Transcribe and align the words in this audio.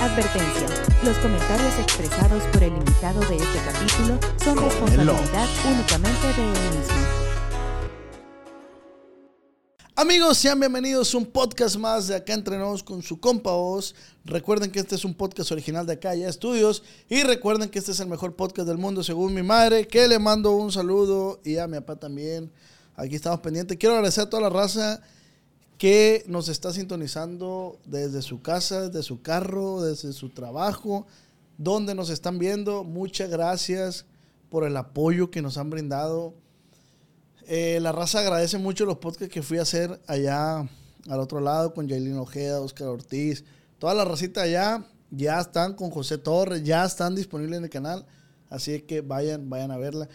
Advertencia. 0.00 0.66
Los 1.04 1.18
comentarios 1.18 1.78
expresados 1.78 2.42
por 2.44 2.62
el 2.62 2.72
invitado 2.72 3.20
de 3.20 3.36
este 3.36 3.58
capítulo 3.58 4.18
son 4.42 4.56
responsabilidad 4.56 5.48
únicamente 5.70 6.26
de 6.26 6.42
él 6.42 6.78
mismo. 6.78 6.96
Amigos, 9.96 10.38
sean 10.38 10.58
bienvenidos 10.58 11.14
a 11.14 11.18
un 11.18 11.26
podcast 11.26 11.76
más 11.76 12.08
de 12.08 12.16
Acá 12.16 12.32
Entre 12.32 12.56
Nos 12.56 12.82
con 12.82 13.02
su 13.02 13.20
compa 13.20 13.52
Oz. 13.52 13.94
Recuerden 14.24 14.70
que 14.70 14.80
este 14.80 14.94
es 14.94 15.04
un 15.04 15.12
podcast 15.12 15.52
original 15.52 15.84
de 15.84 15.92
Acá 15.92 16.14
Ya 16.14 16.30
Estudios. 16.30 16.82
Y 17.10 17.22
recuerden 17.22 17.68
que 17.68 17.78
este 17.78 17.92
es 17.92 18.00
el 18.00 18.08
mejor 18.08 18.34
podcast 18.34 18.66
del 18.66 18.78
mundo 18.78 19.04
según 19.04 19.34
mi 19.34 19.42
madre, 19.42 19.86
que 19.86 20.08
le 20.08 20.18
mando 20.18 20.52
un 20.52 20.72
saludo 20.72 21.42
y 21.44 21.58
a 21.58 21.66
mi 21.66 21.74
papá 21.74 21.96
también. 21.96 22.50
Aquí 22.96 23.16
estamos 23.16 23.40
pendientes. 23.40 23.76
Quiero 23.76 23.96
agradecer 23.96 24.24
a 24.24 24.30
toda 24.30 24.44
la 24.44 24.48
raza 24.48 25.02
que 25.80 26.24
nos 26.26 26.50
está 26.50 26.74
sintonizando 26.74 27.80
desde 27.86 28.20
su 28.20 28.42
casa, 28.42 28.90
desde 28.90 29.02
su 29.02 29.22
carro, 29.22 29.80
desde 29.80 30.12
su 30.12 30.28
trabajo, 30.28 31.06
donde 31.56 31.94
nos 31.94 32.10
están 32.10 32.38
viendo. 32.38 32.84
Muchas 32.84 33.30
gracias 33.30 34.04
por 34.50 34.64
el 34.64 34.76
apoyo 34.76 35.30
que 35.30 35.40
nos 35.40 35.56
han 35.56 35.70
brindado. 35.70 36.34
Eh, 37.46 37.78
la 37.80 37.92
raza 37.92 38.20
agradece 38.20 38.58
mucho 38.58 38.84
los 38.84 38.98
podcasts 38.98 39.32
que 39.32 39.40
fui 39.40 39.56
a 39.56 39.62
hacer 39.62 39.98
allá 40.06 40.68
al 41.08 41.18
otro 41.18 41.40
lado 41.40 41.72
con 41.72 41.88
Jailin 41.88 42.18
Ojeda, 42.18 42.60
Oscar 42.60 42.88
Ortiz. 42.88 43.42
Toda 43.78 43.94
la 43.94 44.04
racita 44.04 44.42
allá 44.42 44.84
ya 45.10 45.40
están 45.40 45.72
con 45.72 45.88
José 45.88 46.18
Torres, 46.18 46.62
ya 46.62 46.84
están 46.84 47.14
disponibles 47.14 47.56
en 47.56 47.64
el 47.64 47.70
canal. 47.70 48.04
Así 48.50 48.82
que 48.82 49.00
vayan, 49.00 49.48
vayan 49.48 49.70
a 49.70 49.78
verla. 49.78 50.10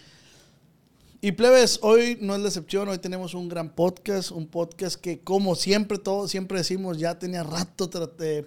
Y 1.25 1.31
plebes, 1.31 1.79
hoy 1.81 2.19
no 2.21 2.35
es 2.35 2.41
la 2.43 2.49
excepción, 2.49 2.87
hoy 2.87 2.99
tenemos 2.99 3.33
un 3.33 3.49
gran 3.49 3.73
podcast, 3.73 4.29
un 4.29 4.45
podcast 4.45 4.95
que 4.95 5.21
como 5.21 5.55
siempre, 5.55 5.97
todos 5.97 6.29
siempre 6.29 6.59
decimos, 6.59 6.99
ya 6.99 7.17
tenía 7.17 7.41
rato 7.41 7.89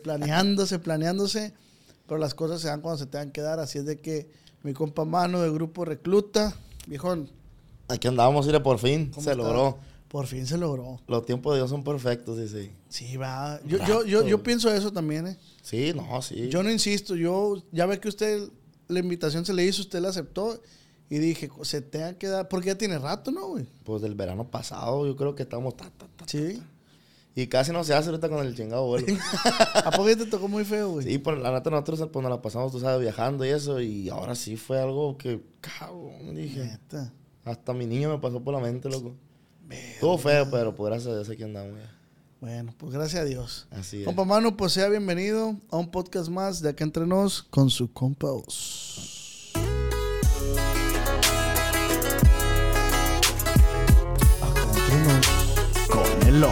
planeándose, 0.00 0.78
planeándose, 0.78 1.52
pero 2.06 2.18
las 2.18 2.34
cosas 2.34 2.60
se 2.60 2.68
dan 2.68 2.80
cuando 2.80 2.98
se 2.98 3.06
tengan 3.06 3.32
que 3.32 3.40
dar, 3.40 3.58
así 3.58 3.78
es 3.78 3.84
de 3.84 3.98
que 3.98 4.30
mi 4.62 4.74
compa 4.74 5.04
Mano 5.04 5.42
del 5.42 5.52
grupo 5.52 5.84
Recluta, 5.84 6.56
viejón, 6.86 7.28
Aquí 7.88 8.06
andamos, 8.06 8.46
mire, 8.46 8.60
por 8.60 8.78
fin 8.78 9.10
se 9.12 9.18
está? 9.18 9.34
logró. 9.34 9.78
Por 10.06 10.28
fin 10.28 10.46
se 10.46 10.56
logró. 10.56 11.00
Los 11.08 11.26
tiempos 11.26 11.54
de 11.54 11.58
Dios 11.58 11.70
son 11.70 11.82
perfectos, 11.82 12.38
sí, 12.38 12.46
sí. 12.46 12.70
Sí, 12.88 13.16
va. 13.16 13.60
Yo, 13.66 13.78
yo, 13.88 14.04
yo, 14.04 14.24
yo 14.24 14.40
pienso 14.44 14.72
eso 14.72 14.92
también, 14.92 15.26
¿eh? 15.26 15.36
Sí, 15.62 15.92
no, 15.96 16.22
sí. 16.22 16.48
Yo 16.48 16.62
no 16.62 16.70
insisto, 16.70 17.16
yo 17.16 17.60
ya 17.72 17.86
ve 17.86 17.98
que 17.98 18.08
usted, 18.08 18.48
la 18.86 19.00
invitación 19.00 19.44
se 19.44 19.52
le 19.52 19.64
hizo, 19.64 19.82
usted 19.82 19.98
la 19.98 20.10
aceptó 20.10 20.60
y 21.10 21.18
dije, 21.18 21.50
se 21.62 21.80
tenga 21.80 22.14
que 22.14 22.26
dar, 22.28 22.48
porque 22.48 22.68
ya 22.68 22.78
tiene 22.78 22.98
rato, 22.98 23.30
¿no, 23.30 23.48
güey? 23.48 23.66
Pues 23.84 24.02
del 24.02 24.14
verano 24.14 24.50
pasado, 24.50 25.06
yo 25.06 25.16
creo 25.16 25.34
que 25.34 25.42
estamos. 25.44 25.76
Ta, 25.76 25.90
ta, 25.96 26.06
ta, 26.16 26.24
Sí. 26.28 26.62
y 27.34 27.46
casi 27.46 27.72
no 27.72 27.82
se 27.84 27.94
hace 27.94 28.08
ahorita 28.10 28.28
con 28.28 28.44
el 28.44 28.54
chingado 28.54 28.86
vuelo. 28.86 29.06
¿A 29.84 29.90
poco 29.90 30.08
ya 30.08 30.16
te 30.16 30.26
tocó 30.26 30.48
muy 30.48 30.64
feo, 30.64 30.90
güey? 30.90 31.06
sí, 31.06 31.18
pues 31.18 31.38
la 31.38 31.50
neta, 31.52 31.70
nosotros 31.70 32.08
pues, 32.12 32.22
nos 32.22 32.30
la 32.30 32.42
pasamos, 32.42 32.72
tú 32.72 32.80
sabes, 32.80 33.00
viajando 33.00 33.44
y 33.44 33.48
eso. 33.48 33.80
Y 33.80 34.08
ahora 34.10 34.34
sí 34.34 34.56
fue 34.56 34.80
algo 34.80 35.16
que, 35.16 35.40
cabrón, 35.60 36.34
dije. 36.34 36.64
Neta. 36.64 37.12
Hasta 37.44 37.72
mi 37.72 37.86
niño 37.86 38.10
me 38.10 38.18
pasó 38.18 38.42
por 38.42 38.52
la 38.54 38.60
mente, 38.60 38.90
loco. 38.90 39.14
Estuvo 39.70 40.18
feo, 40.18 40.50
pero 40.50 40.74
por 40.74 40.90
gracias 40.90 41.12
a 41.12 41.14
Dios 41.16 41.28
aquí 41.30 41.42
andamos 41.42 41.78
ya. 41.78 41.94
Bueno, 42.40 42.72
pues 42.78 42.92
gracias 42.92 43.22
a 43.22 43.24
Dios. 43.24 43.66
Así 43.70 44.00
es. 44.00 44.04
Compa 44.04 44.24
Mano, 44.24 44.56
pues 44.56 44.72
sea 44.72 44.88
bienvenido 44.88 45.56
a 45.70 45.76
un 45.76 45.90
podcast 45.90 46.28
más 46.28 46.60
de 46.60 46.68
Acá 46.68 46.84
Entre 46.84 47.06
Nos 47.06 47.42
con 47.42 47.68
su 47.70 47.92
compa 47.92 48.28
Oz. 48.30 49.17
Con 55.90 56.28
el. 56.28 56.44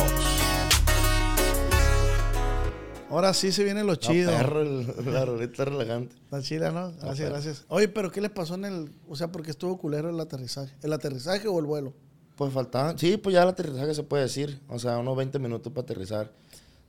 Ahora 3.10 3.32
sí 3.32 3.52
se 3.52 3.64
viene 3.64 3.82
lo 3.84 3.94
chido. 3.94 4.30
perro, 4.30 4.60
el- 4.62 4.86
la 5.12 5.24
rolita 5.24 5.64
relajante. 5.64 6.14
Está 6.24 6.42
chida, 6.42 6.70
¿no? 6.70 6.92
Gracias, 6.92 7.18
perro. 7.18 7.30
gracias. 7.32 7.64
Oye, 7.68 7.88
pero 7.88 8.10
¿qué 8.10 8.20
le 8.20 8.28
pasó 8.30 8.54
en 8.56 8.64
el... 8.66 8.92
O 9.08 9.16
sea, 9.16 9.30
¿por 9.32 9.42
qué 9.42 9.50
estuvo 9.52 9.78
culero 9.78 10.10
el 10.10 10.18
aterrizaje? 10.20 10.74
¿El 10.83 10.92
aterrizaje 10.92 11.48
o 11.48 11.58
el 11.58 11.64
vuelo? 11.66 11.95
Pues 12.36 12.52
faltaban, 12.52 12.98
sí, 12.98 13.16
pues 13.16 13.33
ya 13.33 13.42
el 13.45 13.48
aterrizaje 13.48 13.95
se 13.95 14.02
puede 14.02 14.24
decir, 14.24 14.61
o 14.68 14.78
sea, 14.78 14.98
unos 14.98 15.16
20 15.16 15.39
minutos 15.39 15.72
para 15.72 15.84
aterrizar. 15.84 16.30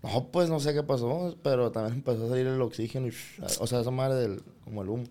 No, 0.04 0.28
pues 0.30 0.50
no 0.50 0.60
sé 0.60 0.74
qué 0.74 0.84
pasó, 0.84 1.38
pero 1.42 1.72
también 1.72 1.96
empezó 1.96 2.26
a 2.26 2.30
salir 2.30 2.48
el 2.48 2.62
oxígeno, 2.62 3.08
y, 3.08 3.14
o 3.60 3.66
sea, 3.68 3.80
esa 3.80 3.92
madre 3.92 4.16
del, 4.16 4.44
como 4.66 4.82
el 4.82 4.90
humo. 4.90 5.04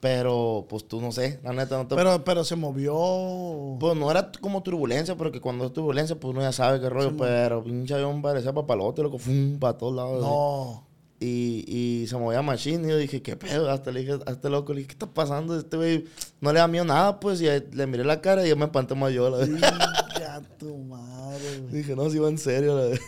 Pero, 0.00 0.66
pues 0.68 0.86
tú 0.86 1.00
no 1.00 1.10
sé, 1.10 1.40
la 1.42 1.52
neta 1.52 1.76
no 1.76 1.88
te... 1.88 1.96
Pero, 1.96 2.22
pero 2.22 2.44
se 2.44 2.54
movió... 2.54 3.76
pues 3.80 3.96
no 3.96 4.10
era 4.10 4.30
como 4.40 4.62
turbulencia, 4.62 5.16
porque 5.16 5.40
cuando 5.40 5.66
es 5.66 5.72
turbulencia, 5.72 6.18
pues 6.18 6.30
uno 6.32 6.40
ya 6.40 6.52
sabe 6.52 6.80
qué 6.80 6.88
rollo, 6.88 7.16
pero 7.16 7.64
pinche 7.64 7.94
avión 7.94 8.22
parecía 8.22 8.52
papalote, 8.52 9.02
loco, 9.02 9.18
fum, 9.18 9.58
para 9.58 9.76
todos 9.76 9.94
lados. 9.96 10.20
No. 10.20 10.86
Y, 11.20 11.64
y 11.66 12.06
se 12.06 12.16
movía 12.16 12.42
machine 12.42 12.86
y 12.86 12.90
yo 12.90 12.96
dije, 12.96 13.22
¿qué 13.22 13.34
pedo? 13.34 13.68
Hasta 13.70 13.90
le 13.90 14.00
dije 14.00 14.20
a 14.24 14.30
este 14.30 14.48
loco, 14.48 14.72
le 14.72 14.82
dije, 14.82 14.88
¿qué 14.88 14.92
está 14.92 15.06
pasando? 15.08 15.58
Este 15.58 15.76
güey 15.76 16.04
no 16.40 16.52
le 16.52 16.60
da 16.60 16.68
miedo 16.68 16.84
nada, 16.84 17.18
pues, 17.18 17.40
y 17.40 17.46
le 17.46 17.86
miré 17.88 18.04
la 18.04 18.20
cara 18.20 18.46
y 18.46 18.50
yo 18.50 18.56
me 18.56 18.66
espanté 18.66 18.94
más 18.94 19.12
yo, 19.12 19.28
la 19.28 19.38
verdad. 19.38 19.72
Ya 20.20 20.40
tu 20.58 20.76
madre, 20.76 21.58
güey. 21.60 21.72
Dije, 21.72 21.96
no, 21.96 22.08
si 22.08 22.20
va 22.20 22.28
en 22.28 22.38
serio, 22.38 22.76
la 22.76 22.82
verdad. 22.82 23.00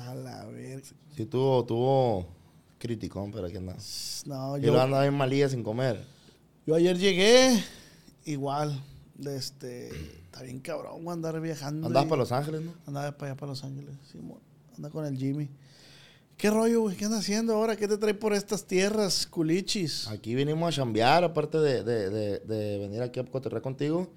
A 0.00 0.14
la 0.14 0.44
verga. 0.46 0.86
Sí, 1.16 1.26
tuvo, 1.26 1.64
tuvo 1.64 2.26
criticón, 2.78 3.30
pero 3.32 3.46
aquí 3.46 3.56
anda. 3.56 3.76
No, 4.26 4.56
Y 4.58 4.62
yo, 4.62 4.72
lo 4.72 4.80
andaba 4.80 5.02
bien 5.02 5.14
malilla 5.14 5.48
sin 5.48 5.62
comer. 5.62 6.00
yo 6.66 6.74
ayer 6.74 6.98
llegué 6.98 7.62
igual. 8.24 8.80
De 9.16 9.36
este, 9.36 9.90
está 10.24 10.42
bien 10.42 10.58
cabrón 10.58 11.08
andar 11.08 11.40
viajando. 11.40 11.86
Andaba 11.86 12.04
y- 12.04 12.08
para 12.08 12.18
Los 12.20 12.32
Ángeles, 12.32 12.62
¿no? 12.62 12.72
Andaba 12.86 13.12
para 13.16 13.30
allá, 13.32 13.38
para 13.38 13.50
Los 13.52 13.62
Ángeles. 13.62 13.94
Simón. 14.10 14.38
anda 14.76 14.90
con 14.90 15.06
el 15.06 15.16
Jimmy. 15.16 15.48
¿Qué 16.36 16.50
rollo, 16.50 16.80
güey? 16.80 16.96
¿Qué 16.96 17.04
anda 17.04 17.18
haciendo 17.18 17.54
ahora? 17.54 17.76
¿Qué 17.76 17.86
te 17.86 17.96
trae 17.96 18.12
por 18.12 18.32
estas 18.34 18.64
tierras, 18.66 19.24
culichis? 19.28 20.08
Aquí 20.08 20.34
vinimos 20.34 20.68
a 20.74 20.76
chambear, 20.76 21.22
aparte 21.22 21.58
de, 21.58 21.84
de, 21.84 22.10
de, 22.10 22.38
de 22.40 22.78
venir 22.78 23.02
aquí 23.02 23.20
a 23.20 23.24
cotorrear 23.24 23.62
contigo. 23.62 24.10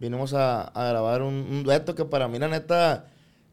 Vinimos 0.00 0.32
a, 0.32 0.62
a 0.62 0.88
grabar 0.88 1.20
un, 1.20 1.34
un 1.34 1.62
dueto 1.64 1.94
que 1.94 2.06
para 2.06 2.26
mí, 2.26 2.38
la 2.38 2.48
neta, 2.48 3.10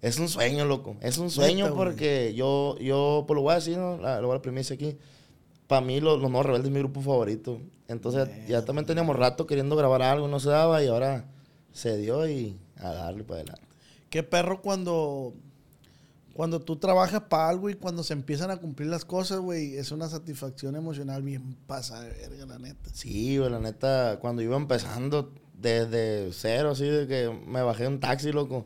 es 0.07 0.19
un 0.19 0.29
sueño, 0.29 0.65
loco. 0.65 0.95
Es 1.01 1.17
un 1.17 1.29
sueño 1.29 1.65
Neta, 1.65 1.75
güey. 1.75 1.87
porque 1.89 2.33
yo, 2.35 2.77
yo, 2.79 3.23
pues 3.27 3.35
lo 3.35 3.41
voy 3.41 3.51
a 3.53 3.55
decir, 3.55 3.77
¿no? 3.77 3.97
La- 3.97 4.21
lo 4.21 4.27
voy 4.27 4.37
a 4.37 4.41
primicia 4.41 4.75
aquí. 4.75 4.97
Para 5.67 5.81
mí, 5.85 5.99
los, 5.99 6.21
los 6.21 6.29
Nuevos 6.29 6.45
Rebeldes 6.45 6.67
es 6.67 6.73
mi 6.73 6.79
grupo 6.79 7.01
favorito. 7.01 7.59
Entonces, 7.87 8.29
ya 8.47 8.63
también 8.65 8.85
teníamos 8.85 9.15
rato 9.15 9.45
queriendo 9.47 9.75
grabar 9.75 10.01
algo, 10.01 10.27
no 10.27 10.39
se 10.39 10.49
daba, 10.49 10.83
y 10.83 10.87
ahora 10.87 11.25
se 11.71 11.97
dio 11.97 12.27
y 12.29 12.57
a 12.77 12.89
darle 12.91 13.23
para 13.23 13.41
adelante. 13.41 13.61
Qué 14.09 14.21
perro 14.23 14.61
cuando, 14.61 15.33
cuando 16.33 16.59
tú 16.61 16.75
trabajas 16.77 17.21
para 17.29 17.49
algo 17.49 17.69
y 17.69 17.75
cuando 17.75 18.03
se 18.03 18.13
empiezan 18.13 18.51
a 18.51 18.57
cumplir 18.57 18.89
las 18.89 19.05
cosas, 19.05 19.39
güey, 19.39 19.75
es 19.77 19.91
una 19.91 20.07
satisfacción 20.09 20.75
emocional 20.75 21.21
bien 21.23 21.55
pasada 21.67 22.03
verga, 22.05 22.45
la 22.45 22.59
neta. 22.59 22.89
Sí, 22.93 23.37
güey, 23.37 23.49
la 23.49 23.59
neta, 23.59 24.19
cuando 24.21 24.41
iba 24.41 24.55
empezando 24.57 25.31
desde 25.57 26.31
cero, 26.33 26.71
así 26.71 26.85
de 26.85 27.07
que 27.07 27.29
me 27.47 27.61
bajé 27.61 27.87
un 27.87 27.99
taxi, 27.99 28.31
loco. 28.31 28.65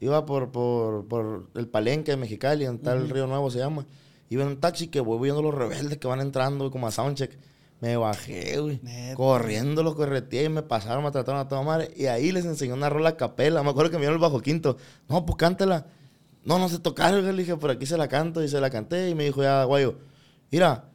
Iba 0.00 0.24
por, 0.26 0.50
por, 0.50 1.06
por 1.06 1.48
el 1.54 1.68
palenque 1.68 2.12
de 2.12 2.16
Mexicali, 2.16 2.64
en 2.64 2.78
tal 2.78 3.08
Río 3.10 3.26
Nuevo 3.26 3.50
se 3.50 3.58
llama. 3.58 3.86
Iba 4.30 4.42
en 4.42 4.48
un 4.48 4.60
taxi 4.60 4.88
que 4.88 5.00
voy 5.00 5.18
viendo 5.20 5.42
los 5.42 5.54
rebeldes 5.54 5.98
que 5.98 6.06
van 6.06 6.20
entrando 6.20 6.70
como 6.70 6.86
a 6.86 6.90
soundcheck. 6.90 7.36
Me 7.80 7.96
bajé, 7.96 8.58
güey. 8.60 8.80
Corriendo 9.14 9.82
los 9.82 9.94
correteé 9.94 10.44
y 10.44 10.48
me 10.48 10.62
pasaron, 10.62 11.04
me 11.04 11.10
trataron 11.10 11.40
a 11.40 11.48
toda 11.48 11.62
madre. 11.62 11.92
Y 11.96 12.06
ahí 12.06 12.32
les 12.32 12.44
enseñó 12.44 12.74
una 12.74 12.90
rola 12.90 13.10
a 13.10 13.16
capela. 13.16 13.62
Me 13.62 13.70
acuerdo 13.70 13.90
que 13.90 13.96
me 13.96 14.02
dieron 14.02 14.16
el 14.16 14.20
bajo 14.20 14.40
quinto. 14.40 14.76
No, 15.08 15.24
pues 15.24 15.36
cántela. 15.36 15.86
No, 16.44 16.58
no 16.58 16.68
sé 16.68 16.80
tocar, 16.80 17.12
güey. 17.12 17.32
Le 17.32 17.42
dije, 17.42 17.56
por 17.56 17.70
aquí 17.70 17.86
se 17.86 17.96
la 17.96 18.08
canto. 18.08 18.42
Y 18.42 18.48
se 18.48 18.60
la 18.60 18.68
canté. 18.68 19.10
Y 19.10 19.14
me 19.14 19.24
dijo, 19.24 19.42
ya, 19.42 19.62
guayo, 19.64 19.94
mira, 20.50 20.86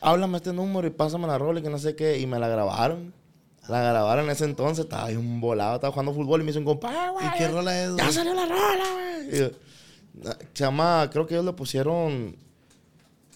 háblame 0.00 0.38
este 0.38 0.52
número 0.52 0.86
y 0.86 0.90
pásame 0.90 1.28
la 1.28 1.38
rola 1.38 1.60
y 1.60 1.62
que 1.62 1.70
no 1.70 1.78
sé 1.78 1.94
qué. 1.94 2.18
Y 2.18 2.26
me 2.26 2.40
la 2.40 2.48
grabaron. 2.48 3.14
La 3.70 3.80
grabaron 3.82 4.24
en 4.26 4.30
ese 4.32 4.44
entonces. 4.44 4.84
Estaba 4.84 5.08
bien 5.08 5.40
volado. 5.40 5.76
Estaba 5.76 5.92
jugando 5.92 6.12
fútbol 6.12 6.40
y 6.40 6.44
me 6.44 6.50
hizo 6.50 6.58
un 6.58 6.64
compa. 6.64 6.90
"Ah, 6.92 7.10
güey, 7.10 7.26
¿Y 7.26 7.30
qué 7.38 7.48
rola 7.48 7.84
es, 7.84 7.96
Ya 7.96 8.12
salió 8.12 8.34
la 8.34 8.46
rola, 8.46 8.84
güey. 8.94 9.38
Yo, 9.38 9.48
Se 10.54 10.64
llama, 10.64 11.08
creo 11.12 11.26
que 11.26 11.34
ellos 11.34 11.44
le 11.46 11.52
pusieron. 11.52 12.36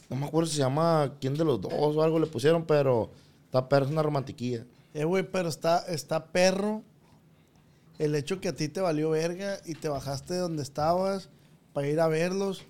No 0.09 0.17
me 0.17 0.27
acuerdo 0.27 0.49
si 0.51 0.57
se 0.57 0.63
llama 0.63 1.15
quién 1.21 1.35
de 1.35 1.45
los 1.45 1.61
dos 1.61 1.73
o 1.73 2.03
algo 2.03 2.19
le 2.19 2.27
pusieron, 2.27 2.65
pero 2.65 3.11
está 3.47 3.69
perro, 3.69 3.87
es 3.87 3.91
una 3.93 4.03
romantiquilla. 4.03 4.65
Eh, 4.93 5.05
güey, 5.05 5.23
pero 5.23 5.49
está, 5.49 5.79
está 5.89 6.27
perro 6.27 6.83
el 7.99 8.15
hecho 8.15 8.41
que 8.41 8.49
a 8.49 8.55
ti 8.55 8.69
te 8.69 8.81
valió 8.81 9.11
verga 9.11 9.59
y 9.65 9.75
te 9.75 9.89
bajaste 9.89 10.35
de 10.35 10.41
donde 10.41 10.63
estabas 10.63 11.29
para 11.73 11.87
ir 11.89 12.01
a 12.01 12.09
verlos. 12.09 12.63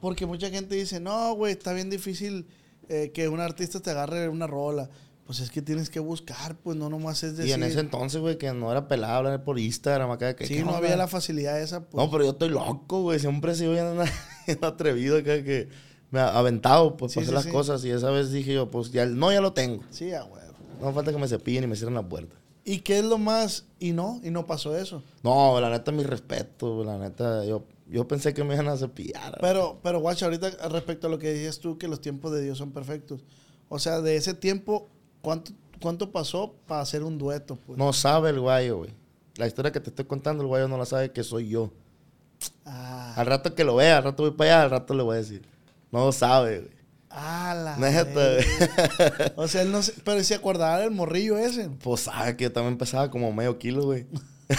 Porque 0.00 0.24
mucha 0.26 0.50
gente 0.50 0.74
dice, 0.76 1.00
no, 1.00 1.34
güey, 1.34 1.52
está 1.52 1.72
bien 1.72 1.90
difícil 1.90 2.46
eh, 2.88 3.10
que 3.12 3.28
un 3.28 3.40
artista 3.40 3.80
te 3.80 3.90
agarre 3.90 4.28
una 4.28 4.46
rola. 4.46 4.88
Pues 5.26 5.40
es 5.40 5.50
que 5.50 5.60
tienes 5.60 5.90
que 5.90 5.98
buscar, 5.98 6.56
pues 6.56 6.76
no 6.76 6.88
nomás 6.88 7.22
es 7.24 7.36
decir... 7.36 7.50
y 7.50 7.52
en 7.52 7.64
ese 7.64 7.80
entonces, 7.80 8.20
güey, 8.20 8.38
que 8.38 8.52
no 8.52 8.70
era 8.70 8.86
pelada 8.86 9.16
hablar 9.16 9.42
por 9.42 9.58
Instagram 9.58 10.10
acá. 10.12 10.36
Que, 10.36 10.46
sí, 10.46 10.54
¿qué 10.54 10.64
no 10.64 10.76
había 10.76 10.96
la 10.96 11.08
facilidad 11.08 11.60
esa, 11.60 11.80
pues. 11.88 12.02
No, 12.02 12.10
pero 12.10 12.24
yo 12.24 12.30
estoy 12.30 12.48
loco, 12.48 13.02
güey. 13.02 13.18
Siempre 13.18 13.52
he 13.52 13.54
sido 13.56 13.72
bien, 13.72 13.86
atrevido 14.62 15.18
acá 15.18 15.42
que 15.42 15.68
me 16.12 16.20
ha 16.20 16.38
aventado 16.38 16.96
pues, 16.96 17.12
Sí, 17.12 17.16
para 17.16 17.24
hacer 17.24 17.34
las 17.34 17.44
sí. 17.44 17.50
cosas. 17.50 17.84
Y 17.84 17.90
esa 17.90 18.10
vez 18.10 18.30
dije 18.30 18.54
yo, 18.54 18.70
pues 18.70 18.92
ya, 18.92 19.04
no, 19.06 19.32
ya 19.32 19.40
lo 19.40 19.52
tengo. 19.52 19.82
Sí, 19.90 20.12
a 20.12 20.24
huevo. 20.24 20.54
No 20.80 20.92
falta 20.92 21.10
que 21.10 21.18
me 21.18 21.26
cepillen 21.26 21.64
y 21.64 21.66
me 21.66 21.74
cierren 21.74 21.94
la 21.94 22.08
puerta. 22.08 22.36
¿Y 22.64 22.80
qué 22.80 22.98
es 22.98 23.04
lo 23.04 23.18
más? 23.18 23.66
Y 23.80 23.92
no, 23.92 24.20
y 24.22 24.30
no 24.30 24.46
pasó 24.46 24.76
eso. 24.76 25.02
No, 25.22 25.60
la 25.60 25.70
neta, 25.70 25.90
mi 25.90 26.04
respeto, 26.04 26.84
la 26.84 26.98
neta, 26.98 27.44
yo 27.44 27.64
yo 27.88 28.08
pensé 28.08 28.34
que 28.34 28.42
me 28.44 28.54
iban 28.54 28.68
a 28.68 28.76
cepillar. 28.76 29.38
Pero, 29.40 29.78
pero, 29.82 30.00
guacha, 30.00 30.26
ahorita 30.26 30.68
respecto 30.68 31.06
a 31.06 31.10
lo 31.10 31.18
que 31.18 31.28
decías 31.28 31.60
tú, 31.60 31.78
que 31.78 31.88
los 31.88 32.00
tiempos 32.00 32.32
de 32.32 32.42
Dios 32.42 32.58
son 32.58 32.72
perfectos. 32.72 33.24
O 33.68 33.78
sea, 33.78 34.00
de 34.00 34.16
ese 34.16 34.34
tiempo, 34.34 34.88
¿cuánto, 35.26 35.50
cuánto 35.80 36.12
pasó 36.12 36.54
para 36.68 36.82
hacer 36.82 37.02
un 37.02 37.18
dueto? 37.18 37.56
Pues? 37.66 37.76
No 37.76 37.92
sabe 37.92 38.30
el 38.30 38.38
guayo, 38.38 38.76
güey. 38.78 38.90
La 39.34 39.48
historia 39.48 39.72
que 39.72 39.80
te 39.80 39.90
estoy 39.90 40.04
contando, 40.04 40.44
el 40.44 40.46
guayo 40.46 40.68
no 40.68 40.78
la 40.78 40.86
sabe 40.86 41.10
que 41.10 41.24
soy 41.24 41.48
yo. 41.48 41.72
Ah, 42.64 43.12
Al 43.16 43.26
rato 43.26 43.52
que 43.52 43.64
lo 43.64 43.74
vea, 43.74 43.96
al 43.98 44.04
rato 44.04 44.22
voy 44.22 44.30
para 44.30 44.50
allá, 44.52 44.62
al 44.62 44.70
rato 44.70 44.94
le 44.94 45.02
voy 45.02 45.16
a 45.16 45.18
decir. 45.18 45.42
No 45.90 46.12
sabe, 46.12 46.60
güey. 46.60 46.70
ah, 47.10 47.54
la 47.56 47.76
Neta. 47.76 48.20
O 49.34 49.48
sea, 49.48 49.62
él 49.62 49.72
no 49.72 49.82
se, 49.82 49.94
pero 50.04 50.22
se 50.22 50.36
acordaba 50.36 50.78
del 50.78 50.92
morrillo 50.92 51.36
ese. 51.38 51.70
Pues 51.70 52.02
sabe 52.02 52.36
que 52.36 52.44
yo 52.44 52.52
también 52.52 52.78
pesaba 52.78 53.10
como 53.10 53.32
medio 53.32 53.58
kilo, 53.58 53.82
güey. 53.82 54.06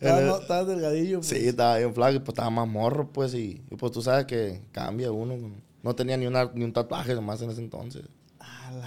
Estaba, 0.00 0.20
no, 0.20 0.38
estaba 0.38 0.64
delgadillo. 0.64 1.18
pues. 1.18 1.28
Sí, 1.28 1.48
estaba 1.48 1.76
bien 1.76 1.92
flaco 1.92 2.14
y 2.14 2.18
pues 2.20 2.28
estaba 2.28 2.50
más 2.50 2.68
morro, 2.68 3.10
pues. 3.12 3.34
Y, 3.34 3.62
y, 3.68 3.76
pues 3.76 3.90
tú 3.92 4.00
sabes 4.00 4.24
que 4.26 4.62
cambia 4.72 5.10
uno. 5.10 5.34
No 5.82 5.94
tenía 5.94 6.16
ni, 6.16 6.26
una, 6.26 6.50
ni 6.54 6.64
un 6.64 6.72
tatuaje 6.72 7.14
nomás 7.14 7.42
en 7.42 7.50
ese 7.50 7.60
entonces. 7.60 8.04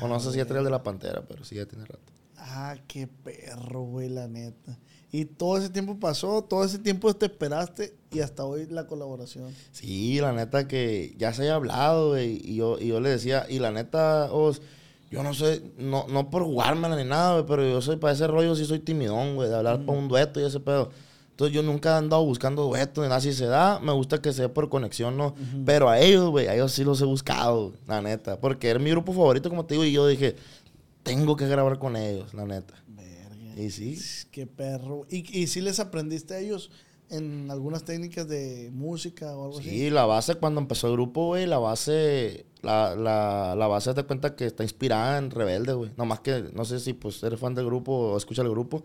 O 0.02 0.08
no 0.08 0.20
sé 0.20 0.32
si 0.32 0.38
ya 0.38 0.46
traía 0.46 0.60
el 0.60 0.66
de 0.66 0.72
la 0.72 0.84
pantera, 0.84 1.24
pero 1.28 1.44
sí 1.44 1.56
ya 1.56 1.66
tiene 1.66 1.86
rato. 1.86 2.12
Ah, 2.38 2.76
qué 2.88 3.08
perro, 3.08 3.82
güey, 3.82 4.10
la 4.10 4.28
neta. 4.28 4.78
Y 5.12 5.26
todo 5.26 5.58
ese 5.58 5.70
tiempo 5.70 6.00
pasó, 6.00 6.44
todo 6.44 6.64
ese 6.64 6.80
tiempo 6.80 7.14
te 7.14 7.26
esperaste 7.26 7.94
y 8.12 8.22
hasta 8.22 8.46
hoy 8.46 8.66
la 8.68 8.88
colaboración. 8.88 9.54
Sí, 9.72 10.20
la 10.22 10.32
neta 10.32 10.68
que 10.68 11.14
ya 11.18 11.34
se 11.34 11.44
haya 11.44 11.56
hablado, 11.56 12.10
güey. 12.10 12.42
Y 12.44 12.56
yo, 12.56 12.80
y 12.80 12.88
yo 12.88 13.02
le 13.02 13.10
decía, 13.10 13.46
y 13.50 13.60
la 13.60 13.72
neta, 13.72 14.32
Os, 14.32 14.62
yo 15.10 15.22
no 15.22 15.34
sé, 15.34 15.62
no, 15.78 16.08
no 16.08 16.30
por 16.30 16.44
jugármela 16.44 16.96
ni 16.96 17.04
nada, 17.04 17.34
güey, 17.34 17.46
pero 17.46 17.70
yo 17.70 17.82
soy 17.82 17.98
para 17.98 18.14
ese 18.14 18.26
rollo, 18.26 18.56
sí 18.56 18.66
soy 18.66 18.80
timidón, 18.80 19.36
güey, 19.36 19.50
de 19.50 19.56
hablar 19.56 19.86
para 19.86 19.98
un 19.98 20.08
dueto 20.08 20.40
y 20.40 20.46
ese 20.46 20.62
pedo. 20.62 20.92
Entonces 21.32 21.56
yo 21.56 21.64
nunca 21.64 21.96
he 21.96 21.98
andado 21.98 22.24
buscando 22.24 22.64
duetos 22.64 23.04
ni 23.04 23.10
nada. 23.10 23.20
Si 23.20 23.34
se 23.34 23.48
da, 23.48 23.80
me 23.80 23.92
gusta 23.94 24.22
que 24.22 24.32
sea 24.32 24.54
por 24.54 24.70
conexión, 24.70 25.18
¿no? 25.18 25.34
Pero 25.66 25.90
a 25.90 26.00
ellos, 26.00 26.30
güey, 26.30 26.48
a 26.48 26.54
ellos 26.54 26.72
sí 26.72 26.84
los 26.84 27.02
he 27.02 27.06
buscado, 27.06 27.74
la 27.88 28.02
neta. 28.02 28.40
Porque 28.40 28.70
era 28.70 28.80
mi 28.80 28.92
grupo 28.92 29.12
favorito, 29.12 29.50
como 29.50 29.66
te 29.66 29.74
digo, 29.74 29.84
y 29.86 29.92
yo 29.92 30.06
dije, 30.06 30.36
tengo 31.04 31.36
que 31.36 31.48
grabar 31.48 31.80
con 31.80 31.96
ellos, 31.96 32.34
la 32.36 32.46
neta. 32.46 32.76
Verga. 32.88 33.60
Y 33.60 33.72
sí. 33.72 33.98
Qué 34.32 34.46
perro. 34.46 35.08
¿Y, 35.10 35.40
y 35.40 35.48
si 35.48 35.62
les 35.62 35.80
aprendiste 35.80 36.36
a 36.36 36.40
ellos 36.40 36.70
en 37.10 37.50
algunas 37.50 37.84
técnicas 37.86 38.28
de 38.28 38.70
música 38.72 39.36
o 39.36 39.46
algo 39.46 39.60
así? 39.60 39.70
Sí, 39.70 39.90
la 39.90 40.06
base 40.06 40.36
cuando 40.36 40.62
empezó 40.62 40.88
el 40.88 40.94
grupo, 40.94 41.28
güey, 41.28 41.48
la 41.48 41.58
base, 41.58 42.46
la, 42.62 42.96
la, 42.96 43.56
la 43.58 43.68
base 43.68 43.94
te 43.94 44.04
cuenta 44.04 44.36
que 44.36 44.46
está 44.46 44.64
inspirada 44.64 45.18
en 45.18 45.32
Rebelde, 45.32 45.74
güey. 45.74 45.92
Nomás 45.98 46.20
que 46.20 46.52
no 46.54 46.66
sé 46.66 46.80
si 46.80 46.94
pues 46.94 47.24
eres 47.24 47.40
fan 47.40 47.56
del 47.56 47.66
grupo 47.66 47.92
o 47.92 48.18
escucha 48.18 48.44
el 48.44 48.50
grupo. 48.50 48.84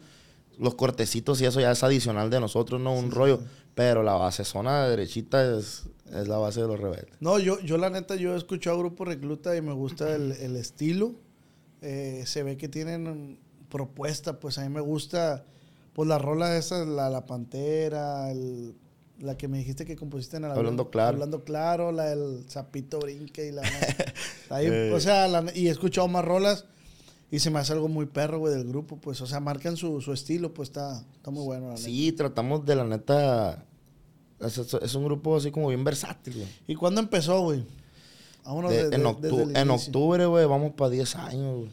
Los 0.58 0.74
cortecitos 0.74 1.40
y 1.40 1.44
eso 1.44 1.60
ya 1.60 1.70
es 1.72 1.82
adicional 1.82 2.30
de 2.30 2.40
nosotros, 2.40 2.80
no 2.80 2.94
un 2.94 3.10
rollo. 3.10 3.40
Pero 3.74 4.02
la 4.02 4.14
base 4.14 4.42
zona 4.44 4.88
derechita 4.88 5.58
es, 5.58 5.82
es 6.14 6.28
la 6.28 6.38
base 6.38 6.62
de 6.62 6.66
los 6.66 6.80
rebeldes. 6.80 7.14
No, 7.20 7.38
yo, 7.38 7.60
yo 7.60 7.76
la 7.76 7.90
neta, 7.90 8.14
yo 8.16 8.32
he 8.34 8.36
escuchado 8.38 8.76
a 8.76 8.78
Grupo 8.78 9.04
Recluta 9.04 9.54
y 9.54 9.60
me 9.60 9.74
gusta 9.74 10.14
el, 10.14 10.32
el 10.32 10.56
estilo. 10.56 11.12
Eh, 11.82 12.22
se 12.26 12.42
ve 12.42 12.56
que 12.56 12.68
tienen 12.68 13.38
propuesta, 13.68 14.40
pues 14.40 14.56
a 14.56 14.62
mí 14.62 14.70
me 14.70 14.80
gusta, 14.80 15.44
pues 15.92 16.08
la 16.08 16.18
rola 16.18 16.56
esa, 16.56 16.86
la, 16.86 17.10
la 17.10 17.26
Pantera, 17.26 18.30
el- 18.30 18.74
la 19.18 19.36
que 19.36 19.48
me 19.48 19.56
dijiste 19.58 19.84
que 19.86 19.96
compusiste 19.96 20.36
en 20.36 20.44
el 20.44 20.50
Hablando 20.50 20.82
avión, 20.82 20.90
claro. 20.92 21.08
Hablando 21.14 21.42
claro, 21.44 21.90
la 21.92 22.04
del 22.04 22.44
Zapito 22.50 22.98
Brinque 22.98 23.46
y 23.48 23.52
la... 23.52 23.62
ahí, 24.50 24.66
Eh. 24.70 24.92
O 24.94 25.00
sea, 25.00 25.26
la- 25.28 25.50
y 25.54 25.68
he 25.68 25.70
escuchado 25.70 26.06
más 26.08 26.24
rolas 26.24 26.66
y 27.30 27.38
se 27.40 27.50
me 27.50 27.58
hace 27.58 27.72
algo 27.72 27.88
muy 27.88 28.06
perro, 28.06 28.38
güey, 28.38 28.54
del 28.54 28.68
grupo, 28.68 28.96
pues, 28.98 29.20
o 29.20 29.26
sea, 29.26 29.40
marcan 29.40 29.76
su, 29.76 30.00
su 30.00 30.12
estilo, 30.12 30.54
pues 30.54 30.68
está, 30.68 31.02
está 31.14 31.30
muy 31.30 31.44
bueno, 31.44 31.66
la 31.68 31.72
neta. 31.74 31.84
Sí, 31.84 32.12
tratamos 32.12 32.64
de 32.64 32.74
la 32.76 32.84
neta. 32.84 33.64
Es, 34.40 34.94
un 34.94 35.04
grupo 35.04 35.36
así 35.36 35.50
como 35.50 35.68
bien 35.68 35.82
versátil, 35.82 36.34
güey. 36.34 36.48
¿Y 36.66 36.74
cuándo 36.74 37.00
empezó, 37.00 37.40
güey? 37.40 37.64
De- 38.70 38.90
de- 38.90 38.96
en, 38.96 39.02
octu- 39.06 39.58
octubre, 39.70 40.26
güey, 40.26 40.46
vamos 40.46 40.72
para 40.74 40.90
10 40.90 41.16
años, 41.16 41.56
güey. 41.60 41.70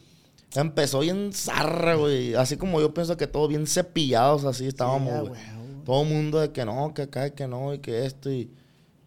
Empezó 0.56 1.00
bien 1.00 1.32
zarra, 1.32 1.94
güey. 1.96 2.34
Así 2.34 2.56
como 2.56 2.80
yo 2.80 2.94
pienso 2.94 3.16
que 3.16 3.26
todos 3.26 3.48
bien 3.48 3.66
cepillados 3.66 4.44
así 4.44 4.66
estábamos, 4.66 5.12
ah, 5.12 5.20
güey. 5.20 5.28
güey. 5.30 5.42
Todo 5.84 6.02
el 6.02 6.08
mundo 6.08 6.40
de 6.40 6.50
que 6.52 6.64
no, 6.64 6.94
que 6.94 7.02
acá, 7.02 7.30
que 7.30 7.46
no, 7.46 7.74
y 7.74 7.78
que 7.80 8.06
esto. 8.06 8.30
Y, 8.30 8.50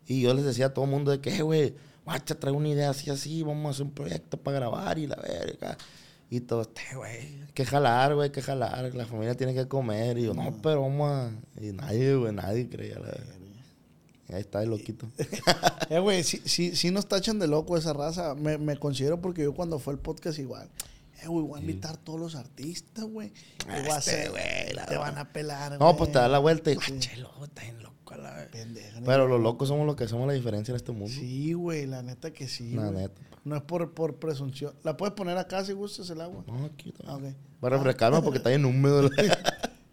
y 0.05 0.21
yo 0.21 0.33
les 0.33 0.45
decía 0.45 0.67
a 0.67 0.73
todo 0.73 0.85
el 0.85 0.91
mundo 0.91 1.09
de 1.11 1.19
que, 1.19 1.35
"Eh, 1.35 1.41
güey, 1.41 1.73
guacha, 2.05 2.35
traigo 2.35 2.57
una 2.57 2.69
idea 2.69 2.89
así, 2.91 3.09
así, 3.09 3.41
vamos 3.43 3.65
a 3.65 3.69
hacer 3.71 3.85
un 3.85 3.91
proyecto 3.91 4.37
para 4.37 4.59
grabar 4.59 4.99
y 4.99 5.07
la 5.07 5.15
verga. 5.15 5.77
Y 6.29 6.41
todo, 6.41 6.61
este, 6.63 6.81
güey, 6.95 7.41
hay 7.43 7.51
que 7.53 7.65
jalar, 7.65 8.13
güey, 8.15 8.25
hay 8.27 8.31
que 8.31 8.41
jalar. 8.41 8.93
La 8.93 9.05
familia 9.05 9.35
tiene 9.35 9.53
que 9.53 9.67
comer. 9.67 10.17
Y 10.17 10.23
yo, 10.25 10.33
no, 10.33 10.53
pero 10.61 10.81
vamos 10.81 11.09
a... 11.09 11.31
Y 11.61 11.71
nadie, 11.71 12.15
güey, 12.15 12.33
nadie 12.33 12.67
creía 12.69 12.99
la 12.99 13.07
Ahí 14.35 14.41
está 14.41 14.61
el 14.61 14.69
loquito. 14.71 15.07
Eh, 15.89 15.99
güey, 15.99 16.21
sí, 16.25 16.41
sí, 16.43 16.75
sí 16.75 16.91
nos 16.91 17.07
tachan 17.07 17.39
de 17.39 17.47
loco 17.47 17.77
esa 17.77 17.93
raza. 17.93 18.35
Me, 18.35 18.57
me 18.57 18.75
considero 18.77 19.21
porque 19.21 19.43
yo 19.43 19.53
cuando 19.53 19.79
fue 19.79 19.93
el 19.93 19.99
podcast 19.99 20.37
igual. 20.37 20.69
Eh, 21.23 21.27
güey, 21.29 21.45
voy 21.47 21.57
a 21.57 21.61
invitar 21.61 21.93
a 21.93 21.97
todos 21.97 22.19
los 22.19 22.35
artistas, 22.35 23.05
güey. 23.05 23.31
Y 23.61 23.65
voy 23.65 23.73
a 23.75 23.79
Este, 23.79 23.91
hacer, 23.93 24.31
güey, 24.31 24.73
la 24.73 24.83
Te 24.85 24.91
verdad. 24.95 24.99
van 24.99 25.17
a 25.17 25.31
pelar, 25.31 25.79
No, 25.79 25.95
pues 25.95 26.11
te 26.11 26.19
da 26.19 26.27
la 26.27 26.39
vuelta 26.39 26.69
y, 26.71 26.75
Sí. 26.75 27.15
loco, 27.21 27.45
está 27.45 27.61
bien 27.63 27.81
loco 27.81 28.13
a 28.13 28.17
la. 28.17 28.47
Pendeja, 28.51 28.99
Pero 29.05 29.27
los 29.29 29.39
locos 29.39 29.69
somos 29.69 29.85
los 29.87 29.95
que 29.95 30.09
somos 30.09 30.27
la 30.27 30.33
diferencia 30.33 30.73
en 30.73 30.75
este 30.75 30.91
mundo. 30.91 31.07
Sí, 31.07 31.53
güey, 31.53 31.85
la 31.85 32.03
neta 32.03 32.31
que 32.31 32.49
sí. 32.49 32.71
La 32.73 32.91
neta. 32.91 33.21
No 33.47 33.55
es 33.55 33.61
por, 33.63 33.93
por 33.93 34.15
presunción. 34.15 34.73
¿La 34.83 34.97
puedes 34.97 35.15
poner 35.15 35.37
acá 35.37 35.63
si 35.63 35.73
gustas 35.73 36.09
el 36.09 36.21
agua? 36.21 36.43
No, 36.47 36.65
aquí 36.65 36.89
está. 36.89 37.03
Ah, 37.11 37.15
ok. 37.15 37.23
Va 37.63 37.67
a 37.69 37.71
refrescarme 37.71 38.21
porque 38.21 38.37
está 38.37 38.49
bien 38.49 38.65
húmedo. 38.65 39.09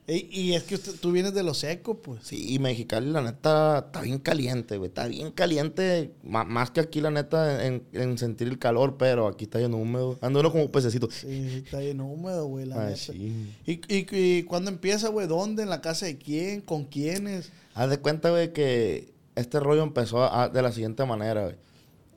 Ey, 0.06 0.29
y 0.31 0.53
es 0.53 0.65
que 0.65 0.75
usted- 0.75 0.97
tú 1.01 1.12
vienes 1.12 1.33
de 1.33 1.43
lo 1.43 1.55
seco, 1.55 2.03
pues. 2.03 2.25
Sí, 2.25 2.53
y 2.55 2.59
Mexicali, 2.59 3.11
la 3.11 3.23
neta, 3.23 3.79
está 3.87 4.03
bien 4.03 4.19
caliente, 4.19 4.77
güey. 4.77 4.89
Está 4.89 5.06
bien 5.06 5.31
caliente. 5.33 6.12
ma- 6.23 6.45
más 6.45 6.71
que 6.71 6.81
aquí, 6.81 7.01
la 7.01 7.11
neta, 7.11 7.65
en, 7.67 7.85
en 7.93 8.19
sentir 8.19 8.49
el 8.49 8.59
calor, 8.59 8.97
pero 8.99 9.27
aquí 9.29 9.45
está 9.45 9.59
bien 9.61 9.73
húmedo. 9.73 10.19
Ando 10.21 10.41
uno 10.41 10.53
como 10.53 10.71
pececito. 10.71 11.09
Sí, 11.11 11.62
está 11.65 11.79
bien 11.79 12.03
húmedo, 12.03 12.45
güey, 12.47 12.67
la 12.67 12.81
Ay, 12.83 12.87
neta. 12.89 12.97
sí. 12.99 13.55
¿Y, 13.67 13.73
y, 13.95 14.07
y 14.11 14.43
cuándo 14.43 14.71
empieza, 14.71 15.09
güey? 15.09 15.27
¿Dónde? 15.27 15.62
¿En 15.62 15.71
la 15.71 15.81
casa 15.81 16.05
de 16.05 16.19
quién? 16.19 16.61
¿Con 16.61 16.85
quiénes? 16.85 17.50
Haz 17.75 17.89
de 17.89 17.97
cuenta, 17.99 18.29
güey, 18.29 18.53
que 18.53 19.15
este 19.37 19.59
rollo 19.59 19.83
empezó 19.85 20.23
a- 20.25 20.50
de 20.50 20.61
la 20.61 20.71
siguiente 20.73 21.03
manera, 21.07 21.45
güey. 21.45 21.57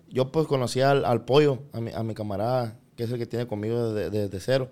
Yo, 0.09 0.31
pues, 0.31 0.47
conocí 0.47 0.81
al, 0.81 1.05
al 1.05 1.25
pollo, 1.25 1.59
a 1.73 1.81
mi, 1.81 1.91
a 1.91 2.03
mi 2.03 2.13
camarada, 2.13 2.75
que 2.95 3.03
es 3.03 3.11
el 3.11 3.17
que 3.17 3.25
tiene 3.25 3.47
conmigo 3.47 3.93
desde, 3.93 4.09
desde 4.09 4.39
cero. 4.39 4.69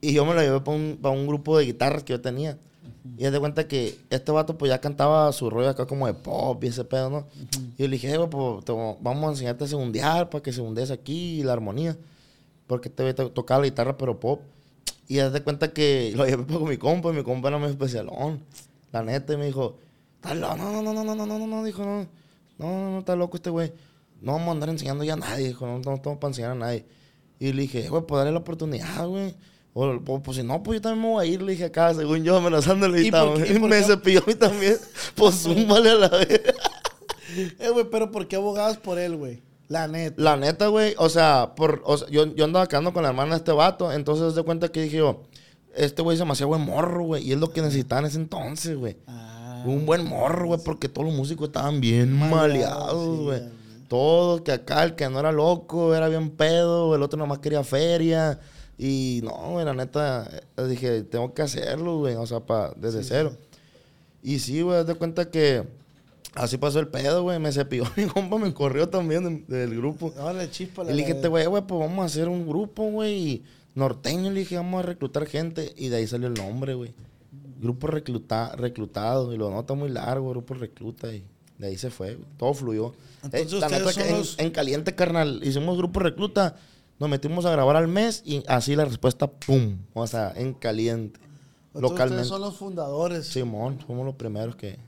Y 0.00 0.12
yo 0.14 0.24
me 0.24 0.34
lo 0.34 0.40
llevé 0.42 0.60
para 0.60 0.76
un, 0.76 0.98
pa' 1.00 1.10
un 1.10 1.26
grupo 1.26 1.56
de 1.58 1.64
guitarras 1.66 2.02
que 2.04 2.12
yo 2.14 2.20
tenía. 2.20 2.58
Y 3.16 3.24
haz 3.24 3.32
de 3.32 3.40
cuenta 3.40 3.66
que 3.68 3.98
este 4.10 4.32
vato, 4.32 4.56
pues, 4.58 4.70
ya 4.70 4.80
cantaba 4.80 5.30
su 5.32 5.48
rollo 5.50 5.68
acá 5.70 5.86
como 5.86 6.06
de 6.06 6.14
pop 6.14 6.62
y 6.64 6.68
ese 6.68 6.84
pedo, 6.84 7.10
¿no? 7.10 7.26
Y 7.76 7.82
yo 7.82 7.88
le 7.88 7.92
dije, 7.92 8.12
"Eh, 8.12 8.16
güey, 8.16 8.28
pues, 8.28 8.64
te- 8.64 8.72
vamos 8.72 9.24
a 9.24 9.30
enseñarte 9.30 9.64
a 9.64 9.68
segundear 9.68 10.28
para 10.30 10.42
que 10.42 10.52
segundes 10.52 10.90
aquí 10.90 11.40
y 11.40 11.42
la 11.42 11.52
armonía. 11.52 11.96
Porque 12.66 12.88
te 12.90 13.02
voy 13.02 13.10
a 13.12 13.14
tocar 13.14 13.58
la 13.60 13.66
guitarra, 13.66 13.96
pero 13.96 14.18
pop. 14.20 14.40
Y 15.08 15.18
haz 15.18 15.32
de 15.32 15.42
cuenta 15.42 15.72
que 15.72 16.12
lo 16.16 16.24
llevé 16.26 16.46
con 16.46 16.68
mi 16.68 16.76
compa, 16.76 17.10
y 17.10 17.12
mi 17.12 17.22
compa 17.22 17.48
era 17.48 17.58
muy 17.58 17.68
especialón. 17.68 18.40
La 18.92 19.02
neta, 19.02 19.32
y 19.32 19.36
me 19.36 19.46
dijo, 19.46 19.76
no, 20.24 20.34
no, 20.34 20.56
no, 20.56 20.82
no, 20.82 20.92
no, 20.92 21.04
no, 21.04 21.14
no, 21.26 21.26
no, 21.38 21.46
no, 21.46 21.64
dijo, 21.64 21.84
no, 21.84 22.06
no, 22.58 22.66
no, 22.66 22.90
no, 22.92 22.98
está 23.00 23.16
loco 23.16 23.36
este 23.36 23.50
güey. 23.50 23.72
No 24.20 24.32
vamos 24.32 24.48
a 24.48 24.52
andar 24.52 24.68
enseñando 24.68 25.04
ya 25.04 25.14
a 25.14 25.16
nadie, 25.16 25.48
dijo, 25.48 25.66
no, 25.66 25.78
no 25.78 25.94
estamos 25.94 26.18
para 26.18 26.30
enseñar 26.30 26.50
a 26.52 26.54
nadie. 26.54 26.84
Y 27.38 27.52
le 27.52 27.62
dije, 27.62 27.88
güey, 27.88 28.02
pues 28.06 28.18
dale 28.18 28.32
la 28.32 28.38
oportunidad, 28.38 29.06
güey. 29.06 29.34
O, 29.72 29.86
o, 29.86 30.22
pues 30.22 30.36
si 30.36 30.42
no, 30.42 30.62
pues 30.62 30.78
yo 30.78 30.82
también 30.82 31.02
me 31.02 31.08
voy 31.14 31.24
a 31.26 31.28
ir, 31.30 31.40
le 31.42 31.52
dije 31.52 31.66
acá, 31.66 31.94
según 31.94 32.22
yo, 32.24 32.36
amenazándole. 32.36 33.02
¿Y 33.02 33.06
Y, 33.06 33.10
por 33.10 33.42
qué- 33.42 33.52
y 33.54 33.58
por 33.58 33.70
me 33.70 33.78
qué? 33.78 33.84
cepilló 33.84 34.20
a 34.20 34.26
mí 34.26 34.34
también. 34.34 34.76
Pues 35.14 35.34
zúmbale 35.36 35.90
a 35.90 35.94
la 35.94 36.08
vez. 36.08 36.40
Eh, 37.60 37.68
güey, 37.70 37.86
pero 37.88 38.10
¿por 38.10 38.26
qué 38.26 38.34
abogabas 38.36 38.76
por 38.76 38.98
él, 38.98 39.16
güey? 39.16 39.40
La 39.68 39.86
neta. 39.86 40.20
La 40.20 40.36
neta, 40.36 40.66
güey, 40.66 40.94
o 40.98 41.08
sea, 41.08 41.52
por, 41.54 41.80
o 41.84 41.96
sea, 41.96 42.08
yo, 42.10 42.34
yo 42.34 42.44
andaba 42.44 42.66
quedando 42.66 42.92
con 42.92 43.04
la 43.04 43.10
hermana 43.10 43.30
de 43.30 43.36
este 43.36 43.52
vato, 43.52 43.92
entonces 43.92 44.34
de 44.34 44.42
cuenta 44.42 44.68
que 44.72 44.82
dije 44.82 44.96
yo, 44.96 45.22
este 45.76 46.02
güey 46.02 46.16
es 46.16 46.18
demasiado 46.18 46.48
buen 46.48 46.62
morro, 46.62 47.04
güey, 47.04 47.22
y 47.28 47.30
es 47.32 47.38
lo 47.38 47.52
que 47.52 47.62
necesitaba 47.62 48.00
en 48.00 48.06
ese 48.08 48.18
entonces, 48.18 48.76
güey. 48.76 48.96
Ah, 49.06 49.62
Un 49.64 49.86
buen 49.86 50.04
morro, 50.06 50.48
güey, 50.48 50.60
porque 50.64 50.88
todos 50.88 51.06
los 51.06 51.14
músicos 51.16 51.46
estaban 51.50 51.80
bien 51.80 52.12
Maleados, 52.12 53.20
güey. 53.20 53.42
Todos, 53.90 54.42
que 54.42 54.52
acá 54.52 54.84
el 54.84 54.94
que 54.94 55.08
no 55.10 55.18
era 55.18 55.32
loco 55.32 55.96
era 55.96 56.06
bien 56.08 56.30
pedo, 56.30 56.94
el 56.94 57.02
otro 57.02 57.18
nomás 57.18 57.40
quería 57.40 57.64
feria. 57.64 58.38
Y 58.78 59.18
no, 59.24 59.32
güey, 59.50 59.64
la 59.66 59.74
neta, 59.74 60.30
eh, 60.56 60.62
dije, 60.68 61.02
tengo 61.02 61.34
que 61.34 61.42
hacerlo, 61.42 61.98
güey, 61.98 62.14
o 62.14 62.24
sea, 62.24 62.38
pa, 62.38 62.72
desde 62.76 63.02
cero. 63.02 63.32
Y 64.22 64.38
sí, 64.38 64.62
güey, 64.62 64.84
de 64.84 64.94
cuenta 64.94 65.28
que 65.28 65.64
así 66.36 66.56
pasó 66.56 66.78
el 66.78 66.86
pedo, 66.86 67.24
güey, 67.24 67.40
me 67.40 67.50
cepilló 67.50 67.82
mi 67.96 68.06
compa, 68.06 68.38
me 68.38 68.54
corrió 68.54 68.88
también 68.88 69.44
de- 69.48 69.56
del 69.58 69.76
grupo. 69.76 70.12
Órale, 70.16 70.48
chispa. 70.52 70.84
Y 70.84 70.86
le 70.86 70.92
dije, 70.94 71.14
güey, 71.28 71.46
güey, 71.46 71.62
pues 71.66 71.80
vamos 71.80 72.00
a 72.04 72.06
hacer 72.06 72.28
un 72.28 72.46
grupo, 72.46 72.84
güey. 72.84 73.42
Norteño, 73.74 74.30
le 74.30 74.38
dije, 74.38 74.54
vamos 74.54 74.84
a 74.84 74.86
reclutar 74.86 75.26
gente. 75.26 75.74
Y 75.76 75.88
de 75.88 75.96
ahí 75.96 76.06
salió 76.06 76.28
el 76.28 76.34
nombre, 76.34 76.74
güey. 76.74 76.94
Grupo 77.60 77.88
recluta, 77.88 78.54
reclutado. 78.54 79.32
Y 79.34 79.36
lo 79.36 79.50
nota 79.50 79.74
muy 79.74 79.88
largo, 79.90 80.30
grupo 80.30 80.54
recluta. 80.54 81.12
Y 81.12 81.24
de 81.58 81.66
ahí 81.66 81.76
se 81.76 81.90
fue. 81.90 82.16
Todo 82.38 82.54
fluyó. 82.54 82.94
Entonces, 83.22 83.52
Eh, 83.52 83.60
la 83.60 83.66
ustedes 83.66 83.80
neta 83.80 83.92
son 83.92 84.02
que 84.02 84.08
en, 84.10 84.18
los- 84.18 84.38
en 84.38 84.50
caliente, 84.50 84.94
carnal, 84.94 85.40
hicimos 85.44 85.76
grupo 85.76 86.00
recluta. 86.00 86.56
Nos 86.98 87.08
metimos 87.08 87.46
a 87.46 87.50
grabar 87.50 87.76
al 87.76 87.88
mes 87.88 88.22
y 88.26 88.42
así 88.46 88.76
la 88.76 88.84
respuesta, 88.84 89.26
pum. 89.30 89.78
O 89.94 90.06
sea, 90.06 90.32
en 90.36 90.52
caliente. 90.54 91.18
Entonces, 91.74 91.90
localmente. 91.90 92.24
Son 92.26 92.40
los 92.40 92.56
fundadores. 92.56 93.26
Simón, 93.26 93.78
somos 93.86 94.04
los 94.04 94.14
primeros 94.16 94.56
que. 94.56 94.78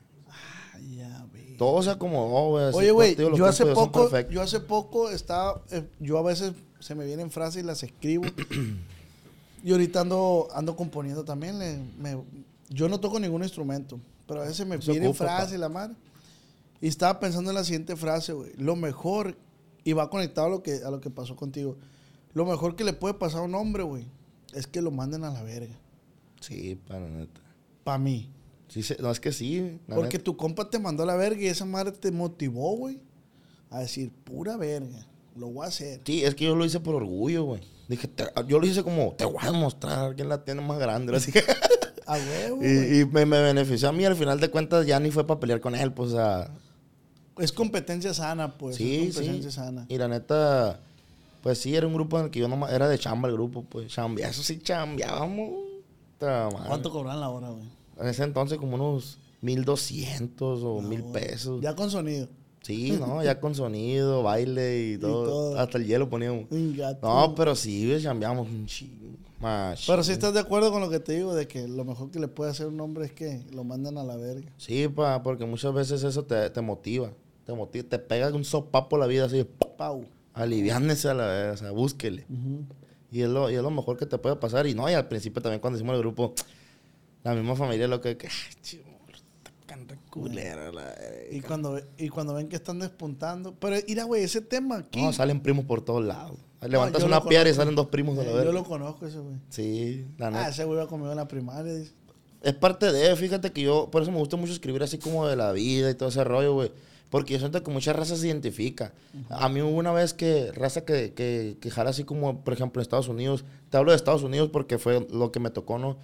ya, 0.95 1.25
ve. 1.33 1.55
Todo 1.59 1.83
se 1.83 1.91
acomodó, 1.91 2.51
güey. 2.51 2.65
Oye, 2.75 2.91
güey, 2.91 3.17
tío, 3.17 3.31
los 3.31 3.39
yo 3.39 3.47
hace 3.47 3.65
poco, 3.67 4.11
yo 4.31 4.43
hace 4.43 4.61
poco 4.61 5.09
estaba, 5.11 5.63
eh, 5.71 5.85
yo 6.01 6.19
a 6.19 6.23
veces 6.23 6.53
se 6.81 6.95
me 6.95 7.05
vienen 7.07 7.31
frases 7.31 7.63
y 7.63 7.67
las 7.67 7.83
escribo. 7.83 8.25
y 9.65 9.71
ahorita 9.73 10.01
ando, 10.01 10.49
ando 10.55 10.75
componiendo 10.77 11.25
también. 11.25 11.59
le- 11.59 11.79
me- 11.99 12.23
yo 12.69 12.89
no 12.89 12.99
toco 13.01 13.21
ningún 13.21 13.43
instrumento, 13.43 14.01
pero 14.27 14.43
a 14.43 14.45
veces 14.47 14.67
me 14.67 14.81
Se 14.81 14.91
vienen 14.93 15.11
ocupa, 15.11 15.25
frases 15.27 15.55
y 15.55 15.59
la 15.59 15.69
madre. 15.69 15.95
Y 16.83 16.89
estaba 16.89 17.19
pensando 17.21 17.51
en 17.51 17.55
la 17.55 17.65
siguiente 17.65 17.97
frase, 17.97 18.33
güey. 18.35 18.51
Lo 18.59 18.77
mejor, 18.77 19.39
y 19.85 19.93
va 19.95 20.11
conectado 20.11 20.49
a 20.49 20.51
lo 20.51 20.63
que, 20.63 20.81
a 20.85 20.91
lo 20.91 21.01
que 21.01 21.09
pasó 21.11 21.37
contigo. 21.37 21.79
Lo 22.35 22.45
mejor 22.45 22.77
que 22.77 22.85
le 22.85 22.93
puede 22.93 23.15
pasar 23.15 23.41
a 23.41 23.45
un 23.45 23.55
hombre, 23.55 23.85
güey, 23.85 24.07
es 24.53 24.67
que 24.67 24.83
lo 24.83 24.91
manden 24.91 25.23
a 25.25 25.31
la 25.31 25.43
verga. 25.43 25.75
Sí, 26.41 26.79
para 26.89 27.09
neta. 27.09 27.41
Para 27.85 27.99
mí. 27.99 28.31
Sí, 28.69 28.83
no, 29.01 29.11
es 29.11 29.21
que 29.21 29.33
sí. 29.33 29.79
Porque 29.87 30.19
neta. 30.19 30.25
tu 30.25 30.37
compa 30.37 30.69
te 30.71 30.79
mandó 30.79 31.05
a 31.05 31.07
la 31.07 31.15
verga 31.15 31.41
y 31.41 31.47
esa 31.47 31.65
madre 31.65 31.93
te 31.93 32.11
motivó, 32.11 32.77
güey, 32.77 33.01
a 33.71 33.81
decir, 33.81 34.11
pura 34.25 34.57
verga, 34.57 35.07
lo 35.37 35.49
voy 35.49 35.65
a 35.65 35.69
hacer. 35.69 36.01
Sí, 36.05 36.25
es 36.25 36.35
que 36.35 36.47
yo 36.47 36.57
lo 36.57 36.65
hice 36.65 36.81
por 36.81 36.95
orgullo, 36.97 37.45
güey. 37.45 37.61
Dije, 37.89 38.09
te- 38.09 38.25
yo 38.49 38.59
lo 38.59 38.67
hice 38.67 38.83
como, 38.83 39.13
te 39.13 39.25
voy 39.25 39.37
a 39.41 39.53
demostrar 39.53 40.17
quién 40.17 40.29
la 40.29 40.45
tiene 40.45 40.63
más 40.63 40.79
grande. 40.81 41.15
Así 41.17 41.31
que... 41.31 41.45
A 42.07 42.15
huevo, 42.17 42.57
güey. 42.61 42.97
y 42.97 43.01
y 43.03 43.05
me, 43.05 43.25
me 43.27 43.41
benefició 43.41 43.89
a 43.89 43.93
mí, 43.93 44.05
al 44.05 44.17
final 44.17 44.41
de 44.41 44.51
cuentas 44.51 44.85
ya 44.87 44.99
ni 44.99 45.13
fue 45.13 45.25
para 45.25 45.39
pelear 45.39 45.61
con 45.61 45.77
él, 45.77 45.93
pues, 45.93 46.11
o 46.11 46.17
sea... 46.17 46.51
Es 47.39 47.53
competencia 47.53 48.13
sana, 48.15 48.57
pues. 48.57 48.77
sí, 48.77 49.09
es 49.09 49.15
competencia 49.15 49.51
sí. 49.51 49.57
sana. 49.57 49.87
Y 49.89 49.99
la 49.99 50.09
neta, 50.09 50.81
pues 51.43 51.59
sí, 51.59 51.75
era 51.75 51.87
un 51.87 51.95
grupo 51.95 52.19
en 52.19 52.27
el 52.27 52.31
que 52.31 52.41
yo 52.41 52.49
no 52.49 52.69
era 52.69 52.89
de 52.89 52.99
chamba 52.99 53.29
el 53.29 53.35
grupo, 53.35 53.65
pues. 53.65 53.93
Chambea, 53.93 54.29
eso 54.29 54.43
sí, 54.43 54.59
chambeábamos. 54.59 55.73
¿Cuánto 56.19 56.91
cobran 56.91 57.21
la 57.21 57.29
hora, 57.29 57.51
güey? 57.51 57.65
En 57.99 58.07
ese 58.07 58.23
entonces 58.23 58.59
como 58.59 58.75
unos 58.75 59.19
1200 59.41 60.63
o 60.63 60.81
mil 60.81 61.03
pesos. 61.05 61.61
Ya 61.61 61.75
con 61.75 61.91
sonido. 61.91 62.29
Sí, 62.63 62.93
no, 63.01 63.23
ya 63.23 63.41
con 63.41 63.55
sonido, 63.55 64.23
baile 64.23 64.93
y 64.93 64.99
todo. 64.99 65.25
todo. 65.25 65.59
Hasta 65.59 65.79
el 65.79 65.87
hielo 65.87 66.09
poníamos. 66.09 66.47
Un 66.51 66.77
gato. 66.77 67.07
No, 67.07 67.35
pero 67.35 67.55
sí, 67.57 67.89
güey, 67.89 68.03
chambeamos 68.03 68.49
un 68.49 68.67
chingo. 68.67 69.17
Pero 69.87 70.05
si 70.05 70.13
estás 70.13 70.33
de 70.35 70.41
acuerdo 70.41 70.71
con 70.71 70.81
lo 70.81 70.89
que 70.91 71.01
te 71.01 71.13
digo, 71.15 71.35
de 71.35 71.49
que 71.49 71.67
lo 71.67 71.85
mejor 71.85 72.11
que 72.11 72.21
le 72.21 72.29
puede 72.29 72.51
hacer 72.51 72.67
un 72.69 72.81
hombre 72.81 73.07
es 73.07 73.13
que 73.13 73.43
lo 73.53 73.65
manden 73.65 73.99
a 73.99 74.05
la 74.05 74.17
verga. 74.17 74.51
Sí, 74.57 74.87
pa, 74.89 75.23
porque 75.23 75.45
muchas 75.45 75.75
veces 75.75 76.03
eso 76.05 76.25
te, 76.25 76.49
te 76.51 76.61
motiva. 76.61 77.13
Te 77.45 77.53
motiva, 77.53 77.89
te 77.89 77.99
pega 77.99 78.29
un 78.33 78.45
sopapo 78.45 78.97
la 78.99 79.07
vida 79.07 79.25
así. 79.25 79.45
Pau. 79.77 80.05
Aliviánese 80.35 81.09
a 81.09 81.15
la 81.15 81.27
vez, 81.27 81.55
o 81.55 81.57
sea, 81.57 81.71
búsquele. 81.73 82.25
Y 83.11 83.23
es, 83.23 83.29
lo, 83.29 83.51
y 83.51 83.55
es 83.57 83.63
lo 83.63 83.71
mejor 83.71 83.99
que 83.99 84.07
te 84.07 84.17
puede 84.17 84.37
pasar. 84.37 84.67
Y 84.67 84.75
no, 84.75 84.89
y 84.89 84.95
al 84.95 85.09
principio 85.09 85.43
también 85.43 85.61
cuando 85.61 85.77
hicimos 85.79 85.95
el 85.97 86.01
grupo, 86.01 86.35
la 87.25 87.35
misma 87.35 87.57
familia 87.57 87.89
lo 87.89 88.01
que... 88.01 88.17
que 88.17 88.29
"Ay, 88.29 88.55
chivo, 88.63 88.85
esta 89.13 89.51
canta 89.67 89.97
culera. 90.09 90.71
La, 90.73 90.95
Y 91.31 91.41
cuando, 91.41 91.81
y 91.99 92.09
cuando 92.09 92.33
ven 92.35 92.49
que 92.49 92.57
están 92.57 92.79
despuntando. 92.79 93.55
Pero 93.59 93.77
mira, 93.87 94.05
güey, 94.05 94.23
ese 94.23 94.41
tema 94.41 94.79
aquí. 94.79 95.03
no, 95.03 95.13
salen 95.13 95.41
primos 95.41 95.65
por 95.65 95.83
todos 95.85 96.05
lados. 96.05 96.39
Levantas 96.69 97.03
yo 97.03 97.09
una 97.09 97.23
piedra 97.23 97.51
y 97.51 97.55
salen 97.55 97.75
dos 97.75 97.89
primos 97.89 98.17
de 98.17 98.25
la 98.25 98.33
verga. 98.33 98.47
yo 98.47 98.53
lo 98.53 98.65
conozco 98.65 99.07
ese, 99.07 99.19
güey. 99.19 99.37
Sí, 99.49 100.07
la 100.19 100.31
neta. 100.31 100.47
Ah, 100.47 100.49
ese 100.49 100.65
güey 100.65 100.79
iba 100.79 100.89
conmigo 100.89 101.11
en 101.11 101.17
la 101.17 101.29
primaria. 101.29 101.73
dice. 101.73 101.93
Es 102.43 102.55
parte 102.55 102.93
de, 102.93 103.15
fíjate 103.17 103.53
que 103.53 103.63
yo, 103.63 103.89
por 103.91 104.03
eso 104.03 104.11
me 104.11 104.19
gusta 104.19 104.37
mucho 104.37 104.53
escribir 104.53 104.83
así 104.83 104.99
como 104.99 105.27
de 105.29 105.37
la 105.37 105.53
vida 105.53 105.91
y 105.91 105.95
todo 105.95 106.09
ese 106.09 106.25
rollo, 106.25 106.55
güey. 106.55 106.73
Porque 107.11 107.35
yo 107.35 107.39
siento 107.39 107.63
que 107.63 107.71
mucha 107.71 107.93
raza 107.93 108.17
se 108.17 108.27
identifica. 108.27 108.95
A 109.29 109.49
mí 109.51 109.61
hubo 109.61 109.77
una 109.77 109.93
vez 109.93 110.15
que 110.15 110.51
raza 110.53 110.85
que, 110.87 111.13
que, 111.13 111.59
que 111.61 111.71
jala 111.71 111.91
así 111.91 112.05
como, 112.05 112.43
por 112.43 112.55
ejemplo, 112.55 112.81
en 112.81 112.83
Estados 112.83 113.09
Unidos. 113.09 113.45
Te 113.69 113.77
hablo 113.77 113.93
de 113.93 113.97
Estados 113.97 114.23
Unidos 114.23 114.49
porque 114.51 114.79
fue 114.79 115.07
lo 115.11 115.31
que 115.31 115.39
me 115.39 115.51
tocó, 115.51 115.79
¿no? 115.79 115.99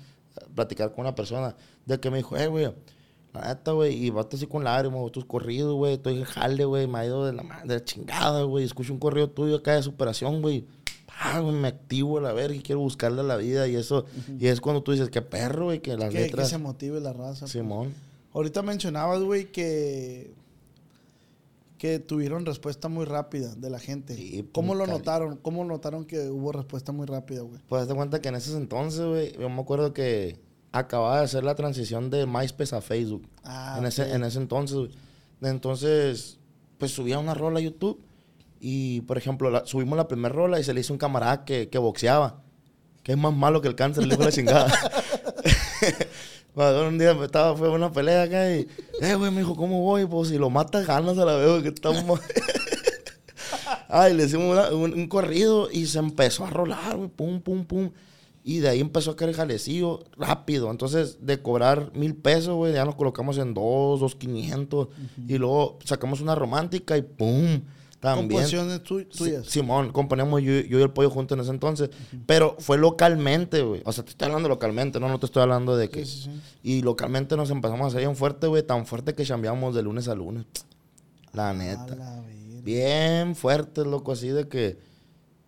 Platicar 0.54 0.92
con 0.92 1.00
una 1.00 1.14
persona. 1.14 1.56
De 1.86 1.98
que 1.98 2.10
me 2.10 2.18
dijo, 2.18 2.36
eh, 2.36 2.46
güey, 2.46 2.70
la 3.34 3.48
neta, 3.48 3.72
güey, 3.72 3.94
y 4.04 4.10
vato 4.10 4.36
así 4.36 4.46
con 4.46 4.64
lágrimas, 4.64 5.12
tus 5.12 5.24
corridos, 5.24 5.74
güey, 5.74 5.94
estoy 5.94 6.24
jale, 6.24 6.64
güey, 6.64 6.86
me 6.86 6.98
ha 6.98 7.04
ido 7.06 7.26
de 7.26 7.32
la, 7.34 7.62
de 7.64 7.74
la 7.74 7.84
chingada, 7.84 8.42
güey. 8.44 8.64
Escucho 8.64 8.92
un 8.92 8.98
corrido 8.98 9.28
tuyo 9.30 9.56
acá 9.56 9.74
de 9.74 9.82
superación, 9.82 10.40
güey. 10.42 10.64
Ah, 11.20 11.40
güey, 11.40 11.54
me 11.54 11.68
activo 11.68 12.18
a 12.18 12.20
la 12.20 12.32
verga 12.32 12.54
y 12.54 12.60
quiero 12.60 12.80
buscarle 12.80 13.20
a 13.20 13.24
la 13.24 13.36
vida 13.36 13.66
y 13.66 13.74
eso. 13.76 14.04
Y 14.38 14.46
es 14.46 14.60
cuando 14.60 14.82
tú 14.82 14.92
dices, 14.92 15.10
qué 15.10 15.20
perro, 15.20 15.66
güey, 15.66 15.80
que 15.80 15.96
las 15.96 16.10
Que, 16.10 16.16
que 16.16 16.22
letras... 16.24 16.48
se 16.48 16.58
motive 16.58 17.00
la 17.00 17.12
raza. 17.12 17.40
pues. 17.40 17.52
Simón. 17.52 17.92
Ahorita 18.32 18.62
mencionabas, 18.62 19.20
güey, 19.22 19.50
que, 19.50 20.32
que 21.76 21.98
tuvieron 21.98 22.46
respuesta 22.46 22.88
muy 22.88 23.04
rápida 23.04 23.54
de 23.54 23.70
la 23.70 23.78
gente. 23.80 24.14
Sí, 24.14 24.48
¿Cómo 24.52 24.74
lo 24.74 24.86
notaron? 24.86 25.36
¿Cómo 25.36 25.64
notaron 25.64 26.04
que 26.04 26.28
hubo 26.28 26.52
respuesta 26.52 26.92
muy 26.92 27.06
rápida, 27.06 27.42
güey? 27.42 27.60
Pues 27.68 27.88
de 27.88 27.94
cuenta 27.94 28.20
que 28.20 28.28
en 28.28 28.36
ese 28.36 28.56
entonces, 28.56 29.04
güey, 29.04 29.32
yo 29.38 29.48
me 29.48 29.60
acuerdo 29.60 29.92
que 29.92 30.38
acababa 30.72 31.18
de 31.18 31.24
hacer 31.24 31.44
la 31.44 31.54
transición 31.54 32.10
de 32.10 32.26
MySpace 32.26 32.74
a 32.76 32.80
Facebook. 32.80 33.26
Ah, 33.44 33.76
en, 33.78 33.86
ese, 33.86 34.02
ok. 34.02 34.08
en 34.14 34.24
ese 34.24 34.38
entonces. 34.38 34.90
Entonces, 35.42 36.38
pues 36.78 36.90
subía 36.92 37.18
una 37.18 37.34
rola 37.34 37.58
a 37.58 37.62
YouTube 37.62 38.00
y, 38.60 39.00
por 39.02 39.18
ejemplo, 39.18 39.50
la- 39.50 39.64
subimos 39.66 39.96
la 39.96 40.08
primera 40.08 40.34
rola 40.34 40.58
y 40.60 40.64
se 40.64 40.74
le 40.74 40.80
hizo 40.80 40.92
un 40.92 40.98
camarada 40.98 41.44
que, 41.44 41.68
que 41.68 41.78
boxeaba. 41.78 42.42
Que 43.02 43.12
es 43.12 43.18
más 43.18 43.32
malo 43.34 43.60
que 43.62 43.68
el 43.68 43.74
cáncer, 43.74 44.04
le 44.06 44.10
dijo 44.14 44.24
la 44.24 44.32
chingada. 44.32 44.72
Bueno, 46.54 46.88
un 46.88 46.98
día 46.98 47.12
estaba, 47.22 47.56
fue 47.56 47.68
una 47.68 47.92
pelea 47.92 48.22
acá 48.22 48.50
y, 48.52 48.66
eh, 49.00 49.14
güey, 49.14 49.30
me 49.30 49.42
dijo, 49.42 49.54
¿cómo 49.54 49.80
voy? 49.82 50.06
Pues 50.06 50.28
si 50.30 50.38
lo 50.38 50.50
matas, 50.50 50.86
ganas 50.88 51.16
a 51.16 51.24
la 51.24 51.36
vez, 51.36 51.62
que 51.62 51.68
estamos... 51.68 52.18
Ay, 53.88 54.14
le 54.14 54.24
hicimos 54.24 54.46
una- 54.56 54.70
un, 54.74 54.92
un 54.92 55.06
corrido 55.06 55.68
y 55.70 55.86
se 55.86 55.98
empezó 56.00 56.44
a 56.44 56.50
rolar, 56.50 56.96
güey, 56.96 57.08
pum, 57.08 57.40
pum, 57.40 57.64
pum. 57.64 57.90
Y 58.48 58.60
de 58.60 58.68
ahí 58.70 58.80
empezó 58.80 59.10
a 59.10 59.16
caer 59.16 59.28
el 59.28 59.36
jalecillo 59.36 60.04
rápido. 60.16 60.70
Entonces, 60.70 61.18
de 61.20 61.42
cobrar 61.42 61.92
mil 61.94 62.14
pesos, 62.14 62.54
güey, 62.56 62.72
ya 62.72 62.86
nos 62.86 62.94
colocamos 62.94 63.36
en 63.36 63.52
dos, 63.52 64.00
dos 64.00 64.14
quinientos. 64.14 64.88
Y 65.26 65.36
luego 65.36 65.78
sacamos 65.84 66.22
una 66.22 66.34
romántica 66.34 66.96
y 66.96 67.02
pum. 67.02 67.60
También. 68.00 68.28
Composiciones 68.28 68.82
tu- 68.84 69.04
tuyas. 69.04 69.44
Simón, 69.46 69.92
componíamos 69.92 70.40
yo, 70.40 70.52
yo 70.60 70.78
y 70.78 70.82
el 70.82 70.90
pollo 70.90 71.10
juntos 71.10 71.36
en 71.36 71.42
ese 71.42 71.50
entonces. 71.50 71.90
Pero 72.24 72.56
fue 72.58 72.78
localmente, 72.78 73.60
güey. 73.60 73.82
O 73.84 73.92
sea, 73.92 74.02
te 74.02 74.10
estoy 74.12 74.26
hablando 74.28 74.48
localmente, 74.48 74.98
no, 74.98 75.08
no 75.10 75.18
te 75.20 75.26
estoy 75.26 75.42
hablando 75.42 75.76
de 75.76 75.90
que. 75.90 76.06
Sí, 76.06 76.22
sí, 76.22 76.30
sí. 76.32 76.40
Y 76.62 76.80
localmente 76.80 77.36
nos 77.36 77.50
empezamos 77.50 77.84
a 77.84 77.88
hacer 77.88 78.00
bien 78.00 78.16
fuerte, 78.16 78.46
güey. 78.46 78.62
Tan 78.62 78.86
fuerte 78.86 79.14
que 79.14 79.26
cambiamos 79.26 79.74
de 79.74 79.82
lunes 79.82 80.08
a 80.08 80.14
lunes. 80.14 80.46
La 81.34 81.52
neta. 81.52 81.94
la. 81.96 82.22
Bien 82.62 83.34
fuerte, 83.36 83.84
loco, 83.84 84.12
así 84.12 84.28
de 84.28 84.48
que 84.48 84.78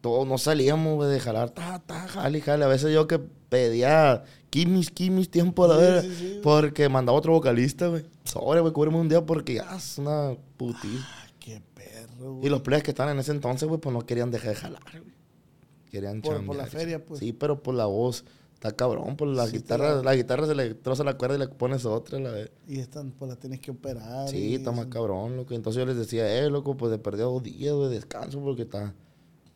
todos 0.00 0.26
no 0.26 0.38
salíamos, 0.38 0.97
güey, 0.97 1.11
de 1.11 1.21
jalar, 1.21 1.50
ta, 1.50 1.78
ta, 1.87 2.09
jale, 2.09 2.40
jale. 2.40 2.64
A 2.64 2.69
veces 2.69 2.92
yo 2.92 3.07
que 3.07 3.19
pedía 3.19 4.25
kimis, 4.50 4.90
kimis, 4.90 5.30
tiempo 5.30 5.64
a 5.64 5.69
la 5.76 6.02
Sí, 6.02 6.14
sí. 6.19 6.40
porque 6.42 6.88
mandaba 6.88 7.19
otro 7.19 7.33
vocalista, 7.33 7.88
güey. 7.88 8.04
Sobre, 8.25 8.61
güey, 8.61 8.73
cúbreme 8.73 8.97
un 8.99 9.09
día 9.09 9.25
porque 9.25 9.54
ya 9.54 9.76
es 9.76 9.99
una 9.99 10.37
putiza. 10.57 11.04
Ah, 11.07 11.26
qué 11.38 11.61
perro, 11.75 12.35
güey. 12.35 12.47
Y 12.47 12.50
los 12.50 12.62
players 12.62 12.85
que 12.85 12.90
estaban 12.92 13.12
en 13.14 13.21
ese 13.21 13.33
entonces, 13.33 13.69
güey, 13.69 13.80
pues 13.80 13.92
no 13.92 14.00
querían 14.07 14.30
dejar 14.30 14.50
de 14.50 14.54
jalar, 14.57 14.83
güey. 14.90 15.14
Querían 15.90 16.21
Por- 16.23 16.45
por 16.47 16.57
la 16.57 16.64
chambear, 16.64 16.69
feria, 16.83 17.04
pues. 17.04 17.21
Sí, 17.21 17.33
pero 17.33 17.62
por 17.62 17.75
la 17.75 17.87
voz. 17.87 18.25
Está 18.54 18.73
cabrón, 18.76 19.16
por 19.16 19.26
la 19.28 19.47
Sí, 19.47 19.52
te 19.52 19.57
guitarra, 19.59 19.95
la- 19.97 20.02
la... 20.02 20.14
guitarra 20.14 20.47
se 20.47 20.54
le 20.54 20.75
troza 20.75 21.02
la 21.02 21.16
cuerda 21.16 21.37
y 21.37 21.38
le 21.38 21.49
pones 21.49 21.87
otra, 21.87 22.19
la 22.21 22.30
verga. 22.30 22.52
Y 22.69 22.78
esta, 22.78 23.02
pues 23.19 23.28
la 23.30 23.37
tienes 23.37 23.59
que 23.61 23.71
operar. 23.71 24.28
Sí, 24.28 24.37
y 24.50 24.54
está 24.57 24.71
más 24.71 24.87
cabrón, 24.87 25.37
loco. 25.38 25.54
Entonces 25.54 25.80
yo 25.80 25.87
les 25.87 25.97
decía, 25.97 26.30
eh, 26.38 26.50
loco, 26.50 26.76
pues 26.76 26.92
de 26.92 26.99
perder 26.99 27.25
dos 27.25 27.42
días 27.42 27.75
de 27.75 27.88
descanso 27.88 28.38
porque 28.40 28.62
está, 28.62 28.95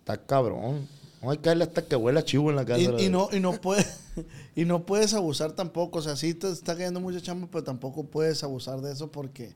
está 0.05 0.19
cabrón. 0.19 0.87
No 1.23 1.31
hay 1.31 1.39
que 1.39 1.49
darle 1.49 1.65
hasta 1.65 1.83
que 1.83 1.97
huela 1.97 2.23
chivo 2.23 2.51
en 2.51 2.57
la 2.57 2.67
casa. 2.67 2.81
Y, 2.81 3.07
y 3.07 3.09
no, 3.09 3.31
y, 3.33 3.41
no 3.41 3.53
puedes, 3.53 4.01
y 4.55 4.67
no 4.67 4.85
puedes 4.85 5.15
abusar 5.15 5.53
tampoco. 5.53 6.01
O 6.01 6.03
sea, 6.03 6.17
sí 6.17 6.35
te 6.35 6.51
está 6.51 6.75
cayendo 6.75 7.01
mucha 7.01 7.23
chamba, 7.23 7.49
pero 7.51 7.65
tampoco 7.65 8.05
puedes 8.05 8.45
abusar 8.45 8.81
de 8.83 8.93
eso 8.93 9.11
porque... 9.11 9.55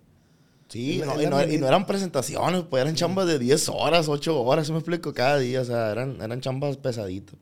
Sí, 0.69 1.03
no, 1.05 1.21
y, 1.21 1.27
no, 1.27 1.43
y 1.43 1.57
no 1.57 1.67
eran 1.67 1.87
presentaciones, 1.87 2.63
pues 2.69 2.83
eran 2.83 2.95
chambas 2.95 3.27
de 3.27 3.39
10 3.39 3.71
horas, 3.71 4.07
8 4.07 4.43
horas, 4.43 4.67
¿sí 4.67 4.73
me 4.73 4.79
explico? 4.79 5.15
Cada 5.15 5.39
día, 5.39 5.63
o 5.63 5.65
sea, 5.65 5.91
eran, 5.93 6.21
eran 6.21 6.43
chambas 6.43 6.77
pesaditas. 6.77 7.37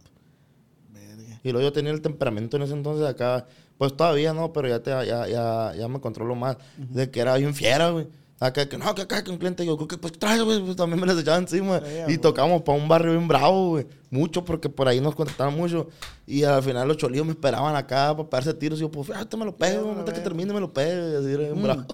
Verga. 0.93 1.41
Y 1.43 1.51
luego 1.51 1.67
yo 1.67 1.73
tenía 1.73 1.91
el 1.91 2.01
temperamento 2.01 2.57
en 2.57 2.63
ese 2.63 2.75
entonces 2.75 3.05
acá, 3.05 3.45
pues 3.79 3.97
todavía 3.97 4.33
no, 4.33 4.53
pero 4.53 4.69
ya, 4.69 4.81
te, 4.81 4.91
ya, 4.91 5.27
ya, 5.27 5.75
ya 5.77 5.89
me 5.89 6.01
controlo 6.01 6.37
más, 6.37 6.57
de 6.77 7.11
que 7.11 7.19
era 7.19 7.37
bien 7.37 7.53
fiera, 7.53 7.91
güey. 7.91 8.07
Acá, 8.39 8.69
que 8.69 8.77
no, 8.77 8.95
que 8.95 9.01
acá, 9.03 9.25
que 9.25 9.31
un 9.31 9.39
cliente, 9.39 9.65
yo, 9.65 9.79
que 9.89 9.97
pues 9.97 10.13
trae, 10.19 10.41
güey, 10.43 10.63
pues 10.63 10.77
también 10.77 11.01
me 11.01 11.07
les 11.07 11.19
echaba 11.19 11.39
encima. 11.39 11.81
Y 12.07 12.19
tocamos 12.19 12.61
para 12.63 12.77
un 12.77 12.87
barrio 12.87 13.13
bien 13.13 13.27
bravo, 13.27 13.71
güey. 13.71 13.87
Mucho, 14.11 14.45
porque 14.45 14.69
por 14.69 14.89
ahí 14.89 15.01
nos 15.01 15.15
contrataban 15.15 15.55
mucho. 15.57 15.89
Y 16.27 16.43
al 16.45 16.63
final 16.63 16.87
los 16.87 16.99
cholillos 16.99 17.25
me 17.25 17.33
esperaban 17.33 17.75
acá 17.77 18.15
para 18.15 18.29
pegarse 18.29 18.53
tiros. 18.53 18.79
Y 18.79 18.83
yo, 18.83 18.91
pues, 18.91 19.07
fíjate, 19.07 19.37
me 19.39 19.47
lo 19.47 19.57
pego, 19.57 19.85
Sí, 19.85 19.89
ahorita 19.89 20.13
que 20.13 20.21
termine 20.21 20.53
me 20.53 20.61
lo 20.61 20.71
pego. 20.71 21.13
Y 21.13 21.15
así 21.15 21.31
era 21.33 21.43
bien 21.45 21.59
Mm. 21.59 21.63
bravo. 21.63 21.87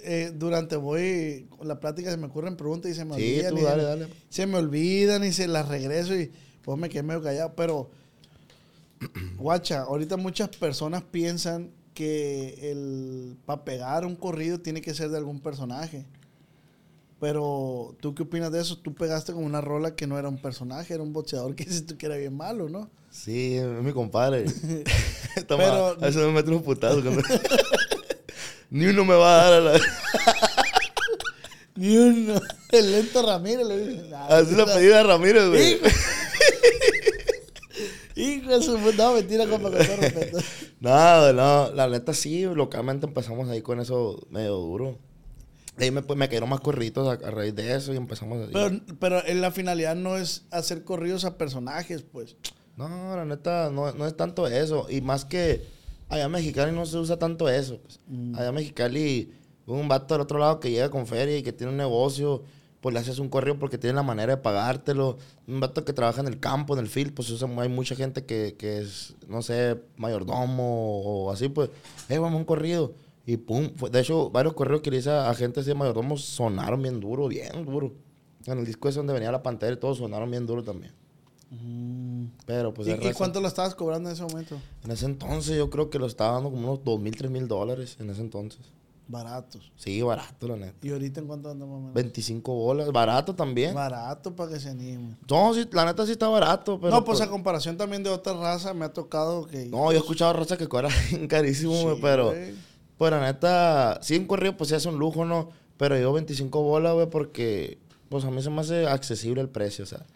Eh, 0.00 0.32
durante 0.34 0.76
voy 0.76 1.46
con 1.56 1.66
la 1.66 1.80
plática 1.80 2.10
se 2.10 2.16
me 2.18 2.26
ocurren 2.26 2.56
preguntas 2.56 2.90
y 2.90 2.94
se 2.94 3.04
me 3.06 3.16
Sí, 3.16 3.40
olvidan. 3.40 3.54
tú 3.54 3.60
y 3.60 3.62
dale, 3.64 3.82
se, 3.82 3.88
dale. 3.88 4.08
se 4.28 4.46
me 4.46 4.58
olvidan 4.58 5.24
y 5.24 5.32
se 5.32 5.48
las 5.48 5.66
regreso 5.68 6.14
y 6.14 6.30
pues 6.62 6.78
me 6.78 6.90
quedé 6.90 7.02
medio 7.02 7.22
callado. 7.22 7.54
Pero, 7.56 7.90
guacha, 9.36 9.80
ahorita 9.82 10.16
muchas 10.18 10.50
personas 10.50 11.02
piensan 11.02 11.70
que 11.94 12.70
el 12.70 13.36
para 13.46 13.64
pegar 13.64 14.04
un 14.04 14.16
corrido 14.16 14.58
tiene 14.60 14.80
que 14.82 14.94
ser 14.94 15.10
de 15.10 15.16
algún 15.18 15.40
personaje. 15.40 16.04
Pero, 17.20 17.96
¿tú 18.00 18.14
qué 18.14 18.24
opinas 18.24 18.52
de 18.52 18.60
eso? 18.60 18.76
Tú 18.78 18.92
pegaste 18.94 19.32
con 19.32 19.44
una 19.44 19.60
rola 19.60 19.94
que 19.94 20.06
no 20.06 20.18
era 20.18 20.28
un 20.28 20.36
personaje, 20.36 20.92
era 20.92 21.02
un 21.02 21.12
boxeador 21.12 21.54
que 21.54 21.64
dices 21.66 21.86
tú 21.86 21.96
que 21.96 22.06
era 22.06 22.16
bien 22.16 22.36
malo, 22.36 22.68
¿no? 22.68 22.90
Sí, 23.10 23.54
es 23.54 23.64
mi 23.82 23.92
compadre. 23.92 24.44
Toma, 25.46 25.64
Pero- 25.64 25.86
a 25.86 25.94
veces 25.94 26.16
me 26.16 26.32
mete 26.32 26.50
unos 26.50 26.62
putazos. 26.62 27.02
cuando- 27.02 27.22
Ni 28.70 28.86
uno 28.86 29.04
me 29.04 29.14
va 29.14 29.40
a 29.40 29.44
dar 29.44 29.52
a 29.54 29.60
la... 29.60 29.80
Ni 31.76 31.96
uno. 31.96 32.40
El 32.72 32.90
lento 32.92 33.24
Ramírez 33.24 33.66
le 33.66 33.86
dice. 33.88 34.08
"Nah, 34.08 34.26
Así 34.26 34.54
lo 34.56 34.64
pedí 34.66 34.90
a 34.92 35.02
Ramírez, 35.04 35.48
güey. 35.48 35.74
Hijo. 35.74 35.86
Hijo 38.16 38.16
de 38.16 38.16
su 38.16 38.16
puta. 38.16 38.33
No, 38.46 39.14
mentira, 39.14 39.46
compa, 39.46 39.70
con 39.70 39.86
todo 39.86 39.96
respeto. 39.96 40.38
No, 40.80 41.32
no, 41.32 41.72
la 41.72 41.88
neta 41.88 42.12
sí, 42.12 42.44
localmente 42.44 43.06
empezamos 43.06 43.48
ahí 43.48 43.62
con 43.62 43.80
eso 43.80 44.20
medio 44.30 44.56
duro. 44.56 44.98
Ahí 45.78 45.90
me, 45.90 46.02
pues, 46.02 46.18
me 46.18 46.28
cayeron 46.28 46.48
más 46.50 46.60
corritos 46.60 47.08
a, 47.08 47.26
a 47.26 47.30
raíz 47.30 47.54
de 47.54 47.74
eso 47.74 47.92
y 47.92 47.96
empezamos 47.96 48.40
así. 48.42 48.50
Pero, 48.52 48.80
pero 49.00 49.26
en 49.26 49.40
la 49.40 49.50
finalidad 49.50 49.96
no 49.96 50.16
es 50.16 50.44
hacer 50.50 50.84
corridos 50.84 51.24
a 51.24 51.36
personajes, 51.38 52.02
pues. 52.02 52.36
No, 52.76 52.88
la 53.16 53.24
neta, 53.24 53.70
no, 53.70 53.92
no 53.92 54.06
es 54.06 54.16
tanto 54.16 54.46
eso. 54.46 54.86
Y 54.90 55.00
más 55.00 55.24
que 55.24 55.64
allá 56.08 56.24
en 56.24 56.32
Mexicali 56.32 56.72
no 56.72 56.86
se 56.86 56.98
usa 56.98 57.18
tanto 57.18 57.48
eso. 57.48 57.80
pues. 57.80 58.00
Allá 58.36 58.48
en 58.48 58.54
Mexicali, 58.54 59.32
un 59.66 59.88
vato 59.88 60.14
del 60.14 60.22
otro 60.22 60.38
lado 60.38 60.60
que 60.60 60.70
llega 60.70 60.90
con 60.90 61.06
feria 61.06 61.38
y 61.38 61.42
que 61.42 61.52
tiene 61.52 61.72
un 61.72 61.78
negocio, 61.78 62.42
pues 62.84 62.92
le 62.92 63.00
haces 63.00 63.18
un 63.18 63.30
correo 63.30 63.58
porque 63.58 63.78
tiene 63.78 63.96
la 63.96 64.02
manera 64.02 64.36
de 64.36 64.42
pagártelo. 64.42 65.16
Un 65.48 65.58
vato 65.58 65.86
que 65.86 65.94
trabaja 65.94 66.20
en 66.20 66.26
el 66.26 66.38
campo, 66.38 66.74
en 66.74 66.80
el 66.80 66.86
field, 66.86 67.14
pues 67.14 67.30
usa- 67.30 67.48
hay 67.62 67.70
mucha 67.70 67.94
gente 67.96 68.26
que, 68.26 68.56
que 68.58 68.76
es, 68.82 69.14
no 69.26 69.40
sé, 69.40 69.80
mayordomo 69.96 71.00
o 71.02 71.30
así, 71.32 71.48
pues, 71.48 71.70
eh, 72.10 72.18
vamos 72.18 72.34
a 72.34 72.40
un 72.40 72.44
corrido. 72.44 72.92
Y 73.24 73.38
pum, 73.38 73.70
fue- 73.74 73.88
de 73.88 74.00
hecho, 74.00 74.28
varios 74.28 74.52
correos 74.52 74.82
que 74.82 74.90
le 74.90 74.98
hice 74.98 75.08
a, 75.08 75.30
a 75.30 75.34
gente 75.34 75.60
así 75.60 75.70
de 75.70 75.74
mayordomos 75.74 76.22
sonaron 76.26 76.82
bien 76.82 77.00
duro, 77.00 77.26
bien 77.26 77.64
duro. 77.64 77.94
En 78.44 78.58
el 78.58 78.66
disco 78.66 78.86
ese 78.90 78.98
donde 78.98 79.14
venía 79.14 79.32
la 79.32 79.42
pantera 79.42 79.72
y 79.72 79.78
todos 79.78 79.96
sonaron 79.96 80.30
bien 80.30 80.44
duro 80.44 80.62
también. 80.62 80.92
Pero 82.44 82.74
pues 82.74 82.88
¿Y, 82.88 82.90
y 82.92 83.12
cuánto 83.14 83.40
lo 83.40 83.48
estabas 83.48 83.74
cobrando 83.74 84.10
en 84.10 84.14
ese 84.14 84.24
momento? 84.24 84.58
en 84.84 84.90
ese 84.90 85.06
entonces 85.06 85.56
yo 85.56 85.70
creo 85.70 85.88
que 85.88 85.98
lo 85.98 86.04
estaba 86.06 86.32
dando 86.34 86.50
como 86.50 86.68
unos 86.70 86.84
dos 86.84 87.00
mil, 87.00 87.16
tres 87.16 87.30
mil 87.30 87.48
dólares 87.48 87.96
en 87.98 88.10
ese 88.10 88.20
entonces. 88.20 88.60
Baratos. 89.06 89.70
Sí, 89.76 90.00
barato, 90.00 90.48
la 90.48 90.56
neta. 90.56 90.74
¿Y 90.86 90.90
ahorita 90.90 91.20
en 91.20 91.26
cuánto 91.26 91.50
anda 91.50 91.66
más 91.66 91.74
o 91.76 91.78
menos? 91.80 91.94
25 91.94 92.54
bolas, 92.54 92.90
barato 92.90 93.34
también. 93.34 93.74
Barato 93.74 94.34
para 94.34 94.50
que 94.52 94.58
se 94.60 94.70
anime. 94.70 95.16
No, 95.28 95.52
sí, 95.52 95.68
la 95.72 95.84
neta 95.84 96.06
sí 96.06 96.12
está 96.12 96.26
barato, 96.28 96.80
pero... 96.80 96.90
no, 96.94 97.04
pues 97.04 97.20
a 97.20 97.28
comparación 97.28 97.76
también 97.76 98.02
de 98.02 98.08
otra 98.10 98.32
raza 98.32 98.72
me 98.72 98.86
ha 98.86 98.92
tocado 98.92 99.46
que... 99.46 99.66
No, 99.66 99.92
yo 99.92 99.98
he 99.98 100.00
escuchado 100.00 100.32
raza 100.32 100.56
que 100.56 100.66
cobra 100.68 100.88
bien 101.10 101.28
carísimo, 101.28 101.74
Sí, 101.94 101.98
pero... 102.00 102.28
güey. 102.30 102.54
Pues 102.96 103.10
la 103.10 103.20
neta, 103.20 103.98
sí 104.02 104.16
un 104.16 104.26
corrido 104.26 104.56
pues 104.56 104.68
sí 104.70 104.74
hace 104.76 104.88
un 104.88 104.98
lujo, 104.98 105.24
¿no? 105.24 105.50
Pero 105.76 105.98
yo 105.98 106.12
25 106.12 106.62
bolas, 106.62 106.94
güey, 106.94 107.10
porque... 107.10 107.78
Pues 108.08 108.24
a 108.24 108.30
mí 108.30 108.40
se 108.42 108.48
me 108.50 108.60
hace 108.60 108.86
accesible 108.86 109.40
el 109.42 109.48
precio, 109.48 109.82
o 109.84 109.86
sea. 109.86 110.06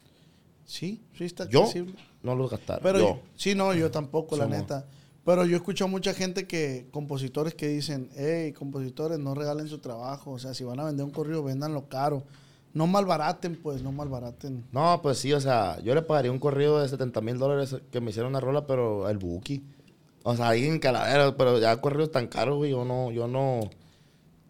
Sí, 0.65 1.03
sí 1.17 1.25
está 1.25 1.49
Yo 1.49 1.63
accesible. 1.65 1.95
no 2.23 2.35
los 2.37 2.51
gastar. 2.51 2.81
Pero 2.83 2.99
yo. 2.99 3.21
sí, 3.37 3.55
no, 3.55 3.75
yo 3.75 3.91
tampoco, 3.91 4.37
la 4.37 4.47
neta. 4.47 4.87
Pero 5.29 5.45
yo 5.45 5.57
escucho 5.59 5.85
a 5.85 5.89
mucha 5.89 6.15
gente 6.15 6.47
que, 6.47 6.89
compositores 6.91 7.53
que 7.55 7.69
dicen, 7.69 8.09
hey, 8.17 8.55
compositores, 8.55 9.19
no 9.19 9.35
regalen 9.35 9.69
su 9.69 9.77
trabajo. 9.77 10.31
O 10.31 10.39
sea, 10.39 10.55
si 10.55 10.65
van 10.65 10.81
a 10.81 10.85
vender 10.85 11.05
un 11.05 11.11
corrido, 11.11 11.43
véndanlo 11.45 11.87
caro. 11.87 12.23
No 12.73 12.87
malbaraten, 12.87 13.57
pues, 13.63 13.83
no 13.83 13.93
malbaraten. 13.93 14.65
No, 14.73 15.01
pues 15.03 15.19
sí, 15.19 15.35
o 15.35 15.41
sea, 15.43 15.79
yo 15.83 15.95
le 15.95 16.01
pagaría 16.01 16.33
un 16.33 16.39
corrido 16.39 16.81
de 16.81 16.89
70 16.89 17.21
mil 17.21 17.37
dólares 17.37 17.77
que 17.91 18.01
me 18.01 18.09
hiciera 18.09 18.27
una 18.27 18.41
rola, 18.41 18.67
pero 18.67 19.07
el 19.11 19.19
Buki. 19.19 19.63
O 20.23 20.35
sea, 20.35 20.49
ahí 20.49 20.65
en 20.65 20.79
Calavera, 20.79 21.37
pero 21.37 21.59
ya 21.59 21.79
corridos 21.79 22.11
tan 22.11 22.27
caros, 22.29 22.57
güey, 22.57 22.71
yo 22.71 22.87
no, 22.87 23.11
yo 23.11 23.29
no. 23.29 23.61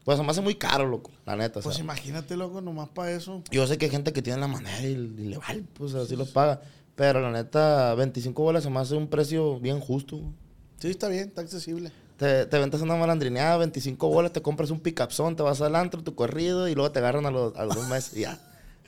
Pues 0.04 0.20
me 0.20 0.28
hace 0.28 0.42
muy 0.42 0.54
caro, 0.54 0.86
loco, 0.86 1.10
la 1.26 1.34
neta. 1.34 1.58
o 1.58 1.62
Pues 1.64 1.74
sea. 1.74 1.84
imagínate, 1.84 2.36
loco, 2.36 2.60
nomás 2.60 2.88
para 2.90 3.10
eso. 3.10 3.42
yo 3.50 3.66
sé 3.66 3.78
que 3.78 3.86
hay 3.86 3.90
gente 3.90 4.12
que 4.12 4.22
tiene 4.22 4.38
la 4.38 4.46
manera 4.46 4.80
y, 4.82 4.92
y 4.92 4.96
le 5.28 5.38
vale, 5.38 5.64
pues 5.74 5.94
así 5.94 6.14
los 6.14 6.28
paga. 6.30 6.60
Pero 6.94 7.20
la 7.20 7.32
neta, 7.32 7.96
25 7.96 8.40
bolas 8.40 8.62
se 8.62 8.70
me 8.70 8.78
hace 8.78 8.94
un 8.94 9.08
precio 9.08 9.58
bien 9.58 9.80
justo. 9.80 10.20
Sí, 10.80 10.88
está 10.90 11.08
bien, 11.08 11.28
está 11.28 11.40
accesible. 11.40 11.90
Te, 12.16 12.46
te 12.46 12.58
ventas 12.58 12.80
una 12.80 12.96
malandrineada, 12.96 13.56
25 13.58 14.08
bolas, 14.08 14.32
te 14.32 14.42
compras 14.42 14.70
un 14.70 14.80
picapzón, 14.80 15.36
te 15.36 15.42
vas 15.42 15.60
al 15.60 15.76
antro, 15.76 16.02
tu 16.02 16.14
corrido, 16.14 16.68
y 16.68 16.74
luego 16.74 16.90
te 16.90 16.98
agarran 16.98 17.26
a 17.26 17.30
los, 17.30 17.56
a 17.56 17.64
los 17.64 17.74
dos 17.76 17.88
meses 17.88 18.16
y 18.16 18.20
ya. 18.22 18.38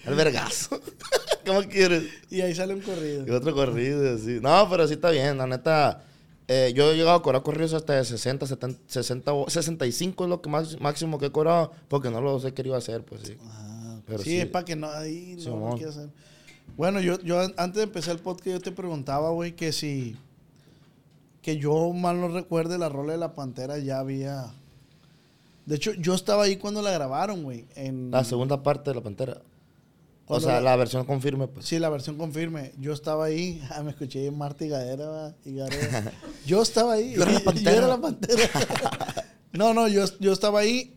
El 0.05 0.15
vergazo. 0.15 0.81
¿Cómo 1.47 1.63
quieres? 1.63 2.05
Y 2.31 2.41
ahí 2.41 2.55
sale 2.55 2.75
un 2.75 2.81
corrido. 2.81 3.27
Y 3.27 3.31
otro 3.31 3.55
corrido, 3.55 4.17
sí. 4.19 4.39
No, 4.41 4.69
pero 4.71 4.87
sí 4.89 4.95
está 4.95 5.11
bien, 5.11 5.39
la 5.39 5.47
neta. 5.47 6.03
eh, 6.49 6.73
yo 6.75 6.91
he 6.93 6.97
llegado 6.97 7.17
a 7.19 7.23
cobrar 7.23 7.43
corridos 7.43 7.73
hasta 7.75 7.95
de 7.95 8.05
60, 8.05 8.47
70, 8.47 8.81
60, 8.87 9.33
o- 9.33 9.49
65 9.51 10.25
es 10.25 10.31
lo 10.31 10.41
que 10.43 10.49
más, 10.51 10.81
máximo 10.81 11.19
que 11.19 11.27
he 11.27 11.31
cobrado, 11.33 11.73
porque 11.89 12.11
no 12.11 12.21
los 12.21 12.45
he 12.45 12.53
querido 12.55 12.75
hacer, 12.77 13.05
pues 13.05 13.23
sí. 13.25 13.37
Ah, 13.43 14.01
Pero 14.07 14.19
sí, 14.23 14.31
sí. 14.31 14.41
es 14.41 14.47
para 14.47 14.65
que 14.65 14.75
no, 14.77 14.91
ahí 14.91 15.37
no, 15.45 15.57
no 15.57 15.75
hacer. 15.75 16.09
Bueno, 16.77 17.01
yo, 17.01 17.21
yo 17.21 17.39
an- 17.41 17.55
antes 17.57 17.77
de 17.77 17.83
empezar 17.85 18.17
el 18.17 18.23
podcast, 18.23 18.49
yo 18.49 18.61
te 18.61 18.73
preguntaba, 18.73 19.31
güey, 19.31 19.53
que 19.55 19.73
si. 19.73 20.17
Que 21.43 21.57
yo 21.59 21.93
mal 21.93 22.21
no 22.21 22.29
recuerde, 22.29 22.77
la 22.79 22.89
rola 22.89 23.13
de 23.13 23.19
la 23.19 23.35
pantera 23.35 23.79
ya 23.79 23.99
había. 23.99 24.53
De 25.67 25.77
hecho, 25.77 25.93
yo 25.95 26.15
estaba 26.15 26.45
ahí 26.45 26.57
cuando 26.57 26.83
la 26.83 26.91
grabaron, 26.91 27.43
güey. 27.45 27.67
En, 27.77 28.11
La 28.11 28.25
segunda 28.25 28.63
parte 28.63 28.91
de 28.91 28.97
la 28.97 29.03
pantera. 29.03 29.41
O 30.27 30.39
sea, 30.39 30.55
la- 30.55 30.61
la 30.61 30.77
versión 30.77 31.05
confirme, 31.05 31.49
pues. 31.49 31.67
Sí, 31.67 31.79
la 31.79 31.89
versión 31.89 32.17
confirme. 32.17 32.73
Yo 32.79 32.93
estaba 32.93 33.25
ahí. 33.25 33.61
Ah, 33.71 33.83
me 33.83 33.91
escuché 33.91 34.27
en 34.27 34.37
Marta 34.39 34.65
y 34.65 34.69
Gadera, 34.69 35.35
y 35.45 35.55
Gadera. 35.55 36.13
Yo 36.47 36.63
estaba 36.63 36.93
ahí. 36.95 37.15
Yo 37.15 37.23
era 37.23 37.33
la 37.33 37.41
pantera. 37.45 37.73
era 37.77 37.89
la 37.89 38.01
pantera. 38.01 38.43
no, 39.53 39.75
no, 39.75 39.89
yo, 39.89 40.05
yo 40.21 40.33
estaba 40.33 40.61
ahí. 40.61 40.95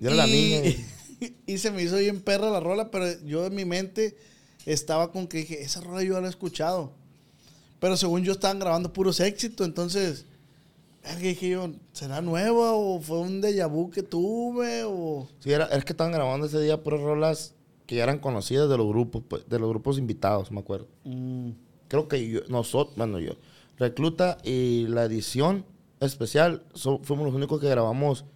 Yo 0.00 0.08
era 0.08 0.16
la 0.16 0.26
y- 0.28 0.30
niña. 0.32 0.60
y- 0.68 1.34
y 1.46 1.58
se 1.58 1.70
me 1.70 1.82
hizo 1.82 1.96
bien 1.96 2.20
perra 2.22 2.48
la 2.50 2.60
rola, 2.60 2.90
pero 2.90 3.06
yo 3.26 3.44
en 3.46 3.54
mi 3.54 3.66
mente 3.66 4.16
estaba 4.64 5.12
con 5.12 5.26
que 5.26 5.38
dije, 5.38 5.60
esa 5.62 5.80
rola 5.82 6.02
yo 6.02 6.18
la 6.20 6.28
he 6.28 6.30
escuchado. 6.30 6.92
Pero 7.80 7.96
según 7.96 8.22
yo 8.22 8.32
estaban 8.32 8.58
grabando 8.60 8.92
puros 8.92 9.18
éxitos, 9.20 9.66
entonces, 9.66 10.26
verga, 11.02 11.20
dije 11.20 11.48
yo, 11.50 11.72
¿será 11.92 12.20
nueva 12.20 12.72
o 12.74 13.00
fue 13.00 13.18
un 13.20 13.40
déjà 13.42 13.66
vu 13.68 13.90
que 13.90 14.02
tuve 14.02 14.84
o...? 14.84 15.26
Sí, 15.40 15.50
era, 15.50 15.64
es 15.66 15.84
que 15.84 15.92
estaban 15.94 16.12
grabando 16.12 16.46
ese 16.46 16.60
día 16.60 16.82
puras 16.82 17.00
rolas 17.00 17.54
que 17.86 17.96
ya 17.96 18.04
eran 18.04 18.18
conocidas 18.20 18.68
de 18.68 18.76
los 18.76 18.86
grupos, 18.86 19.22
pues, 19.26 19.48
de 19.48 19.58
los 19.58 19.68
grupos 19.68 19.98
invitados, 19.98 20.52
me 20.52 20.60
acuerdo. 20.60 20.86
Mm, 21.04 21.50
Creo 21.88 22.06
que 22.06 22.28
yo, 22.28 22.40
nosotros, 22.48 22.94
bueno, 22.96 23.18
yo, 23.18 23.32
Recluta 23.78 24.36
y 24.44 24.86
la 24.88 25.04
edición 25.04 25.64
especial, 26.00 26.62
so- 26.74 27.00
fuimos 27.02 27.24
los 27.24 27.34
únicos 27.34 27.60
que 27.62 27.68
grabamos 27.68 28.26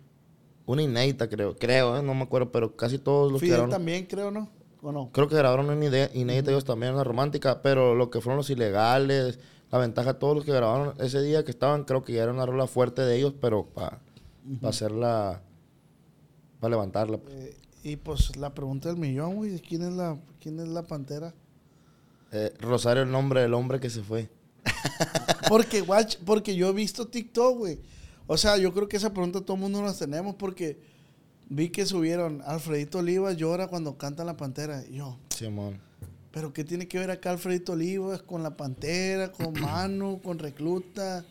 una 0.67 0.83
inédita, 0.83 1.29
creo, 1.29 1.55
creo, 1.55 1.99
¿eh? 1.99 2.03
no 2.03 2.15
me 2.15 2.23
acuerdo, 2.23 2.51
pero 2.51 2.75
casi 2.77 2.99
todos 2.99 3.31
los 3.31 3.41
que 3.43 3.47
Fidel 3.49 3.59
grabaron. 3.59 3.71
también, 3.71 4.07
creo, 4.07 4.31
¿no? 4.31 4.49
¿O 4.87 4.93
no? 4.93 5.11
Creo 5.13 5.29
que 5.29 5.35
grabaron 5.37 5.71
una 5.71 5.85
ide- 5.87 6.11
inédita 6.15 6.51
ellos 6.51 6.65
también, 6.65 6.93
una 6.93 7.05
romántica, 7.05 7.63
pero 7.63 7.95
lo 7.95 8.11
que 8.11 8.21
fueron 8.21 8.37
los 8.37 8.51
ilegales, 8.51 9.39
la 9.73 9.79
ventaja, 9.79 10.19
todos 10.19 10.37
los 10.37 10.45
que 10.45 10.53
grabaron 10.53 10.95
ese 11.01 11.23
día 11.23 11.43
que 11.45 11.51
estaban, 11.51 11.85
creo 11.85 12.05
que 12.05 12.13
ya 12.13 12.23
era 12.25 12.33
una 12.33 12.45
rola 12.45 12.67
fuerte 12.67 13.01
de 13.03 13.17
ellos, 13.17 13.33
pero 13.41 13.65
para 13.65 14.01
hacerla, 14.63 15.41
para 16.61 16.71
levantarla. 16.73 17.19
Eh, 17.31 17.57
y 17.83 17.97
pues 17.97 18.37
la 18.37 18.53
pregunta 18.55 18.89
del 18.91 18.99
millón, 18.99 19.37
güey, 19.37 19.59
¿quién 19.61 19.83
es 19.83 19.93
la, 19.95 20.19
quién 20.41 20.61
es 20.61 20.69
la 20.69 20.83
pantera? 20.83 21.35
Eh, 22.33 22.53
Rosario, 22.61 23.03
el 23.05 23.11
nombre 23.11 23.41
del 23.41 23.55
hombre 23.55 23.81
que 23.81 23.89
se 23.91 24.03
fue. 24.03 24.29
Porque, 25.49 25.83
watch, 25.83 26.17
porque 26.25 26.57
yo 26.57 26.69
he 26.69 26.73
visto 26.73 27.07
TikTok, 27.09 27.57
güey. 27.59 27.81
O 28.27 28.37
sea, 28.39 28.57
yo 28.57 28.73
creo 28.73 28.89
que 28.89 28.97
esa 28.97 29.13
pregunta 29.13 29.41
todo 29.43 29.55
el 29.57 29.61
mundo 29.63 29.83
las 29.83 29.99
tenemos 29.99 30.35
porque 30.37 30.81
vi 31.49 31.71
que 31.71 31.87
subieron 31.87 32.43
Alfredito 32.47 32.99
Olivas 32.99 33.37
llora 33.37 33.69
cuando 33.69 33.97
canta 33.99 34.25
la 34.25 34.37
pantera. 34.37 34.83
Y 34.89 34.97
yo, 34.97 35.19
Simón. 35.31 35.79
¿pero 36.31 36.53
qué 36.53 36.65
tiene 36.65 36.89
que 36.89 36.99
ver 36.99 37.11
acá 37.11 37.31
Alfredito 37.31 37.73
Olivas 37.73 38.23
con 38.23 38.43
la 38.43 38.57
pantera, 38.57 39.31
con 39.33 39.53
Manu, 39.61 40.21
con 40.23 40.39
Recluta? 40.39 41.25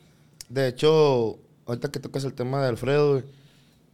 De 0.50 0.68
hecho, 0.68 1.40
ahorita 1.66 1.92
que 1.92 2.00
tocas 2.00 2.24
el 2.26 2.34
tema 2.34 2.62
de 2.62 2.70
Alfredo, 2.70 3.24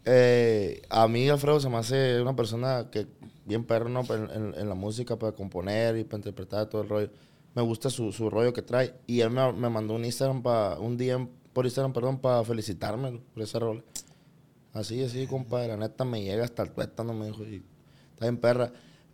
eh, 0.05 0.81
a 0.89 1.07
mí 1.07 1.29
Alfredo 1.29 1.59
se 1.59 1.69
me 1.69 1.77
hace 1.77 2.21
una 2.21 2.35
persona 2.35 2.89
que 2.91 3.07
bien 3.45 3.63
perro, 3.65 3.89
¿no? 3.89 4.01
En, 4.13 4.29
en- 4.31 4.53
en 4.59 4.69
la 4.69 4.75
música 4.75 5.17
para 5.17 5.31
componer 5.33 5.97
y 5.97 6.03
para 6.03 6.17
interpretar 6.17 6.67
todo 6.69 6.81
el 6.83 6.89
rollo. 6.89 7.09
Me 7.55 7.61
gusta 7.63 7.89
su, 7.89 8.11
su 8.11 8.29
rollo 8.29 8.53
que 8.53 8.61
trae. 8.61 8.93
Y 9.07 9.21
él 9.21 9.31
me, 9.31 9.51
me 9.53 9.69
mandó 9.69 9.95
un 9.95 10.05
Instagram 10.05 10.43
para, 10.43 10.79
un 10.79 10.97
DM 10.97 11.27
por 11.53 11.65
Instagram, 11.65 11.93
perdón, 11.93 12.19
para 12.19 12.43
felicitarme 12.43 13.19
por 13.33 13.43
esa 13.43 13.59
rola. 13.59 13.81
Así, 14.79 15.03
así, 15.03 15.27
compadre. 15.27 15.67
La 15.69 15.77
neta 15.77 16.05
me 16.05 16.21
llega 16.23 16.43
hasta 16.43 16.63
el 16.63 16.71
tuétano, 16.71 17.13
me 17.13 17.27
dijo. 17.27 17.43
Y 17.43 17.63
está 18.13 18.25
bien 18.25 18.37
perra. 18.37 18.71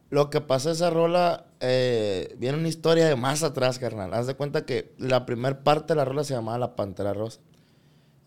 Lo 0.09 0.29
que 0.29 0.39
pasa 0.41 0.71
esa 0.71 0.89
rola, 0.89 1.47
eh, 1.59 2.35
viene 2.37 2.57
una 2.57 2.67
historia 2.67 3.07
de 3.07 3.15
más 3.15 3.43
atrás, 3.43 3.79
carnal. 3.79 4.13
Haz 4.13 4.27
de 4.27 4.35
cuenta 4.35 4.65
que 4.65 4.93
la 4.97 5.25
primera 5.25 5.63
parte 5.63 5.93
de 5.93 5.97
la 5.97 6.05
rola 6.05 6.23
se 6.23 6.33
llamaba 6.35 6.59
La 6.59 6.75
Pantera 6.75 7.13
Rosa. 7.13 7.39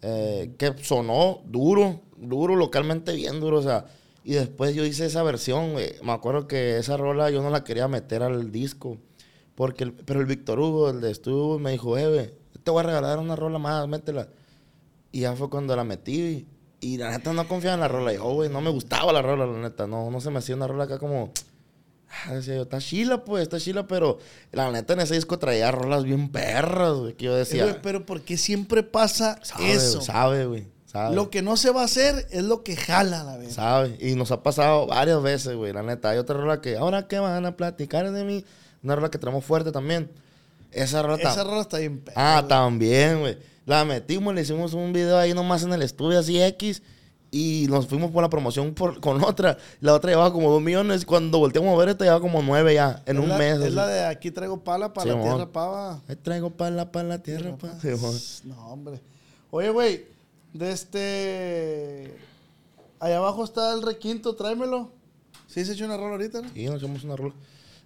Eh, 0.02 0.54
que 0.58 0.74
sonó 0.82 1.40
duro, 1.46 2.00
duro, 2.16 2.56
localmente 2.56 3.12
bien 3.14 3.40
duro, 3.40 3.58
o 3.58 3.62
sea. 3.62 3.86
Y 4.24 4.32
después 4.34 4.74
yo 4.74 4.84
hice 4.84 5.06
esa 5.06 5.22
versión, 5.22 5.72
güey. 5.72 5.92
Me 6.02 6.12
acuerdo 6.12 6.46
que 6.48 6.78
esa 6.78 6.96
rola 6.96 7.30
yo 7.30 7.42
no 7.42 7.50
la 7.50 7.64
quería 7.64 7.88
meter 7.88 8.22
al 8.22 8.50
disco. 8.52 8.98
Porque 9.54 9.84
el- 9.84 9.92
pero 9.92 10.20
el 10.20 10.26
Víctor 10.26 10.60
Hugo, 10.60 10.90
el 10.90 11.00
de 11.00 11.10
estuvo, 11.10 11.58
me 11.58 11.72
dijo, 11.72 11.96
eh, 11.98 12.08
güey, 12.08 12.30
te 12.62 12.70
voy 12.70 12.80
a 12.80 12.86
regalar 12.86 13.18
una 13.18 13.36
rola 13.36 13.58
más, 13.58 13.88
métela. 13.88 14.28
Y 15.12 15.20
ya 15.20 15.34
fue 15.36 15.48
cuando 15.50 15.74
la 15.76 15.84
metí. 15.84 16.46
Y 16.80 16.96
la 16.96 17.10
neta 17.10 17.32
no 17.32 17.46
confiaba 17.48 17.74
en 17.74 17.80
la 17.80 17.88
rola. 17.88 18.12
Yo, 18.12 18.24
güey, 18.24 18.48
no 18.48 18.60
me 18.60 18.70
gustaba 18.70 19.12
la 19.12 19.22
rola, 19.22 19.46
la 19.46 19.58
neta. 19.58 19.86
No, 19.86 20.10
no 20.10 20.20
se 20.20 20.30
me 20.30 20.38
hacía 20.38 20.54
una 20.54 20.66
rola 20.66 20.84
acá 20.84 20.98
como. 20.98 21.32
Ah, 22.24 22.32
decía 22.32 22.54
yo, 22.56 22.62
está 22.62 22.78
chila, 22.78 23.22
pues, 23.22 23.42
está 23.42 23.60
chila, 23.60 23.86
pero 23.86 24.18
la 24.50 24.70
neta 24.72 24.94
en 24.94 25.00
ese 25.00 25.14
disco 25.14 25.38
traía 25.38 25.70
rolas 25.70 26.04
bien 26.04 26.30
perras, 26.30 26.94
güey. 26.94 27.12
Que 27.12 27.26
yo 27.26 27.34
decía. 27.34 27.80
pero 27.82 28.06
¿por 28.06 28.22
qué 28.22 28.38
siempre 28.38 28.82
pasa 28.82 29.38
sabe, 29.42 29.72
eso? 29.72 30.00
sabe, 30.00 30.46
güey. 30.46 30.66
¿sabes? 30.86 31.14
Lo 31.14 31.28
que 31.28 31.42
no 31.42 31.58
se 31.58 31.70
va 31.70 31.82
a 31.82 31.84
hacer 31.84 32.26
es 32.30 32.44
lo 32.44 32.64
que 32.64 32.76
jala 32.76 33.24
la 33.24 33.36
vez. 33.36 33.52
¿Sabes? 33.52 33.92
Y 34.00 34.14
nos 34.14 34.32
ha 34.32 34.42
pasado 34.42 34.86
varias 34.86 35.22
veces, 35.22 35.54
güey, 35.54 35.74
la 35.74 35.82
neta. 35.82 36.08
Hay 36.08 36.16
otra 36.18 36.34
rola 36.38 36.62
que, 36.62 36.78
ahora 36.78 37.06
que 37.06 37.18
van 37.18 37.44
a 37.44 37.56
platicar 37.58 38.10
de 38.10 38.24
mí, 38.24 38.42
una 38.82 38.96
rola 38.96 39.10
que 39.10 39.18
traemos 39.18 39.44
fuerte 39.44 39.70
también. 39.70 40.10
Esa 40.72 41.02
rola 41.02 41.16
Esa 41.16 41.44
rola 41.44 41.60
está 41.60 41.76
bien 41.76 41.98
perra, 42.00 42.38
Ah, 42.38 42.46
también, 42.48 43.20
güey. 43.20 43.36
La 43.68 43.84
metimos, 43.84 44.34
le 44.34 44.40
hicimos 44.40 44.72
un 44.72 44.94
video 44.94 45.18
ahí 45.18 45.34
nomás 45.34 45.62
en 45.62 45.72
el 45.74 45.82
estudio 45.82 46.18
así 46.18 46.40
X. 46.42 46.82
Y 47.30 47.66
nos 47.68 47.86
fuimos 47.86 48.10
por 48.10 48.22
la 48.22 48.30
promoción 48.30 48.72
por, 48.72 49.00
con 49.00 49.22
otra. 49.24 49.58
La 49.80 49.92
otra 49.92 50.10
llevaba 50.10 50.32
como 50.32 50.50
dos 50.50 50.62
millones. 50.62 51.04
Cuando 51.04 51.38
volteamos 51.38 51.74
a 51.74 51.78
ver, 51.78 51.90
esta 51.90 52.04
llevaba 52.04 52.22
como 52.22 52.40
nueve 52.42 52.72
ya. 52.72 53.02
En 53.04 53.18
Es 53.18 53.22
un 53.22 53.28
la- 53.28 53.36
mes. 53.36 53.58
Es 53.58 53.64
así. 53.66 53.70
la 53.74 53.86
de 53.86 54.04
aquí 54.06 54.30
traigo 54.30 54.64
pala 54.64 54.94
para 54.94 55.02
Sí, 55.04 55.08
la 55.10 55.16
mon. 55.16 55.24
tierra 55.28 55.52
pava. 55.52 56.00
Ahí 56.08 56.16
traigo 56.16 56.48
pala 56.48 56.90
para 56.90 57.06
la 57.08 57.22
tierra, 57.22 57.54
pa. 57.58 57.78
Sí, 57.80 57.88
mon. 58.00 58.16
No, 58.44 58.68
hombre. 58.72 59.00
Oye, 59.50 59.68
güey, 59.68 60.06
de 60.54 60.72
este. 60.72 62.16
Allá 63.00 63.18
abajo 63.18 63.44
está 63.44 63.74
el 63.74 63.82
requinto, 63.82 64.34
tráemelo. 64.34 64.90
¿Sí 65.46 65.64
se 65.64 65.72
echó 65.74 65.84
una 65.84 65.96
rola 65.98 66.12
ahorita, 66.12 66.40
no? 66.42 66.48
Y 66.54 66.64
nos 66.66 66.82
echamos 66.82 67.04
una 67.04 67.16
rola. 67.16 67.34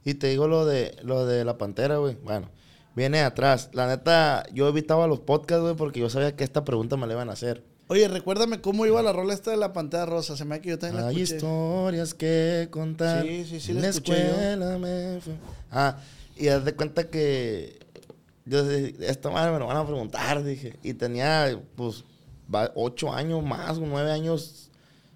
Y 0.05 0.15
te 0.15 0.29
digo 0.29 0.47
lo 0.49 0.65
de, 0.65 0.97
lo 1.03 1.27
de 1.27 1.45
la 1.45 1.59
pantera, 1.59 1.97
güey. 1.99 2.17
Bueno, 2.23 2.49
viene 2.95 3.21
atrás. 3.21 3.71
La 3.73 3.87
neta, 3.87 4.45
yo 4.53 4.69
evitaba 4.69 5.07
los 5.07 5.21
podcasts, 5.21 5.63
güey, 5.63 5.75
porque 5.77 6.01
yo 6.01 6.09
sabía 6.11 6.35
que 6.37 6.45
esta 6.45 6.65
pregunta 6.65 6.97
me 6.97 7.07
la 7.07 7.15
iban 7.15 7.29
a 7.31 7.33
hacer. 7.33 7.63
Oye, 7.89 8.09
recuérdame 8.09 8.61
cómo 8.61 8.87
iba 8.87 9.03
la 9.03 9.13
rola 9.13 9.35
esta 9.35 9.51
de 9.51 9.57
la 9.59 9.73
pantalla 9.73 10.07
rosa. 10.07 10.37
Se 10.37 10.45
me 10.47 10.55
ha 10.55 10.61
que 10.63 10.71
yo 10.71 10.79
también 10.79 11.03
la 11.03 11.09
Hay 11.11 11.21
escuché. 11.21 11.37
historias 11.37 12.15
que 12.15 12.69
contar. 12.71 13.23
Sí, 13.23 13.45
sí, 13.45 13.61
sí, 13.61 13.71
En 13.73 13.77
la 13.77 13.83
la 13.83 13.89
escuché 13.89 14.13
yo. 14.13 14.19
escuela 14.31 14.79
me 14.79 15.21
fue- 15.21 15.35
Ah, 15.71 15.99
y 16.37 16.49
haz 16.49 16.65
de 16.65 16.75
cuenta 16.75 17.09
que. 17.11 17.79
Yo 18.45 18.67
dije, 18.67 18.95
esta 19.01 19.31
madre 19.31 19.53
me 19.53 19.59
lo 19.59 19.67
van 19.67 19.77
a 19.77 19.87
preguntar, 19.87 20.43
dije. 20.43 20.79
Y 20.83 20.95
tenía, 20.95 21.61
pues, 21.77 22.05
ocho 22.75 23.13
años 23.13 23.43
más, 23.45 23.77
o 23.79 23.83
nueve 23.83 24.11
años. 24.11 24.71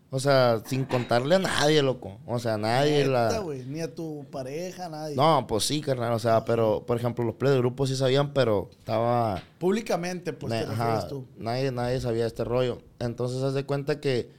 O 0.08 0.20
sea, 0.20 0.62
sin 0.64 0.84
contarle 0.84 1.34
a 1.34 1.38
nadie, 1.40 1.82
loco. 1.82 2.18
O 2.26 2.38
sea, 2.38 2.54
a 2.54 2.58
nadie 2.58 2.98
Neta, 2.98 3.10
la. 3.32 3.38
güey, 3.40 3.64
Ni 3.66 3.80
a 3.80 3.92
tu 3.92 4.24
pareja, 4.30 4.88
nadie. 4.88 5.16
No, 5.16 5.46
pues 5.48 5.64
sí, 5.64 5.80
carnal. 5.80 6.12
O 6.12 6.18
sea, 6.20 6.44
pero, 6.44 6.84
por 6.86 6.96
ejemplo, 6.96 7.24
los 7.24 7.34
play 7.34 7.52
de 7.52 7.58
grupo 7.58 7.86
sí 7.86 7.96
sabían, 7.96 8.32
pero 8.32 8.68
estaba. 8.70 9.42
Públicamente, 9.58 10.32
pues 10.32 10.52
na- 10.52 10.64
te 10.64 10.72
ajá, 10.72 11.08
tú. 11.08 11.26
nadie, 11.36 11.72
nadie 11.72 12.00
sabía 12.00 12.24
este 12.26 12.44
rollo. 12.44 12.78
Entonces, 13.00 13.42
haz 13.42 13.54
de 13.54 13.64
cuenta 13.66 14.00
que 14.00 14.30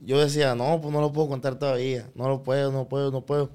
yo 0.00 0.20
decía, 0.20 0.54
no, 0.54 0.78
pues 0.80 0.92
no 0.92 1.00
lo 1.00 1.10
puedo 1.10 1.28
contar 1.28 1.58
todavía. 1.58 2.10
No 2.14 2.28
lo 2.28 2.42
puedo, 2.42 2.70
no 2.70 2.86
puedo, 2.86 3.10
no 3.10 3.22
puedo. 3.24 3.48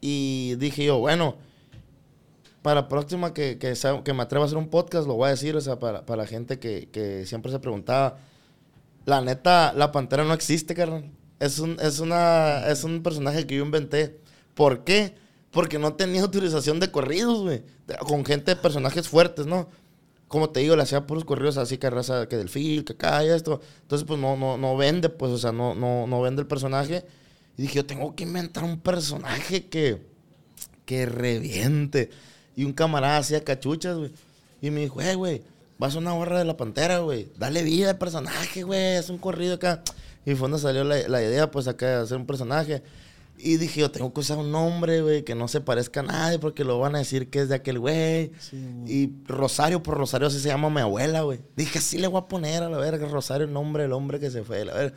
Y 0.00 0.56
dije 0.56 0.84
yo, 0.84 0.98
bueno, 0.98 1.36
para 2.62 2.82
la 2.82 2.88
próxima 2.88 3.32
que, 3.32 3.56
que, 3.58 3.74
que 4.04 4.12
me 4.12 4.22
atreva 4.24 4.44
a 4.44 4.46
hacer 4.46 4.58
un 4.58 4.68
podcast, 4.68 5.06
lo 5.06 5.14
voy 5.14 5.28
a 5.28 5.30
decir, 5.30 5.54
o 5.56 5.60
sea, 5.60 5.78
para, 5.78 6.04
para 6.04 6.22
la 6.24 6.26
gente 6.28 6.58
que, 6.58 6.88
que 6.90 7.24
siempre 7.24 7.52
se 7.52 7.60
preguntaba. 7.60 8.18
La 9.10 9.20
neta, 9.20 9.72
la 9.72 9.90
pantera 9.90 10.24
no 10.24 10.32
existe, 10.34 10.74
carnal. 10.74 11.10
Es 11.40 11.58
un, 11.58 11.76
es 11.80 11.98
una, 11.98 12.66
es 12.68 12.84
un 12.84 13.02
personaje 13.02 13.46
que 13.46 13.56
yo 13.56 13.64
inventé. 13.64 14.20
¿Por 14.54 14.84
qué? 14.84 15.14
Porque 15.50 15.78
no 15.80 15.94
tenía 15.94 16.22
autorización 16.22 16.78
de 16.78 16.90
corridos, 16.92 17.40
güey. 17.42 17.62
De- 17.88 17.96
Con 17.96 18.24
gente, 18.24 18.54
personajes 18.56 19.08
fuertes, 19.08 19.46
¿no? 19.46 19.68
Como 20.28 20.50
te 20.50 20.60
digo, 20.60 20.76
le 20.76 20.82
hacía 20.84 21.08
puros 21.08 21.24
corridos 21.24 21.56
así 21.56 21.76
que 21.76 21.90
raza, 21.90 22.28
que 22.28 22.36
del 22.36 22.48
fil, 22.48 22.84
que 22.84 22.92
acá 22.92 23.24
esto. 23.24 23.60
Entonces, 23.82 24.06
pues 24.06 24.20
no, 24.20 24.36
no, 24.36 24.56
no 24.56 24.76
vende, 24.76 25.08
pues, 25.08 25.32
o 25.32 25.38
sea, 25.38 25.50
no, 25.50 25.74
no, 25.74 26.06
no 26.06 26.20
vende 26.22 26.42
el 26.42 26.46
personaje. 26.46 27.04
Y 27.58 27.62
dije, 27.62 27.74
yo 27.76 27.86
tengo 27.86 28.14
que 28.14 28.22
inventar 28.22 28.62
un 28.62 28.78
personaje 28.78 29.66
que, 29.66 30.00
que 30.84 31.06
reviente. 31.06 32.10
Y 32.54 32.64
un 32.64 32.72
camarada 32.72 33.16
hacía 33.18 33.42
cachuchas, 33.42 33.96
güey. 33.96 34.12
Y 34.62 34.70
me 34.70 34.82
dijo, 34.82 35.00
eh, 35.00 35.14
güey, 35.16 35.42
vas 35.80 35.96
a 35.96 35.98
una 35.98 36.12
gorra 36.12 36.38
de 36.38 36.44
la 36.44 36.56
pantera, 36.56 36.98
güey. 36.98 37.28
Dale 37.38 37.62
vida 37.64 37.90
al 37.90 37.98
personaje, 37.98 38.62
güey. 38.62 38.96
Es 38.96 39.08
un 39.10 39.18
corrido 39.18 39.54
acá. 39.54 39.82
Y 40.26 40.34
fue 40.34 40.48
donde 40.48 40.58
salió 40.58 40.84
la, 40.84 41.08
la 41.08 41.22
idea, 41.22 41.50
pues, 41.50 41.66
acá 41.66 41.86
de 41.88 41.94
hacer 42.02 42.18
un 42.18 42.26
personaje. 42.26 42.82
Y 43.38 43.56
dije, 43.56 43.80
yo 43.80 43.90
tengo 43.90 44.12
que 44.12 44.20
usar 44.20 44.36
un 44.36 44.52
nombre, 44.52 45.00
güey, 45.00 45.24
que 45.24 45.34
no 45.34 45.48
se 45.48 45.62
parezca 45.62 46.00
a 46.00 46.02
nadie, 46.02 46.38
porque 46.38 46.62
lo 46.62 46.78
van 46.78 46.94
a 46.94 46.98
decir 46.98 47.30
que 47.30 47.38
es 47.40 47.48
de 47.48 47.54
aquel 47.54 47.78
güey. 47.78 48.30
Sí, 48.38 48.58
y 48.86 49.10
Rosario 49.26 49.82
por 49.82 49.96
Rosario 49.96 50.28
así 50.28 50.38
se 50.38 50.48
llama 50.48 50.68
mi 50.68 50.82
abuela, 50.82 51.22
güey. 51.22 51.40
Dije, 51.56 51.78
así 51.78 51.96
le 51.96 52.06
voy 52.06 52.20
a 52.20 52.28
poner 52.28 52.62
a 52.62 52.68
la 52.68 52.76
verga, 52.76 53.08
Rosario, 53.08 53.46
el 53.46 53.52
nombre 53.54 53.84
del 53.84 53.92
hombre 53.94 54.20
que 54.20 54.30
se 54.30 54.42
fue, 54.44 54.66
la 54.66 54.74
verga. 54.74 54.94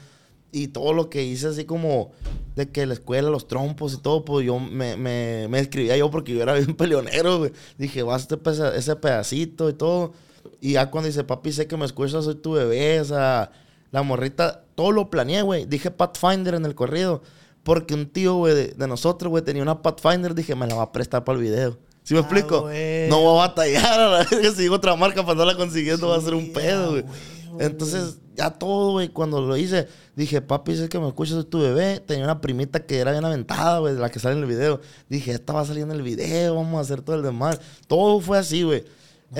Y 0.51 0.67
todo 0.67 0.91
lo 0.93 1.09
que 1.09 1.23
hice 1.23 1.47
así 1.47 1.63
como 1.63 2.11
de 2.57 2.69
que 2.69 2.85
la 2.85 2.93
escuela, 2.95 3.29
los 3.29 3.47
trompos 3.47 3.93
y 3.93 3.97
todo, 4.01 4.25
pues 4.25 4.45
yo 4.45 4.59
me, 4.59 4.97
me, 4.97 5.47
me 5.49 5.59
escribía 5.59 5.95
yo 5.97 6.11
porque 6.11 6.33
yo 6.33 6.43
era 6.43 6.53
bien 6.53 6.75
peleonero, 6.77 7.37
güey. 7.39 7.53
Dije, 7.77 8.03
vas 8.03 8.21
a 8.21 8.23
este 8.23 8.37
peza- 8.37 8.75
ese 8.75 8.95
pedacito 8.97 9.69
y 9.69 9.73
todo. 9.73 10.13
Y 10.61 10.73
ya 10.73 10.89
cuando 10.91 11.07
dice, 11.07 11.23
papi, 11.23 11.51
sé 11.51 11.67
que 11.67 11.77
me 11.77 11.85
escuchas, 11.85 12.25
soy 12.25 12.35
tu 12.35 12.53
bebé, 12.53 12.99
o 13.01 13.05
sea, 13.05 13.51
la 13.91 14.03
morrita, 14.03 14.63
todo 14.75 14.91
lo 14.91 15.09
planeé, 15.09 15.41
güey. 15.41 15.65
Dije 15.65 15.91
Pathfinder 15.91 16.55
en 16.55 16.65
el 16.65 16.75
corrido. 16.75 17.21
Porque 17.63 17.93
un 17.93 18.07
tío, 18.07 18.35
güey, 18.35 18.53
de, 18.55 18.67
de 18.69 18.87
nosotros, 18.87 19.29
güey, 19.29 19.43
tenía 19.43 19.61
una 19.63 19.81
Pathfinder, 19.81 20.35
dije, 20.35 20.53
me 20.55 20.67
la 20.67 20.75
va 20.75 20.83
a 20.83 20.91
prestar 20.91 21.23
para 21.23 21.37
el 21.37 21.43
video. 21.43 21.77
¿Sí 22.03 22.13
me 22.13 22.19
Ah, 22.19 22.23
explico? 22.23 22.61
güey. 22.63 23.07
No 23.09 23.21
voy 23.21 23.35
a 23.39 23.47
batallar 23.47 23.85
a 23.99 24.07
la 24.09 24.17
verga. 24.29 24.51
Si 24.51 24.61
digo 24.63 24.75
otra 24.75 24.95
marca 24.97 25.21
para 25.21 25.31
andarla 25.33 25.55
consiguiendo, 25.55 26.09
va 26.09 26.17
a 26.17 26.21
ser 26.21 26.33
un 26.33 26.51
pedo, 26.51 26.83
ah, 26.83 26.89
güey. 26.89 27.03
güey, 27.03 27.65
Entonces, 27.65 28.17
ya 28.35 28.49
todo, 28.49 28.91
güey, 28.93 29.07
cuando 29.09 29.39
lo 29.39 29.55
hice, 29.55 29.87
dije, 30.15 30.41
papi, 30.41 30.75
sé 30.75 30.89
que 30.89 30.99
me 30.99 31.07
escuchas, 31.07 31.35
soy 31.35 31.45
tu 31.45 31.59
bebé. 31.61 32.01
Tenía 32.05 32.25
una 32.25 32.41
primita 32.41 32.85
que 32.85 32.97
era 32.99 33.11
bien 33.13 33.23
aventada, 33.23 33.79
güey, 33.79 33.93
de 33.93 34.01
la 34.01 34.09
que 34.09 34.19
sale 34.19 34.35
en 34.35 34.41
el 34.41 34.47
video. 34.49 34.81
Dije, 35.07 35.31
esta 35.31 35.53
va 35.53 35.61
a 35.61 35.65
salir 35.65 35.83
en 35.83 35.91
el 35.91 36.01
video, 36.01 36.55
vamos 36.55 36.75
a 36.79 36.81
hacer 36.81 37.01
todo 37.01 37.15
el 37.15 37.21
demás. 37.23 37.61
Todo 37.87 38.19
fue 38.19 38.37
así, 38.39 38.63
güey. 38.63 38.83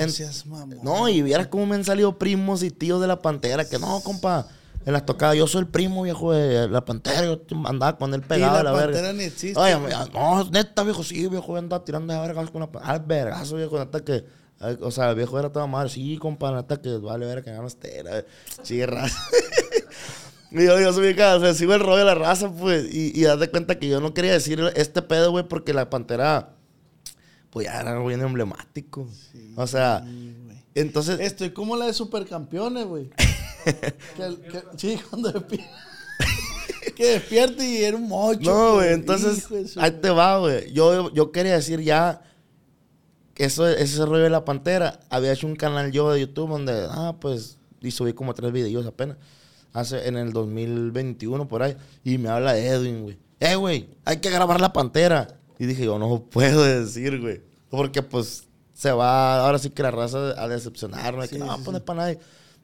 Seas 0.08 0.46
mamón. 0.46 0.78
no, 0.82 1.08
y 1.08 1.22
vieras 1.22 1.46
cómo 1.48 1.66
me 1.66 1.74
han 1.76 1.84
salido 1.84 2.18
primos 2.18 2.62
y 2.62 2.70
tíos 2.70 3.00
de 3.00 3.06
la 3.06 3.20
pantera, 3.22 3.64
que 3.68 3.78
no, 3.78 4.00
compa, 4.00 4.46
en 4.86 4.92
las 4.92 5.06
tocadas, 5.06 5.36
yo 5.36 5.46
soy 5.46 5.60
el 5.62 5.68
primo 5.68 6.02
viejo 6.02 6.32
de 6.32 6.68
la 6.68 6.84
pantera, 6.84 7.24
yo 7.24 7.40
andaba 7.66 7.96
con 7.96 8.12
él 8.12 8.20
pegado 8.22 8.56
Y 8.56 8.60
a 8.60 8.62
la 8.62 8.70
la 8.72 8.78
Pantera 8.78 9.02
verga. 9.02 9.12
ni 9.14 9.24
existe, 9.24 9.58
Ay, 9.60 9.74
güey. 9.74 9.92
no, 10.12 10.44
neta, 10.50 10.82
viejo, 10.82 11.02
sí, 11.02 11.26
viejo, 11.28 11.56
andaba 11.56 11.84
tirando 11.84 12.12
de 12.12 12.20
vergas 12.20 12.50
con 12.50 12.60
la 12.60 12.70
pantera. 12.70 12.94
Ah, 12.94 12.98
vergazo, 12.98 13.56
viejo, 13.56 13.78
neta 13.78 14.04
que. 14.04 14.24
O 14.80 14.90
sea, 14.90 15.10
el 15.10 15.16
viejo 15.16 15.38
era 15.38 15.50
toda 15.50 15.66
madre. 15.66 15.88
Sí, 15.90 16.16
compa, 16.18 16.52
neta 16.52 16.80
que 16.80 16.96
vale 16.98 17.26
ver 17.26 17.42
que 17.42 17.50
ganas 17.50 17.76
tera. 17.76 18.24
Raza. 18.86 19.18
Y 20.50 20.64
yo, 20.64 20.78
yo 20.78 20.92
soy 20.92 21.12
bien 21.12 21.28
o 21.28 21.40
sea, 21.40 21.52
sigo 21.54 21.74
el 21.74 21.80
rollo 21.80 21.98
de 21.98 22.04
la 22.04 22.14
raza, 22.14 22.48
pues. 22.48 22.86
Y, 22.94 23.18
y 23.18 23.24
haz 23.26 23.40
de 23.40 23.50
cuenta 23.50 23.78
que 23.78 23.88
yo 23.88 24.00
no 24.00 24.14
quería 24.14 24.32
decir 24.32 24.60
este 24.76 25.02
pedo, 25.02 25.32
güey, 25.32 25.44
porque 25.48 25.74
la 25.74 25.90
pantera, 25.90 26.50
pues 27.54 27.68
ya 27.68 27.80
era 27.80 27.92
algo 27.92 28.08
bien 28.08 28.20
emblemático. 28.20 29.08
o 29.54 29.66
sea, 29.68 30.00
güey. 30.00 30.58
entonces. 30.74 31.20
Estoy 31.20 31.50
como 31.50 31.76
la 31.76 31.86
de 31.86 31.94
Supercampeones, 31.94 32.84
güey. 32.84 33.10
sí, 34.76 34.98
cuando 35.08 35.30
despierta. 35.30 35.70
que 36.96 37.06
despierte 37.06 37.64
y 37.64 37.84
era 37.84 37.96
un 37.96 38.08
mocho. 38.08 38.50
No, 38.50 38.74
güey, 38.74 38.92
entonces, 38.92 39.46
ahí 39.76 39.92
te 39.92 40.10
va, 40.10 40.38
güey. 40.38 40.72
Yo, 40.72 41.14
yo 41.14 41.30
quería 41.30 41.52
decir 41.52 41.80
ya 41.80 42.22
eso, 43.36 43.68
ese 43.68 44.04
rollo 44.04 44.24
de 44.24 44.30
la 44.30 44.44
pantera. 44.44 44.98
Había 45.08 45.32
hecho 45.32 45.46
un 45.46 45.54
canal 45.54 45.92
yo 45.92 46.12
de 46.12 46.22
YouTube 46.22 46.50
donde, 46.50 46.88
ah, 46.90 47.14
pues, 47.20 47.58
y 47.80 47.92
subí 47.92 48.14
como 48.14 48.34
tres 48.34 48.50
videos 48.50 48.84
apenas. 48.84 49.16
Hace, 49.72 50.08
en 50.08 50.16
el 50.16 50.32
2021, 50.32 51.46
por 51.46 51.62
ahí. 51.62 51.76
Y 52.02 52.18
me 52.18 52.30
habla 52.30 52.58
Edwin, 52.58 53.02
güey. 53.02 53.18
Eh, 53.38 53.54
güey, 53.54 53.90
hay 54.04 54.16
que 54.16 54.30
grabar 54.30 54.60
la 54.60 54.72
pantera. 54.72 55.38
Y 55.64 55.66
dije, 55.66 55.84
yo 55.84 55.98
no 55.98 56.22
puedo 56.30 56.62
decir, 56.62 57.20
güey. 57.20 57.42
Porque, 57.70 58.02
pues, 58.02 58.44
se 58.72 58.92
va, 58.92 59.40
ahora 59.44 59.58
sí 59.58 59.70
que 59.70 59.82
la 59.82 59.90
raza 59.90 60.18
a 60.40 60.48
decepcionarme. 60.48 61.26
Sí, 61.26 61.34
que 61.34 61.38
no 61.38 61.46
va 61.46 61.54
a 61.54 61.58
poner 61.58 61.84
para 61.84 62.02
nadie. 62.02 62.18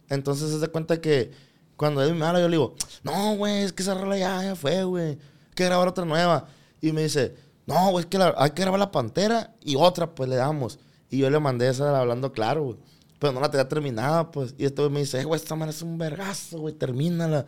Entonces, 0.09 0.51
se 0.51 0.59
da 0.59 0.69
cuenta 0.69 1.01
que 1.01 1.31
cuando 1.77 2.03
Edwin 2.03 2.19
me 2.19 2.27
habla, 2.27 2.41
yo 2.41 2.49
le 2.49 2.57
digo, 2.57 2.75
no, 3.03 3.37
güey, 3.37 3.63
es 3.63 3.73
que 3.73 3.83
esa 3.83 3.95
rola 3.95 4.19
ya, 4.19 4.43
ya 4.43 4.55
fue, 4.57 4.85
güey. 4.85 5.09
Hay 5.11 5.19
que 5.55 5.65
grabar 5.65 5.89
otra 5.89 6.05
nueva. 6.05 6.47
Y 6.81 6.93
me 6.93 7.03
dice, 7.03 7.35
no, 7.67 7.91
güey, 7.91 8.05
es 8.05 8.07
que 8.11 8.19
la- 8.19 8.35
hay 8.37 8.51
que 8.51 8.63
grabar 8.63 8.79
la 8.81 8.91
pantera 8.91 9.55
y 9.63 9.77
otra, 9.77 10.15
pues 10.15 10.29
le 10.29 10.37
damos. 10.37 10.79
Y 11.11 11.19
yo 11.19 11.31
le 11.31 11.41
mandé 11.41 11.69
esa 11.69 11.99
hablando 11.99 12.33
claro, 12.33 12.65
güey. 12.65 12.77
Pero 13.19 13.33
no 13.33 13.41
la 13.41 13.51
tenía 13.51 13.69
terminada, 13.69 14.31
pues. 14.31 14.55
Y 14.59 14.65
este 14.65 14.81
güey 14.83 14.93
me 14.93 15.01
dice, 15.01 15.21
"Eh, 15.21 15.25
güey, 15.25 15.41
esta 15.41 15.55
madre 15.55 15.71
es 15.73 15.83
un 15.83 15.99
vergazo, 15.99 16.59
güey, 16.61 16.75
termínala. 16.75 17.47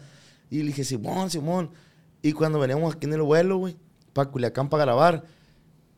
Y 0.50 0.58
le 0.58 0.64
dije, 0.66 0.84
Simón, 0.84 1.30
Simón. 1.30 1.70
Y 2.22 2.32
cuando 2.32 2.58
veníamos 2.58 2.94
aquí 2.94 3.06
en 3.06 3.14
el 3.14 3.22
vuelo, 3.22 3.56
güey, 3.56 3.76
para 4.12 4.30
Culiacán 4.30 4.68
para 4.68 4.84
grabar, 4.84 5.24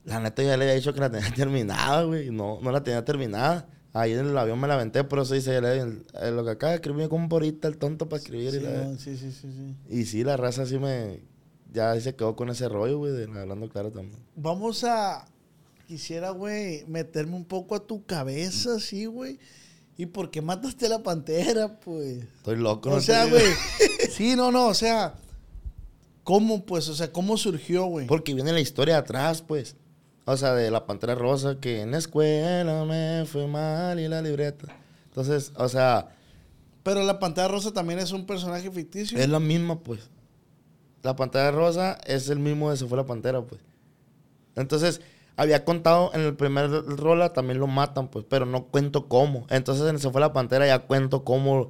la 0.05 0.21
neta 0.21 0.43
ya 0.43 0.57
le 0.57 0.65
había 0.65 0.75
dicho 0.75 0.93
que 0.95 1.01
la 1.01 1.11
tenía 1.11 1.31
terminada, 1.35 2.03
güey. 2.05 2.31
No, 2.31 2.59
no 2.61 2.71
la 2.71 2.83
tenía 2.83 3.05
terminada. 3.05 3.69
Ahí 3.93 4.13
en 4.13 4.27
el 4.27 4.37
avión 4.37 4.59
me 4.61 4.67
la 4.67 4.75
aventé, 4.75 5.05
pero 5.05 5.23
eso 5.23 5.35
dice, 5.35 5.57
eh, 5.57 6.31
lo 6.33 6.45
que 6.45 6.51
acaba 6.51 6.71
de 6.71 6.77
escribir 6.77 7.09
como 7.09 7.29
por 7.29 7.43
ahorita 7.43 7.69
el 7.69 7.77
tonto 7.79 8.09
para 8.09 8.21
escribir. 8.21 8.53
y, 8.55 8.61
la- 8.61 8.99
Sí, 8.99 9.17
sí, 9.17 9.19
sí, 9.19 9.33
sí, 9.33 9.49
sí. 9.53 9.77
y 9.89 10.05
sí, 10.05 10.25
la 10.25 10.37
raza 10.37 10.67
sí 10.67 10.79
me... 10.79 11.21
Ya 11.73 12.01
se 12.01 12.15
quedó 12.15 12.37
con 12.37 12.51
ese 12.51 12.69
rollo, 12.69 12.99
güey, 12.99 13.13
de 13.13 13.25
hablando 13.25 13.69
claro 13.69 13.91
también. 13.91 14.21
Vamos 14.37 14.85
a. 14.85 15.27
Quisiera, 15.89 16.31
güey, 16.31 16.85
meterme 16.87 17.35
un 17.35 17.45
poco 17.45 17.75
a 17.75 17.85
tu 17.85 18.05
cabeza, 18.07 18.79
sí, 18.79 19.07
güey. 19.07 19.41
¿Y 19.97 20.07
por 20.07 20.31
qué 20.31 20.41
mataste 20.41 20.87
a 20.87 20.91
la 20.91 21.03
pantera, 21.03 21.81
pues? 21.81 22.19
Estoy 22.37 22.57
loco. 22.57 22.91
O 22.91 22.95
no 22.95 23.01
sea, 23.01 23.27
güey. 23.27 23.43
Sí, 24.11 24.37
no, 24.37 24.53
no, 24.53 24.69
o 24.69 24.75
sea. 24.75 25.15
¿Cómo, 26.23 26.65
pues? 26.65 26.89
O 26.89 26.95
sea, 26.95 27.13
¿cómo 27.13 27.37
surgió, 27.37 27.87
güey? 27.87 28.07
Porque 28.07 28.35
viene 28.35 28.53
la 28.53 28.61
historia 28.61 28.99
atrás, 28.99 29.43
pues. 29.43 29.77
O 30.27 30.37
sea, 30.37 30.55
de 30.55 30.71
la 30.71 30.87
Pantera 30.87 31.15
Rosa, 31.15 31.61
que 31.61 31.83
en 31.83 31.91
la 31.91 31.99
escuela 31.99 32.85
me 32.85 33.25
fue 33.27 33.47
mal 33.47 34.01
y 34.01 34.09
la 34.09 34.23
libreta. 34.23 34.69
Entonces, 35.07 35.53
o 35.57 35.69
sea, 35.69 36.09
Pero 36.83 37.03
la 37.03 37.19
Pantera 37.19 37.49
Rosa 37.49 37.73
también 37.73 37.99
es 37.99 38.13
un 38.13 38.27
personaje 38.27 38.71
ficticio. 38.71 39.19
Es 39.19 39.29
la 39.29 39.41
misma, 39.41 39.81
pues. 39.81 40.11
La 41.05 41.15
pantera 41.15 41.51
rosa 41.51 41.99
es 42.07 42.31
el 42.31 42.39
mismo 42.39 42.71
de 42.71 42.79
Se 42.79 42.87
fue 42.87 42.97
la 42.97 43.05
pantera, 43.05 43.43
pues. 43.43 43.61
Entonces, 44.57 45.03
había 45.37 45.65
contado 45.65 46.11
en 46.15 46.23
el 46.23 46.35
primer 46.35 46.71
rola 46.71 47.33
también 47.35 47.59
lo 47.59 47.67
matan, 47.67 48.09
pues, 48.09 48.25
pero 48.29 48.47
no 48.47 48.65
cuento 48.69 49.07
cómo. 49.07 49.47
Entonces 49.51 49.87
en 49.89 49.99
Se 49.99 50.11
fue 50.11 50.21
la 50.23 50.33
pantera 50.33 50.67
ya 50.67 50.79
cuento 50.81 51.23
cómo, 51.23 51.69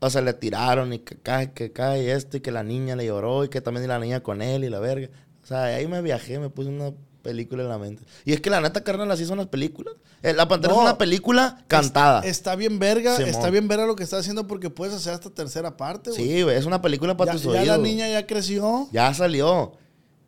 o 0.00 0.10
sea, 0.10 0.22
le 0.22 0.32
tiraron 0.32 0.94
y 0.94 1.00
que 1.00 1.16
cae, 1.16 1.52
que 1.52 1.72
cae 1.72 2.12
esto 2.12 2.38
y 2.38 2.40
que 2.40 2.52
la 2.52 2.62
niña 2.62 2.96
le 2.96 3.04
lloró 3.06 3.44
y 3.44 3.50
que 3.50 3.60
también 3.60 3.86
la 3.86 3.98
niña 3.98 4.22
con 4.22 4.40
él 4.40 4.64
y 4.64 4.70
la 4.70 4.80
verga. 4.80 5.10
O 5.42 5.46
sea, 5.46 5.64
ahí 5.64 5.86
me 5.86 6.00
viajé, 6.00 6.38
me 6.38 6.48
puse 6.48 6.70
una 6.70 6.92
película 7.20 7.62
en 7.62 7.68
la 7.68 7.78
mente. 7.78 8.02
Y 8.24 8.32
es 8.32 8.40
que 8.40 8.50
la 8.50 8.60
neta, 8.60 8.82
carnal, 8.82 9.10
así 9.10 9.24
son 9.24 9.38
las 9.38 9.46
películas. 9.46 9.94
Eh, 10.22 10.32
La 10.34 10.48
Pantera 10.48 10.74
No. 10.74 10.80
es 10.80 10.84
una 10.86 10.98
película 10.98 11.64
cantada. 11.68 12.20
Está 12.20 12.56
bien 12.56 12.78
verga, 12.78 13.16
Simón. 13.16 13.30
está 13.30 13.50
bien 13.50 13.68
verga 13.68 13.86
lo 13.86 13.96
que 13.96 14.02
está 14.02 14.18
haciendo 14.18 14.46
porque 14.46 14.70
puedes 14.70 14.94
hacer 14.94 15.14
hasta 15.14 15.30
tercera 15.30 15.76
parte, 15.76 16.10
güey. 16.10 16.22
sí, 16.22 16.42
güey, 16.42 16.56
es 16.56 16.66
una 16.66 16.82
película 16.82 17.16
para 17.16 17.32
ya, 17.32 17.38
tus 17.42 17.44
ya 17.44 17.60
oídos. 17.60 17.66
la 17.66 17.78
niña 17.78 18.08
ya 18.08 18.26
creció. 18.26 18.88
Ya 18.92 19.12
salió. 19.14 19.72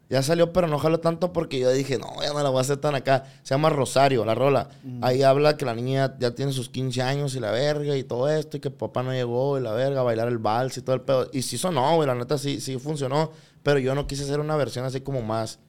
Ya 0.08 0.22
salió, 0.22 0.52
pero 0.52 0.66
no 0.68 0.78
jalo 0.78 1.00
tanto 1.00 1.32
porque 1.32 1.58
yo 1.58 1.70
dije, 1.70 1.96
no, 1.96 2.06
ya 2.22 2.34
no 2.34 2.42
la 2.42 2.50
voy 2.50 2.58
a 2.58 2.60
hacer 2.60 2.76
tan 2.76 2.94
acá. 2.94 3.24
Se 3.42 3.54
llama 3.54 3.70
Rosario, 3.70 4.26
la 4.26 4.34
rola. 4.34 4.68
Mm. 4.82 5.02
Ahí 5.02 5.22
habla 5.22 5.56
que 5.56 5.64
la 5.64 5.74
niña 5.74 6.14
ya 6.18 6.34
tiene 6.34 6.52
sus 6.52 6.68
15 6.68 7.00
años 7.00 7.34
y 7.34 7.40
la 7.40 7.50
verga 7.50 7.96
y 7.96 8.04
todo 8.04 8.28
esto, 8.28 8.58
y 8.58 8.60
que 8.60 8.70
papá 8.70 9.02
no 9.02 9.12
llegó 9.14 9.56
y 9.58 9.62
la 9.62 9.72
verga, 9.72 10.00
a 10.00 10.02
bailar 10.02 10.28
el 10.28 10.36
vals 10.36 10.76
y 10.76 10.82
todo 10.82 10.94
el 10.96 11.00
pedo. 11.00 11.30
Y 11.32 11.40
sí 11.40 11.56
sonó, 11.56 11.94
güey, 11.96 12.06
la 12.06 12.14
neta 12.14 12.36
sí, 12.36 12.60
sí 12.60 12.78
funcionó. 12.78 13.30
Pero 13.62 13.78
yo 13.78 13.94
no 13.94 14.06
quise 14.06 14.24
hacer 14.24 14.38
una 14.40 14.54
versión 14.56 14.84
así 14.84 15.00
como 15.00 15.22
más. 15.22 15.60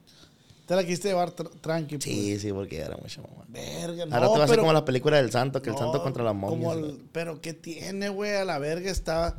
Te 0.66 0.74
la 0.76 0.82
quisiste 0.82 1.08
llevar 1.08 1.34
tr- 1.36 1.50
tranqui. 1.60 1.96
pues. 1.98 2.04
Sí, 2.04 2.38
sí, 2.38 2.52
porque 2.52 2.78
era 2.78 2.96
mucho 2.96 3.20
mamá. 3.22 3.44
Verga, 3.48 4.06
no, 4.06 4.14
Ahora 4.14 4.28
te 4.28 4.34
va 4.34 4.40
a 4.40 4.44
hacer 4.44 4.58
como 4.58 4.72
la 4.72 4.84
película 4.84 5.18
del 5.18 5.30
santo, 5.30 5.60
que 5.60 5.70
el 5.70 5.76
santo 5.76 6.02
contra 6.02 6.24
la 6.24 6.32
momia. 6.32 6.70
pero 7.12 7.40
¿qué 7.40 7.52
tiene, 7.52 8.08
güey? 8.08 8.32
A 8.34 8.44
la 8.44 8.58
verga 8.58 8.90
está... 8.90 9.36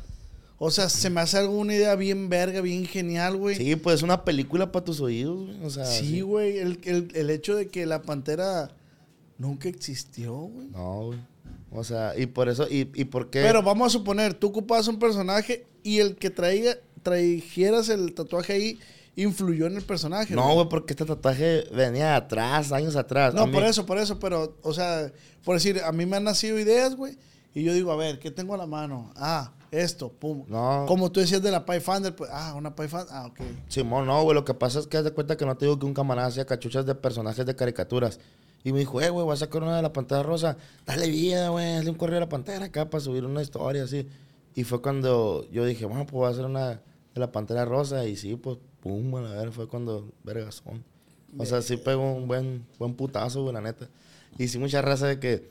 O 0.58 0.72
sea, 0.72 0.88
se 0.88 1.10
me 1.10 1.20
hace 1.20 1.38
alguna 1.38 1.74
idea 1.76 1.96
bien 1.96 2.30
verga, 2.30 2.62
bien 2.62 2.86
genial, 2.86 3.36
güey. 3.36 3.56
Sí, 3.58 3.76
pues 3.76 3.96
es 3.98 4.02
una 4.04 4.24
película 4.24 4.72
para 4.72 4.86
tus 4.86 5.02
oídos, 5.02 5.48
güey. 5.48 5.66
O 5.66 5.70
sea, 5.70 5.86
Sí, 5.86 6.22
güey. 6.22 6.60
El, 6.60 6.80
el, 6.86 7.12
el 7.14 7.30
hecho 7.30 7.56
de 7.56 7.68
que 7.68 7.86
la 7.86 8.04
pantera 8.04 8.72
nunca 9.38 9.68
existió, 9.68 10.34
güey. 10.34 10.68
No, 10.70 11.08
güey. 11.08 11.20
O 11.72 11.84
sea, 11.84 12.14
y 12.18 12.28
por 12.28 12.48
eso, 12.48 12.68
y, 12.70 12.90
y 12.96 13.04
por 13.04 13.30
qué. 13.30 13.42
Pero 13.42 13.62
vamos 13.64 13.88
a 13.88 13.90
suponer, 13.90 14.34
tú 14.34 14.48
ocupabas 14.48 14.88
un 14.88 14.98
personaje 14.98 15.66
y 15.84 16.00
el 16.00 16.16
que 16.16 16.30
traiga, 16.30 16.78
trajeras 17.04 17.90
el 17.90 18.14
tatuaje 18.14 18.54
ahí 18.54 18.80
influyó 19.16 19.68
en 19.68 19.78
el 19.78 19.84
personaje. 19.84 20.36
No, 20.36 20.54
güey, 20.54 20.70
porque 20.70 20.94
este 20.94 21.06
tatuaje 21.06 21.66
venía 21.74 22.08
de 22.08 22.14
atrás, 22.14 22.72
años 22.72 22.96
atrás. 22.96 23.34
No, 23.34 23.50
por 23.52 23.64
eso, 23.64 23.86
por 23.86 23.98
eso, 23.98 24.20
pero, 24.20 24.58
o 24.62 24.74
sea, 24.74 25.12
por 25.44 25.56
decir, 25.56 25.82
a 25.84 25.92
mí 25.92 26.06
me 26.06 26.18
han 26.18 26.24
nacido 26.24 26.60
ideas, 26.60 26.96
güey, 26.96 27.18
y 27.54 27.64
yo 27.64 27.74
digo, 27.74 27.92
a 27.92 27.96
ver, 27.96 28.20
¿qué 28.20 28.32
tengo 28.32 28.54
a 28.54 28.58
la 28.58 28.68
mano? 28.68 29.14
Ah, 29.16 29.54
esto, 29.72 30.10
pum. 30.10 30.44
No. 30.48 30.86
Como 30.88 31.12
tú 31.12 31.22
decías 31.22 31.42
de 31.42 31.52
la 31.52 31.66
Pathfinder, 31.66 32.16
pues, 32.16 32.30
ah, 32.34 32.54
una 32.56 32.76
Pathfinder, 32.76 33.08
ah, 33.12 33.28
ok. 33.28 33.40
Simón, 33.70 34.08
no, 34.08 34.22
güey, 34.24 34.36
lo 34.36 34.44
que 34.44 34.54
pasa 34.54 34.80
es 34.80 34.88
que 34.88 34.98
haz 34.98 35.06
de 35.06 35.12
cuenta 35.12 35.38
que 35.38 35.46
no 35.46 35.56
te 35.56 35.66
digo 35.66 35.80
que 35.80 35.86
un 35.86 35.94
camarada 35.94 36.28
hacía 36.28 36.46
cachuchas 36.46 36.86
de 36.86 36.96
personajes 36.96 37.46
de 37.46 37.56
caricaturas. 37.56 38.20
Y 38.66 38.74
me 38.74 38.80
dijo, 38.80 39.00
eh, 39.00 39.10
güey, 39.10 39.24
voy 39.24 39.34
a 39.34 39.38
sacar 39.38 39.62
una 39.62 39.76
de 39.76 39.84
la 39.84 39.94
pantera 39.94 40.24
rosa. 40.24 40.58
Dale 40.86 41.08
vida, 41.08 41.50
güey, 41.50 41.76
hazle 41.76 41.92
un 41.92 41.98
correo 41.98 42.18
a 42.18 42.22
la 42.22 42.30
pantera 42.30 42.66
acá 42.66 42.90
para 42.90 43.04
subir 43.04 43.24
una 43.24 43.42
historia 43.42 43.84
así. 43.84 44.08
Y 44.56 44.64
fue 44.64 44.82
cuando 44.82 45.48
yo 45.52 45.66
dije, 45.66 45.86
bueno, 45.86 46.06
pues 46.06 46.14
voy 46.14 46.26
a 46.26 46.30
hacer 46.32 46.46
una 46.46 46.70
de 46.70 46.80
la 47.20 47.32
pantera 47.32 47.64
rosa. 47.64 48.06
Y 48.06 48.16
sí, 48.16 48.36
pues, 48.36 48.58
pum, 48.86 49.16
a 49.16 49.22
la 49.22 49.32
ver, 49.32 49.52
fue 49.52 49.68
cuando 49.68 50.12
vergasón. 50.24 50.84
O 51.40 51.44
sea, 51.46 51.64
sí 51.64 51.76
pegó 51.78 52.14
un 52.14 52.28
buen, 52.28 52.68
buen 52.78 52.94
putazo, 52.94 53.42
güey, 53.42 53.54
la 53.56 53.62
neta. 53.62 53.90
Y 54.38 54.48
sí, 54.48 54.60
mucha 54.60 54.84
raza 54.84 55.08
de 55.08 55.20
que 55.20 55.50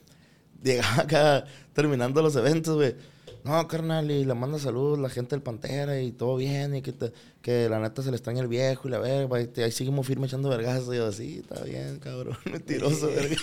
llegaba 0.63 1.03
acá 1.03 1.45
terminando 1.73 2.23
los 2.23 2.37
eventos, 2.37 2.77
güey. 2.77 2.95
No, 3.43 3.67
carnal, 3.67 4.09
y 4.09 4.25
le 4.25 4.35
manda 4.35 4.59
saludos 4.61 5.01
la 5.01 5.11
gente 5.11 5.35
del 5.35 5.43
Pantera 5.43 6.01
y 6.01 6.13
todo 6.13 6.37
bien, 6.37 6.77
y 6.77 6.81
que, 6.83 6.93
te- 6.93 7.13
que 7.43 7.69
la 7.69 7.81
neta 7.81 8.03
se 8.03 8.11
le 8.11 8.17
extraña 8.17 8.41
el 8.41 8.47
viejo 8.49 8.87
y 8.87 8.91
la 8.93 8.99
verga, 9.01 9.41
y 9.41 9.49
te- 9.49 9.65
ahí 9.65 9.73
seguimos 9.73 10.07
firme 10.07 10.27
echando 10.29 10.49
vergazos. 10.49 10.95
Y 10.95 10.99
yo, 10.99 11.11
sí, 11.13 11.41
está 11.43 11.63
bien, 11.65 11.99
cabrón, 11.99 12.39
mentiroso, 12.53 13.09
verga. 13.09 13.37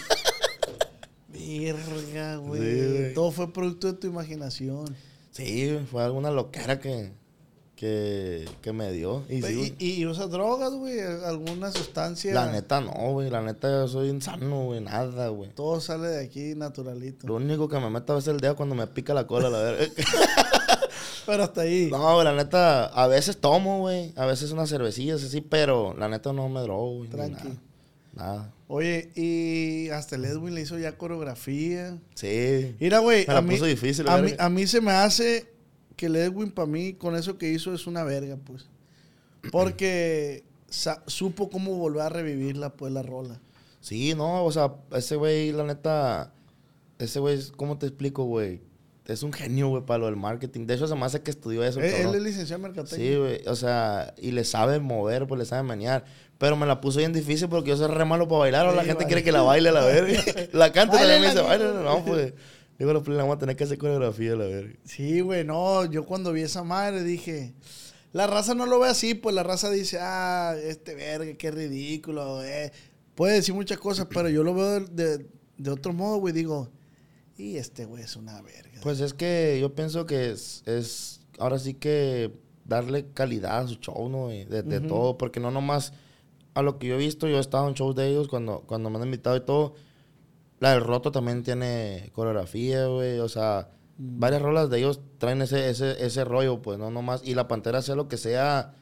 Verga, 1.30 2.36
güey. 2.38 2.62
Sí. 3.10 3.13
Todo 3.13 3.32
fue 3.32 3.51
producto 3.54 3.91
de 3.91 3.99
tu 3.99 4.08
imaginación. 4.08 4.95
Sí, 5.32 5.77
fue 5.89 6.04
alguna 6.04 6.32
loquera 6.32 6.80
que, 6.80 7.12
que, 7.82 8.48
que 8.62 8.74
me 8.74 8.91
dio. 8.91 9.24
Y 9.28 9.41
sí, 9.41 9.56
güey. 9.56 9.76
y, 9.80 9.94
y 9.94 10.06
usas 10.06 10.30
drogas, 10.30 10.72
güey, 10.72 11.00
alguna 11.00 11.72
sustancia. 11.72 12.32
la 12.32 12.52
neta 12.52 12.80
no, 12.80 12.91
güey, 13.13 13.32
la 13.32 13.41
neta 13.41 13.67
yo 13.72 13.88
soy 13.88 14.10
insano, 14.10 14.65
güey, 14.65 14.82
nada, 14.82 15.30
güey. 15.30 15.50
Todo 15.50 15.82
sale 15.82 16.10
de 16.10 16.24
aquí 16.24 16.54
naturalito. 16.54 17.26
Lo 17.26 17.38
único 17.38 17.67
que 17.67 17.80
me 17.80 17.89
meto 17.89 18.13
a 18.13 18.17
veces 18.17 18.36
el 18.36 18.39
dedo 18.39 18.56
cuando 18.56 18.76
me 18.76 18.86
pica 18.86 19.15
la 19.15 19.26
cola, 19.26 19.50
la 19.50 19.58
verga. 19.58 19.91
Pero 21.26 21.44
hasta 21.44 21.62
ahí. 21.62 21.89
No, 21.89 22.13
güey, 22.13 22.24
la 22.24 22.36
neta, 22.36 22.86
a 22.86 23.08
veces 23.08 23.38
tomo, 23.38 23.80
güey. 23.80 24.13
A 24.15 24.28
veces 24.28 24.52
unas 24.52 24.70
cervecillas 24.70 25.24
así, 25.24 25.41
pero 25.41 25.96
la 25.98 26.08
neta 26.08 26.34
no 26.34 26.50
me 26.50 26.62
drogo, 26.62 26.98
güey. 26.98 27.10
Tranqui. 27.10 27.48
Nada. 27.48 27.58
Nada. 28.13 28.54
Oye, 28.67 29.10
y 29.15 29.89
hasta 29.89 30.17
el 30.17 30.26
Edwin 30.26 30.54
le 30.54 30.62
hizo 30.62 30.78
ya 30.78 30.98
coreografía. 31.00 31.98
Sí. 32.13 32.76
Mira, 32.80 33.00
güey, 33.00 33.26
Me 33.28 33.34
la 33.34 33.41
mí, 33.41 33.56
puso 33.56 33.65
difícil, 33.65 34.08
a, 34.08 34.17
mí, 34.17 34.34
a 34.38 34.50
mí 34.50 34.67
se 34.67 34.82
me 34.82 34.91
hace 34.91 35.52
que 35.95 36.06
el 36.08 36.15
Edwin 36.15 36.51
para 36.51 36.65
mí 36.67 36.93
con 36.93 37.15
eso 37.15 37.38
que 37.38 37.49
hizo 37.51 37.73
es 37.73 37.88
una 37.88 38.04
verga, 38.04 38.38
pues. 38.43 38.67
Porque 39.51 40.43
supo 41.08 41.49
cómo 41.49 41.75
volver 41.75 42.04
a 42.04 42.10
revivirla, 42.10 42.73
pues, 42.73 42.93
la 42.93 43.01
rola. 43.04 43.39
Sí, 43.80 44.13
no, 44.15 44.45
o 44.45 44.51
sea, 44.51 44.73
ese 44.93 45.15
güey, 45.15 45.51
la 45.51 45.63
neta, 45.63 46.34
ese 46.99 47.19
güey, 47.19 47.39
¿cómo 47.58 47.77
te 47.77 47.88
explico, 47.88 48.25
güey? 48.25 48.62
Es 49.08 49.23
un 49.23 49.34
genio, 49.34 49.69
güey, 49.69 49.84
para 49.84 49.97
lo 49.97 50.06
del 50.06 50.15
marketing. 50.15 50.67
De 50.67 50.75
hecho, 50.75 50.88
se 50.88 50.95
me 50.95 51.04
hace 51.06 51.21
que 51.21 51.32
estudió 51.32 51.63
eso, 51.63 51.82
Eh, 51.82 51.88
Él, 51.88 52.04
cabrón. 52.04 52.15
es 52.15 52.21
licenciado 52.21 52.58
en 52.58 52.62
mercadotecnia. 52.62 53.10
Sí, 53.12 53.17
güey, 53.17 53.41
o 53.47 53.56
sea, 53.56 54.13
y 54.21 54.32
le 54.32 54.43
sabe 54.45 54.80
mover, 54.80 55.27
pues 55.27 55.39
le 55.39 55.45
sabe 55.45 55.63
menear. 55.63 56.06
Pero 56.38 56.56
me 56.56 56.65
la 56.67 56.80
puso 56.80 56.99
bien 56.99 57.12
difícil 57.12 57.49
porque 57.49 57.69
yo 57.71 57.77
soy 57.77 57.88
re 57.88 58.06
malo 58.06 58.27
para 58.27 58.39
bailar. 58.39 58.67
o 58.67 58.71
la 58.75 58.82
Sí, 58.84 58.88
gente 58.89 59.04
vale. 59.04 59.08
quiere 59.08 59.23
que 59.23 59.32
la 59.32 59.41
baile 59.41 59.69
a 59.69 59.71
la 59.73 59.86
verga. 59.86 60.21
la 60.54 60.71
canta 60.71 60.97
también 60.97 61.21
me 61.21 61.27
dice, 61.27 61.41
baile. 61.41 61.65
No, 61.84 62.06
pues. 62.06 62.34
Digo, 62.82 62.94
los 62.94 63.08
le 63.08 63.15
vamos 63.15 63.36
a 63.36 63.39
tener 63.39 63.56
que 63.56 63.63
hacer 63.63 63.78
coreografía 63.78 64.36
la 64.36 64.46
verga. 64.46 64.74
Sí, 64.86 65.22
güey, 65.22 65.44
no, 65.46 65.86
yo 65.86 66.04
cuando 66.06 66.34
vi 66.34 66.41
esa 66.41 66.63
madre 66.63 67.04
dije, 67.04 67.54
la 68.12 68.26
raza 68.26 68.56
no 68.56 68.65
lo 68.65 68.80
ve 68.80 68.89
así, 68.89 69.13
pues 69.13 69.36
la 69.36 69.44
raza 69.44 69.70
dice, 69.70 70.00
ah, 70.02 70.56
este 70.63 70.96
verga, 70.96 71.32
qué 71.38 71.52
ridículo, 71.52 72.44
eh. 72.44 72.72
Puede 73.13 73.36
decir 73.36 73.54
muchas 73.54 73.78
cosas, 73.78 74.08
pero 74.12 74.30
yo 74.30 74.41
lo 74.44 74.56
veo 74.56 74.80
de, 74.80 74.86
de- 75.17 75.26
de 75.58 75.70
otro 75.70 75.94
modo, 75.94 76.17
güey, 76.17 76.34
digo, 76.34 76.70
y 77.38 77.58
este 77.58 77.86
güey 77.86 78.02
es 78.04 78.15
una 78.15 78.41
verga. 78.41 78.80
Pues 78.82 79.00
es 79.00 79.13
que 79.13 79.60
yo 79.62 79.76
pienso 79.76 80.08
que 80.08 80.32
es, 80.32 80.63
es 80.65 81.22
ahora 81.38 81.60
sí 81.60 81.76
que 81.76 82.32
darle 82.65 83.06
calidad 83.13 83.60
a 83.60 83.67
su 83.67 83.76
show, 83.76 84.10
¿no? 84.10 84.24
güey? 84.26 84.46
De, 84.46 84.63
de 84.63 84.80
todo, 84.82 85.20
porque 85.20 85.39
no 85.39 85.52
nomás 85.52 85.94
a 86.56 86.63
lo 86.63 86.80
que 86.80 86.88
yo 86.88 86.96
he 86.96 86.98
visto, 86.98 87.28
yo 87.28 87.38
he 87.38 87.39
estado 87.39 87.67
en 87.67 87.76
shows 87.76 87.96
de 87.96 88.08
ellos 88.08 88.28
cuando, 88.28 88.62
cuando 88.65 88.89
me 88.89 88.98
han 88.98 89.04
invitado 89.06 89.36
y 89.38 89.41
todo. 89.46 89.76
La 90.62 90.74
del 90.74 90.84
Roto 90.84 91.12
también 91.12 91.41
tiene 91.41 92.12
coreografía, 92.13 92.86
güey, 92.86 93.17
o 93.17 93.28
sea, 93.28 93.69
varias 93.97 94.43
rolas 94.43 94.69
de 94.69 94.78
ellos 94.78 95.00
traen 95.17 95.41
ese, 95.41 95.71
ese, 95.71 96.06
ese 96.06 96.24
rollo, 96.24 96.62
pues, 96.62 96.78
no 96.78 96.91
nomás. 96.91 97.24
Y 97.26 97.34
la 97.34 97.47
Pantera, 97.47 97.82
sea 97.82 97.95
lo 97.95 98.08
que 98.08 98.17
sea, 98.17 98.76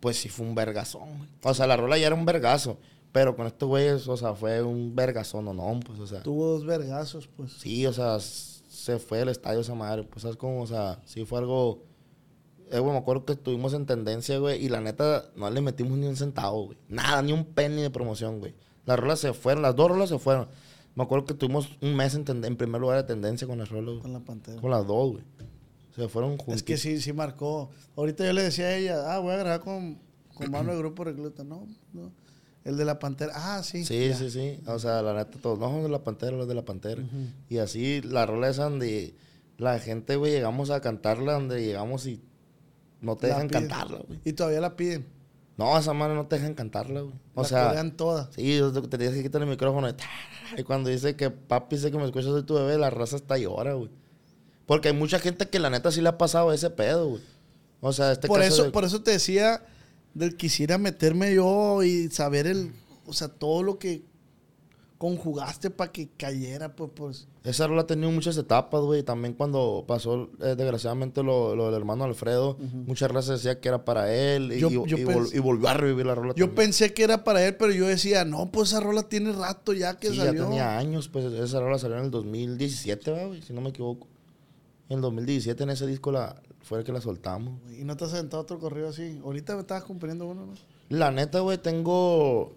pues 0.00 0.18
sí 0.18 0.28
fue 0.28 0.44
un 0.44 0.54
vergazón, 0.54 1.16
güey. 1.16 1.30
O 1.42 1.54
sea, 1.54 1.66
la 1.66 1.78
rola 1.78 1.96
ya 1.96 2.08
era 2.08 2.14
un 2.14 2.26
vergazo, 2.26 2.76
pero 3.10 3.36
con 3.36 3.46
estos 3.46 3.66
güeyes, 3.66 4.06
o 4.06 4.18
sea, 4.18 4.34
fue 4.34 4.62
un 4.62 4.94
vergazón, 4.94 5.46
no, 5.46 5.54
no, 5.54 5.80
pues, 5.80 5.98
o 5.98 6.06
sea. 6.06 6.22
Tuvo 6.22 6.46
dos 6.46 6.66
vergazos, 6.66 7.26
pues. 7.26 7.52
Sí, 7.52 7.86
o 7.86 7.92
sea, 7.94 8.20
se 8.20 8.98
fue 8.98 9.22
el 9.22 9.30
estadio 9.30 9.60
esa 9.60 9.74
madre. 9.74 10.02
Pues, 10.02 10.20
¿sabes 10.20 10.36
cómo? 10.36 10.60
O 10.60 10.66
sea, 10.66 11.00
sí 11.06 11.24
fue 11.24 11.38
algo... 11.38 11.84
Eh, 12.70 12.80
güey, 12.80 12.92
me 12.92 12.98
acuerdo 12.98 13.24
que 13.24 13.32
estuvimos 13.32 13.72
en 13.72 13.86
tendencia, 13.86 14.36
güey, 14.38 14.62
y 14.62 14.68
la 14.68 14.82
neta 14.82 15.24
no 15.36 15.48
le 15.48 15.62
metimos 15.62 15.96
ni 15.96 16.06
un 16.06 16.16
centavo, 16.16 16.66
güey. 16.66 16.78
Nada, 16.86 17.22
ni 17.22 17.32
un 17.32 17.46
penny 17.46 17.80
de 17.80 17.88
promoción, 17.88 18.40
güey. 18.40 18.54
Las 18.84 18.98
rolas 18.98 19.20
se 19.20 19.32
fueron, 19.32 19.62
las 19.62 19.74
dos 19.74 19.90
rolas 19.90 20.10
se 20.10 20.18
fueron. 20.18 20.48
Me 20.94 21.02
acuerdo 21.02 21.24
que 21.26 21.34
tuvimos 21.34 21.70
un 21.80 21.96
mes 21.96 22.14
en, 22.14 22.24
en 22.44 22.56
primer 22.56 22.80
lugar 22.80 22.98
de 22.98 23.04
tendencia 23.04 23.46
con 23.48 23.58
las 23.58 23.68
rolas, 23.68 24.00
Con 24.00 24.12
la 24.12 24.20
pantera. 24.20 24.60
Con 24.60 24.70
las 24.70 24.86
dos, 24.86 25.12
güey. 25.12 25.24
Se 25.96 26.08
fueron 26.08 26.36
juntos. 26.38 26.56
Es 26.56 26.62
que 26.62 26.76
sí, 26.76 27.00
sí 27.00 27.12
marcó. 27.12 27.70
Ahorita 27.96 28.24
yo 28.24 28.32
le 28.32 28.42
decía 28.42 28.66
a 28.66 28.76
ella, 28.76 29.14
ah, 29.14 29.18
voy 29.20 29.32
a 29.34 29.38
grabar 29.38 29.60
con, 29.60 29.98
con 30.34 30.50
mano 30.50 30.72
de 30.72 30.78
grupo 30.78 31.04
recluta. 31.04 31.44
No, 31.44 31.66
no. 31.92 32.12
El 32.64 32.76
de 32.76 32.84
la 32.84 32.98
pantera. 32.98 33.32
Ah, 33.34 33.62
sí. 33.62 33.84
Sí, 33.84 34.08
ya. 34.08 34.16
sí, 34.16 34.30
sí. 34.30 34.58
O 34.66 34.78
sea, 34.78 35.02
la 35.02 35.14
neta, 35.14 35.38
todos, 35.40 35.58
no, 35.58 35.82
de 35.82 35.88
la 35.88 36.02
pantera, 36.02 36.32
los 36.36 36.48
de 36.48 36.54
la 36.54 36.64
pantera. 36.64 37.02
Y 37.48 37.58
así, 37.58 38.00
la 38.02 38.24
rola 38.26 38.48
esa 38.48 38.64
donde 38.64 39.14
la 39.58 39.78
gente, 39.78 40.16
güey, 40.16 40.32
llegamos 40.32 40.70
a 40.70 40.80
cantarla, 40.80 41.34
donde 41.34 41.62
llegamos 41.64 42.06
y 42.06 42.22
no 43.00 43.16
te 43.16 43.28
La 43.28 43.34
dejan 43.34 43.48
piden. 43.48 43.68
cantarla, 43.68 43.98
güey. 44.08 44.18
Y 44.24 44.32
todavía 44.32 44.60
la 44.60 44.76
piden. 44.76 45.06
No, 45.56 45.78
esa 45.78 45.92
madre 45.92 46.14
no 46.16 46.26
te 46.26 46.36
dejan 46.36 46.54
cantarla, 46.54 47.00
güey. 47.02 47.14
O 47.34 47.42
la 47.42 47.48
sea, 47.48 47.66
corean 47.68 47.96
toda. 47.96 48.28
sí, 48.34 48.60
te 48.90 48.98
tienes 48.98 49.16
que 49.16 49.22
quitar 49.22 49.40
el 49.42 49.48
micrófono 49.48 49.88
y, 49.88 49.94
y 50.60 50.62
cuando 50.64 50.90
dice 50.90 51.14
que 51.14 51.30
papi 51.30 51.78
sé 51.78 51.90
que 51.92 51.96
me 51.98 52.04
escuchas 52.04 52.30
soy 52.30 52.42
tu 52.42 52.54
bebé, 52.54 52.76
la 52.76 52.90
raza 52.90 53.16
está 53.16 53.38
llora, 53.38 53.74
güey. 53.74 53.90
Porque 54.66 54.88
hay 54.88 54.94
mucha 54.94 55.18
gente 55.18 55.48
que 55.48 55.58
la 55.60 55.70
neta 55.70 55.92
sí 55.92 56.00
le 56.00 56.08
ha 56.08 56.18
pasado 56.18 56.52
ese 56.52 56.70
pedo, 56.70 57.08
güey. 57.10 57.22
O 57.80 57.92
sea, 57.92 58.12
este 58.12 58.26
por 58.28 58.40
caso 58.40 58.52
eso, 58.54 58.62
de- 58.64 58.70
por 58.70 58.84
eso 58.84 59.02
te 59.02 59.12
decía 59.12 59.62
del 60.14 60.36
quisiera 60.36 60.78
meterme 60.78 61.34
yo 61.34 61.82
y 61.82 62.08
saber 62.10 62.46
el, 62.46 62.72
o 63.06 63.12
sea, 63.12 63.28
todo 63.28 63.62
lo 63.62 63.78
que 63.78 64.02
conjugaste 65.04 65.68
para 65.70 65.92
que 65.92 66.08
cayera, 66.16 66.74
pues, 66.74 66.90
pues. 66.94 67.28
Esa 67.44 67.66
rola 67.66 67.82
ha 67.82 67.86
tenido 67.86 68.10
muchas 68.10 68.38
etapas, 68.38 68.80
güey. 68.80 69.02
También 69.02 69.34
cuando 69.34 69.84
pasó, 69.86 70.30
eh, 70.40 70.54
desgraciadamente, 70.56 71.22
lo, 71.22 71.54
lo 71.54 71.66
del 71.66 71.74
hermano 71.74 72.04
Alfredo, 72.04 72.56
muchas 72.86 73.10
razas 73.10 73.42
decía 73.42 73.60
que 73.60 73.68
era 73.68 73.84
para 73.84 74.14
él 74.14 74.52
y, 74.52 74.60
Yo- 74.60 74.70
y- 74.70 74.72
yo 74.88 74.96
y 74.96 75.04
pens- 75.04 75.14
vol- 75.30 75.34
y 75.34 75.38
volvió 75.40 75.68
a 75.68 75.74
revivir 75.74 76.06
la 76.06 76.14
rola. 76.14 76.32
Yo 76.36 76.46
también. 76.46 76.54
pensé 76.68 76.94
que 76.94 77.02
era 77.02 77.22
para 77.22 77.44
él, 77.46 77.54
pero 77.56 77.72
yo 77.72 77.86
decía, 77.86 78.24
no, 78.24 78.50
pues 78.50 78.70
esa 78.70 78.80
rola 78.80 79.02
tiene 79.02 79.32
rato 79.32 79.74
ya 79.74 79.98
que 79.98 80.08
Sí, 80.08 80.16
ya 80.16 80.24
salió. 80.24 80.44
tenía 80.44 80.78
años, 80.78 81.08
pues 81.10 81.26
esa 81.26 81.60
rola 81.60 81.78
salió 81.78 81.98
en 81.98 82.04
el 82.04 82.10
2017, 82.10 83.10
¿verdad, 83.10 83.26
güey, 83.28 83.42
si 83.42 83.52
no 83.52 83.60
me 83.60 83.68
equivoco. 83.70 84.06
En 84.88 84.96
el 84.96 85.02
2017 85.02 85.62
en 85.64 85.70
ese 85.70 85.86
disco 85.86 86.12
la, 86.12 86.40
fue 86.62 86.78
el 86.78 86.84
que 86.84 86.92
la 86.92 87.00
soltamos. 87.02 87.60
Y 87.78 87.84
no 87.84 87.94
te 87.96 88.04
has 88.06 88.10
sentado 88.12 88.42
otro 88.42 88.58
corrido 88.58 88.88
así. 88.88 89.20
Ahorita 89.22 89.54
me 89.54 89.60
estabas 89.60 89.84
componiendo 89.84 90.26
uno, 90.26 90.46
¿no? 90.46 90.52
La 90.88 91.10
neta, 91.10 91.40
güey, 91.40 91.58
tengo. 91.58 92.54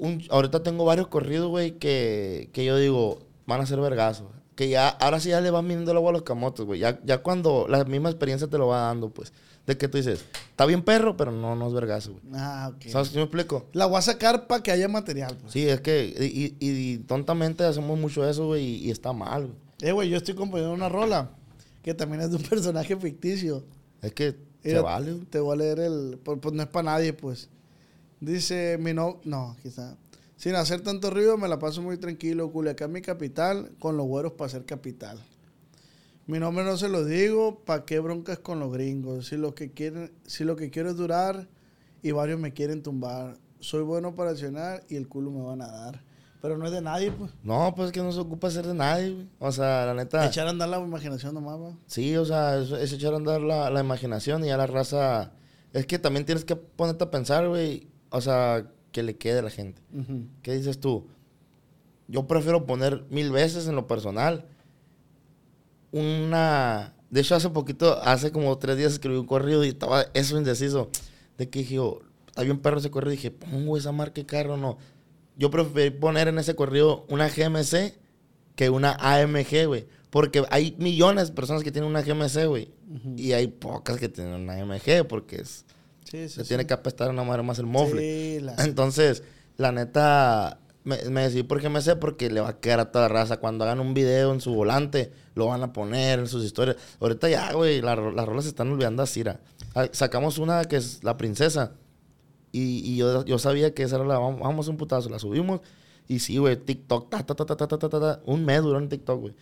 Un, 0.00 0.22
ahorita 0.30 0.62
tengo 0.62 0.84
varios 0.84 1.08
corridos, 1.08 1.48
güey, 1.48 1.72
que, 1.78 2.50
que 2.52 2.64
yo 2.64 2.76
digo, 2.76 3.18
van 3.46 3.60
a 3.60 3.66
ser 3.66 3.80
vergazos. 3.80 4.26
Que 4.54 4.68
ya, 4.68 4.88
ahora 4.88 5.20
sí 5.20 5.30
ya 5.30 5.40
le 5.40 5.50
van 5.50 5.66
midiendo 5.66 5.90
el 5.90 5.96
agua 5.96 6.10
a 6.10 6.12
los 6.12 6.22
camotes, 6.22 6.64
güey. 6.66 6.80
Ya, 6.80 7.00
ya 7.04 7.18
cuando 7.22 7.66
la 7.68 7.84
misma 7.84 8.10
experiencia 8.10 8.48
te 8.48 8.58
lo 8.58 8.66
va 8.66 8.80
dando, 8.80 9.10
pues. 9.10 9.32
De 9.66 9.76
que 9.78 9.88
tú 9.88 9.98
dices, 9.98 10.24
está 10.50 10.66
bien 10.66 10.82
perro, 10.82 11.16
pero 11.16 11.30
no, 11.32 11.54
no 11.54 11.68
es 11.68 11.72
vergazo, 11.74 12.12
güey. 12.12 12.22
Ah, 12.34 12.72
ok. 12.74 12.86
¿Sabes 12.88 13.10
qué 13.10 13.16
me 13.16 13.22
explico? 13.24 13.66
La 13.72 13.86
voy 13.86 13.98
a 13.98 14.02
sacar 14.02 14.46
para 14.46 14.62
que 14.62 14.70
haya 14.72 14.88
material, 14.88 15.36
pues. 15.40 15.52
Sí, 15.52 15.68
es 15.68 15.80
que. 15.80 16.06
Y, 16.18 16.56
y- 16.66 16.92
y 16.94 16.98
tontamente 16.98 17.62
hacemos 17.64 17.98
mucho 17.98 18.28
eso, 18.28 18.46
güey, 18.46 18.64
y, 18.64 18.76
y 18.86 18.90
está 18.90 19.12
mal, 19.12 19.46
güey. 19.46 19.56
Eh, 19.82 19.92
güey, 19.92 20.08
yo 20.10 20.16
estoy 20.16 20.34
componiendo 20.34 20.74
una 20.74 20.88
rola 20.88 21.30
que 21.82 21.94
también 21.94 22.20
es 22.22 22.30
de 22.30 22.36
un 22.36 22.42
personaje 22.48 22.96
ficticio. 22.96 23.64
Es 24.02 24.12
que 24.12 24.32
se 24.62 24.68
Mira, 24.68 24.82
vale, 24.82 25.12
güey. 25.12 25.24
Te 25.26 25.40
voy 25.40 25.54
a 25.54 25.56
leer 25.56 25.78
el. 25.80 26.18
Pues, 26.22 26.38
pues 26.40 26.54
no 26.54 26.62
es 26.62 26.68
para 26.68 26.84
nadie, 26.92 27.12
pues. 27.12 27.48
Dice 28.20 28.78
mi 28.78 28.92
no. 28.92 29.20
No, 29.24 29.56
está. 29.64 29.96
Sin 30.36 30.54
hacer 30.54 30.80
tanto 30.80 31.10
ruido, 31.10 31.36
me 31.36 31.48
la 31.48 31.58
paso 31.58 31.82
muy 31.82 31.98
tranquilo. 31.98 32.50
Culiacán, 32.50 32.92
mi 32.92 33.02
capital, 33.02 33.72
con 33.78 33.96
los 33.96 34.06
güeros 34.06 34.32
para 34.32 34.50
ser 34.50 34.64
capital. 34.64 35.18
Mi 36.26 36.38
nombre 36.38 36.64
no 36.64 36.76
se 36.76 36.88
lo 36.88 37.04
digo, 37.04 37.60
¿pa' 37.64 37.84
qué 37.84 37.98
broncas 37.98 38.38
con 38.38 38.60
los 38.60 38.72
gringos? 38.72 39.26
Si 39.26 39.36
lo 39.36 39.54
que 39.54 39.72
quieren, 39.72 40.12
si 40.26 40.44
lo 40.44 40.54
que 40.56 40.70
quiero 40.70 40.90
es 40.90 40.96
durar 40.96 41.48
y 42.02 42.12
varios 42.12 42.38
me 42.38 42.52
quieren 42.52 42.82
tumbar. 42.82 43.36
Soy 43.58 43.82
bueno 43.82 44.14
para 44.14 44.30
accionar 44.30 44.84
y 44.88 44.96
el 44.96 45.08
culo 45.08 45.30
me 45.30 45.42
van 45.42 45.60
a 45.60 45.66
dar. 45.66 46.04
Pero 46.40 46.56
no 46.56 46.64
es 46.64 46.72
de 46.72 46.80
nadie, 46.80 47.12
pues. 47.12 47.32
No, 47.42 47.74
pues 47.74 47.88
es 47.88 47.92
que 47.92 48.00
no 48.00 48.12
se 48.12 48.20
ocupa 48.20 48.50
ser 48.50 48.66
de 48.66 48.74
nadie, 48.74 49.12
güey. 49.12 49.28
O 49.40 49.52
sea, 49.52 49.84
la 49.86 49.94
neta. 49.94 50.24
Echar 50.24 50.46
a 50.46 50.50
andar 50.50 50.68
la 50.68 50.78
imaginación 50.78 51.34
nomás, 51.34 51.60
va. 51.60 51.76
Sí, 51.86 52.16
o 52.16 52.24
sea, 52.24 52.58
es, 52.58 52.70
es 52.70 52.92
echar 52.92 53.12
a 53.12 53.16
andar 53.16 53.42
la, 53.42 53.68
la 53.68 53.80
imaginación 53.80 54.44
y 54.44 54.50
a 54.50 54.56
la 54.56 54.66
raza. 54.66 55.32
Es 55.72 55.84
que 55.84 55.98
también 55.98 56.24
tienes 56.24 56.44
que 56.44 56.56
ponerte 56.56 57.04
a 57.04 57.10
pensar, 57.10 57.46
güey. 57.48 57.89
O 58.10 58.20
sea, 58.20 58.66
que 58.92 59.02
le 59.02 59.16
quede 59.16 59.38
a 59.38 59.42
la 59.42 59.50
gente. 59.50 59.80
¿Qué 60.42 60.52
dices 60.52 60.80
tú? 60.80 61.06
Yo 62.08 62.26
prefiero 62.26 62.66
poner 62.66 63.04
mil 63.10 63.30
veces 63.30 63.68
en 63.68 63.76
lo 63.76 63.86
personal 63.86 64.44
una. 65.92 66.94
De 67.10 67.20
hecho, 67.20 67.34
hace 67.34 67.50
poquito, 67.50 68.00
hace 68.02 68.30
como 68.30 68.56
tres 68.58 68.76
días 68.76 68.92
escribí 68.92 69.16
un 69.16 69.26
corrido 69.26 69.64
y 69.64 69.68
estaba 69.68 70.06
eso 70.14 70.38
indeciso. 70.38 70.90
De 71.38 71.48
que 71.48 71.60
dije, 71.60 71.76
yo, 71.76 72.00
está 72.26 72.42
bien 72.42 72.58
perro 72.58 72.78
ese 72.78 72.90
corrido. 72.90 73.12
dije, 73.12 73.30
pongo 73.30 73.76
esa 73.76 73.92
marca 73.92 74.20
de 74.20 74.26
carro 74.26 74.56
no. 74.56 74.78
Yo 75.36 75.50
preferí 75.50 75.90
poner 75.90 76.28
en 76.28 76.38
ese 76.38 76.54
corrido 76.54 77.06
una 77.08 77.28
GMC 77.28 77.94
que 78.54 78.70
una 78.70 78.92
AMG, 78.92 79.66
güey. 79.66 79.86
Porque 80.10 80.44
hay 80.50 80.74
millones 80.78 81.28
de 81.28 81.34
personas 81.34 81.62
que 81.62 81.72
tienen 81.72 81.90
una 81.90 82.02
GMC, 82.02 82.46
güey. 82.46 82.68
Y 83.16 83.32
hay 83.32 83.46
pocas 83.46 83.98
que 83.98 84.08
tienen 84.08 84.34
una 84.34 84.54
AMG 84.54 85.06
porque 85.08 85.36
es, 85.36 85.64
Sí, 86.04 86.28
sí, 86.28 86.38
Le 86.38 86.44
sí. 86.44 86.48
tiene 86.48 86.66
que 86.66 86.74
apestar 86.74 87.10
una 87.10 87.22
manera 87.22 87.42
más 87.42 87.58
el 87.58 87.66
mofle. 87.66 88.40
La... 88.40 88.54
Entonces, 88.64 89.22
la 89.56 89.72
neta, 89.72 90.58
me, 90.84 90.98
me 91.10 91.22
decidí 91.22 91.42
por 91.42 91.68
me 91.68 91.80
sé, 91.82 91.96
porque 91.96 92.30
le 92.30 92.40
va 92.40 92.50
a 92.50 92.60
quedar 92.60 92.80
a 92.80 92.90
toda 92.90 93.08
raza. 93.08 93.38
Cuando 93.38 93.64
hagan 93.64 93.80
un 93.80 93.94
video 93.94 94.32
en 94.32 94.40
su 94.40 94.54
volante, 94.54 95.12
lo 95.34 95.46
van 95.46 95.62
a 95.62 95.72
poner 95.72 96.18
en 96.18 96.26
sus 96.26 96.44
historias. 96.44 96.76
Ahorita 97.00 97.28
ya, 97.28 97.52
güey, 97.52 97.80
las 97.82 97.96
rolas 97.96 98.44
se 98.44 98.50
están 98.50 98.70
olvidando 98.70 99.02
a 99.02 99.06
Cira. 99.06 99.40
Ah, 99.74 99.88
sacamos 99.92 100.38
una 100.38 100.64
que 100.64 100.76
es 100.76 101.04
La 101.04 101.16
Princesa. 101.16 101.72
Y, 102.52 102.82
y 102.84 102.96
yo, 102.96 103.24
yo, 103.24 103.38
sabía 103.38 103.74
que 103.74 103.84
esa 103.84 103.96
era 103.96 104.04
la. 104.04 104.18
Vamos 104.18 104.68
un 104.68 104.76
putazo, 104.76 105.08
la 105.08 105.18
subimos. 105.18 105.60
Y 106.08 106.18
sí, 106.18 106.38
güey, 106.38 106.56
TikTok, 106.56 107.08
ta, 107.08 107.24
ta, 107.24 107.34
ta, 107.34 107.44
ta, 107.46 107.56
ta, 107.56 107.78
ta, 107.78 107.88
ta, 107.88 108.20
Un 108.24 108.44
mes 108.44 108.62
duró 108.62 108.78
en 108.78 108.88
TikTok, 108.88 109.20
güey. 109.20 109.34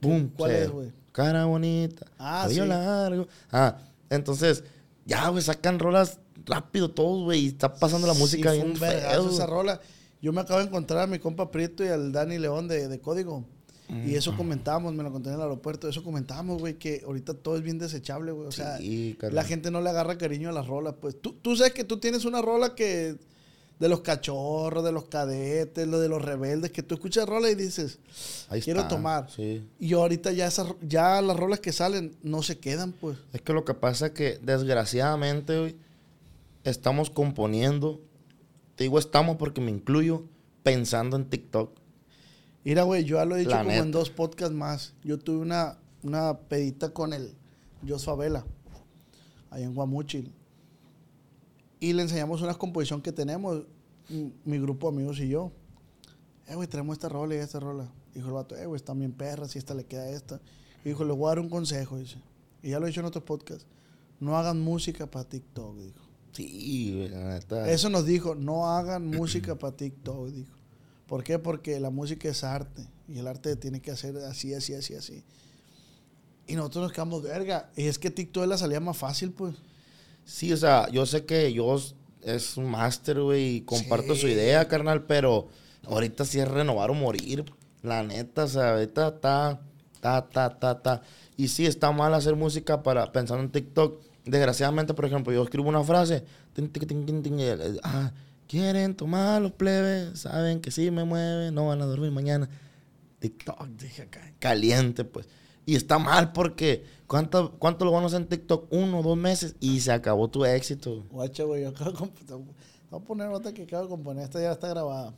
¡Pum! 0.00 0.30
¿Cuál 0.36 0.50
es, 0.52 0.70
güey? 0.70 0.92
Cara 1.10 1.46
bonita. 1.46 2.06
Ah, 2.18 2.46
sí. 2.48 2.60
largo. 2.60 3.26
Ah, 3.50 3.78
entonces 4.08 4.62
ya, 5.08 5.28
güey, 5.30 5.42
sacan 5.42 5.78
rolas 5.78 6.20
rápido 6.44 6.90
todos, 6.90 7.24
güey. 7.24 7.40
Y 7.40 7.46
está 7.48 7.74
pasando 7.74 8.06
la 8.06 8.14
Sí, 8.14 8.20
música 8.20 8.50
fue 8.50 8.58
bien 8.58 8.70
un 8.70 8.76
feo. 8.76 9.30
esa 9.30 9.46
rola. 9.46 9.80
Yo 10.20 10.32
me 10.32 10.40
acabo 10.42 10.60
de 10.60 10.66
encontrar 10.66 11.00
a 11.00 11.06
mi 11.06 11.18
compa 11.18 11.50
Prieto 11.50 11.84
y 11.84 11.88
al 11.88 12.12
Dani 12.12 12.38
León 12.38 12.68
de, 12.68 12.88
de 12.88 13.00
Código. 13.00 13.44
Y 14.04 14.16
eso 14.16 14.36
comentábamos, 14.36 14.92
me 14.92 15.02
lo 15.02 15.10
conté 15.10 15.30
en 15.30 15.36
el 15.36 15.40
aeropuerto. 15.40 15.88
Eso 15.88 16.04
comentábamos, 16.04 16.58
güey, 16.60 16.74
que 16.74 17.00
ahorita 17.06 17.32
todo 17.32 17.56
es 17.56 17.62
bien 17.62 17.78
desechable, 17.78 18.32
güey. 18.32 18.46
O 18.46 18.52
sea, 18.52 18.76
Sí, 18.76 19.16
la 19.32 19.44
gente 19.44 19.70
no 19.70 19.80
le 19.80 19.88
agarra 19.88 20.18
cariño 20.18 20.50
a 20.50 20.52
las 20.52 20.66
rolas. 20.66 20.96
Pues 21.00 21.18
tú, 21.18 21.32
tú 21.40 21.56
sabes 21.56 21.72
que 21.72 21.84
tú 21.84 21.98
tienes 21.98 22.26
una 22.26 22.42
rola 22.42 22.74
que. 22.74 23.16
De 23.78 23.88
los 23.88 24.00
cachorros, 24.00 24.84
de 24.84 24.90
los 24.90 25.04
cadetes, 25.04 25.86
lo 25.86 26.00
de 26.00 26.08
los 26.08 26.20
rebeldes, 26.20 26.72
que 26.72 26.82
tú 26.82 26.94
escuchas 26.94 27.28
rola 27.28 27.48
y 27.48 27.54
dices, 27.54 28.00
Ahí 28.48 28.60
quiero 28.60 28.80
está, 28.80 28.88
tomar. 28.96 29.30
Sí. 29.30 29.64
Y 29.78 29.92
ahorita 29.92 30.32
ya, 30.32 30.48
esas, 30.48 30.74
ya 30.82 31.22
las 31.22 31.36
rolas 31.36 31.60
que 31.60 31.72
salen 31.72 32.16
no 32.22 32.42
se 32.42 32.58
quedan, 32.58 32.92
pues. 32.92 33.18
Es 33.32 33.40
que 33.40 33.52
lo 33.52 33.64
que 33.64 33.74
pasa 33.74 34.06
es 34.06 34.12
que, 34.12 34.38
desgraciadamente, 34.42 35.58
güey, 35.58 35.76
estamos 36.64 37.10
componiendo. 37.10 38.00
Te 38.74 38.84
digo 38.84 38.98
estamos 38.98 39.36
porque 39.36 39.60
me 39.60 39.70
incluyo 39.70 40.24
pensando 40.62 41.16
en 41.16 41.28
TikTok. 41.28 41.78
Mira, 42.64 42.82
güey, 42.82 43.04
yo 43.04 43.16
ya 43.16 43.24
lo 43.24 43.36
he 43.36 43.40
dicho 43.40 43.56
como 43.56 43.70
en 43.70 43.90
dos 43.90 44.10
podcasts 44.10 44.54
más. 44.54 44.94
Yo 45.02 45.18
tuve 45.18 45.38
una, 45.38 45.78
una 46.02 46.36
pedita 46.36 46.90
con 46.90 47.12
el 47.12 47.34
Jos 47.86 48.04
Favela, 48.04 48.44
allá 49.50 49.64
en 49.64 49.74
Guamuchil. 49.74 50.32
Y 51.80 51.92
le 51.92 52.02
enseñamos 52.02 52.42
una 52.42 52.54
composición 52.54 53.00
que 53.00 53.12
tenemos, 53.12 53.64
mi 54.44 54.58
grupo 54.58 54.90
de 54.90 54.96
amigos 54.96 55.20
y 55.20 55.28
yo. 55.28 55.52
Eh, 56.46 56.54
güey, 56.54 56.66
traemos 56.66 56.94
esta 56.94 57.08
rola 57.08 57.34
y 57.34 57.38
esta 57.38 57.60
rola. 57.60 57.90
Dijo 58.14 58.28
el 58.28 58.34
vato, 58.34 58.56
eh, 58.56 58.66
güey, 58.66 58.76
están 58.76 58.98
bien 58.98 59.12
perras, 59.12 59.52
si 59.52 59.58
esta 59.58 59.74
le 59.74 59.84
queda 59.84 60.08
esta. 60.08 60.40
Y 60.84 60.88
dijo, 60.88 61.04
le 61.04 61.12
voy 61.12 61.26
a 61.26 61.28
dar 61.30 61.40
un 61.40 61.50
consejo, 61.50 61.98
dice. 61.98 62.16
Y 62.62 62.70
ya 62.70 62.80
lo 62.80 62.86
he 62.86 62.88
dicho 62.88 63.00
en 63.00 63.06
otros 63.06 63.24
podcasts. 63.24 63.66
No 64.18 64.36
hagan 64.36 64.60
música 64.60 65.06
para 65.06 65.28
TikTok, 65.28 65.76
dijo. 65.76 66.00
Sí, 66.32 66.92
güey, 66.96 67.08
la 67.08 67.34
neta. 67.34 67.70
Eso 67.70 67.90
nos 67.90 68.06
dijo, 68.06 68.34
no 68.34 68.68
hagan 68.68 69.06
música 69.06 69.56
para 69.56 69.76
TikTok, 69.76 70.28
dijo. 70.28 70.56
¿Por 71.06 71.24
qué? 71.24 71.38
Porque 71.38 71.78
la 71.80 71.90
música 71.90 72.28
es 72.28 72.44
arte 72.44 72.86
y 73.08 73.18
el 73.18 73.26
arte 73.26 73.56
tiene 73.56 73.80
que 73.80 73.90
hacer 73.90 74.16
así, 74.18 74.52
así, 74.52 74.74
así, 74.74 74.94
así. 74.94 75.24
Y 76.46 76.54
nosotros 76.54 76.84
nos 76.84 76.92
quedamos 76.92 77.22
verga. 77.22 77.70
Y 77.76 77.84
es 77.84 77.98
que 77.98 78.10
TikTok 78.10 78.42
es 78.42 78.48
la 78.48 78.58
salida 78.58 78.80
más 78.80 78.96
fácil, 78.96 79.32
pues. 79.32 79.54
Sí, 80.28 80.52
o 80.52 80.56
sea, 80.58 80.88
yo 80.90 81.06
sé 81.06 81.24
que 81.24 81.50
yo 81.54 81.80
es 82.22 82.56
un 82.58 82.66
máster, 82.70 83.18
güey, 83.20 83.56
y 83.56 83.60
comparto 83.62 84.14
Sí. 84.14 84.20
su 84.20 84.28
idea, 84.28 84.68
carnal, 84.68 85.04
pero 85.04 85.48
ahorita 85.86 86.26
sí 86.26 86.38
es 86.38 86.46
renovar 86.46 86.90
o 86.90 86.94
morir. 86.94 87.46
La 87.82 88.02
neta, 88.02 88.44
o 88.44 88.48
sea, 88.48 88.72
ahorita 88.74 89.08
está, 89.08 89.60
ta, 90.00 90.28
ta, 90.28 90.58
ta, 90.58 90.82
ta. 90.82 91.02
Y 91.38 91.48
sí, 91.48 91.64
está 91.64 91.90
mal 91.92 92.12
hacer 92.12 92.36
música 92.36 92.82
para 92.82 93.10
pensar 93.10 93.40
en 93.40 93.48
TikTok. 93.50 94.02
Desgraciadamente, 94.26 94.92
por 94.92 95.06
ejemplo, 95.06 95.32
yo 95.32 95.42
escribo 95.42 95.68
una 95.70 95.82
frase, 95.82 96.24
tin, 96.52 96.68
tin, 96.68 97.22
tin, 97.22 97.38
ah, 97.82 98.12
quieren 98.46 98.94
tomar 98.94 99.40
los 99.40 99.52
plebes, 99.52 100.18
saben 100.20 100.60
que 100.60 100.70
sí 100.70 100.90
me 100.90 101.04
mueven, 101.04 101.54
no 101.54 101.68
van 101.68 101.80
a 101.80 101.86
dormir 101.86 102.10
mañana. 102.10 102.50
TikTok, 103.20 103.66
dije 103.68 104.02
acá, 104.02 104.20
caliente, 104.38 105.04
pues. 105.04 105.26
Y 105.64 105.74
está 105.76 105.98
mal 105.98 106.32
porque 106.32 106.84
¿cuánto, 107.08 107.58
cuánto 107.58 107.84
lo 107.84 107.90
van 107.90 108.04
a 108.04 108.06
hacer 108.06 108.20
en 108.20 108.28
TikTok? 108.28 108.72
Uno, 108.72 109.02
dos 109.02 109.16
meses 109.16 109.56
y 109.58 109.80
se 109.80 109.90
acabó 109.90 110.28
tu 110.28 110.44
éxito. 110.44 111.04
Guacha, 111.10 111.42
güey, 111.42 111.62
yo 111.62 111.70
acabo 111.70 111.90
de 111.90 112.34
Voy 112.90 113.00
a 113.00 113.04
poner 113.04 113.28
otra 113.28 113.52
que 113.52 113.64
acabo 113.64 113.82
de 113.82 113.88
componer. 113.88 114.24
Esta 114.24 114.40
ya 114.40 114.52
está 114.52 114.68
grabada. 114.68 115.12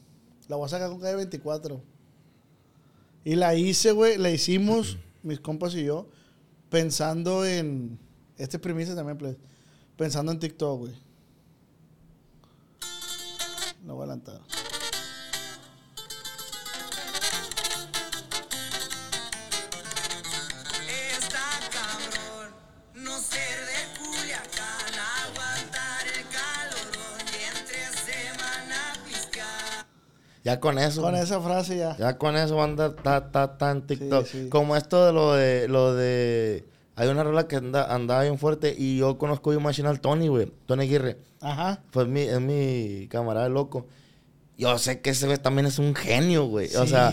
La 0.49 0.57
voy 0.57 0.65
a 0.65 0.69
sacar 0.69 0.89
con 0.89 1.01
calle 1.01 1.17
24. 1.17 1.81
Y 3.25 3.35
la 3.37 3.55
hice, 3.55 3.93
güey, 3.93 4.17
la 4.17 4.31
hicimos, 4.31 4.99
mis 5.23 5.39
compas 5.41 5.75
y 5.75 5.85
yo, 5.85 6.09
pensando 6.71 7.45
en. 7.45 7.99
Este 8.39 8.57
es 8.57 8.63
primicia 8.63 8.95
también, 8.95 9.19
pues. 9.19 9.37
Pensando 9.97 10.33
en 10.33 10.39
TikTok, 10.39 10.79
güey. 10.79 10.95
Lo 13.85 13.95
voy 13.95 14.03
a 14.03 14.05
adelantar. 14.05 14.41
Ya 30.45 30.61
con 30.61 30.79
eso. 30.79 31.03
Con 31.03 31.17
esa 31.17 31.41
frase 31.41 31.77
ya. 31.77 31.97
Ya 31.97 32.17
con 32.17 32.37
eso 32.37 32.57
van 32.57 32.71
a 32.71 32.73
andar 32.73 32.93
ta, 32.95 33.31
ta, 33.31 33.59
ta 33.59 33.71
en 33.71 33.87
TikTok. 33.87 34.27
Sí, 34.27 34.45
sí. 34.45 34.49
Como 34.49 34.77
esto 34.77 35.05
de 35.07 35.13
lo 35.13 35.35
de, 35.35 35.69
lo 35.69 35.95
de... 35.95 36.65
Hay 36.97 37.09
una 37.09 37.25
rola 37.25 37.47
que 37.49 37.57
anda, 37.57 37.95
andaba 37.95 38.23
bien 38.23 38.39
fuerte 38.39 38.75
y 38.77 38.99
yo 38.99 39.17
conozco 39.19 39.53
a 39.53 39.59
Machine 39.59 39.89
al 39.89 40.01
Tony, 40.01 40.29
güey. 40.29 40.53
Tony 40.67 40.85
Aguirre. 40.85 41.19
Ajá. 41.41 41.83
Pues 41.91 42.09
mi, 42.09 42.21
es 42.21 42.41
mi 42.41 43.09
camarada 43.09 43.49
loco. 43.49 43.87
yo 44.59 44.77
sé 44.79 45.01
que 45.01 45.11
ese 45.11 45.27
güey 45.27 45.39
también 45.39 45.67
es 45.67 45.79
un 45.79 45.95
genio, 45.95 46.47
güey. 46.47 46.75
O 46.77 46.87
sea, 46.87 47.13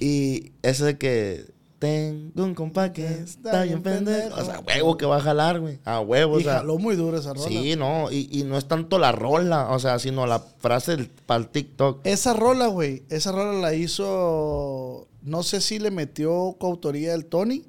y 0.00 0.52
eso 0.62 0.84
de 0.84 0.98
que 0.98 1.46
tengo 1.78 2.44
un 2.44 2.54
compa 2.54 2.92
que 2.92 3.06
está 3.06 3.62
bien 3.62 3.82
pendejo. 3.82 4.40
O 4.40 4.44
sea, 4.44 4.60
huevo 4.60 4.96
que 4.96 5.06
va 5.06 5.18
a 5.18 5.20
jalar, 5.20 5.60
güey. 5.60 5.78
A 5.84 6.00
huevo, 6.00 6.38
Y 6.38 6.42
o 6.42 6.44
sea. 6.44 6.58
jaló 6.58 6.78
muy 6.78 6.96
duro 6.96 7.18
esa 7.18 7.34
rola. 7.34 7.46
Sí, 7.48 7.76
no, 7.76 8.10
y, 8.10 8.28
y 8.32 8.42
no 8.44 8.58
es 8.58 8.66
tanto 8.66 8.98
la 8.98 9.12
rola, 9.12 9.70
o 9.70 9.78
sea, 9.78 9.98
sino 9.98 10.26
la 10.26 10.40
frase 10.40 11.08
para 11.26 11.40
el 11.40 11.48
TikTok. 11.48 12.00
Esa 12.04 12.32
rola, 12.34 12.66
güey, 12.66 13.04
esa 13.10 13.30
rola 13.32 13.52
la 13.60 13.74
hizo, 13.74 15.06
no 15.22 15.42
sé 15.42 15.60
si 15.60 15.78
le 15.78 15.90
metió 15.90 16.56
coautoría 16.58 17.14
el 17.14 17.26
Tony, 17.26 17.64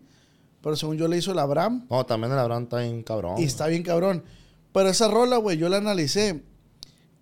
pero 0.62 0.76
según 0.76 0.97
yo 0.97 1.07
le 1.07 1.18
hizo 1.18 1.32
el 1.32 1.39
Abraham 1.39 1.86
No, 1.89 2.05
también 2.05 2.34
el 2.34 2.39
Abraham 2.39 2.64
está 2.64 2.80
bien 2.80 3.03
cabrón. 3.03 3.36
y 3.38 3.43
está 3.43 3.68
bien 3.68 3.84
cabrón. 3.84 4.24
Pero 4.74 4.89
esa 4.89 5.07
rola, 5.07 5.38
güey, 5.38 5.57
yo 5.57 5.70
la 5.70 5.78
analicé 5.78 6.43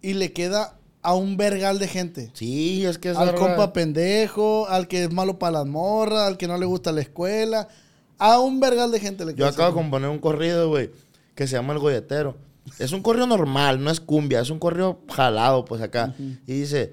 y 0.01 0.13
le 0.13 0.33
queda 0.33 0.76
a 1.07 1.13
un 1.13 1.37
vergal 1.37 1.79
de 1.79 1.87
gente. 1.87 2.31
Sí, 2.33 2.85
es 2.85 2.97
que 2.97 3.11
esa 3.11 3.21
Al 3.21 3.33
compa 3.33 3.71
pendejo, 3.71 4.67
al 4.67 4.89
que 4.89 5.05
es 5.05 5.13
malo 5.13 5.39
para 5.39 5.59
las 5.59 5.65
morras, 5.65 6.27
al 6.27 6.35
que 6.35 6.49
no 6.49 6.57
le 6.57 6.65
gusta 6.65 6.91
la 6.91 6.99
escuela. 6.99 7.69
A 8.17 8.41
un 8.41 8.59
vergal 8.59 8.91
de 8.91 8.99
gente 8.99 9.23
le 9.23 9.33
Yo 9.33 9.47
acabo 9.47 9.69
de 9.69 9.75
componer 9.75 10.09
un 10.09 10.19
corrido, 10.19 10.67
güey, 10.67 10.91
que 11.33 11.47
se 11.47 11.55
llama 11.55 11.71
El 11.71 11.79
Golletero. 11.79 12.35
Es 12.77 12.91
un 12.91 13.01
corrido 13.01 13.25
normal, 13.25 13.81
no 13.81 13.89
es 13.89 14.01
cumbia, 14.01 14.41
es 14.41 14.49
un 14.49 14.59
corrido 14.59 14.99
jalado, 15.09 15.63
pues 15.63 15.81
acá. 15.81 16.13
Y 16.45 16.59
dice, 16.59 16.91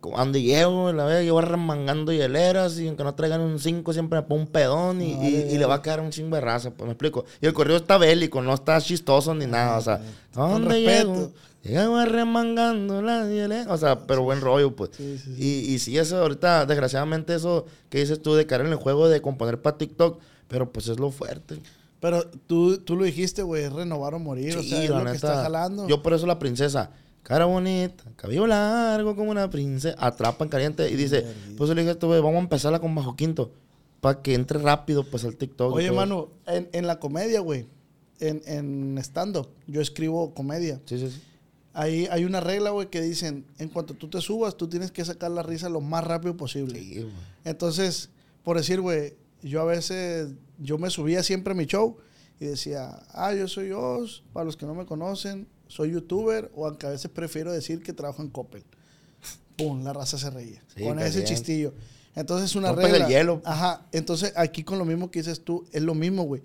cuando 0.00 0.38
llego, 0.38 0.92
la 0.92 1.04
vez, 1.04 1.24
llevo 1.24 1.40
remangando 1.40 2.12
hieleras 2.12 2.78
y 2.78 2.88
aunque 2.88 3.04
no 3.04 3.14
traigan 3.14 3.40
un 3.40 3.58
5, 3.58 3.92
siempre 3.92 4.20
me 4.20 4.26
pongo 4.26 4.42
un 4.42 4.48
pedón 4.48 5.00
y, 5.02 5.12
y- 5.12 5.46
y 5.54 5.58
le 5.58 5.66
va 5.66 5.76
a 5.76 5.82
quedar 5.82 6.00
un 6.00 6.10
chingo 6.10 6.36
de 6.36 6.40
raza, 6.42 6.70
pues 6.70 6.86
me 6.86 6.92
explico. 6.92 7.24
Y 7.40 7.46
el 7.46 7.52
corrido 7.52 7.76
está 7.76 7.98
bélico, 7.98 8.42
no 8.42 8.54
está 8.54 8.80
chistoso 8.80 9.34
ni 9.34 9.46
nada, 9.46 9.78
o 9.78 9.80
sea, 9.82 10.00
¿dónde 10.34 10.68
respeto. 10.70 11.14
llego? 11.14 11.32
Llego 11.64 12.04
remangando 12.04 13.02
las 13.02 13.28
hieleras, 13.28 13.66
o 13.68 13.76
sea, 13.76 14.06
pero 14.06 14.22
buen 14.22 14.40
rollo, 14.40 14.74
pues. 14.74 14.90
Sí, 14.96 15.18
sí, 15.18 15.34
sí. 15.36 15.42
Y, 15.68 15.74
y 15.74 15.78
sí, 15.80 15.98
eso 15.98 16.16
ahorita, 16.22 16.64
desgraciadamente, 16.66 17.34
eso 17.34 17.66
que 17.90 17.98
dices 17.98 18.22
tú 18.22 18.34
de 18.34 18.46
caer 18.46 18.62
en 18.62 18.68
el 18.68 18.76
juego 18.76 19.08
de 19.08 19.20
componer 19.20 19.60
para 19.60 19.76
TikTok, 19.76 20.20
pero 20.46 20.70
pues 20.72 20.88
es 20.88 20.98
lo 20.98 21.10
fuerte. 21.10 21.60
Pero 22.00 22.24
tú, 22.46 22.78
tú 22.78 22.94
lo 22.96 23.04
dijiste, 23.04 23.42
güey, 23.42 23.68
renovar 23.68 24.14
o 24.14 24.18
morir. 24.20 24.56
o 24.56 24.62
sea, 24.62 24.82
es 24.82 24.88
lo 24.90 25.04
que 25.04 25.10
está 25.16 25.42
jalando. 25.42 25.88
Yo 25.88 26.00
por 26.00 26.12
eso 26.14 26.26
la 26.26 26.38
princesa, 26.38 26.90
cara 27.22 27.44
bonita, 27.44 28.04
cabello 28.16 28.46
largo 28.46 29.14
como 29.16 29.30
una 29.30 29.50
princesa, 29.50 29.96
atrapa 29.98 30.44
en 30.44 30.50
caliente 30.50 30.90
y 30.90 30.96
dice, 30.96 31.26
pues 31.56 31.68
le 31.70 31.76
dije 31.82 31.90
a 31.90 31.92
este 31.92 32.06
vamos 32.06 32.34
a 32.34 32.38
empezarla 32.38 32.80
con 32.80 32.94
bajo 32.94 33.16
quinto, 33.16 33.52
para 34.00 34.22
que 34.22 34.34
entre 34.34 34.58
rápido 34.58 35.04
pues 35.04 35.24
al 35.24 35.36
TikTok. 35.36 35.74
Oye, 35.74 35.88
todo. 35.88 35.96
mano, 35.96 36.28
en, 36.46 36.68
en 36.72 36.86
la 36.86 36.98
comedia, 36.98 37.40
güey, 37.40 37.66
en, 38.20 38.42
en 38.46 38.98
stand-up, 38.98 39.48
yo 39.66 39.80
escribo 39.80 40.34
comedia. 40.34 40.80
Sí, 40.86 40.98
sí, 40.98 41.10
sí. 41.10 41.22
Ahí 41.74 42.08
hay 42.10 42.24
una 42.24 42.40
regla, 42.40 42.70
güey, 42.70 42.88
que 42.88 43.00
dicen, 43.00 43.44
en 43.58 43.68
cuanto 43.68 43.94
tú 43.94 44.08
te 44.08 44.20
subas, 44.20 44.56
tú 44.56 44.68
tienes 44.68 44.90
que 44.90 45.04
sacar 45.04 45.30
la 45.30 45.42
risa 45.42 45.68
lo 45.68 45.80
más 45.80 46.02
rápido 46.02 46.36
posible. 46.36 46.80
Sí, 46.80 47.02
güey. 47.02 47.12
Entonces, 47.44 48.10
por 48.42 48.56
decir, 48.56 48.80
güey, 48.80 49.14
yo 49.42 49.60
a 49.60 49.64
veces, 49.64 50.30
yo 50.58 50.78
me 50.78 50.90
subía 50.90 51.22
siempre 51.22 51.52
a 51.52 51.54
mi 51.54 51.66
show 51.66 51.98
y 52.40 52.46
decía, 52.46 53.00
ah, 53.12 53.32
yo 53.34 53.46
soy 53.46 53.70
Oz, 53.70 54.24
para 54.32 54.44
los 54.44 54.56
que 54.56 54.66
no 54.66 54.74
me 54.74 54.86
conocen, 54.86 55.46
soy 55.68 55.92
youtuber, 55.92 56.50
o 56.54 56.66
aunque 56.66 56.86
a 56.86 56.90
veces 56.90 57.10
prefiero 57.10 57.52
decir 57.52 57.82
que 57.82 57.92
trabajo 57.92 58.22
en 58.22 58.28
Coppel. 58.30 58.64
Pum, 59.56 59.82
la 59.84 59.92
raza 59.92 60.18
se 60.18 60.30
reía. 60.30 60.62
Sí, 60.76 60.82
con 60.82 60.98
ese 60.98 61.18
bien. 61.18 61.24
chistillo. 61.26 61.74
Entonces, 62.14 62.54
una 62.56 62.68
Rompes 62.68 62.86
el 62.86 62.92
regla. 62.92 63.08
hielo. 63.08 63.42
Ajá. 63.44 63.86
Entonces, 63.92 64.32
aquí 64.36 64.64
con 64.64 64.78
lo 64.78 64.84
mismo 64.84 65.10
que 65.10 65.20
dices 65.20 65.42
tú, 65.44 65.64
es 65.72 65.82
lo 65.82 65.94
mismo, 65.94 66.24
güey. 66.24 66.42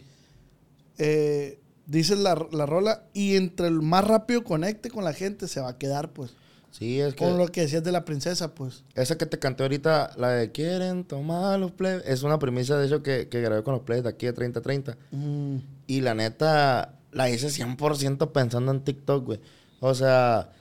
Eh, 0.97 1.59
dices 1.88 2.17
la, 2.19 2.47
la 2.51 2.65
rola 2.65 3.03
y 3.13 3.36
entre 3.36 3.67
el 3.67 3.82
más 3.82 4.05
rápido 4.05 4.43
conecte 4.43 4.89
con 4.89 5.03
la 5.03 5.13
gente, 5.13 5.47
se 5.47 5.61
va 5.61 5.69
a 5.69 5.78
quedar, 5.78 6.11
pues. 6.11 6.36
Sí, 6.71 6.99
es 6.99 7.13
que 7.13 7.24
Con 7.24 7.38
lo 7.38 7.47
que 7.47 7.61
decías 7.61 7.84
de 7.84 7.91
la 7.91 8.03
princesa, 8.03 8.55
pues. 8.55 8.84
esa 8.95 9.15
que 9.15 9.28
te 9.28 9.38
canté 9.38 9.61
ahorita, 9.61 10.11
la 10.17 10.30
de 10.30 10.51
quieren 10.51 11.03
tomar 11.03 11.59
los 11.59 11.71
plebes, 11.71 12.03
es 12.07 12.24
una 12.24 12.39
premisa 12.39 12.78
de 12.80 12.88
hecho 12.88 13.03
que, 13.03 13.30
que 13.30 13.41
grabé 13.41 13.61
con 13.63 13.76
los 13.76 13.84
plebes 13.84 14.03
de 14.03 14.09
aquí 14.09 14.26
de 14.26 14.34
3030. 14.34 14.97
Mm. 15.11 15.57
Y 15.86 16.01
la 16.01 16.15
neta, 16.15 16.95
la 17.14 17.30
hice 17.30 17.47
100% 17.49 18.32
pensando 18.32 18.72
en 18.72 18.82
TikTok, 18.84 19.26
güey. 19.26 19.39
O 19.80 19.93
sea, 19.93 20.51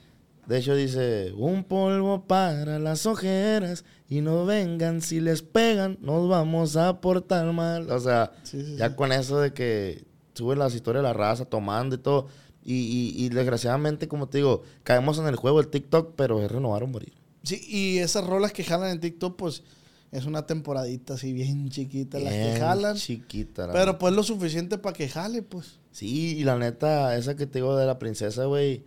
de 0.47 0.57
hecho 0.57 0.75
dice, 0.75 1.31
un 1.37 1.63
polvo 1.63 2.25
para 2.27 2.79
las 2.79 3.05
ojeras 3.05 3.85
y 4.09 4.21
no 4.21 4.45
vengan, 4.45 5.01
si 5.01 5.19
les 5.21 5.41
pegan, 5.41 5.97
nos 6.01 6.27
vamos 6.29 6.75
a 6.75 6.99
portar 7.01 7.51
mal. 7.53 7.89
O 7.89 7.99
sea, 7.99 8.31
Sí, 8.43 8.61
sí, 8.63 8.75
ya 8.77 8.95
con 8.95 9.11
eso 9.11 9.39
de 9.39 9.53
que 9.53 10.03
sube 10.33 10.55
las 10.55 10.75
historias 10.75 11.01
de 11.03 11.07
la 11.09 11.13
raza 11.13 11.45
tomando 11.45 11.95
y 11.95 11.99
todo. 11.99 12.27
Y, 12.65 12.75
y- 12.75 13.25
y 13.25 13.29
desgraciadamente, 13.29 14.07
como 14.07 14.27
te 14.29 14.37
digo, 14.37 14.63
caemos 14.83 15.17
en 15.19 15.27
el 15.27 15.35
juego 15.35 15.61
del 15.61 15.69
TikTok, 15.69 16.13
pero 16.15 16.41
es 16.41 16.49
renovar 16.51 16.83
o 16.83 16.87
morir. 16.87 17.13
Sí, 17.43 17.61
y 17.67 17.97
esas 17.99 18.25
rolas 18.25 18.53
que 18.53 18.63
jalan 18.63 18.91
en 18.91 18.99
TikTok, 19.01 19.35
pues 19.35 19.63
es 20.11 20.25
una 20.25 20.45
temporadita 20.45 21.15
así 21.15 21.33
bien 21.33 21.69
chiquita, 21.69 22.19
las 22.19 22.31
que 22.33 22.55
jalan. 22.59 22.95
Chiquita. 22.95 23.67
la 23.67 23.73
Pero 23.73 23.97
pues 23.99 24.13
lo 24.13 24.23
suficiente 24.23 24.77
para 24.77 24.95
que 24.95 25.09
jale, 25.09 25.41
pues. 25.41 25.79
Sí, 25.93 26.37
y 26.37 26.43
la 26.43 26.57
neta, 26.57 27.15
esa 27.15 27.35
que 27.37 27.45
te 27.47 27.59
digo 27.59 27.77
de 27.77 27.85
la 27.85 27.97
princesa, 27.99 28.43
güey, 28.45 28.81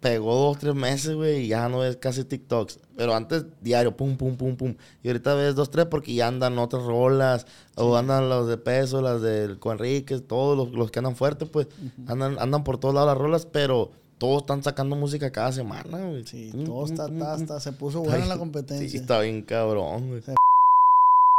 pegó 0.00 0.34
dos, 0.34 0.58
tres 0.58 0.74
meses, 0.74 1.14
güey, 1.14 1.44
y 1.44 1.48
ya 1.48 1.68
no 1.68 1.80
ves 1.80 1.96
casi 1.96 2.24
TikToks. 2.24 2.78
Pero 2.96 3.14
antes, 3.14 3.44
diario, 3.60 3.94
pum, 3.96 4.16
pum, 4.16 4.36
pum, 4.36 4.56
pum. 4.56 4.74
Y 5.02 5.08
ahorita 5.08 5.34
ves 5.34 5.54
dos, 5.54 5.70
tres 5.70 5.86
porque 5.86 6.14
ya 6.14 6.28
andan 6.28 6.58
otras 6.58 6.84
rolas, 6.84 7.46
o 7.76 7.96
andan 7.96 8.28
los 8.30 8.48
de 8.48 8.56
peso, 8.56 9.02
las 9.02 9.20
del 9.20 9.58
Conríquez, 9.58 10.26
todos 10.26 10.56
los, 10.56 10.72
los 10.74 10.90
que 10.90 11.00
andan 11.00 11.16
fuertes, 11.16 11.48
pues, 11.50 11.66
andan, 12.06 12.38
andan 12.38 12.64
por 12.64 12.78
todos 12.78 12.94
lados 12.94 13.08
las 13.08 13.18
rolas, 13.18 13.46
pero 13.46 13.90
todos 14.18 14.42
están 14.42 14.62
sacando 14.62 14.96
música 14.96 15.30
cada 15.32 15.52
semana, 15.52 15.98
güey. 16.06 16.24
Sí, 16.26 16.50
Pum, 16.52 16.64
todo 16.64 16.84
está, 16.86 17.06
está, 17.06 17.34
está- 17.36 17.60
se 17.60 17.72
puso 17.72 18.00
buena 18.00 18.24
la 18.26 18.38
competencia. 18.38 18.88
Sí, 18.88 18.96
está 18.96 19.20
bien 19.20 19.42
cabrón, 19.42 20.08
güey. 20.08 20.22
Se- 20.22 20.34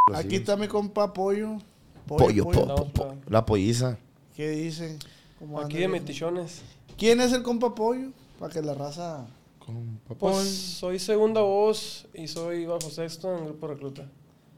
Pues 0.08 0.20
Aquí 0.20 0.30
sí. 0.30 0.36
está 0.38 0.58
mi 0.58 0.68
compa 0.68 1.14
Pollo. 1.14 1.58
Pollo, 2.06 2.44
po- 2.46 2.86
po- 2.92 3.16
la 3.28 3.46
polliza. 3.46 3.98
¿Qué 4.42 4.50
dice? 4.50 4.98
¿Cómo 5.38 5.60
Aquí 5.62 5.78
de 5.78 5.88
metichones. 5.88 6.64
¿Quién 6.98 7.22
es 7.22 7.32
el 7.32 7.44
compa 7.44 7.76
Pollo? 7.76 8.10
Para 8.40 8.52
que 8.52 8.60
la 8.64 8.74
raza... 8.74 9.28
Con 9.64 10.00
Pues 10.18 10.48
soy 10.48 10.98
segunda 10.98 11.42
voz 11.42 12.08
y 12.16 12.28
soy 12.28 12.66
bajo 12.66 12.90
sexto 12.90 13.32
en 13.38 13.44
el 13.44 13.50
grupo 13.50 13.68
recluta. 13.68 14.10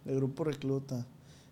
de 0.05 0.15
Grupo 0.15 0.45
Recluta. 0.45 1.05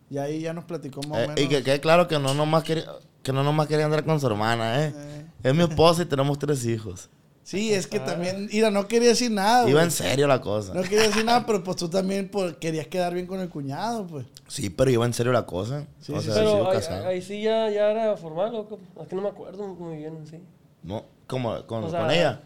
Y 0.10 0.18
ahí 0.18 0.40
ya 0.40 0.54
nos 0.54 0.64
platicó 0.64 1.02
más 1.10 1.12
o 1.18 1.22
Eh, 1.24 1.28
menos. 1.28 1.42
y 1.42 1.50
que 1.50 1.62
quede 1.62 1.82
claro 1.82 2.08
que 2.08 2.20
no 2.20 2.34
nomás 2.34 2.64
quería, 2.64 2.86
que 3.22 3.34
no 3.34 3.44
nomás 3.44 3.68
quería 3.68 3.84
andar 3.84 4.06
con 4.06 4.18
su 4.22 4.28
hermana, 4.28 4.86
¿eh? 4.86 4.94
Eh, 4.96 5.26
Es 5.44 5.54
mi 5.54 5.64
esposa 5.64 6.04
y 6.04 6.06
tenemos 6.06 6.40
tres 6.40 6.66
hijos. 6.66 7.10
Sí, 7.44 7.74
es 7.74 7.88
que 7.88 8.00
también... 8.00 8.48
Mira, 8.52 8.72
no 8.72 8.88
quería 8.88 9.10
decir 9.10 9.32
nada, 9.32 9.64
Iba 9.64 9.72
güey. 9.74 9.84
en 9.86 9.92
serio 9.92 10.28
la 10.28 10.42
cosa. 10.42 10.74
No 10.74 10.82
quería 10.84 11.04
decir 11.04 11.26
nada, 11.26 11.46
pero 11.46 11.64
pues 11.64 11.78
tú 11.78 11.90
también 11.90 12.30
pues, 12.30 12.56
querías 12.58 12.88
quedar 12.88 13.14
bien 13.14 13.28
con 13.28 13.40
el 13.40 13.50
cuñado, 13.50 14.06
pues. 14.08 14.26
Sí, 14.48 14.70
pero 14.70 14.90
iba 14.92 15.06
en 15.06 15.14
serio 15.14 15.32
la 15.32 15.46
cosa. 15.46 15.86
Sí, 16.00 16.12
o 16.14 16.20
sí, 16.22 16.26
sea, 16.28 16.36
Pero 16.36 16.68
ahí, 16.70 16.74
casado. 16.76 17.08
ahí 17.08 17.22
sí 17.22 17.42
ya, 17.42 17.70
ya 17.70 17.92
era 17.92 18.18
formal, 18.18 18.54
¿o 18.56 18.68
cómo? 18.68 18.82
Es 19.02 19.08
que 19.08 19.16
no 19.16 19.22
me 19.22 19.30
acuerdo 19.30 19.68
muy 19.68 19.98
bien, 19.98 20.26
sí. 20.30 20.38
No, 20.84 21.06
como 21.28 21.66
con, 21.66 21.84
O 21.86 21.90
sea, 21.90 22.02
con 22.02 22.12
ella. 22.12 22.42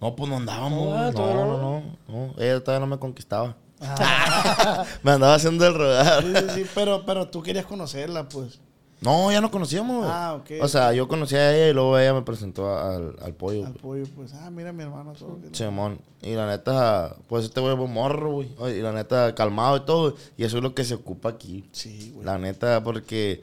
No, 0.00 0.16
pues 0.16 0.28
no 0.28 0.36
andábamos. 0.38 0.88
no, 0.88 0.94
ah, 0.96 1.10
No, 1.12 1.34
no, 1.34 1.44
no. 1.46 1.58
no, 1.58 1.82
no. 2.08 2.34
Ella 2.42 2.58
todavía 2.62 2.80
no 2.80 2.86
me 2.94 2.98
conquistaba. 2.98 3.56
me 5.02 5.10
andaba 5.12 5.34
haciendo 5.34 5.66
el 5.66 5.74
rogar. 5.74 6.22
Sí, 6.22 6.32
sí, 6.34 6.54
sí, 6.62 6.66
pero, 6.74 7.04
pero 7.04 7.28
tú 7.28 7.42
querías 7.42 7.66
conocerla, 7.66 8.28
pues. 8.28 8.60
No, 9.02 9.32
ya 9.32 9.40
no 9.40 9.50
conocíamos, 9.50 9.98
güey. 9.98 10.10
Ah, 10.10 10.34
ok. 10.40 10.62
O 10.62 10.68
sea, 10.68 10.92
yo 10.92 11.08
conocí 11.08 11.34
a 11.34 11.54
ella 11.54 11.68
y 11.68 11.72
luego 11.72 11.98
ella 11.98 12.14
me 12.14 12.22
presentó 12.22 12.78
al, 12.78 13.16
al 13.20 13.34
pollo. 13.34 13.66
Al 13.66 13.72
güey. 13.72 14.02
pollo, 14.04 14.14
pues, 14.14 14.32
ah, 14.34 14.50
mira 14.50 14.72
mi 14.72 14.84
hermano. 14.84 15.12
Todo, 15.12 15.40
que. 15.40 15.54
Simón. 15.54 15.98
Y 16.22 16.34
la 16.34 16.46
neta, 16.46 17.16
pues 17.28 17.44
este 17.44 17.60
güey 17.60 17.74
es 17.74 17.90
morro, 17.90 18.32
güey. 18.32 18.48
Y 18.76 18.80
la 18.80 18.92
neta, 18.92 19.34
calmado 19.34 19.76
y 19.76 19.80
todo. 19.80 20.14
Y 20.36 20.44
eso 20.44 20.58
es 20.58 20.62
lo 20.62 20.74
que 20.74 20.84
se 20.84 20.94
ocupa 20.94 21.30
aquí. 21.30 21.68
Sí, 21.72 22.12
güey. 22.14 22.24
La 22.24 22.38
neta, 22.38 22.82
porque, 22.84 23.40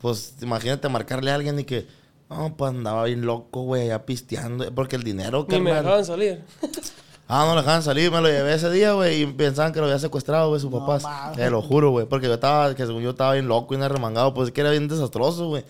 pues, 0.00 0.34
imagínate 0.42 0.88
marcarle 0.88 1.30
a 1.30 1.36
alguien 1.36 1.60
y 1.60 1.64
que, 1.64 1.86
no, 2.28 2.56
pues 2.56 2.70
andaba 2.70 3.04
bien 3.04 3.24
loco, 3.24 3.62
güey, 3.62 3.88
ya 3.88 4.04
pisteando. 4.04 4.74
Porque 4.74 4.96
el 4.96 5.04
dinero, 5.04 5.46
Ni 5.48 5.60
me 5.60 5.72
dejaban 5.72 6.04
salir. 6.04 6.42
Ah, 7.28 7.44
no 7.44 7.54
le 7.54 7.60
dejaban 7.60 7.82
salir, 7.82 8.10
me 8.12 8.20
lo 8.20 8.28
llevé 8.28 8.54
ese 8.54 8.70
día, 8.70 8.92
güey, 8.92 9.22
y 9.22 9.26
pensaban 9.26 9.72
que 9.72 9.80
lo 9.80 9.86
había 9.86 9.98
secuestrado, 9.98 10.48
güey, 10.48 10.60
sus 10.60 10.70
No 10.70 10.86
papás. 10.86 11.34
Te 11.34 11.50
lo 11.50 11.60
juro, 11.60 11.90
güey, 11.90 12.06
porque 12.06 12.28
yo 12.28 12.34
estaba, 12.34 12.72
que 12.74 12.86
según 12.86 13.02
yo 13.02 13.10
estaba 13.10 13.32
bien 13.32 13.48
loco 13.48 13.74
y 13.74 13.78
remangado, 13.78 14.32
pues 14.32 14.48
es 14.48 14.54
que 14.54 14.60
era 14.60 14.70
bien 14.70 14.86
desastroso, 14.86 15.48
güey. 15.48 15.64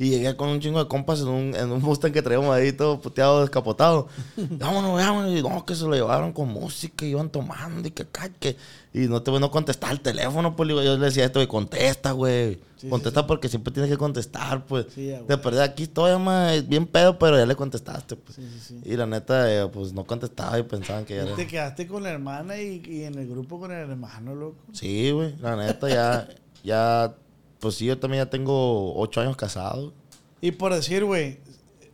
Y 0.00 0.08
llegué 0.08 0.34
con 0.34 0.48
un 0.48 0.60
chingo 0.60 0.82
de 0.82 0.88
compas 0.88 1.20
en 1.20 1.28
un, 1.28 1.54
en 1.54 1.70
un 1.70 1.82
Mustang 1.82 2.10
que 2.10 2.22
traíamos 2.22 2.56
ahí 2.56 2.72
todo 2.72 3.02
puteado, 3.02 3.42
descapotado. 3.42 4.08
vámonos, 4.36 4.94
vámonos. 4.94 5.38
Y 5.38 5.42
no, 5.42 5.66
que 5.66 5.74
se 5.74 5.84
lo 5.84 5.92
llevaron 5.92 6.32
con 6.32 6.48
música, 6.48 7.04
y 7.04 7.10
iban 7.10 7.28
tomando 7.28 7.86
y 7.86 7.90
que 7.90 8.06
ca- 8.06 8.30
que. 8.30 8.56
Y 8.94 9.00
no 9.00 9.22
te 9.22 9.30
no 9.30 9.50
contestar 9.50 9.92
el 9.92 10.00
teléfono, 10.00 10.56
pues 10.56 10.70
yo 10.70 10.96
le 10.96 10.96
decía 11.04 11.26
esto, 11.26 11.38
güey, 11.38 11.46
contesta, 11.48 12.12
güey. 12.12 12.58
Sí, 12.78 12.88
contesta 12.88 13.26
porque 13.26 13.50
siempre 13.50 13.74
tienes 13.74 13.90
que 13.90 13.98
contestar, 13.98 14.64
pues. 14.64 14.86
Sí, 14.94 15.12
a 15.12 15.18
de 15.18 15.22
huevo. 15.24 15.42
perdida 15.42 15.64
aquí 15.64 15.82
estoy, 15.82 16.12
ama, 16.12 16.52
bien 16.66 16.86
pedo, 16.86 17.18
pero 17.18 17.36
ya 17.36 17.44
le 17.44 17.54
contestaste, 17.54 18.16
pues. 18.16 18.36
Sí, 18.36 18.48
sí, 18.58 18.58
sí. 18.82 18.90
Y 18.90 18.96
la 18.96 19.04
neta, 19.04 19.52
eh, 19.52 19.68
pues 19.68 19.92
no 19.92 20.04
contestaba 20.06 20.58
y 20.58 20.62
pensaban 20.62 21.04
que 21.04 21.16
ya 21.16 21.22
era. 21.24 21.36
Te 21.36 21.46
quedaste 21.46 21.86
con 21.86 22.02
la 22.04 22.08
hermana 22.10 22.58
y, 22.58 22.82
y 22.86 23.02
en 23.04 23.16
el 23.18 23.28
grupo 23.28 23.60
con 23.60 23.70
el 23.70 23.90
hermano, 23.90 24.34
loco. 24.34 24.56
Sí, 24.72 25.10
güey, 25.10 25.36
la 25.42 25.56
neta, 25.56 25.88
ya, 25.90 26.26
ya, 26.64 27.14
pues 27.60 27.74
sí, 27.76 27.84
yo 27.86 27.98
también 27.98 28.24
ya 28.24 28.30
tengo 28.30 28.98
ocho 28.98 29.20
años 29.20 29.36
casado. 29.36 29.92
Y 30.40 30.52
por 30.52 30.74
decir, 30.74 31.04
güey, 31.04 31.38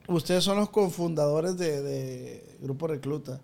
ustedes 0.08 0.44
son 0.44 0.56
los 0.58 0.70
cofundadores 0.70 1.56
de, 1.58 1.82
de 1.82 2.56
Grupo 2.60 2.86
Recluta. 2.86 3.40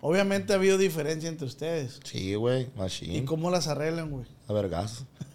Obviamente 0.00 0.52
ha 0.52 0.56
habido 0.56 0.78
diferencia 0.78 1.28
entre 1.28 1.46
ustedes. 1.46 2.00
Sí, 2.04 2.34
güey, 2.36 2.64
¿Y 2.74 2.78
machine. 2.78 3.24
cómo 3.24 3.50
las 3.50 3.66
arreglan, 3.66 4.10
güey? 4.10 4.26
A 4.48 4.52
vergas. 4.52 5.04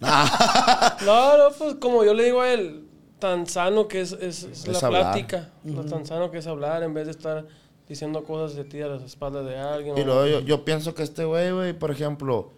No, 1.04 1.36
no, 1.38 1.54
pues 1.58 1.74
como 1.74 2.04
yo 2.04 2.14
le 2.14 2.24
digo 2.24 2.40
a 2.40 2.52
él, 2.52 2.86
tan 3.18 3.46
sano 3.46 3.88
que 3.88 4.00
es, 4.00 4.12
es- 4.12 4.44
es 4.44 4.66
Es 4.66 4.80
la 4.82 4.86
hablar. 4.88 5.02
plática. 5.12 5.50
Lo 5.64 5.84
tan 5.84 6.06
sano 6.06 6.30
que 6.30 6.38
es 6.38 6.46
hablar 6.46 6.82
en 6.82 6.94
vez 6.94 7.06
de 7.06 7.10
estar 7.12 7.46
diciendo 7.88 8.24
cosas 8.24 8.56
de 8.56 8.64
ti 8.64 8.80
a 8.80 8.86
las 8.86 9.02
espaldas 9.02 9.44
de 9.46 9.58
alguien. 9.58 9.96
Y 9.98 10.04
luego 10.04 10.26
yo, 10.26 10.40
yo 10.40 10.64
pienso 10.64 10.94
que 10.94 11.02
este 11.02 11.24
güey, 11.24 11.52
güey, 11.52 11.72
por 11.72 11.90
ejemplo, 11.90 12.52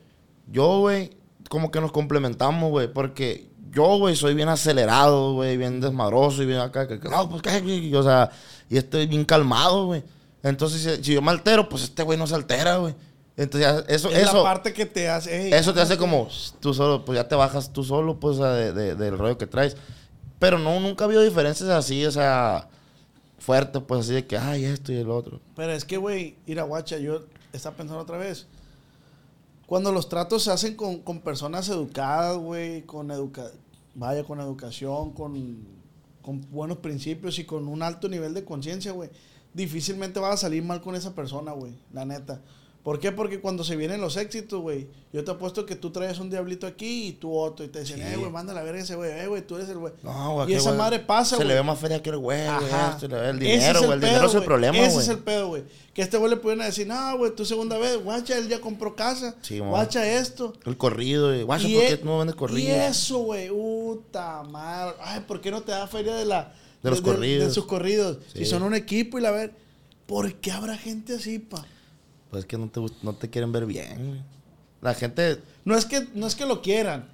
yo, 0.51 0.81
güey, 0.81 1.11
como 1.49 1.70
que 1.70 1.81
nos 1.81 1.93
complementamos, 1.93 2.70
güey, 2.70 2.93
porque 2.93 3.49
yo, 3.73 3.99
güey, 3.99 4.17
soy 4.17 4.35
bien 4.35 4.49
acelerado, 4.49 5.35
güey, 5.35 5.57
bien 5.57 5.81
desmadroso 5.81 6.43
y 6.43 6.47
bien 6.47 6.61
acá, 6.61 6.87
que, 6.87 6.97
no, 7.09 7.29
pues, 7.29 7.43
¿qué? 7.43 7.59
Y, 7.59 7.95
o 7.95 8.03
sea, 8.03 8.31
y 8.69 8.77
estoy 8.77 9.07
bien 9.07 9.25
calmado, 9.25 9.87
güey. 9.87 10.03
Entonces, 10.43 11.01
si, 11.03 11.12
yo 11.15 11.23
me 11.23 11.31
altero, 11.31 11.69
pues 11.69 11.85
este 11.85 12.03
güey 12.03 12.19
no 12.19 12.27
se 12.27 12.35
altera, 12.35 12.77
güey. 12.77 12.95
Entonces, 13.37 13.85
eso, 13.89 14.11
Es 14.11 14.19
eso, 14.29 14.37
la 14.39 14.43
parte 14.43 14.73
que 14.73 14.87
te 14.87 15.09
hace. 15.09 15.47
"Ey, 15.47 15.53
eso 15.53 15.75
te 15.75 15.81
hace 15.81 15.97
como 15.97 16.29
tú 16.61 16.73
solo, 16.75 17.05
pues 17.05 17.17
ya 17.17 17.27
te 17.27 17.35
bajas 17.35 17.73
tú 17.73 17.83
solo, 17.83 18.21
pues, 18.21 18.39
de- 18.39 18.73
de- 18.73 18.95
del 18.95 19.19
rollo 19.19 19.37
que 19.39 19.47
traes. 19.47 19.77
Pero 20.39 20.59
no, 20.59 20.79
nunca 20.79 21.05
ha 21.05 21.07
habido 21.07 21.23
diferencias 21.23 21.69
así, 21.71 22.05
o 22.07 22.12
sea, 22.12 22.69
fuertes, 23.39 23.83
pues 23.87 24.01
así 24.03 24.12
de 24.12 24.27
que, 24.27 24.37
ay, 24.39 24.65
esto 24.65 24.93
y 24.93 24.97
el 24.97 25.11
otro. 25.11 25.41
Pero 25.57 25.73
es 25.73 25.85
que, 25.85 25.97
güey, 25.97 26.37
ir 26.47 26.61
a 26.61 26.62
guacha, 26.65 26.99
yo 26.99 27.23
estaba 27.53 27.77
pensando 27.77 28.03
otra 28.03 28.19
vez. 28.19 28.47
Cuando 29.67 29.93
los 29.93 30.09
tratos 30.09 30.45
se 30.45 30.51
hacen 30.51 30.77
con, 30.77 31.01
con 31.01 31.21
personas 31.21 31.69
educadas, 31.69 32.37
güey, 32.37 32.83
con 32.83 33.11
educa 33.11 33.51
vaya, 33.95 34.25
con 34.25 34.41
educación, 34.41 35.12
con, 35.12 35.59
con 36.23 36.41
buenos 36.51 36.79
principios 36.79 37.39
y 37.39 37.45
con 37.45 37.69
un 37.69 37.83
alto 37.83 38.09
nivel 38.09 38.35
de 38.35 38.45
conciencia, 38.45 38.93
güey, 38.93 39.11
difícilmente 39.53 40.21
vas 40.21 40.35
a 40.35 40.37
salir 40.37 40.62
mal 40.62 40.81
con 40.81 40.95
esa 40.95 41.15
persona, 41.15 41.53
güey, 41.53 41.75
la 41.93 42.05
neta. 42.05 42.43
¿Por 42.85 43.01
qué? 43.01 43.12
Porque 43.12 43.41
cuando 43.41 43.64
se 43.64 43.76
vienen 43.76 44.03
los 44.03 44.18
éxitos, 44.18 44.61
güey, 44.61 44.87
yo 45.11 45.24
te 45.24 45.30
apuesto 45.30 45.64
que 45.64 45.74
tú 45.74 45.91
traes 45.91 46.18
un 46.18 46.28
diablito 46.28 46.66
aquí 46.66 47.07
y 47.09 47.12
tú 47.12 47.35
otro, 47.35 47.64
y 47.64 47.68
te 47.68 47.80
dicen, 47.80 47.97
Sí. 47.97 48.03
eh, 48.03 48.16
güey, 48.18 48.30
manda 48.30 48.53
la 48.53 48.62
verga 48.62 48.82
ese 48.82 48.95
güey, 48.95 49.11
eh, 49.11 49.26
güey, 49.26 49.41
tú 49.41 49.57
eres 49.57 49.70
el 49.70 49.78
güey. 49.78 49.95
No, 50.03 50.35
güey. 50.35 50.53
y 50.53 50.55
esa 50.55 50.74
madre 50.74 50.99
pasa, 50.99 51.30
Se 51.30 51.37
güey. 51.37 51.49
le 51.49 51.55
ve 51.55 51.62
más 51.62 51.78
feria 51.78 52.03
que 52.03 52.11
el 52.11 52.18
güey, 52.18 52.45
güey. 52.45 53.11
Ve 53.11 53.16
El 53.30 53.37
Ese 53.43 53.53
dinero, 53.57 53.80
es 53.80 53.87
güey. 53.87 53.93
El 53.95 54.01
dinero 54.01 54.26
es 54.26 54.32
el 54.35 54.39
güey. 54.41 54.45
problema, 54.47 54.78
Ese 54.78 54.91
güey. 54.93 55.03
es 55.03 55.09
el 55.09 55.18
pedo, 55.20 55.49
güey. 55.49 55.64
Que 55.95 56.03
a 56.03 56.05
este 56.05 56.18
güey 56.18 56.28
le 56.30 56.37
pudieran 56.37 56.66
decir, 56.66 56.87
no, 56.87 57.16
güey, 57.16 57.35
tu 57.35 57.47
segunda 57.47 57.78
vez, 57.78 57.97
guacha, 58.05 58.37
él 58.37 58.49
ya 58.49 58.61
compró 58.61 58.95
casa. 58.95 59.35
Sí, 59.41 59.61
guacha 59.61 60.07
esto. 60.07 60.53
El 60.66 60.76
corrido, 60.76 61.28
güey. 61.28 61.43
Guacha, 61.43 61.62
¿por 61.68 61.82
e- 61.85 61.99
qué 61.99 62.05
no 62.05 62.18
vendes 62.18 62.37
corrido? 62.37 62.68
Y 62.68 62.70
eso, 62.80 63.18
güey, 63.20 63.49
puta 63.49 64.43
madre. 64.43 64.95
Ay, 65.01 65.20
¿por 65.26 65.41
qué 65.41 65.51
no 65.51 65.62
te 65.62 65.72
da 65.72 65.87
feria 65.87 66.14
de 66.16 66.26
la... 66.26 66.53
De 66.82 66.91
los 66.91 67.01
corridos. 67.01 67.49
De, 67.49 67.55
sus 67.55 67.64
corridos. 67.64 68.18
Sí. 68.35 68.41
Si 68.41 68.45
son 68.45 68.62
un 68.62 68.74
equipo 68.74 69.18
y 69.18 69.22
la 69.22 69.30
ver... 69.30 69.55
¿Por 70.07 70.35
qué 70.35 70.53
habrá 70.53 70.76
gente 70.76 71.14
así, 71.14 71.39
pa? 71.39 71.64
Pues 72.35 72.47
es 72.47 72.49
que 72.49 72.59
no 72.59 72.68
te, 72.68 72.80
no 73.03 73.12
te 73.12 73.30
quieren 73.30 73.53
ver 73.53 73.64
bien. 73.64 74.24
La 74.80 74.93
gente 74.93 75.41
No 75.64 75.76
es 75.76 75.85
que, 75.85 76.09
no 76.14 76.26
es 76.26 76.35
que 76.35 76.45
lo 76.47 76.62
quieran. 76.62 77.09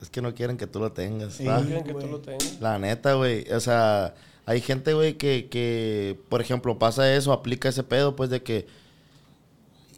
es 0.00 0.08
que 0.08 0.22
no 0.22 0.34
quieren 0.34 0.56
que 0.56 0.66
tú 0.66 0.80
lo 0.80 0.92
tengas. 0.92 1.38
No 1.42 1.60
quieren 1.62 1.84
que 1.84 1.92
tú 1.92 2.06
lo 2.06 2.20
tengas. 2.20 2.58
La 2.58 2.78
neta, 2.78 3.12
güey. 3.12 3.46
O 3.52 3.60
sea, 3.60 4.14
hay 4.46 4.62
gente, 4.62 4.94
güey, 4.94 5.18
que, 5.18 5.48
que, 5.50 6.18
por 6.30 6.40
ejemplo, 6.40 6.78
pasa 6.78 7.14
eso, 7.14 7.34
aplica 7.34 7.68
ese 7.68 7.82
pedo, 7.82 8.16
pues, 8.16 8.30
de 8.30 8.42
que... 8.42 8.66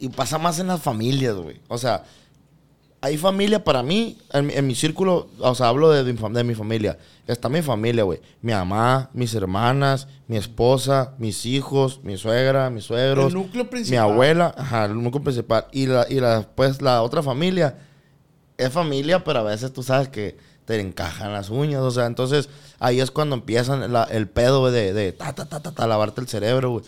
Y 0.01 0.09
pasa 0.09 0.39
más 0.39 0.59
en 0.59 0.67
las 0.67 0.83
familias, 0.83 1.37
güey. 1.37 1.61
O 1.69 1.79
sea, 1.79 2.03
hay 3.03 3.19
familia 3.19 3.63
para 3.63 3.83
mí, 3.83 4.17
en, 4.33 4.47
mi- 4.47 4.55
en 4.55 4.67
mi 4.67 4.75
círculo, 4.75 5.29
o 5.41 5.55
sea, 5.55 5.69
hablo 5.69 5.91
de, 5.91 6.11
mi 6.13 6.19
de 6.35 6.45
mi 6.45 6.55
familia. 6.55 6.97
Está 7.27 7.49
mi 7.49 7.61
familia, 7.61 8.05
güey. 8.05 8.21
Mi 8.41 8.53
mamá, 8.53 9.11
mis 9.13 9.35
hermanas, 9.35 10.09
mi 10.29 10.37
esposa, 10.37 11.15
mis 11.19 11.45
hijos, 11.45 12.01
mi 12.03 12.17
suegra, 12.17 12.71
mis 12.71 12.85
suegros. 12.85 13.27
El 13.27 13.35
núcleo 13.35 13.65
Mi 13.65 13.71
principal. 13.71 13.99
abuela, 14.05 14.55
ajá, 14.57 14.85
el 14.87 15.03
núcleo 15.03 15.23
principal. 15.23 15.67
Y 15.73 15.87
la, 15.87 16.07
y 16.09 16.21
la, 16.21 16.47
pues, 16.55 16.81
la 16.81 17.03
otra 17.03 17.23
familia 17.23 17.77
es 18.57 18.71
familia, 18.71 19.23
pero 19.25 19.41
a 19.41 19.43
veces 19.43 19.73
tú 19.73 19.83
sabes 19.83 20.09
que 20.09 20.37
te 20.65 20.79
encajan 20.81 21.33
las 21.33 21.51
uñas, 21.51 21.83
o 21.83 21.91
sea, 21.91 22.07
entonces 22.07 22.49
ahí 22.79 23.01
es 23.01 23.11
cuando 23.11 23.35
empiezan 23.35 23.93
la- 23.93 24.05
el 24.05 24.29
pedo 24.29 24.61
güey, 24.61 24.73
de, 24.73 24.93
de 24.93 25.13
ta, 25.13 25.35
ta, 25.35 25.45
ta, 25.47 25.61
ta, 25.61 25.73
ta, 25.73 25.87
lavarte 25.87 26.21
el 26.21 26.29
cerebro, 26.29 26.71
güey. 26.71 26.85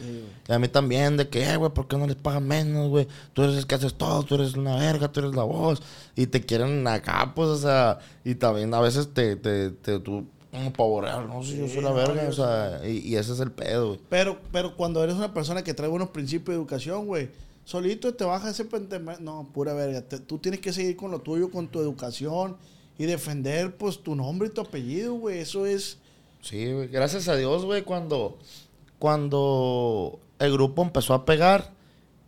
y 0.49 0.53
a 0.53 0.59
mí 0.59 0.69
también, 0.69 1.17
de 1.17 1.29
que, 1.29 1.43
eh, 1.43 1.57
güey, 1.57 1.73
¿por 1.73 1.89
qué 1.89 1.97
no 1.97 2.07
les 2.07 2.17
pagan 2.17 2.47
menos, 2.47 2.89
güey? 2.89 3.09
Tú 3.33 3.43
eres 3.43 3.57
el 3.57 3.67
que 3.67 3.75
haces 3.75 3.95
todo, 3.95 4.23
tú 4.23 4.37
eres 4.37 4.55
una 4.55 4.77
verga, 4.77 5.11
tú 5.11 5.21
eres 5.21 5.35
la 5.35 5.43
voz. 5.43 5.83
Y 6.15 6.27
te 6.29 6.41
quieren 6.41 6.87
acá, 6.87 7.33
pues, 7.35 7.49
o 7.49 7.57
sea, 7.59 7.99
y 8.25 8.37
también 8.37 8.73
a 8.75 8.81
veces 8.81 9.13
te, 9.13 9.35
te, 9.37 9.71
te 9.71 9.99
tú, 9.99 10.25
como 10.53 10.73
pavorear, 10.73 11.27
no 11.27 11.43
sé, 11.43 11.57
yo 11.59 11.67
soy 11.69 11.83
la 11.83 11.91
verga, 11.91 12.29
o 12.29 12.33
sea, 12.33 12.81
y, 12.87 12.99
y 12.99 13.17
ese 13.17 13.33
es 13.33 13.41
el 13.41 13.51
pedo, 13.51 13.89
güey. 13.89 14.01
Pero, 14.09 14.39
pero 14.53 14.77
cuando 14.77 15.03
eres 15.03 15.17
una 15.17 15.35
persona 15.35 15.65
que 15.65 15.75
trae 15.75 15.89
buenos 15.89 16.11
principios 16.11 16.55
de 16.55 16.61
educación, 16.63 17.07
güey, 17.07 17.29
solito 17.65 18.15
te 18.15 18.25
baja 18.25 18.51
ese 18.51 18.65
pente... 18.65 19.01
No, 19.21 19.49
pura 19.53 19.73
verga. 19.75 20.03
Te- 20.03 20.21
tú 20.21 20.39
tienes 20.39 20.61
que 20.61 20.73
seguir 20.73 20.95
con 20.97 21.11
lo 21.11 21.19
tuyo, 21.21 21.51
con 21.51 21.67
tu 21.67 21.81
educación 21.81 22.57
y 22.99 23.05
defender, 23.07 23.77
pues, 23.77 24.03
tu 24.03 24.15
nombre 24.15 24.49
y 24.49 24.51
tu 24.51 24.61
apellido, 24.61 25.15
güey. 25.15 25.39
Eso 25.39 25.67
es... 25.67 25.99
Sí, 26.43 26.73
güey. 26.73 26.89
Gracias 26.89 27.29
a 27.29 27.37
Dios, 27.37 27.65
güey, 27.65 27.83
cuando, 27.83 28.39
cuando 28.99 30.19
el 30.39 30.53
grupo 30.53 30.83
empezó 30.83 31.15
a 31.15 31.25
pegar. 31.25 31.73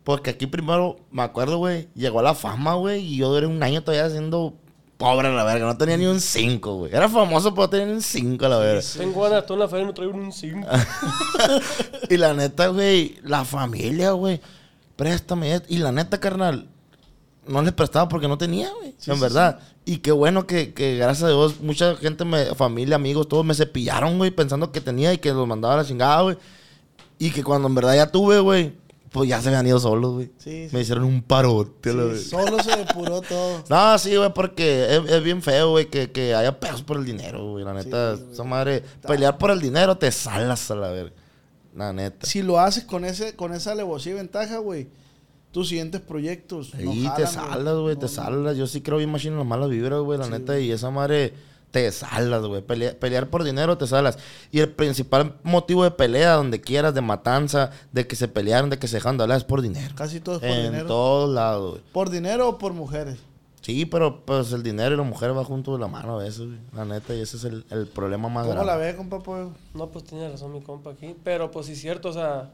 Porque 0.03 0.29
aquí 0.29 0.47
primero, 0.47 0.97
me 1.11 1.21
acuerdo, 1.21 1.57
güey, 1.57 1.89
llegó 1.93 2.21
la 2.21 2.33
fama, 2.33 2.75
güey, 2.75 3.03
y 3.03 3.17
yo 3.17 3.29
duré 3.29 3.45
un 3.45 3.61
año 3.61 3.83
todavía 3.83 4.09
siendo 4.09 4.53
pobre 4.97 5.27
a 5.27 5.31
la 5.31 5.43
verga. 5.43 5.65
No 5.65 5.77
tenía 5.77 5.97
ni 5.97 6.05
un 6.05 6.19
5, 6.19 6.75
güey. 6.75 6.93
Era 6.93 7.09
famoso, 7.09 7.53
pero 7.53 7.63
no 7.63 7.69
tenía 7.69 7.85
ni 7.87 7.93
un 7.93 8.01
5 8.01 8.45
a 8.45 8.49
la 8.49 8.57
verga. 8.57 8.81
Tengo 8.97 9.21
ganas 9.21 9.31
de 9.31 9.39
estar 9.39 9.53
en 9.53 9.59
la 9.59 9.67
feria 9.67 9.83
y 9.83 9.87
me 9.87 9.93
traigo 9.93 10.13
un 10.13 10.31
5. 10.31 10.67
Y 12.09 12.17
la 12.17 12.33
neta, 12.33 12.67
güey, 12.67 13.17
la 13.23 13.43
familia, 13.43 14.11
güey, 14.11 14.39
préstame. 14.95 15.61
Y 15.67 15.77
la 15.77 15.91
neta, 15.91 16.19
carnal, 16.19 16.67
no 17.45 17.61
les 17.61 17.73
prestaba 17.73 18.07
porque 18.07 18.27
no 18.27 18.37
tenía, 18.37 18.71
güey. 18.79 18.95
Sí, 18.97 19.11
en 19.11 19.17
sí, 19.17 19.21
verdad. 19.21 19.59
Y 19.87 19.99
qué 19.99 20.11
bueno 20.11 20.45
que, 20.45 20.73
que, 20.73 20.97
gracias 20.97 21.23
a 21.23 21.27
Dios, 21.29 21.61
mucha 21.61 21.95
gente, 21.95 22.25
me, 22.25 22.53
familia, 22.55 22.97
amigos, 22.97 23.29
todos 23.29 23.45
me 23.45 23.55
cepillaron, 23.55 24.17
güey, 24.17 24.31
pensando 24.31 24.69
que 24.69 24.81
tenía 24.81 25.13
y 25.13 25.17
que 25.17 25.31
los 25.31 25.47
mandaba 25.47 25.75
a 25.75 25.77
la 25.77 25.85
chingada, 25.85 26.23
güey. 26.23 26.37
Y 27.17 27.31
que 27.31 27.41
cuando 27.41 27.69
en 27.69 27.75
verdad 27.75 27.95
ya 27.95 28.11
tuve, 28.11 28.41
güey, 28.41 28.73
pues 29.13 29.29
ya 29.29 29.41
se 29.41 29.47
habían 29.47 29.65
ido 29.65 29.79
solos, 29.79 30.15
güey. 30.15 30.25
Sí, 30.39 30.67
sí. 30.67 30.75
Me 30.75 30.81
hicieron 30.81 31.05
un 31.05 31.21
parote, 31.21 31.93
la 31.93 32.13
Sí, 32.17 32.25
solo 32.25 32.61
se 32.61 32.75
depuró 32.75 33.21
todo. 33.21 33.63
No, 33.69 33.97
sí, 33.97 34.13
güey, 34.17 34.33
porque 34.33 34.93
es, 34.93 35.09
es 35.09 35.23
bien 35.23 35.41
feo, 35.41 35.69
güey, 35.69 35.85
que, 35.85 36.11
que 36.11 36.35
haya 36.35 36.59
pedos 36.59 36.81
por 36.81 36.97
el 36.97 37.05
dinero, 37.05 37.51
güey. 37.51 37.63
La 37.63 37.73
neta, 37.73 38.15
güey. 38.15 38.33
esa 38.33 38.43
madre, 38.43 38.83
pelear 39.07 39.37
por 39.37 39.51
el 39.51 39.61
dinero 39.61 39.97
te 39.97 40.11
salas 40.11 40.69
a 40.69 40.75
la 40.75 40.89
verga. 40.89 41.15
La 41.73 41.93
neta. 41.93 42.27
Si 42.27 42.41
lo 42.41 42.59
haces 42.59 42.83
con 42.83 43.05
ese 43.05 43.37
con 43.37 43.53
esa 43.53 43.71
alevosía 43.71 44.11
y 44.11 44.15
ventaja, 44.15 44.57
güey, 44.57 44.89
tus 45.51 45.69
siguientes 45.69 46.01
proyectos 46.01 46.71
Sí, 46.77 47.03
jalan, 47.03 47.15
te 47.15 47.27
salas, 47.27 47.75
güey, 47.77 47.95
te 47.95 48.07
salas. 48.07 48.57
Yo 48.57 48.67
sí 48.67 48.81
creo 48.81 48.97
bien 48.97 49.11
machine 49.11 49.33
en 49.33 49.39
las 49.39 49.47
malas 49.47 49.69
vibras, 49.69 50.01
güey, 50.01 50.19
la 50.19 50.27
neta. 50.27 50.59
Y 50.59 50.71
esa 50.71 50.89
madre 50.91 51.33
te 51.71 51.91
salas, 51.91 52.43
güey. 52.45 52.61
Pelea- 52.61 52.97
pelear 52.97 53.27
por 53.29 53.43
dinero 53.43 53.77
te 53.77 53.87
salas. 53.87 54.17
Y 54.51 54.59
el 54.59 54.69
principal 54.69 55.35
motivo 55.43 55.83
de 55.83 55.91
pelea, 55.91 56.33
donde 56.33 56.61
quieras, 56.61 56.93
de 56.93 57.01
matanza, 57.01 57.71
de 57.91 58.05
que 58.07 58.15
se 58.15 58.27
pelearon, 58.27 58.69
de 58.69 58.77
que 58.77 58.87
se 58.87 58.97
dejaron 58.97 59.17
de 59.17 59.23
hablar, 59.23 59.37
es 59.39 59.43
por 59.43 59.61
dinero. 59.61 59.93
Casi 59.95 60.19
todo 60.19 60.35
es 60.35 60.41
por 60.41 60.49
en 60.49 60.63
dinero. 60.71 60.87
todos 60.87 61.33
lados, 61.33 61.71
güey. 61.71 61.83
¿Por 61.91 62.09
dinero 62.09 62.49
o 62.49 62.57
por 62.57 62.73
mujeres? 62.73 63.17
Sí, 63.61 63.85
pero 63.85 64.21
pues 64.25 64.53
el 64.53 64.63
dinero 64.63 64.93
y 64.95 64.97
la 64.97 65.03
mujer 65.03 65.35
va 65.35 65.43
junto 65.43 65.73
de 65.73 65.79
la 65.79 65.87
mano 65.89 66.17
a 66.19 66.23
veces, 66.23 66.45
güey. 66.45 66.57
La 66.73 66.85
neta, 66.85 67.13
y 67.13 67.19
ese 67.19 67.35
es 67.35 67.43
el, 67.43 67.65
el 67.69 67.87
problema 67.87 68.29
más 68.29 68.43
¿Cómo 68.45 68.53
grande. 68.53 68.71
la 68.71 68.77
ve, 68.77 68.95
compa? 68.95 69.19
Pues? 69.19 69.47
No, 69.73 69.87
pues 69.87 70.05
tiene 70.05 70.29
razón 70.29 70.53
mi 70.53 70.61
compa 70.61 70.91
aquí. 70.91 71.15
Pero 71.23 71.51
pues 71.51 71.65
sí 71.65 71.73
es 71.73 71.81
cierto, 71.81 72.09
o 72.09 72.13
sea, 72.13 72.51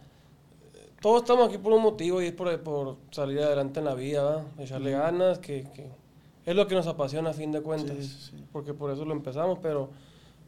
todos 1.04 1.24
estamos 1.24 1.49
aquí 1.49 1.58
por 1.58 1.74
un 1.74 1.82
motivo 1.82 2.22
y 2.22 2.28
es 2.28 2.32
por, 2.32 2.58
por 2.62 2.95
salir 3.12 3.39
adelante 3.39 3.80
en 3.80 3.86
la 3.86 3.93
vida, 3.93 4.24
¿va? 4.24 4.45
Echarle 4.58 4.91
ganas, 4.91 5.38
que, 5.38 5.68
que 5.76 5.89
es 6.45 6.56
lo 6.56 6.66
que 6.66 6.76
nos 6.76 6.88
apasiona 6.88 7.32
a 7.32 7.34
fin 7.34 7.51
de 7.51 7.60
cuentas. 7.60 7.97
Sí, 7.97 8.04
sí, 8.04 8.30
sí. 8.32 8.43
Porque 8.54 8.74
por 8.74 8.89
eso 8.89 9.04
lo 9.04 9.12
empezamos, 9.12 9.60
pero, 9.62 9.89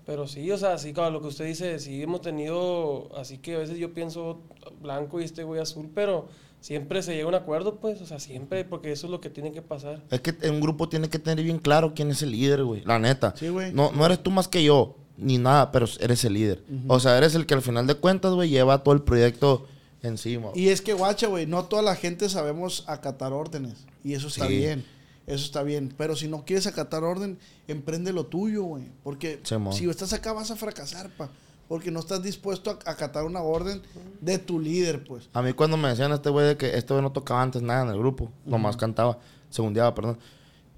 pero 0.06 0.30
sí, 0.30 0.50
o 0.50 0.58
sea, 0.58 0.78
sí, 0.78 0.94
claro, 0.94 1.12
lo 1.12 1.20
que 1.20 1.28
usted 1.28 1.46
dice, 1.46 1.78
sí 1.80 2.02
hemos 2.02 2.22
tenido, 2.22 3.10
así 3.18 3.38
que 3.38 3.56
a 3.56 3.58
veces 3.58 3.78
yo 3.78 3.94
pienso 3.94 4.40
blanco 4.82 5.20
y 5.20 5.26
este 5.26 5.44
güey 5.44 5.60
azul, 5.60 5.92
pero 5.94 6.28
siempre 6.62 7.04
se 7.04 7.16
llega 7.16 7.26
a 7.26 7.28
un 7.28 7.36
acuerdo, 7.36 7.76
pues, 7.76 8.00
o 8.00 8.06
sea, 8.06 8.20
siempre, 8.20 8.64
porque 8.64 8.94
eso 8.94 9.08
es 9.08 9.12
lo 9.12 9.20
que 9.20 9.30
tiene 9.30 9.52
que 9.52 9.62
pasar. 9.62 10.04
Es 10.10 10.22
que 10.22 10.38
un 10.50 10.62
grupo 10.62 10.88
tiene 10.88 11.10
que 11.10 11.20
tener 11.20 11.44
bien 11.44 11.60
claro 11.60 11.92
quién 11.94 12.12
es 12.12 12.22
el 12.22 12.32
líder, 12.32 12.64
güey. 12.64 12.82
La 12.86 12.98
neta. 12.98 13.34
Sí, 13.36 13.50
güey. 13.50 13.74
No, 13.74 13.92
no 13.92 14.06
eres 14.06 14.24
tú 14.24 14.32
más 14.32 14.48
que 14.48 14.64
yo, 14.64 14.96
ni 15.18 15.38
nada, 15.38 15.74
pero 15.74 15.86
eres 16.00 16.24
el 16.24 16.32
líder. 16.32 16.64
O 16.88 17.02
sea, 17.02 17.18
eres 17.18 17.36
el 17.36 17.46
que 17.46 17.56
al 17.56 17.62
final 17.62 17.88
de 17.88 17.96
cuentas, 17.96 18.34
güey, 18.34 18.50
lleva 18.50 18.82
todo 18.84 18.96
el 18.96 19.02
proyecto 19.02 19.68
encima. 20.02 20.50
Y 20.56 20.70
es 20.70 20.82
que, 20.82 20.94
guacha, 20.94 21.28
güey, 21.28 21.46
no 21.46 21.66
toda 21.66 21.82
la 21.82 21.96
gente 21.96 22.30
sabemos 22.30 22.84
acatar 22.88 23.34
órdenes. 23.34 23.86
Y 24.04 24.14
eso 24.14 24.28
está 24.28 24.48
Sí. 24.48 24.58
bien. 24.58 24.86
Eso 25.28 25.44
está 25.44 25.64
bien. 25.64 25.94
Pero 25.98 26.16
si 26.16 26.28
no 26.28 26.46
quieres 26.46 26.68
acatar 26.68 27.04
orden, 27.04 27.40
emprende 27.68 28.14
lo 28.14 28.28
tuyo, 28.28 28.64
güey. 28.64 28.84
Porque 29.04 29.40
Simón. 29.44 29.74
si 29.74 29.90
estás 29.90 30.14
acá 30.14 30.34
vas 30.34 30.52
a 30.52 30.56
fracasar, 30.56 31.10
pa. 31.18 31.30
Porque 31.68 31.90
no 31.90 32.00
estás 32.00 32.22
dispuesto 32.22 32.70
a 32.86 32.92
acatar 32.92 33.24
una 33.26 33.42
orden 33.42 33.82
de 34.22 34.38
tu 34.38 34.60
líder, 34.60 35.04
pues. 35.04 35.30
A 35.34 35.42
mí 35.42 35.54
cuando 35.54 35.78
me 35.78 35.88
decían 35.90 36.12
a 36.12 36.16
este 36.16 36.30
güey 36.30 36.46
de 36.46 36.58
que 36.58 36.78
este 36.78 36.94
güey 36.94 37.02
no 37.02 37.12
tocaba 37.12 37.42
antes 37.42 37.64
nada 37.64 37.82
en 37.84 37.90
el 37.90 37.98
grupo, 37.98 38.32
nomás 38.46 38.78
cantaba, 38.78 39.18
segundeaba, 39.50 39.96
perdón. 39.96 40.20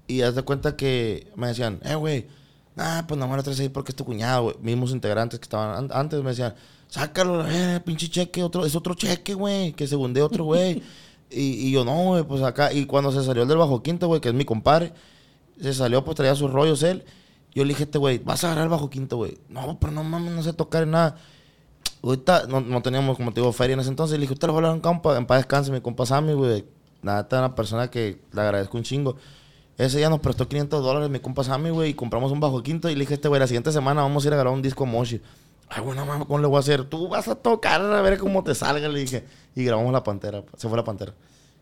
Y 0.06 0.22
haz 0.22 0.34
de 0.34 0.42
cuenta 0.42 0.76
que 0.76 1.26
me 1.36 1.48
decían, 1.48 1.78
eh, 1.84 1.94
güey, 1.94 2.26
Ah, 2.78 3.04
pues 3.08 3.18
nomás 3.18 3.36
lo 3.38 3.42
traes 3.42 3.58
ahí 3.60 3.68
porque 3.68 3.90
es 3.92 3.96
tu 3.96 4.04
cuñado, 4.04 4.44
güey. 4.44 4.56
Mismos 4.60 4.92
integrantes 4.92 5.38
que 5.40 5.44
estaban 5.44 5.76
an- 5.76 5.90
antes 5.92 6.22
me 6.22 6.30
decían, 6.30 6.54
sácalo, 6.88 7.44
eh, 7.48 7.80
pinche 7.84 8.08
cheque, 8.08 8.42
otro, 8.42 8.64
es 8.64 8.74
otro 8.76 8.94
cheque, 8.94 9.34
güey, 9.34 9.72
que 9.72 9.86
se 9.88 9.96
hunde 9.96 10.22
otro, 10.22 10.44
güey. 10.44 10.82
y, 11.30 11.40
y 11.66 11.70
yo, 11.72 11.84
no, 11.84 11.94
güey, 12.04 12.22
pues 12.24 12.42
acá. 12.42 12.72
Y 12.72 12.86
cuando 12.86 13.10
se 13.12 13.24
salió 13.24 13.42
el 13.42 13.48
del 13.48 13.58
bajo 13.58 13.82
quinto, 13.82 14.06
güey, 14.06 14.20
que 14.20 14.28
es 14.28 14.34
mi 14.34 14.44
compadre, 14.44 14.92
se 15.60 15.74
salió, 15.74 16.04
pues 16.04 16.16
traía 16.16 16.34
sus 16.36 16.50
rollos 16.52 16.82
él. 16.84 17.04
Yo 17.54 17.64
le 17.64 17.70
dije, 17.70 17.82
este 17.84 17.98
güey, 17.98 18.18
vas 18.18 18.44
a 18.44 18.48
agarrar 18.48 18.64
el 18.64 18.70
bajo 18.70 18.88
quinto, 18.90 19.16
güey. 19.16 19.38
No, 19.48 19.76
pero 19.80 19.92
no 19.92 20.04
mames, 20.04 20.32
no 20.32 20.42
sé 20.44 20.52
tocar 20.52 20.84
en 20.84 20.92
nada. 20.92 21.16
Ahorita 22.02 22.46
no, 22.46 22.60
no 22.60 22.80
teníamos, 22.80 23.16
como 23.16 23.32
te 23.32 23.40
digo, 23.40 23.52
feria 23.52 23.74
en 23.74 23.80
ese 23.80 23.88
entonces. 23.90 24.16
Le 24.18 24.22
dije, 24.22 24.34
usted 24.34 24.46
lo 24.46 24.52
va 24.54 24.58
a 24.58 24.60
hablar 24.60 24.76
en 24.76 24.80
campo, 24.82 25.12
en 25.16 25.26
paz 25.26 25.38
descanse, 25.38 25.72
mi 25.72 25.80
compa 25.80 26.06
Sammy, 26.06 26.34
güey. 26.34 26.64
Nada, 27.02 27.22
está 27.22 27.38
una 27.40 27.54
persona 27.56 27.90
que 27.90 28.20
le 28.32 28.40
agradezco 28.40 28.76
un 28.76 28.84
chingo. 28.84 29.16
Ese 29.78 29.98
día 29.98 30.10
nos 30.10 30.18
prestó 30.20 30.48
500 30.48 30.82
dólares 30.82 31.08
mi 31.08 31.20
compa 31.20 31.44
Sammy, 31.44 31.70
güey, 31.70 31.90
y 31.90 31.94
compramos 31.94 32.32
un 32.32 32.40
bajo 32.40 32.62
quinto. 32.62 32.90
Y 32.90 32.94
le 32.94 33.00
dije, 33.00 33.14
este 33.14 33.28
güey, 33.28 33.38
la 33.40 33.46
siguiente 33.46 33.70
semana 33.72 34.02
vamos 34.02 34.24
a 34.24 34.28
ir 34.28 34.34
a 34.34 34.36
grabar 34.36 34.52
un 34.52 34.60
disco 34.62 34.84
a 34.84 34.86
Moshi. 34.86 35.20
Ay, 35.68 35.82
güey, 35.82 35.96
no 35.96 36.04
mames, 36.04 36.26
¿cómo 36.26 36.38
le 36.40 36.46
voy 36.46 36.56
a 36.56 36.60
hacer? 36.60 36.84
Tú 36.84 37.08
vas 37.08 37.28
a 37.28 37.34
tocar 37.36 37.80
a 37.80 38.00
ver 38.02 38.18
cómo 38.18 38.42
te 38.42 38.54
salga, 38.54 38.88
le 38.88 39.00
dije. 39.00 39.24
Y 39.54 39.64
grabamos 39.64 39.92
la 39.92 40.02
pantera. 40.02 40.42
Se 40.56 40.68
fue 40.68 40.76
la 40.76 40.84
pantera. 40.84 41.12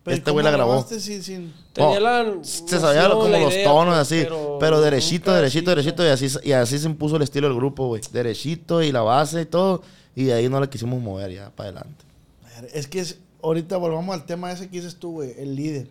Pero 0.03 0.17
este 0.17 0.31
¿cómo 0.31 0.35
güey 0.35 0.45
la 0.45 0.51
grabó. 0.53 0.87
sin- 0.89 1.23
sin- 1.23 1.53
Tenía 1.73 1.99
No, 1.99 2.01
la 2.01 2.45
se 2.45 2.79
sabía 2.81 3.11
como 3.11 3.27
la 3.29 3.41
los 3.41 3.53
idea, 3.53 3.65
tonos 3.69 3.95
así, 3.97 4.25
pero, 4.61 4.81
derechito, 4.81 5.35
derechito, 5.35 5.71
derechito, 5.73 6.05
y 6.05 6.09
así, 6.09 6.29
y 6.45 6.53
así 6.53 6.79
se 6.79 6.87
impuso 6.87 7.17
el 7.17 7.23
estilo 7.23 7.49
del 7.49 7.57
grupo, 7.57 7.89
güey. 7.89 8.01
Derechito 8.13 8.83
y 8.85 8.93
la 8.93 9.03
base 9.03 9.43
y 9.43 9.47
todo, 9.47 9.83
y 10.15 10.25
de 10.25 10.35
ahí 10.35 10.49
no 10.49 10.61
la 10.61 10.71
quisimos 10.71 11.03
mover 11.03 11.33
ya 11.33 11.51
para 11.51 11.71
adelante. 11.71 12.05
Es 12.73 12.87
que 12.87 13.01
es- 13.01 13.19
ahorita 13.43 13.77
volvamos 13.79 14.15
al 14.15 14.25
tema 14.25 14.53
ese 14.53 14.69
que 14.71 14.77
dices 14.77 14.95
tú, 14.97 15.11
güey, 15.11 15.35
el 15.39 15.57
líder. 15.57 15.89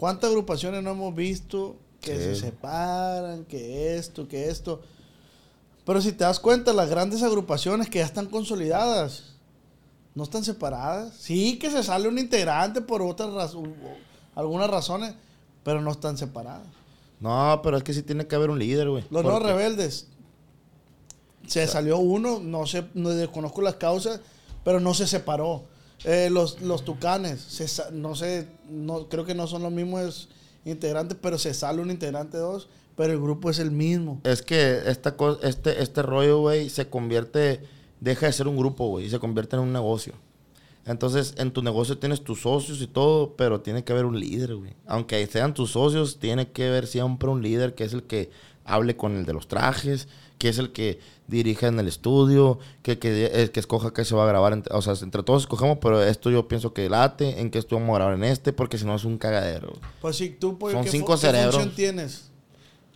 ¿Cuántas 0.00 0.30
agrupaciones 0.30 0.82
no 0.82 0.92
hemos 0.92 1.14
visto 1.14 1.76
que 2.00 2.16
Sí. 2.16 2.22
se 2.22 2.36
separan, 2.36 3.44
que 3.44 3.96
esto, 3.96 4.26
que 4.26 4.48
esto? 4.48 4.80
Pero 5.84 6.00
si 6.00 6.12
te 6.12 6.24
das 6.24 6.40
cuenta, 6.40 6.72
las 6.72 6.88
grandes 6.88 7.22
agrupaciones 7.22 7.90
que 7.90 7.98
ya 7.98 8.06
están 8.06 8.24
consolidadas, 8.24 9.34
no 10.14 10.24
están 10.24 10.42
separadas. 10.42 11.12
Sí 11.18 11.58
que 11.58 11.70
se 11.70 11.82
sale 11.82 12.08
un 12.08 12.18
integrante 12.18 12.80
por 12.80 13.02
otras 13.02 13.30
razones, 13.34 13.74
algunas 14.34 14.70
razones, 14.70 15.12
pero 15.64 15.82
no 15.82 15.90
están 15.90 16.16
separadas. 16.16 16.66
No, 17.20 17.60
pero 17.62 17.76
es 17.76 17.82
que 17.82 17.92
sí 17.92 18.02
tiene 18.02 18.26
que 18.26 18.34
haber 18.36 18.48
un 18.48 18.58
líder, 18.58 18.88
güey. 18.88 19.04
Los 19.10 19.22
nuevos 19.22 19.42
rebeldes. 19.42 20.06
Se 21.46 21.66
salió 21.66 21.98
uno, 21.98 22.40
no 22.40 22.66
sé, 22.66 22.84
no 22.94 23.10
desconozco 23.10 23.60
las 23.60 23.74
causas, 23.74 24.20
pero 24.64 24.80
no 24.80 24.94
se 24.94 25.06
separó. 25.06 25.64
Eh, 26.04 26.30
los, 26.30 26.60
los 26.62 26.84
tucanes, 26.84 27.40
se 27.40 27.66
no 27.92 28.14
sé, 28.14 28.48
no, 28.70 29.08
creo 29.08 29.24
que 29.24 29.34
no 29.34 29.46
son 29.46 29.62
los 29.62 29.72
mismos 29.72 30.28
integrantes, 30.64 31.18
pero 31.20 31.38
se 31.38 31.52
sale 31.52 31.82
un 31.82 31.90
integrante 31.90 32.38
dos, 32.38 32.68
pero 32.96 33.12
el 33.12 33.20
grupo 33.20 33.50
es 33.50 33.58
el 33.58 33.70
mismo. 33.70 34.20
Es 34.24 34.42
que 34.42 34.80
esta 34.86 35.14
este, 35.42 35.82
este 35.82 36.02
rollo, 36.02 36.40
güey, 36.40 36.70
se 36.70 36.88
convierte, 36.88 37.62
deja 38.00 38.26
de 38.26 38.32
ser 38.32 38.48
un 38.48 38.56
grupo, 38.56 38.88
güey, 38.88 39.06
y 39.06 39.10
se 39.10 39.18
convierte 39.18 39.56
en 39.56 39.62
un 39.62 39.72
negocio. 39.72 40.14
Entonces, 40.86 41.34
en 41.36 41.50
tu 41.50 41.62
negocio 41.62 41.98
tienes 41.98 42.24
tus 42.24 42.40
socios 42.40 42.80
y 42.80 42.86
todo, 42.86 43.36
pero 43.36 43.60
tiene 43.60 43.84
que 43.84 43.92
haber 43.92 44.06
un 44.06 44.18
líder, 44.18 44.56
güey. 44.56 44.74
Aunque 44.86 45.24
sean 45.26 45.54
tus 45.54 45.72
socios, 45.72 46.18
tiene 46.18 46.50
que 46.50 46.68
haber 46.68 46.86
siempre 46.86 47.28
un 47.28 47.42
líder 47.42 47.74
que 47.74 47.84
es 47.84 47.92
el 47.92 48.04
que 48.04 48.30
hable 48.64 48.96
con 48.96 49.16
el 49.16 49.26
de 49.26 49.32
los 49.32 49.48
trajes, 49.48 50.08
que 50.40 50.48
es 50.48 50.58
el 50.58 50.72
que 50.72 50.98
dirija 51.28 51.68
en 51.68 51.78
el 51.78 51.86
estudio, 51.86 52.58
que, 52.82 52.98
que, 52.98 53.26
el 53.26 53.50
que 53.52 53.60
escoja 53.60 53.92
qué 53.92 54.04
se 54.04 54.14
va 54.16 54.24
a 54.24 54.26
grabar. 54.26 54.54
entre- 54.54 54.74
o 54.74 54.80
sea, 54.82 54.94
entre 55.02 55.22
todos 55.22 55.42
escogemos, 55.42 55.78
pero 55.80 56.02
esto 56.02 56.30
yo 56.30 56.48
pienso 56.48 56.72
que 56.72 56.88
late, 56.88 57.40
en 57.40 57.50
qué 57.50 57.58
esto 57.58 57.76
vamos 57.76 57.90
a 57.90 57.98
grabar 57.98 58.14
en 58.14 58.24
este, 58.24 58.52
porque 58.54 58.78
si 58.78 58.86
no 58.86 58.94
es 58.96 59.04
un 59.04 59.18
cagadero. 59.18 59.74
Pues 60.00 60.16
si 60.16 60.30
tú, 60.30 60.58
pues, 60.58 60.72
Son 60.72 60.82
¿qué 60.82 60.90
cinco 60.90 61.12
fu- 61.16 61.20
qué 61.20 61.26
cerebros. 61.28 61.54
función 61.54 61.74
tienes? 61.76 62.26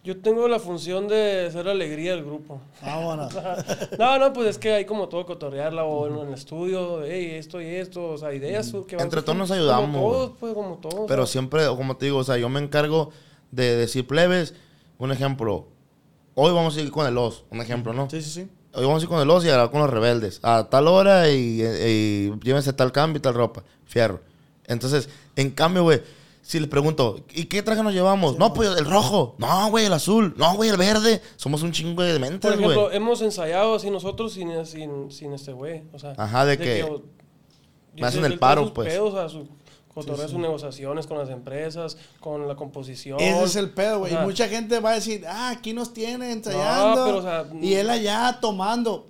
Yo 0.03 0.21
tengo 0.21 0.49
la 0.49 0.59
función 0.59 1.07
de 1.09 1.49
ser 1.53 1.65
la 1.67 1.73
alegría 1.73 2.13
del 2.15 2.25
grupo. 2.25 2.61
Ah, 2.83 3.01
bueno. 3.05 3.29
No, 3.99 4.19
no, 4.19 4.33
pues 4.33 4.49
es 4.49 4.59
que 4.59 4.73
hay 4.73 4.85
como 4.87 5.09
todo 5.09 5.25
cotorrearla 5.27 5.85
o 5.85 6.07
en, 6.23 6.29
el 6.29 6.35
estudio, 6.35 7.05
hey, 7.05 7.33
esto 7.39 7.61
y 7.61 7.67
esto, 7.67 8.09
o 8.11 8.19
sea, 8.19 8.35
ideas 8.35 8.73
que 8.89 8.97
van 8.97 9.05
Entre 9.05 9.23
todos 9.23 9.37
nos 9.39 9.51
ayudamos, 9.51 9.87
Como 9.97 10.11
todos, 10.13 10.33
pues, 10.41 10.55
como 10.55 10.77
todos. 10.79 11.05
Pero 11.09 11.23
o 11.23 11.27
sea. 11.27 11.33
siempre, 11.33 11.67
como 11.69 11.97
te 11.97 12.07
digo, 12.07 12.19
o 12.19 12.25
sea, 12.25 12.37
yo 12.39 12.49
me 12.49 12.61
encargo 12.61 13.11
de 13.51 13.77
decir 13.77 14.07
plebes. 14.07 14.55
Un 14.97 15.11
ejemplo, 15.11 15.67
hoy 16.35 16.53
vamos 16.53 16.77
a 16.77 16.81
ir 16.81 16.91
con 16.91 17.07
el 17.07 17.17
OS, 17.19 17.45
un 17.51 17.61
ejemplo, 17.61 17.93
¿no? 17.93 18.09
Sí, 18.11 18.21
sí, 18.23 18.31
sí. 18.31 18.49
Hoy 18.75 18.85
vamos 18.85 19.03
a 19.03 19.05
ir 19.05 19.09
con 19.09 19.21
el 19.21 19.31
OS 19.31 19.45
y 19.45 19.49
grabar 19.49 19.71
con 19.71 19.81
los 19.81 19.91
rebeldes. 19.91 20.41
A 20.43 20.69
tal 20.69 20.89
hora 20.89 21.31
y, 21.31 21.63
y 21.63 22.33
llévense 22.43 22.73
tal 22.73 22.91
cambio 22.93 23.19
y 23.19 23.23
tal 23.23 23.35
ropa. 23.35 23.63
Fierro. 23.85 24.21
Entonces, 24.67 25.09
en 25.37 25.51
cambio, 25.51 25.83
güey, 25.85 26.03
si 26.43 26.59
les 26.59 26.69
pregunto, 26.69 27.21
¿y 27.33 27.45
qué 27.45 27.63
traje 27.63 27.83
nos 27.83 27.93
llevamos? 27.95 28.37
no, 28.39 28.53
pues 28.53 28.69
el 28.77 28.85
rojo. 28.85 29.35
No, 29.39 29.71
güey, 29.71 29.87
el 29.87 29.93
azul. 29.93 30.35
No, 30.37 30.55
güey, 30.57 30.71
el 30.71 30.77
verde. 30.77 31.23
Somos 31.37 31.63
un 31.63 31.71
chingo 31.73 32.03
de 32.03 32.13
Por 32.13 32.21
mentes, 32.21 32.51
ejemplo, 32.53 32.85
güey. 32.87 32.97
hemos 32.97 33.23
ensayado 33.23 33.75
así 33.77 33.91
nosotros 33.91 34.33
sin, 34.33 34.67
sin, 34.67 35.11
sin 35.13 35.33
este 35.33 35.53
güey. 35.53 35.83
O 35.93 35.99
sea, 35.99 36.15
Ajá, 36.17 36.45
de 36.45 36.59
que 36.59 36.83
o- 36.83 37.03
me 37.97 38.07
hacen 38.07 38.25
el 38.25 38.39
paro, 38.41 38.75
pues. 38.75 38.89
pedos, 38.93 39.15
a 39.15 39.29
su, 39.29 39.47
cotorrea 39.95 40.29
sus 40.29 40.39
negociaciones 40.39 41.07
con 41.07 41.19
las 41.19 41.31
empresas, 41.31 41.97
con 42.21 42.49
la 42.49 42.57
composición. 42.57 43.21
Ese 43.21 43.45
es 43.45 43.57
el 43.57 43.71
pedo, 43.71 44.01
güey. 44.01 44.13
O 44.13 44.15
sea, 44.17 44.25
y 44.25 44.27
mucha 44.27 44.49
gente 44.49 44.81
va 44.81 44.91
a 44.91 44.95
decir, 44.95 45.25
ah, 45.27 45.51
aquí 45.51 45.73
nos 45.73 45.93
tiene 45.93 46.33
ensayando. 46.33 47.05
pero, 47.05 47.19
o 47.19 47.23
sea, 47.23 47.47
y 47.61 47.75
él 47.75 47.89
allá 47.91 48.39
tomando. 48.41 49.07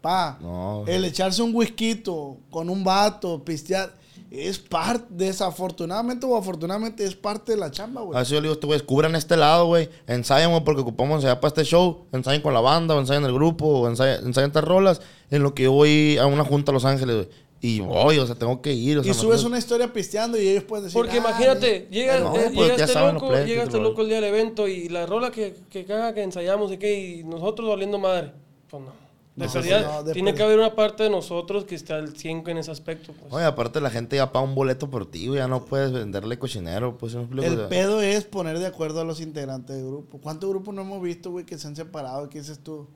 Pa, 0.00 0.36
No. 0.40 0.84
el 0.88 1.04
echarse 1.04 1.42
un 1.42 1.54
whisky 1.54 2.02
con 2.50 2.68
un 2.68 2.82
vato, 2.82 3.44
pistear, 3.44 3.94
es 4.32 4.58
parte, 4.58 5.06
desafortunadamente 5.10 6.24
o 6.26 6.36
afortunadamente, 6.36 7.04
es 7.04 7.14
parte 7.14 7.52
de 7.52 7.58
la 7.58 7.70
chamba, 7.70 8.00
güey. 8.00 8.18
Así 8.18 8.32
yo 8.32 8.40
le 8.40 8.44
digo, 8.48 8.52
a 8.52 8.54
este 8.54 8.66
güey, 8.66 8.80
cubran 8.80 9.14
este 9.14 9.36
lado, 9.36 9.66
güey. 9.66 9.90
Ensayen, 10.06 10.50
güey, 10.50 10.64
porque 10.64 10.80
ocupamos 10.80 11.16
ensayar 11.16 11.38
para 11.38 11.48
este 11.48 11.64
show. 11.64 12.06
Ensayen 12.12 12.40
con 12.40 12.54
la 12.54 12.60
banda, 12.60 12.94
o 12.96 12.98
ensayen 13.00 13.24
el 13.24 13.32
grupo, 13.34 13.66
o 13.66 13.88
ensayen, 13.88 14.26
ensayen 14.26 14.48
estas 14.48 14.64
rolas. 14.64 15.02
En 15.30 15.42
lo 15.42 15.54
que 15.54 15.64
yo 15.64 15.72
voy 15.72 16.16
a 16.18 16.26
una 16.26 16.44
junta 16.44 16.72
a 16.72 16.74
Los 16.74 16.84
Ángeles, 16.86 17.14
güey. 17.16 17.28
Y 17.64 17.78
voy, 17.80 18.18
o 18.18 18.26
sea, 18.26 18.34
tengo 18.34 18.60
que 18.60 18.72
ir. 18.74 18.98
O 18.98 19.02
sea, 19.04 19.12
y 19.12 19.14
subes 19.14 19.44
una 19.44 19.56
historia 19.56 19.92
pisteando 19.92 20.36
y 20.38 20.48
ellos 20.48 20.64
pueden 20.64 20.84
decir. 20.86 20.98
Porque 20.98 21.14
"Ah, 21.14 21.18
imagínate, 21.18 21.86
llega, 21.92 22.18
no, 22.18 22.34
eh, 22.36 22.50
pues 22.52 22.70
llega 22.72 22.84
este 22.84 22.98
loco, 23.00 23.30
llega 23.30 23.62
este 23.62 23.72
te 23.72 23.76
lo- 23.78 23.82
loco 23.90 24.02
el 24.02 24.08
día 24.08 24.16
del 24.16 24.24
evento 24.24 24.66
y 24.66 24.88
la 24.88 25.06
rola 25.06 25.30
que, 25.30 25.54
que 25.70 25.84
caga, 25.84 26.12
que 26.12 26.22
ensayamos 26.24 26.72
y 26.72 26.76
que 26.78 26.92
y 27.20 27.24
nosotros 27.24 27.68
valiendo 27.68 27.98
madre. 28.00 28.32
Pues 28.68 28.82
no. 28.82 29.02
De 29.36 29.46
No, 29.46 30.02
de 30.02 30.12
tiene 30.12 30.34
que 30.34 30.42
haber 30.42 30.58
una 30.58 30.74
parte 30.74 31.04
de 31.04 31.08
nosotros 31.10 31.64
que 31.64 31.74
esté 31.74 31.94
al 31.94 32.14
100 32.16 32.42
en 32.48 32.58
ese 32.58 32.70
aspecto. 32.70 33.12
Pues. 33.18 33.32
Oye, 33.32 33.44
aparte 33.46 33.80
la 33.80 33.88
gente 33.90 34.16
ya 34.16 34.30
paga 34.30 34.44
un 34.44 34.54
boleto 34.54 34.90
por 34.90 35.10
ti, 35.10 35.28
güey. 35.28 35.38
Ya 35.38 35.48
no 35.48 35.64
puedes 35.64 35.90
venderle 35.92 36.38
cochinero, 36.38 36.98
pues. 36.98 37.14
El 37.14 37.28
sea, 37.56 37.68
pedo 37.68 38.02
es 38.02 38.24
poner 38.24 38.58
de 38.58 38.66
acuerdo 38.66 39.00
a 39.00 39.04
los 39.04 39.20
integrantes 39.22 39.76
del 39.76 39.86
grupo. 39.86 40.18
¿Cuántos 40.18 40.50
grupos 40.50 40.74
no 40.74 40.82
hemos 40.82 41.00
visto, 41.00 41.30
güey, 41.30 41.46
que 41.46 41.56
se 41.56 41.66
han 41.68 41.76
separado? 41.76 42.28
¿Qué 42.28 42.40
dices 42.40 42.58
tú? 42.58 42.88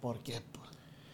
¿Por 0.00 0.20
qué? 0.20 0.40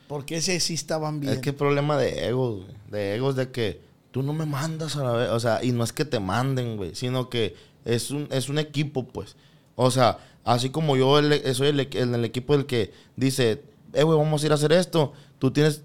Po? 0.08 0.14
¿Por 0.16 0.24
qué 0.24 0.40
si 0.40 0.58
sí 0.60 0.74
estaban 0.74 1.20
bien? 1.20 1.34
Es 1.34 1.38
que 1.40 1.52
problema 1.52 1.96
de 1.96 2.26
egos, 2.28 2.62
güey. 2.64 2.76
De 2.90 3.14
egos 3.14 3.36
de 3.36 3.50
que 3.50 3.80
tú 4.10 4.22
no 4.22 4.32
me 4.32 4.46
mandas 4.46 4.96
a 4.96 5.04
la 5.04 5.12
vez. 5.12 5.30
O 5.30 5.38
sea, 5.40 5.62
y 5.62 5.72
no 5.72 5.84
es 5.84 5.92
que 5.92 6.04
te 6.04 6.18
manden, 6.20 6.76
güey. 6.76 6.94
Sino 6.94 7.28
que 7.28 7.54
es 7.84 8.10
un, 8.10 8.26
es 8.30 8.48
un 8.48 8.58
equipo, 8.58 9.06
pues. 9.06 9.36
O 9.76 9.90
sea, 9.90 10.18
así 10.44 10.70
como 10.70 10.96
yo 10.96 11.18
el- 11.18 11.54
soy 11.54 11.68
el, 11.68 11.80
el, 11.80 12.14
el 12.14 12.24
equipo 12.24 12.56
del 12.56 12.66
que 12.66 12.92
dice, 13.16 13.62
eh, 13.92 14.02
güey, 14.02 14.18
vamos 14.18 14.42
a 14.42 14.46
ir 14.46 14.52
a 14.52 14.56
hacer 14.56 14.72
esto. 14.72 15.12
Tú 15.38 15.50
tienes, 15.52 15.82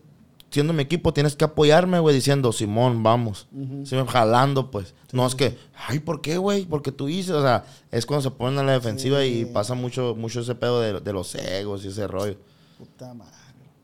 siendo 0.50 0.74
mi 0.74 0.82
equipo, 0.84 1.14
tienes 1.14 1.36
que 1.36 1.46
apoyarme, 1.46 2.00
güey, 2.00 2.16
diciendo, 2.16 2.52
Simón, 2.52 3.04
vamos. 3.04 3.48
Sí, 3.84 3.96
jalando, 4.08 4.72
pues. 4.72 4.94
no 5.12 5.28
es 5.28 5.36
que, 5.36 5.58
ay, 5.88 6.00
¿por 6.00 6.22
qué, 6.22 6.38
güey? 6.38 6.66
Porque 6.66 6.92
tú 6.92 7.06
dices, 7.08 7.32
o 7.32 7.42
sea, 7.42 7.66
es 7.92 8.06
cuando 8.06 8.22
se 8.24 8.32
ponen 8.32 8.58
a 8.60 8.64
la 8.64 8.72
defensiva 8.72 9.24
y 9.26 9.46
pasa 9.46 9.74
mucho, 9.76 10.16
mucho 10.18 10.40
ese 10.40 10.56
pedo 10.56 10.80
de, 10.82 11.00
de 11.02 11.14
los 11.14 11.36
egos 11.36 11.86
y 11.86 11.90
ese 11.90 12.08
rollo. 12.08 12.38
Puta 12.78 13.14
madre. 13.14 13.34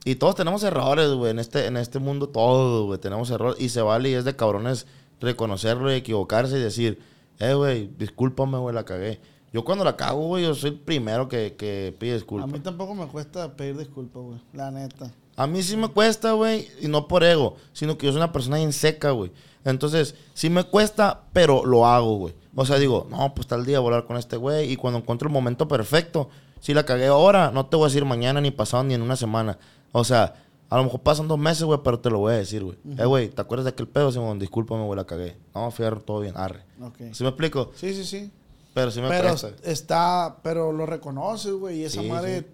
Y 0.05 0.15
todos 0.15 0.35
tenemos 0.35 0.63
errores, 0.63 1.09
güey. 1.11 1.31
En 1.31 1.39
este, 1.39 1.65
en 1.65 1.77
este 1.77 1.99
mundo 1.99 2.29
todo, 2.29 2.85
güey. 2.85 2.99
Tenemos 2.99 3.29
errores. 3.31 3.59
Y 3.59 3.69
se 3.69 3.81
vale 3.81 4.09
y 4.09 4.13
es 4.13 4.25
de 4.25 4.35
cabrones 4.35 4.87
reconocerlo 5.19 5.91
y 5.91 5.95
equivocarse 5.95 6.57
y 6.57 6.61
decir, 6.61 6.99
eh, 7.39 7.53
güey, 7.53 7.87
discúlpame, 7.97 8.57
güey, 8.57 8.73
la 8.73 8.85
cagué. 8.85 9.19
Yo 9.51 9.65
cuando 9.65 9.83
la 9.83 9.95
cago, 9.97 10.27
güey, 10.27 10.43
yo 10.43 10.53
soy 10.55 10.71
el 10.71 10.79
primero 10.79 11.27
que, 11.27 11.55
que 11.55 11.95
pide 11.97 12.11
A 12.11 12.15
disculpas. 12.15 12.51
mí 12.51 12.59
tampoco 12.59 12.93
me 12.95 13.07
cuesta 13.07 13.55
pedir 13.55 13.77
disculpas, 13.77 14.23
güey. 14.23 14.39
La 14.53 14.71
neta. 14.71 15.11
A 15.35 15.47
mí 15.47 15.63
sí 15.63 15.75
me 15.77 15.87
cuesta, 15.87 16.33
güey, 16.33 16.67
y 16.81 16.87
no 16.87 17.07
por 17.07 17.23
ego, 17.23 17.55
sino 17.73 17.97
que 17.97 18.05
yo 18.05 18.11
soy 18.11 18.19
una 18.21 18.31
persona 18.31 18.57
bien 18.57 18.73
seca, 18.73 19.11
güey. 19.11 19.31
Entonces, 19.63 20.15
sí 20.33 20.49
me 20.49 20.63
cuesta, 20.65 21.23
pero 21.33 21.65
lo 21.65 21.85
hago, 21.85 22.17
güey. 22.17 22.35
O 22.55 22.65
sea, 22.65 22.77
digo, 22.77 23.07
no, 23.09 23.33
pues 23.33 23.47
tal 23.47 23.65
día 23.65 23.79
voy 23.79 23.87
a 23.87 23.95
hablar 23.95 24.07
con 24.07 24.17
este 24.17 24.37
güey 24.37 24.71
y 24.71 24.75
cuando 24.75 24.99
encuentro 24.99 25.27
el 25.27 25.33
momento 25.33 25.67
perfecto, 25.67 26.29
si 26.59 26.73
la 26.73 26.85
cagué 26.85 27.07
ahora, 27.07 27.51
no 27.53 27.65
te 27.65 27.77
voy 27.77 27.85
a 27.85 27.87
decir 27.87 28.03
mañana, 28.05 28.41
ni 28.41 28.51
pasado, 28.51 28.83
ni 28.83 28.93
en 28.93 29.01
una 29.01 29.15
semana. 29.15 29.57
O 29.91 30.03
sea, 30.03 30.35
a 30.69 30.77
lo 30.77 30.83
mejor 30.83 31.01
pasan 31.01 31.27
dos 31.27 31.39
meses, 31.39 31.63
güey, 31.63 31.79
pero 31.83 31.99
te 31.99 32.09
lo 32.09 32.19
voy 32.19 32.33
a 32.33 32.37
decir, 32.37 32.63
güey. 32.63 32.77
Eh, 32.97 33.05
güey, 33.05 33.29
¿te 33.29 33.41
acuerdas 33.41 33.65
de 33.65 33.71
aquel 33.71 33.87
pedo, 33.87 34.11
Simón? 34.11 34.37
Discúlpame, 34.39 34.83
güey, 34.85 34.97
la 34.97 35.05
cagué. 35.05 35.35
No, 35.55 35.71
fierro, 35.71 36.01
todo 36.01 36.19
bien, 36.21 36.35
arre. 36.37 36.63
Ok. 36.81 36.97
¿Sí 37.13 37.23
me 37.23 37.29
explico? 37.29 37.71
Sí, 37.75 37.93
sí, 37.93 38.03
sí. 38.05 38.31
Pero 38.73 38.91
sí 38.91 39.01
me 39.01 39.09
Pero 39.09 39.35
está, 39.63 40.37
pero 40.43 40.71
lo 40.71 40.85
reconoces, 40.85 41.51
güey. 41.53 41.79
Y 41.79 41.83
esa 41.85 42.01
Sí, 42.01 42.07
madre, 42.07 42.41
sí. 42.41 42.45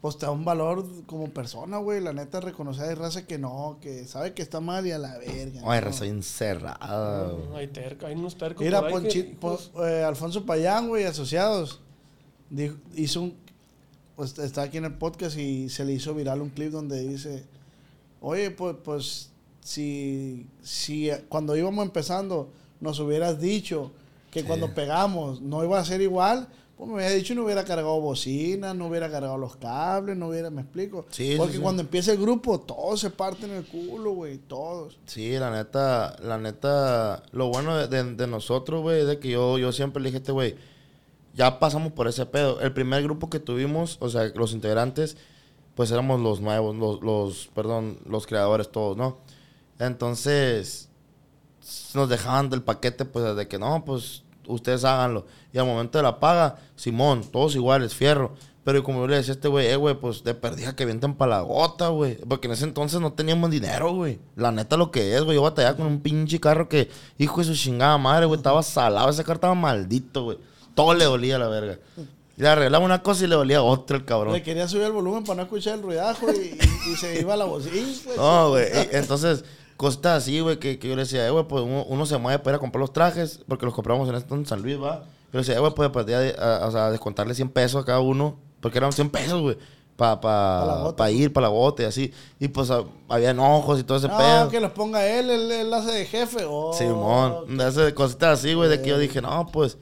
pues 0.00 0.16
te 0.16 0.24
da 0.26 0.30
un 0.32 0.44
valor 0.44 0.86
como 1.06 1.28
persona, 1.30 1.78
güey. 1.78 2.00
La 2.00 2.12
neta, 2.12 2.40
reconocer 2.40 2.88
hay 2.90 2.94
raza 2.94 3.26
que 3.26 3.38
no, 3.38 3.78
que 3.80 4.04
sabe 4.06 4.34
que 4.34 4.42
está 4.42 4.60
mal 4.60 4.86
y 4.86 4.92
a 4.92 4.98
la 4.98 5.18
verga. 5.18 5.60
Ay, 5.64 5.80
¿no? 5.80 5.86
raza 5.86 6.06
encerrada, 6.06 7.32
güey. 7.32 7.58
Hay 7.60 7.66
terca, 7.68 8.06
hay 8.06 8.14
unos 8.14 8.36
tercos. 8.36 8.64
Mira, 8.64 8.80
por 8.80 8.88
ahí 8.88 9.08
que, 9.08 9.08
Ponchi- 9.08 9.32
hijos, 9.32 9.70
Pon- 9.74 9.88
eh, 9.88 10.04
Alfonso 10.04 10.46
Payán, 10.46 10.88
güey, 10.88 11.04
asociados, 11.04 11.80
dijo- 12.48 12.76
hizo 12.94 13.20
un 13.22 13.41
pues 14.22 14.38
está 14.38 14.62
aquí 14.62 14.78
en 14.78 14.84
el 14.84 14.94
podcast 14.94 15.36
y 15.36 15.68
se 15.68 15.84
le 15.84 15.92
hizo 15.94 16.14
viral 16.14 16.40
un 16.42 16.50
clip 16.50 16.70
donde 16.70 17.00
dice, 17.06 17.44
oye, 18.20 18.50
pues, 18.52 18.76
pues 18.84 19.30
si, 19.64 20.46
si 20.62 21.10
cuando 21.28 21.56
íbamos 21.56 21.84
empezando 21.84 22.48
nos 22.80 22.98
hubieras 23.00 23.40
dicho 23.40 23.90
que 24.30 24.44
cuando 24.44 24.74
pegamos 24.74 25.40
no 25.40 25.62
iba 25.64 25.78
a 25.78 25.84
ser 25.84 26.00
igual, 26.00 26.48
pues 26.76 26.88
me 26.88 26.94
hubiera 26.96 27.10
dicho 27.12 27.34
no 27.34 27.44
hubiera 27.44 27.64
cargado 27.64 28.00
bocina, 28.00 28.74
no 28.74 28.86
hubiera 28.86 29.10
cargado 29.10 29.36
los 29.38 29.56
cables, 29.56 30.16
no 30.16 30.28
hubiera, 30.28 30.50
me 30.50 30.62
explico. 30.62 31.04
Sí, 31.10 31.32
sí, 31.32 31.36
Porque 31.36 31.54
sí. 31.56 31.60
cuando 31.60 31.82
empieza 31.82 32.12
el 32.12 32.18
grupo, 32.18 32.58
todos 32.60 33.00
se 33.00 33.10
parten 33.10 33.50
el 33.50 33.64
culo, 33.64 34.12
güey, 34.12 34.38
todos. 34.38 34.98
Sí, 35.06 35.32
la 35.32 35.50
neta, 35.50 36.16
la 36.22 36.38
neta, 36.38 37.22
lo 37.32 37.48
bueno 37.48 37.76
de, 37.76 37.88
de- 37.88 38.14
de 38.14 38.26
nosotros, 38.26 38.82
güey, 38.82 39.02
es 39.02 39.06
de 39.06 39.18
que 39.18 39.30
yo, 39.30 39.58
yo 39.58 39.70
siempre 39.72 40.02
le 40.02 40.08
dije 40.08 40.16
a 40.18 40.20
este 40.20 40.32
güey, 40.32 40.54
ya 41.34 41.58
pasamos 41.58 41.92
por 41.92 42.08
ese 42.08 42.26
pedo. 42.26 42.60
El 42.60 42.72
primer 42.72 43.02
grupo 43.02 43.30
que 43.30 43.40
tuvimos, 43.40 43.96
o 44.00 44.08
sea, 44.08 44.30
los 44.34 44.52
integrantes, 44.52 45.16
pues 45.74 45.90
éramos 45.90 46.20
los 46.20 46.40
nuevos, 46.40 46.76
los, 46.76 47.02
los 47.02 47.48
perdón, 47.54 47.98
los 48.06 48.26
creadores 48.26 48.70
todos, 48.70 48.96
¿no? 48.96 49.18
Entonces, 49.78 50.88
nos 51.94 52.08
dejaban 52.08 52.50
del 52.50 52.62
paquete, 52.62 53.04
pues, 53.04 53.34
de 53.36 53.48
que 53.48 53.58
no, 53.58 53.84
pues, 53.84 54.22
ustedes 54.46 54.84
háganlo. 54.84 55.26
Y 55.52 55.58
al 55.58 55.66
momento 55.66 55.98
de 55.98 56.02
la 56.02 56.20
paga, 56.20 56.58
Simón, 56.76 57.22
todos 57.30 57.54
iguales, 57.54 57.94
fierro. 57.94 58.34
Pero 58.64 58.84
como 58.84 59.00
yo 59.00 59.08
le 59.08 59.16
decía 59.16 59.32
a 59.32 59.34
este 59.34 59.48
güey, 59.48 59.66
eh, 59.66 59.76
güey, 59.76 59.98
pues 59.98 60.22
de 60.22 60.34
perdida 60.34 60.76
que 60.76 60.84
vienten 60.84 61.14
para 61.14 61.36
la 61.36 61.40
gota, 61.40 61.88
güey. 61.88 62.16
Porque 62.16 62.46
en 62.46 62.52
ese 62.52 62.64
entonces 62.64 63.00
no 63.00 63.12
teníamos 63.12 63.50
dinero, 63.50 63.92
güey. 63.92 64.20
La 64.36 64.52
neta 64.52 64.76
lo 64.76 64.92
que 64.92 65.16
es, 65.16 65.22
güey. 65.24 65.34
Yo 65.34 65.42
batallaba 65.42 65.76
con 65.76 65.86
un 65.86 66.00
pinche 66.00 66.38
carro 66.38 66.68
que, 66.68 66.88
hijo 67.18 67.40
de 67.40 67.46
su 67.46 67.54
chingada 67.54 67.98
madre, 67.98 68.26
güey, 68.26 68.36
estaba 68.36 68.62
salado. 68.62 69.10
Ese 69.10 69.24
carro 69.24 69.36
estaba 69.36 69.54
maldito, 69.56 70.24
güey. 70.24 70.38
Todo 70.74 70.94
le 70.94 71.04
dolía 71.04 71.38
la 71.38 71.48
verga. 71.48 71.78
Le 72.36 72.48
arreglaba 72.48 72.84
una 72.84 73.02
cosa 73.02 73.24
y 73.24 73.26
le 73.28 73.34
dolía 73.34 73.62
otra 73.62 73.96
el 73.96 74.04
cabrón. 74.04 74.32
Le 74.32 74.42
quería 74.42 74.66
subir 74.66 74.84
el 74.84 74.92
volumen 74.92 75.22
para 75.22 75.36
no 75.36 75.42
escuchar 75.42 75.74
el 75.74 75.82
ruidajo 75.82 76.26
y, 76.32 76.58
y- 76.58 76.92
y 76.92 76.96
se 76.96 77.20
iba 77.20 77.36
la 77.36 77.44
bocina. 77.44 77.86
pues. 78.04 78.16
No, 78.16 78.48
güey. 78.50 78.66
Entonces, 78.92 79.44
cosas 79.76 80.06
así, 80.06 80.40
güey, 80.40 80.58
que, 80.58 80.78
que 80.78 80.88
yo 80.88 80.96
le 80.96 81.02
decía, 81.02 81.26
eh, 81.26 81.30
güey, 81.30 81.44
pues 81.46 81.62
uno, 81.62 81.84
uno 81.88 82.06
se 82.06 82.16
mueve 82.18 82.38
para 82.38 82.54
ir 82.54 82.56
a 82.56 82.60
comprar 82.60 82.80
los 82.80 82.92
trajes, 82.92 83.40
porque 83.46 83.66
los 83.66 83.74
compramos 83.74 84.08
en 84.08 84.14
este 84.14 84.34
en 84.34 84.46
San 84.46 84.62
Luis, 84.62 84.80
va. 84.80 85.00
Yo 85.04 85.04
le 85.34 85.38
decía, 85.40 85.56
eh, 85.56 85.58
güey, 85.60 85.72
pues 85.74 85.90
podía 85.90 86.20
de- 86.20 86.34
a- 86.38 86.90
descontarle 86.90 87.34
100 87.34 87.50
pesos 87.50 87.82
a 87.82 87.84
cada 87.84 88.00
uno, 88.00 88.38
porque 88.60 88.78
eran 88.78 88.92
100 88.92 89.10
pesos, 89.10 89.40
güey, 89.42 89.58
para 89.96 90.20
Pa 90.20 90.94
pa, 90.96 91.10
ir, 91.10 91.32
para 91.34 91.48
la 91.48 91.52
gota 91.52 91.82
y 91.82 91.86
así. 91.86 92.12
Y 92.40 92.48
pues 92.48 92.70
a- 92.70 92.84
había 93.10 93.30
enojos 93.30 93.78
y 93.78 93.84
todo 93.84 93.98
ese 93.98 94.08
No, 94.08 94.16
pedo. 94.16 94.48
que 94.48 94.58
los 94.58 94.72
ponga 94.72 95.06
él, 95.06 95.30
él, 95.30 95.52
él 95.52 95.74
hace 95.74 95.92
de 95.92 96.06
jefe. 96.06 96.44
Oh, 96.48 96.72
Simón, 96.72 97.56
de 97.58 97.68
esas 97.68 97.92
cositas 97.92 98.40
así, 98.40 98.54
güey, 98.54 98.70
de 98.70 98.80
que 98.80 98.88
yo 98.88 98.98
dije, 98.98 99.20
no, 99.20 99.46
pues, 99.52 99.76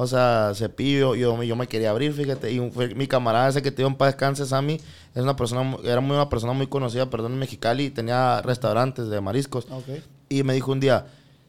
o 0.00 0.06
sea, 0.06 0.52
Cepillo, 0.54 1.14
yo, 1.14 1.42
yo 1.42 1.56
me 1.56 1.66
quería 1.66 1.90
abrir, 1.90 2.14
fíjate, 2.14 2.50
y 2.50 2.58
un- 2.58 2.72
fue 2.72 2.94
mi 2.94 3.06
camarada 3.06 3.50
ese 3.50 3.60
que 3.60 3.70
te 3.70 3.78
dio 3.82 3.86
en 3.86 3.94
paz 3.96 4.08
descanse, 4.14 4.46
Sammy, 4.46 4.80
es 5.14 5.22
una 5.22 5.36
persona, 5.36 5.76
era 5.84 6.00
muy 6.00 6.16
una 6.16 6.30
persona 6.30 6.54
muy 6.54 6.66
conocida, 6.68 7.10
perdón, 7.10 7.32
en 7.34 7.38
Mexicali, 7.38 7.84
y 7.84 7.90
tenía 7.90 8.40
restaurantes 8.40 9.08
de 9.08 9.20
mariscos. 9.20 9.66
Y 10.30 10.42
me 10.42 10.54
dijo 10.54 10.72
un 10.72 10.80
día, 10.80 11.06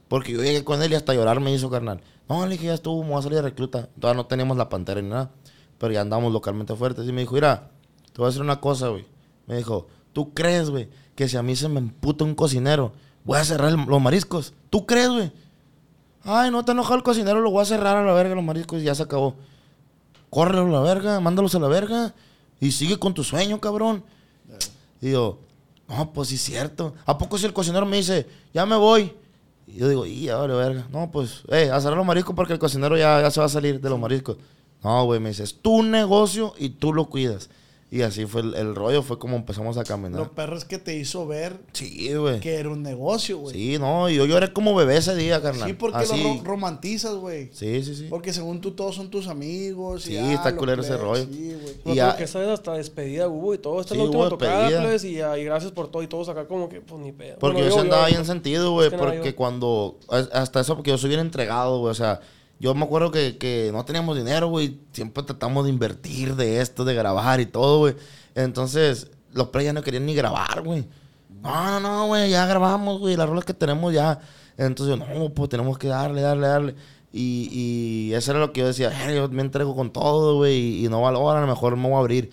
porque 0.10 0.34
yo 0.34 0.44
llegué 0.44 0.66
con 0.66 0.82
él 0.84 0.92
y 0.92 0.96
hasta 0.96 1.14
llorar 1.14 1.40
me 1.40 1.54
hizo 1.54 1.70
carnal. 1.70 2.02
No, 2.28 2.46
le 2.46 2.52
dije, 2.54 2.66
ya 2.66 2.74
estuvo, 2.74 3.02
me 3.04 3.10
voy 3.12 3.20
a 3.20 3.22
salir 3.22 3.38
de 3.38 3.42
recluta. 3.44 3.88
Todavía 4.00 4.22
no 4.22 4.28
teníamos 4.28 4.58
la 4.58 4.68
pantera 4.68 5.02
ni 5.02 5.08
nada, 5.10 5.32
pero 5.78 5.94
ya 5.94 6.02
andamos 6.02 6.34
localmente 6.34 6.76
fuertes. 6.76 7.08
Y 7.08 7.14
me 7.14 7.22
dijo, 7.22 7.36
mira, 7.36 7.70
te 8.12 8.18
voy 8.18 8.26
a 8.26 8.28
decir 8.30 8.42
una 8.42 8.60
cosa, 8.60 8.90
güey. 8.90 9.06
Me 9.48 9.56
dijo, 9.56 9.88
¿tú 10.12 10.34
crees, 10.34 10.70
güey, 10.70 10.90
que 11.16 11.30
si 11.30 11.38
a 11.38 11.42
mí 11.44 11.56
se 11.56 11.70
me 11.70 11.80
emputa 11.80 12.26
un 12.26 12.36
cocinero, 12.36 12.92
voy 13.24 13.38
a 13.38 13.46
cerrar 13.46 13.70
el- 13.70 13.86
los 13.86 14.02
mariscos? 14.02 14.54
¿Tú 14.70 14.86
crees, 14.86 15.08
güey? 15.10 15.32
Ay, 16.24 16.52
no 16.52 16.64
te 16.64 16.72
enojado 16.72 16.96
el 16.96 17.04
cocinero, 17.04 17.42
lo 17.42 17.52
voy 17.52 17.62
a 17.62 17.66
cerrar 17.66 17.98
a 17.98 18.06
la 18.06 18.14
verga 18.14 18.36
los 18.36 18.44
mariscos 18.44 18.82
y 18.82 18.86
ya 18.86 18.96
se 18.96 19.04
acabó. 19.04 19.36
Córrelo 20.30 20.68
a 20.68 20.70
la 20.70 20.80
verga, 20.82 21.20
mándalos 21.20 21.56
a 21.56 21.60
la 21.60 21.68
verga 21.68 22.14
y 22.60 22.72
sigue 22.72 22.98
con 22.98 23.14
tu 23.14 23.24
sueño, 23.24 23.60
cabrón. 23.60 24.04
Y 25.02 25.08
digo, 25.08 25.40
no, 25.88 26.14
pues 26.14 26.30
sí 26.30 26.36
es 26.36 26.42
cierto. 26.42 26.94
¿A 27.06 27.18
poco 27.18 27.38
si 27.38 27.46
el 27.46 27.54
cocinero 27.54 27.86
me 27.86 27.98
dice, 27.98 28.28
ya 28.54 28.66
me 28.66 28.76
voy? 28.76 29.14
Y 29.68 29.80
yo 29.80 29.90
digo, 29.90 30.06
y 30.06 30.28
vale 30.28 30.54
verga. 30.54 30.88
No, 30.92 31.10
pues, 31.12 31.44
eh, 31.50 31.72
a 31.72 31.82
cerrar 31.82 31.98
los 31.98 32.06
mariscos 32.06 32.36
porque 32.36 32.54
el 32.54 32.60
cocinero 32.60 32.98
ya, 32.98 33.22
ya 33.22 33.32
se 33.32 33.40
va 33.40 33.48
a 33.48 33.50
salir 33.50 33.82
de 33.82 33.90
los 33.90 34.00
mariscos. 34.00 34.38
No, 34.84 35.06
güey, 35.06 35.20
me 35.20 35.30
dice, 35.30 35.44
es 35.44 35.62
tu 35.62 35.84
negocio 35.84 36.54
y 36.58 36.70
tú 36.70 36.94
lo 36.94 37.06
cuidas. 37.06 37.50
Y 37.94 38.04
así 38.04 38.26
fue 38.26 38.40
el, 38.40 38.54
el 38.56 38.74
rollo, 38.74 39.04
fue 39.04 39.20
como 39.20 39.36
empezamos 39.36 39.78
a 39.78 39.84
caminar. 39.84 40.18
Lo 40.18 40.32
perro 40.32 40.56
es 40.56 40.64
que 40.64 40.78
te 40.78 40.96
hizo 40.98 41.28
ver 41.28 41.58
Sí, 41.74 42.14
güey. 42.14 42.40
que 42.40 42.56
era 42.56 42.70
un 42.70 42.82
negocio, 42.82 43.38
güey. 43.40 43.54
Sí, 43.54 43.78
no, 43.80 44.10
y 44.10 44.16
yo 44.16 44.26
lloré 44.26 44.54
como 44.54 44.74
bebé 44.74 44.96
ese 44.96 45.14
día, 45.14 45.42
carnal. 45.42 45.68
Sí, 45.68 45.74
porque 45.74 45.98
Así. 45.98 46.24
lo 46.24 46.36
ro- 46.36 46.42
romantizas, 46.46 47.16
güey. 47.16 47.50
Sí, 47.52 47.84
sí, 47.84 47.94
sí. 47.96 48.08
Porque 48.10 48.32
según 48.32 48.62
tú 48.62 48.72
todos 48.72 48.96
son 48.96 49.10
tus 49.10 49.28
amigos. 49.28 50.04
Sí, 50.04 50.14
y, 50.14 50.18
ah, 50.20 50.32
está 50.36 50.52
los 50.52 50.60
culero 50.60 50.82
ese 50.84 50.96
rollo. 50.96 51.26
Sí, 51.26 51.54
güey. 51.62 51.76
No, 51.84 51.92
Y 51.92 51.96
ya- 51.98 52.06
pero 52.06 52.18
que 52.20 52.24
esa 52.24 52.40
vez 52.40 52.48
hasta 52.48 52.74
despedida 52.76 53.28
hubo 53.28 53.54
y 53.54 53.58
todo. 53.58 53.82
Esta 53.82 53.94
Sí, 53.94 54.00
es 54.00 54.06
la 54.06 54.06
última 54.10 54.30
tocada, 54.30 54.68
plebes, 54.70 55.04
y, 55.04 55.18
y 55.20 55.44
gracias 55.44 55.74
por 55.74 55.92
todo. 55.92 56.02
Y 56.02 56.08
todos 56.08 56.30
acá 56.30 56.48
como 56.48 56.70
que, 56.70 56.80
pues 56.80 57.02
ni 57.02 57.12
pedo. 57.12 57.40
Porque 57.40 57.58
Bueno, 57.58 57.70
yo, 57.72 57.76
sí 57.76 57.82
andaba 57.82 58.08
yo- 58.08 58.14
bien 58.16 58.26
sentido, 58.26 58.72
güey. 58.72 58.90
Porque 58.90 59.22
yo. 59.32 59.36
cuando. 59.36 59.98
Hasta 60.32 60.62
eso, 60.62 60.76
porque 60.78 60.92
yo 60.92 60.98
soy 60.98 61.10
bien 61.10 61.20
entregado, 61.20 61.80
güey. 61.80 61.92
O 61.92 61.96
sea, 61.96 62.22
yo 62.62 62.76
me 62.76 62.86
acuerdo 62.86 63.12
que, 63.12 63.38
que 63.38 63.72
no 63.74 63.84
teníamos 63.86 64.16
dinero, 64.16 64.48
güey. 64.48 64.80
Siempre 64.94 65.24
tratamos 65.24 65.64
de 65.66 65.72
invertir 65.72 66.36
de 66.36 66.62
esto, 66.62 66.86
de 66.86 66.94
grabar 66.94 67.40
y 67.42 67.48
todo, 67.48 67.80
güey. 67.80 67.96
Entonces, 68.36 69.10
los 69.34 69.48
pre 69.48 69.64
ya 69.64 69.74
no 69.74 69.82
querían 69.82 70.06
ni 70.06 70.14
grabar, 70.14 70.62
güey. 70.62 70.88
No, 71.42 71.66
no, 71.72 71.80
no, 71.80 72.08
güey. 72.08 72.30
Ya 72.30 72.46
grabamos, 72.46 73.00
güey. 73.00 73.16
Las 73.18 73.28
rolas 73.28 73.46
que 73.46 73.54
tenemos 73.56 73.92
ya. 73.94 74.20
Entonces, 74.58 74.98
no, 74.98 75.30
pues 75.34 75.50
tenemos 75.50 75.78
que 75.80 75.88
darle, 75.88 76.22
darle, 76.22 76.48
darle. 76.48 76.76
Y, 77.12 77.50
y 77.52 78.14
eso 78.14 78.32
era 78.32 78.40
lo 78.40 78.54
que 78.54 78.62
yo 78.62 78.68
decía. 78.68 78.92
"Eh, 79.10 79.16
yo 79.16 79.28
me 79.30 79.42
entrego 79.42 79.76
con 79.76 79.92
todo, 79.92 80.36
güey. 80.38 80.86
Y, 80.86 80.88
no 80.90 81.02
valoran, 81.02 81.44
a 81.44 81.46
lo 81.48 81.52
mejor 81.52 81.76
me 81.76 81.84
voy 81.90 81.96
a 81.96 82.00
abrir. 82.00 82.30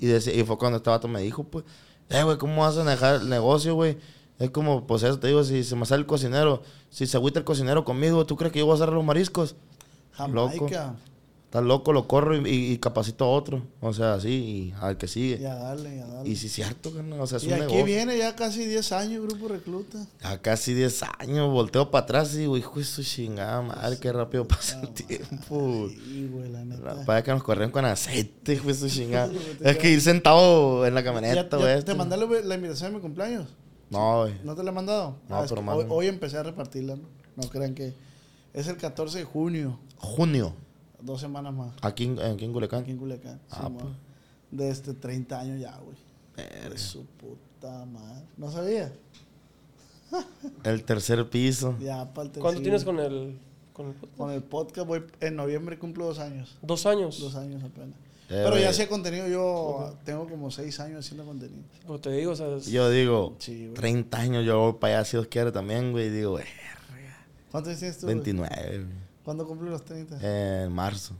Y, 0.00 0.06
decía- 0.06 0.34
y 0.34 0.42
fue 0.44 0.58
cuando 0.58 0.78
este 0.78 0.90
vato 0.90 1.06
me 1.08 1.20
dijo, 1.22 1.44
pues, 1.44 1.64
eh, 2.10 2.22
güey, 2.24 2.36
¿cómo 2.36 2.62
vas 2.62 2.76
a 2.76 2.84
dejar 2.84 3.20
el 3.22 3.28
negocio, 3.28 3.74
güey? 3.74 3.96
Es 4.38 4.50
como, 4.50 4.86
pues 4.86 5.02
eso 5.02 5.18
te 5.18 5.26
digo, 5.28 5.42
si 5.44 5.64
se 5.64 5.74
me 5.76 5.84
sale 5.86 6.00
el 6.00 6.06
cocinero, 6.06 6.62
si 6.90 7.06
se 7.06 7.16
agüita 7.16 7.38
el 7.40 7.44
cocinero 7.44 7.84
conmigo, 7.84 8.24
¿tú 8.26 8.36
crees 8.36 8.52
que 8.52 8.60
yo 8.60 8.66
voy 8.66 8.76
a 8.76 8.78
cerrar 8.78 8.94
los 8.94 9.04
mariscos? 9.04 9.56
Jamaica. 10.12 10.94
Estás 11.46 11.64
loco, 11.64 11.94
lo 11.94 12.06
corro 12.06 12.36
y, 12.36 12.46
y- 12.46 12.72
y 12.72 12.78
capacito 12.78 13.24
a 13.24 13.28
otro. 13.30 13.62
O 13.80 13.94
sea, 13.94 14.12
así, 14.14 14.28
y 14.28 14.74
al 14.82 14.98
que 14.98 15.08
sigue. 15.08 15.38
Y 15.40 15.46
a 15.46 15.54
darle, 15.54 15.96
y 15.96 15.98
a 16.00 16.06
darle. 16.06 16.28
Y 16.28 16.36
sí, 16.36 16.48
es 16.48 16.52
cierto, 16.52 16.92
carnal, 16.92 17.18
o 17.22 17.26
sea, 17.26 17.38
es 17.38 17.44
Y 17.44 17.46
un 17.46 17.54
aquí 17.54 17.62
negocio. 17.62 17.84
viene 17.86 18.18
ya 18.18 18.36
casi 18.36 18.66
10 18.66 18.92
años 18.92 19.22
Grupo 19.26 19.48
Recluta. 19.48 19.98
A 20.22 20.36
casi 20.38 20.74
10 20.74 21.02
años, 21.20 21.50
volteo 21.50 21.90
para 21.90 22.04
atrás 22.04 22.34
y 22.34 22.40
digo, 22.40 22.58
hijo 22.58 22.78
de 22.78 22.84
su 22.84 23.02
chingada 23.02 23.62
madre, 23.62 23.96
qué 23.98 24.12
rápido 24.12 24.46
pasa 24.46 24.78
el 24.82 24.90
tiempo. 24.90 25.88
Sí, 25.88 26.28
güey, 26.30 26.50
la 26.50 26.66
neta. 26.66 26.94
La- 26.96 27.04
Para 27.06 27.22
que 27.22 27.30
nos 27.30 27.42
corrieron 27.42 27.70
con 27.70 27.86
aceite, 27.86 28.52
hijo 28.52 28.66
de 28.68 28.74
su 28.74 28.88
chingada. 28.90 29.32
es 29.62 29.78
que 29.78 29.90
ir 29.90 30.02
sentado 30.02 30.84
en 30.86 30.94
la 30.94 31.00
¿Ya, 31.00 31.04
camioneta, 31.06 31.56
ya 31.58 31.64
güey. 31.64 31.82
te 31.82 31.94
mandé 31.94 32.18
la, 32.18 32.54
invitación 32.56 32.90
de 32.90 32.96
mi 32.98 33.00
cumpleaños? 33.02 33.46
No, 33.90 34.22
güey. 34.22 34.34
¿No 34.44 34.54
te 34.54 34.62
la 34.62 34.70
he 34.70 34.74
mandado? 34.74 35.16
No, 35.28 35.42
es 35.42 35.50
pero 35.50 35.62
hoy, 35.72 35.86
hoy 35.88 36.06
empecé 36.06 36.36
a 36.38 36.42
repartirla, 36.42 36.96
¿no? 36.96 37.02
No 37.36 37.48
crean 37.48 37.74
que... 37.74 37.94
Es 38.52 38.66
el 38.68 38.76
14 38.76 39.18
de 39.18 39.24
junio, 39.24 39.78
Junio, 39.98 40.54
dos 41.00 41.20
semanas 41.20 41.52
más, 41.52 41.74
aquí 41.82 42.04
en, 42.04 42.18
aquí 42.18 42.44
en 42.44 42.52
Culiacán. 42.52 42.82
aquí 42.82 42.90
en 42.90 42.98
Culiacán. 42.98 43.40
Ah, 43.50 43.64
Simón. 43.64 43.76
pues. 43.78 43.92
De 44.50 44.70
este 44.70 44.94
30 44.94 45.38
años 45.40 45.60
ya, 45.60 45.78
güey. 45.78 45.96
De 46.70 46.78
su 46.78 47.04
puta 47.04 47.84
madre. 47.84 48.24
¿No 48.36 48.50
sabía? 48.50 48.92
El 50.64 50.84
tercer 50.84 51.28
piso. 51.28 51.76
Ya, 51.80 52.12
para 52.14 52.30
el 52.30 52.38
¿Cuánto 52.38 52.58
sí. 52.58 52.62
tienes 52.62 52.84
con 52.84 52.98
el, 52.98 53.38
con 53.72 53.88
el 53.88 53.94
podcast? 53.94 54.16
Con 54.16 54.30
el 54.30 54.42
podcast, 54.42 54.86
voy, 54.86 55.04
en 55.20 55.36
noviembre 55.36 55.78
cumplo 55.78 56.06
dos 56.06 56.18
años. 56.18 56.56
Dos 56.62 56.86
años. 56.86 57.20
Dos 57.20 57.34
años 57.34 57.62
apenas. 57.62 57.94
Eh, 58.30 58.42
Pero 58.44 58.44
ya 58.50 58.50
güey. 58.56 58.64
hacía 58.66 58.88
contenido, 58.88 59.26
yo 59.26 59.96
tengo 60.04 60.28
como 60.28 60.50
seis 60.50 60.78
años 60.80 61.04
haciendo 61.04 61.24
contenido. 61.24 61.62
Pues 61.86 62.00
te 62.02 62.10
digo, 62.12 62.32
o 62.32 62.36
sea, 62.36 62.48
es- 62.56 62.66
Yo 62.66 62.90
digo, 62.90 63.34
Sí, 63.38 63.62
güey. 63.68 63.74
30 63.74 64.18
años 64.18 64.44
yo 64.44 64.58
voy 64.60 64.72
para 64.74 64.96
allá 64.98 65.04
si 65.06 65.16
Dios 65.16 65.28
quiere 65.28 65.50
también, 65.50 65.92
güey. 65.92 66.06
y 66.06 66.10
Digo, 66.10 66.32
güey, 66.32 66.44
¿Cuántos 67.50 67.70
años 67.70 67.78
tienes 67.80 67.98
tú? 67.98 68.06
güey? 68.06 68.14
29, 68.16 68.78
güey. 68.84 69.08
¿Cuándo 69.24 69.46
cumples 69.46 69.70
los 69.70 69.82
30? 69.84 70.18
En 70.64 70.70
marzo. 70.72 71.14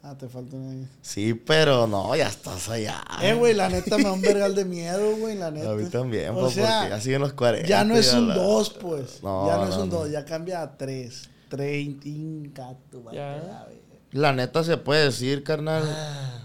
Ah, 0.00 0.16
te 0.16 0.28
falta 0.28 0.54
un 0.54 0.70
año. 0.70 0.88
Sí, 1.02 1.34
pero 1.34 1.88
no, 1.88 2.14
ya 2.14 2.28
estás 2.28 2.68
allá. 2.68 3.02
Eh, 3.20 3.34
güey, 3.34 3.52
la 3.52 3.68
neta 3.68 3.96
me 3.98 4.04
da 4.04 4.12
un 4.12 4.22
vergal 4.22 4.54
de 4.54 4.64
miedo, 4.64 5.16
güey, 5.16 5.36
la 5.36 5.50
neta. 5.50 5.72
A 5.72 5.74
mí 5.74 5.88
también, 5.90 6.30
O 6.30 6.40
pues, 6.40 6.54
sea, 6.54 6.78
porque 6.82 6.90
ya 6.94 7.00
siguen 7.00 7.20
los 7.20 7.32
40. 7.32 7.68
Ya 7.68 7.82
no 7.82 7.96
es 7.96 8.12
un 8.14 8.28
la- 8.28 8.36
2, 8.36 8.70
pues. 8.80 9.22
No, 9.24 9.48
ya 9.48 9.56
no, 9.56 9.64
es 9.68 9.76
no, 9.76 9.82
un 9.82 9.88
no. 9.90 9.96
2, 9.96 10.10
ya 10.12 10.24
cambia 10.24 10.62
a 10.62 10.76
3. 10.78 11.28
30, 11.48 12.76
tu 12.90 13.00
madre, 13.02 13.16
Ya. 13.18 13.66
La 14.12 14.32
neta 14.32 14.64
se 14.64 14.76
puede 14.76 15.04
decir, 15.04 15.42
carnal, 15.44 15.82
Ah. 15.86 16.44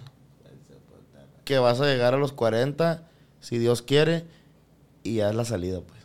que 1.45 1.57
vas 1.59 1.79
a 1.81 1.85
llegar 1.85 2.13
a 2.13 2.17
los 2.17 2.31
40, 2.31 3.03
si 3.41 3.57
Dios 3.57 3.81
quiere, 3.81 4.25
y 5.03 5.15
ya 5.15 5.29
es 5.29 5.35
la 5.35 5.43
salida, 5.45 5.81
pues. 5.81 5.99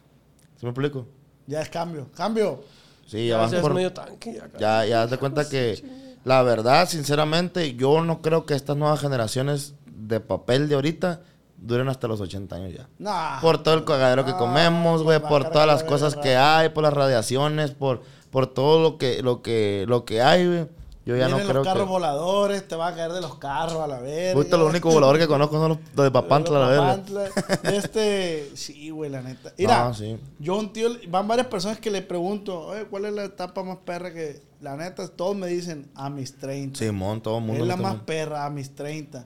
¿Sí 0.58 0.66
me 0.66 0.70
explico? 0.70 1.06
Ya 1.46 1.60
es 1.62 1.68
cambio. 1.68 2.08
Cambio. 2.16 2.64
Sí, 3.06 3.28
ya, 3.28 3.36
ya, 3.36 3.36
vas 3.38 3.54
por... 3.54 3.72
medio 3.74 3.92
tanque. 3.92 4.34
Ya, 4.34 4.58
Ya, 4.58 4.86
ya 4.86 5.02
haz 5.04 5.10
de 5.10 5.18
cuenta 5.18 5.48
que 5.48 5.82
la 6.24 6.42
verdad, 6.42 6.88
sinceramente, 6.88 7.74
yo 7.74 8.02
no 8.02 8.20
creo 8.20 8.44
que 8.44 8.54
estas 8.54 8.76
nuevas 8.76 9.00
generaciones 9.00 9.74
de 9.86 10.20
papel 10.20 10.68
de 10.68 10.74
ahorita 10.74 11.20
duren 11.56 11.88
hasta 11.88 12.06
los 12.08 12.20
80 12.20 12.56
años 12.56 12.74
ya. 12.74 12.88
Nah. 12.98 13.40
Por 13.40 13.62
todo 13.62 13.74
el 13.74 13.84
cagadero 13.84 14.24
que 14.24 14.32
Ah, 14.32 14.36
comemos, 14.38 15.02
güey, 15.04 15.20
por 15.20 15.48
todas 15.50 15.66
las 15.66 15.82
la 15.82 15.88
cosas 15.88 16.16
que 16.16 16.36
hay, 16.36 16.68
por 16.70 16.82
las 16.82 16.92
radiaciones, 16.92 17.70
por, 17.70 18.02
por 18.30 18.46
todo 18.52 18.82
lo 18.82 18.98
que, 18.98 19.22
lo 19.22 19.40
que, 19.42 19.84
lo 19.88 20.04
que 20.04 20.20
hay, 20.20 20.46
güey. 20.46 20.66
Yo 21.08 21.16
ya 21.16 21.26
no 21.28 21.36
Vienen 21.36 21.46
creo 21.48 21.62
los 21.62 21.66
carros 21.66 21.84
que... 21.86 21.90
voladores, 21.90 22.68
te 22.68 22.76
va 22.76 22.88
a 22.88 22.94
caer 22.94 23.12
de 23.12 23.22
los 23.22 23.36
carros 23.36 23.76
a 23.80 23.86
la 23.86 23.98
verga. 23.98 24.34
Puta, 24.42 24.58
lo 24.58 24.66
único 24.66 24.90
volador 24.90 25.18
que 25.18 25.26
conozco 25.26 25.56
son 25.56 25.68
los, 25.70 25.78
los 25.96 26.04
de 26.04 26.10
Papantla, 26.10 26.58
la 26.58 26.68
verga. 26.68 27.00
Este, 27.62 28.50
sí, 28.54 28.90
güey, 28.90 29.10
la 29.10 29.22
neta. 29.22 29.52
Mira, 29.56 29.84
No, 29.88 29.94
sí. 29.94 30.18
yo 30.38 30.58
un 30.58 30.70
tío, 30.70 30.90
van 31.08 31.26
varias 31.26 31.46
personas 31.46 31.78
que 31.78 31.90
le 31.90 32.02
pregunto, 32.02 32.66
oye, 32.66 32.84
¿cuál 32.84 33.06
es 33.06 33.14
la 33.14 33.24
etapa 33.24 33.62
más 33.62 33.78
perra 33.78 34.12
que... 34.12 34.42
La 34.60 34.76
neta, 34.76 35.08
todos 35.08 35.34
me 35.34 35.46
dicen, 35.46 35.88
a 35.94 36.10
mis 36.10 36.36
30. 36.36 36.78
Simón, 36.78 37.22
todo 37.22 37.38
el 37.38 37.44
mundo. 37.44 37.62
es 37.62 37.68
la 37.68 37.76
más 37.76 37.94
perra, 38.02 38.44
a 38.44 38.50
mis 38.50 38.74
30. 38.74 39.24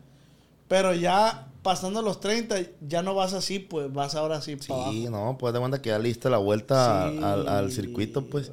Pero 0.68 0.94
ya 0.94 1.48
pasando 1.62 2.00
los 2.00 2.20
30, 2.20 2.56
ya 2.86 3.02
no 3.02 3.14
vas 3.16 3.32
así, 3.32 3.58
pues 3.58 3.92
vas 3.92 4.14
ahora 4.14 4.36
así 4.36 4.54
para. 4.56 4.90
Sí, 4.90 5.08
no, 5.10 5.36
pues 5.38 5.52
de 5.52 5.58
cuenta 5.58 5.82
que 5.82 5.88
ya 5.90 5.98
le 5.98 6.08
diste 6.08 6.30
la 6.30 6.36
vuelta 6.38 7.08
Sí, 7.10 7.18
al, 7.24 7.48
al 7.48 7.72
circuito, 7.72 8.24
pues. 8.26 8.52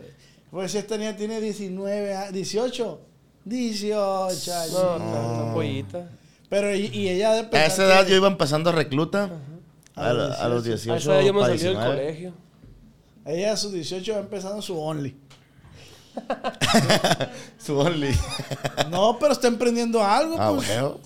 Pues 0.51 0.71
si 0.71 0.79
esta 0.79 0.97
niña 0.97 1.15
tiene 1.15 1.39
19, 1.41 2.15
a- 2.15 2.31
18. 2.31 3.01
18 3.45 4.53
años. 4.53 4.71
No, 4.73 4.99
no, 4.99 5.45
no, 5.47 5.53
pollita. 5.53 6.09
Pero 6.49 6.75
y, 6.75 6.87
y 6.87 7.09
ella 7.09 7.33
de 7.43 7.57
A 7.57 7.65
esa 7.65 7.85
edad 7.85 8.07
yo 8.07 8.15
iba 8.15 8.27
empezando 8.27 8.71
recluta. 8.71 9.29
A 9.95 10.09
A, 10.09 10.13
los 10.13 10.39
a 10.39 10.47
los 10.49 10.63
18. 10.63 10.93
18. 10.93 10.93
A 10.93 10.97
esa 10.97 11.15
edad 11.15 11.27
yo 11.27 11.33
me 11.33 11.39
para 11.41 11.53
salí 11.53 11.63
del 11.63 11.73
19. 11.77 11.95
colegio. 12.01 12.33
Ella 13.25 13.53
a 13.53 13.57
sus 13.57 13.71
18 13.73 14.13
va 14.13 14.19
empezando 14.19 14.61
su 14.61 14.79
Only. 14.79 15.15
Su 17.57 17.77
only. 17.77 18.13
No, 18.89 19.17
pero 19.19 19.31
está 19.33 19.47
emprendiendo 19.47 20.03
algo, 20.03 20.35
ah, 20.39 20.51
pues. 20.55 20.67
bueno. 20.67 20.97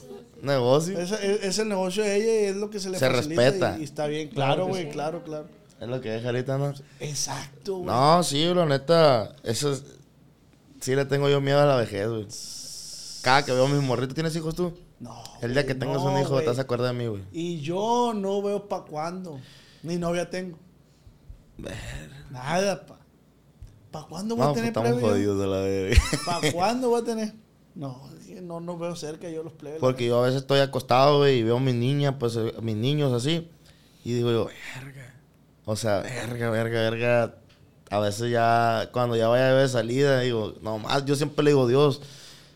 Negocio. 0.41 0.97
Es, 0.99 1.11
es- 1.11 1.43
es 1.43 1.59
el 1.59 1.69
negocio 1.69 2.03
de 2.03 2.15
ella 2.15 2.41
y 2.41 2.45
es 2.51 2.55
lo 2.55 2.69
que 2.69 2.79
se 2.79 2.89
le 2.89 2.97
Se 2.99 3.09
facilita 3.09 3.41
respeta. 3.43 3.77
Y, 3.77 3.81
y 3.81 3.83
está 3.83 4.07
bien, 4.07 4.29
Claro 4.29 4.67
güey, 4.67 4.83
sí. 4.85 4.89
claro, 4.89 5.23
claro. 5.23 5.45
Es 5.79 5.87
lo 5.87 6.01
que 6.01 6.09
deja 6.11 6.27
ahorita, 6.29 6.57
¿no? 6.57 6.73
Exacto, 6.99 7.75
güey. 7.77 7.85
No, 7.85 8.23
sí, 8.23 8.45
la 8.53 8.65
neta. 8.65 9.35
Eso 9.43 9.71
es. 9.73 9.83
Sí 10.83 10.95
le 10.95 11.05
tengo 11.05 11.29
yo 11.29 11.39
miedo 11.39 11.61
a 11.61 11.65
la 11.65 11.77
vejez, 11.77 12.09
güey. 12.09 12.27
Cada 13.23 13.45
que 13.45 13.53
veo 13.53 13.67
a 13.67 13.69
mis 13.69 13.81
morritos, 13.81 14.13
¿tienes 14.15 14.35
hijos 14.35 14.53
tú? 14.53 14.77
No, 14.99 15.23
El 15.41 15.53
día 15.53 15.65
que 15.65 15.75
tengas 15.75 16.03
no, 16.03 16.11
un 16.11 16.19
hijo, 16.19 16.31
güey. 16.31 16.43
te 16.43 16.49
vas 16.49 16.59
a 16.59 16.63
acordar 16.63 16.93
de 16.93 16.99
mí, 16.99 17.07
güey. 17.07 17.23
Y 17.31 17.61
yo 17.61 18.11
no 18.13 18.41
veo 18.41 18.67
pa' 18.67 18.83
cuándo. 18.83 19.39
Ni 19.81 19.95
novia 19.95 20.29
tengo. 20.29 20.57
Nada, 22.31 22.85
pa. 22.85 22.99
¿Pa 23.91 24.07
cuándo 24.07 24.35
voy 24.35 24.43
No, 24.43 24.49
a 24.49 24.53
pues 24.53 24.55
tener 24.63 24.69
estamos 24.69 24.89
plebe 24.91 25.01
yo? 25.01 25.07
jodidos 25.13 25.39
de 25.39 25.47
la 25.47 25.57
verga. 25.61 26.01
¿Pa 26.25 26.51
cuándo 26.51 26.89
voy 26.89 27.01
a 27.01 27.05
tener? 27.05 27.33
No, 27.75 28.09
no, 28.41 28.59
no 28.59 28.77
veo 28.77 28.95
cerca 28.95 29.29
yo 29.29 29.41
los 29.43 29.53
plebes. 29.53 29.79
Porque 29.79 30.07
yo 30.07 30.19
a 30.21 30.25
veces 30.25 30.41
estoy 30.41 30.59
acostado, 30.59 31.19
güey, 31.19 31.37
y 31.39 31.43
veo 31.43 31.57
a 31.57 31.61
mi 31.61 31.73
niña, 31.73 32.19
pues, 32.19 32.35
eh, 32.35 32.53
a 32.57 32.61
mis 32.61 32.75
niños 32.75 33.13
así. 33.13 33.49
Y 34.03 34.13
digo 34.13 34.31
yo, 34.31 34.45
verga. 34.75 35.13
O 35.65 35.75
sea, 35.75 35.99
verga, 36.01 36.49
verga, 36.49 36.81
verga. 36.89 37.35
A 37.93 37.99
veces 37.99 38.31
ya, 38.31 38.89
cuando 38.91 39.15
ya 39.15 39.27
vaya 39.27 39.51
a 39.51 39.53
ver 39.53 39.69
salida, 39.69 40.19
digo, 40.21 40.55
no 40.61 40.79
más, 40.79 41.05
yo 41.05 41.15
siempre 41.15 41.43
le 41.43 41.51
digo, 41.51 41.67
Dios, 41.67 42.01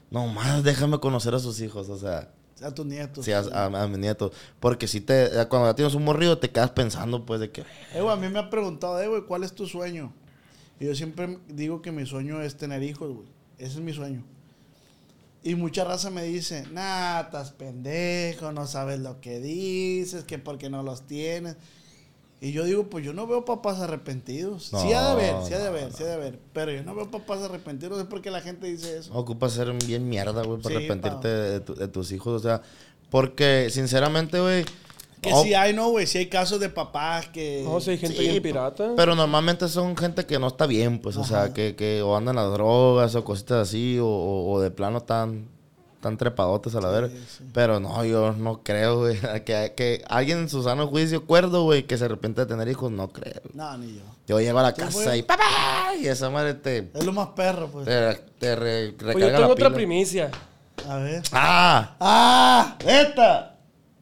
no 0.10 0.28
más, 0.28 0.64
déjame 0.64 1.00
conocer 1.00 1.36
a 1.36 1.40
sus 1.40 1.62
hijos, 1.62 1.90
o 1.90 1.98
sea, 1.98 2.32
A 2.62 2.72
tus 2.74 2.86
nietos. 2.86 3.24
sí, 3.24 3.32
a, 3.34 3.40
a, 3.40 3.66
a 3.66 3.88
mis 3.88 4.00
nietos. 4.00 4.32
Porque 4.60 4.88
si 4.88 5.00
te, 5.02 5.30
cuando 5.48 5.68
ya 5.70 5.76
tienes 5.76 5.94
un 5.94 6.04
morrido, 6.04 6.40
te 6.40 6.50
quedas 6.50 6.72
pensando, 6.72 7.26
pues, 7.26 7.40
de 7.40 7.52
que, 7.52 7.62
Eh, 7.94 8.02
güey, 8.02 8.10
a 8.10 8.16
mí 8.16 8.28
me 8.30 8.40
ha 8.40 8.50
preguntado, 8.50 9.00
eh, 9.00 9.08
güey, 9.08 9.22
¿cuál 9.26 9.44
es 9.44 9.54
tu 9.54 9.68
sueño? 9.68 10.12
Y 10.80 10.86
yo 10.86 10.96
siempre 10.96 11.38
digo 11.48 11.82
que 11.82 11.92
mi 11.92 12.06
sueño 12.06 12.42
es 12.42 12.58
tener 12.58 12.82
hijos, 12.84 13.14
güey. 13.14 13.28
Ese 13.60 13.76
es 13.76 13.80
mi 13.82 13.94
sueño. 13.94 14.24
Y 15.44 15.56
mucha 15.56 15.84
raza 15.84 16.10
me 16.10 16.24
dice, 16.24 16.66
nah, 16.72 17.22
estás 17.22 17.52
pendejo, 17.52 18.52
no 18.52 18.66
sabes 18.68 19.00
lo 19.00 19.22
que 19.22 19.40
dices, 19.40 20.24
que 20.24 20.40
porque 20.40 20.70
no 20.70 20.84
los 20.84 21.04
tienes. 21.08 21.56
Y 22.40 22.52
yo 22.52 22.66
digo, 22.66 22.84
pues 22.88 23.04
yo 23.04 23.14
no 23.14 23.26
veo 23.26 23.46
papás 23.46 23.80
arrepentidos. 23.80 24.66
sí 24.66 24.94
ha 24.94 25.02
de 25.02 25.12
haber, 25.12 25.36
sí 25.44 25.54
ha 25.54 25.58
de 25.58 25.64
No, 25.64 25.70
haber, 25.70 25.92
sí 25.94 26.04
ha 26.04 26.08
de 26.08 26.14
haber. 26.14 26.40
Pero 26.54 26.72
yo 26.72 26.84
no 26.84 26.94
veo 26.94 27.10
papás 27.10 27.42
arrepentidos, 27.42 28.00
es 28.00 28.06
porque 28.06 28.30
la 28.30 28.42
gente 28.42 28.68
dice 28.68 28.98
eso. 28.98 29.12
ocupas 29.14 29.54
ser 29.54 29.72
bien 29.86 30.08
mierda, 30.08 30.44
güey, 30.44 30.62
para 30.62 30.70
Sí, 30.70 30.86
arrepentirte 30.86 31.18
pa. 31.22 31.28
de, 31.30 31.60
tu- 31.62 31.74
de 31.76 31.88
tus 31.88 32.12
hijos, 32.12 32.34
o 32.34 32.40
sea, 32.40 32.62
porque, 33.10 33.70
sinceramente, 33.72 34.40
güey, 34.40 34.66
Que 35.20 35.34
oh, 35.34 35.42
sí 35.42 35.56
hay, 35.56 35.74
no, 35.74 35.90
güey, 35.90 36.06
sí 36.06 36.20
hay 36.20 36.28
casos 36.28 36.60
de 36.60 36.70
papás 36.70 37.28
que... 37.30 37.64
No, 37.66 37.82
si 37.82 37.90
hay 37.90 37.98
gente 37.98 38.18
Sí, 38.18 38.30
bien 38.30 38.44
pirata. 38.44 38.94
Pero 38.96 39.16
normalmente 39.16 39.68
son 39.68 39.98
gente 39.98 40.28
que 40.28 40.38
no 40.38 40.46
está 40.46 40.68
bien, 40.68 41.00
pues, 41.02 41.18
o 41.18 41.24
sea, 41.24 41.54
que, 41.54 41.76
que 41.76 42.04
o 42.04 42.16
andan 42.16 42.36
las 42.36 42.52
drogas 42.54 43.16
o 43.16 43.24
cositas 43.24 43.68
así, 43.68 43.98
o, 43.98 44.06
o- 44.06 44.52
o 44.52 44.62
de 44.62 44.70
plano 44.70 45.02
tan, 45.02 45.48
tan 46.02 46.18
trepadotes 46.18 46.76
a 46.76 46.82
la 46.82 46.90
verga. 46.90 47.14
Pero 47.54 47.80
no, 47.80 48.04
yo 48.06 48.34
no 48.34 48.62
creo, 48.64 49.00
güey, 49.00 49.18
que, 49.46 49.74
que 49.76 50.04
alguien 50.08 50.40
en 50.40 50.50
su 50.50 50.64
sano 50.64 50.88
juicio 50.88 51.26
cuerdo, 51.26 51.64
güey, 51.64 51.84
que 51.84 51.98
se 51.98 52.06
arrepiente 52.06 52.42
de 52.42 52.48
tener 52.48 52.68
hijos, 52.68 52.92
no 52.92 53.10
creo. 53.10 53.42
No, 53.54 53.78
ni 53.78 53.96
yo. 53.96 54.02
Yo 54.28 54.40
llego 54.40 54.60
a 54.60 54.64
la 54.64 54.74
¿Tú, 54.74 54.82
casa 54.82 55.16
y 55.16 55.24
¡papá! 55.24 55.96
Y 56.00 56.08
esa 56.08 56.30
madre 56.30 56.54
te, 56.54 56.90
Es 56.94 57.06
lo 57.06 57.14
más 57.14 57.30
perro, 57.30 57.68
pues. 57.68 57.86
te, 57.86 58.14
te 58.40 58.56
re- 58.56 58.94
Pues 58.94 59.06
recarga 59.16 59.20
yo 59.20 59.28
tengo 59.28 59.40
la 59.42 59.48
otra 59.48 59.68
pila. 59.68 59.76
primicia. 59.76 60.32
A 60.88 60.96
ver. 60.98 61.24
¡Ah! 61.32 61.96
¡Ah! 62.00 62.76
¡Esta! 62.86 63.56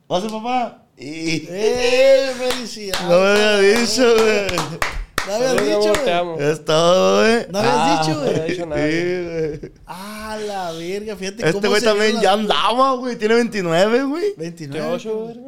¿Vas 0.07 0.23
a 0.23 0.27
papá? 0.27 0.81
Y... 0.97 1.45
¡Eh! 1.49 2.31
¡Felicidades! 2.37 3.01
No 3.09 3.19
me 3.19 3.27
había 3.29 3.57
dicho, 3.79 4.03
güey. 4.15 4.94
No 5.27 5.33
habías 5.33 5.65
dicho, 5.65 5.93
güey. 6.03 6.13
amo. 6.13 6.35
Es 6.39 6.65
todo, 6.65 7.21
güey. 7.21 7.45
No 7.51 7.59
habías 7.59 7.75
Ah, 7.77 8.01
dicho, 8.01 8.13
No 8.19 8.21
había 8.21 8.37
güey. 8.37 8.51
dicho 8.51 8.65
nada. 8.65 8.87
Sí, 8.87 9.59
güey. 9.59 9.71
Ah, 9.85 10.37
la 10.47 10.71
verga, 10.73 11.15
fíjate 11.15 11.37
Este 11.47 11.53
cómo 11.53 11.67
güey 11.69 11.79
se 11.81 11.87
también 11.87 12.21
ya 12.21 12.33
andaba, 12.33 12.93
güey. 12.95 13.15
Tiene 13.17 13.35
29, 13.35 14.03
güey. 14.03 14.33
29. 14.37 14.87
28, 14.89 15.27
verga. 15.27 15.41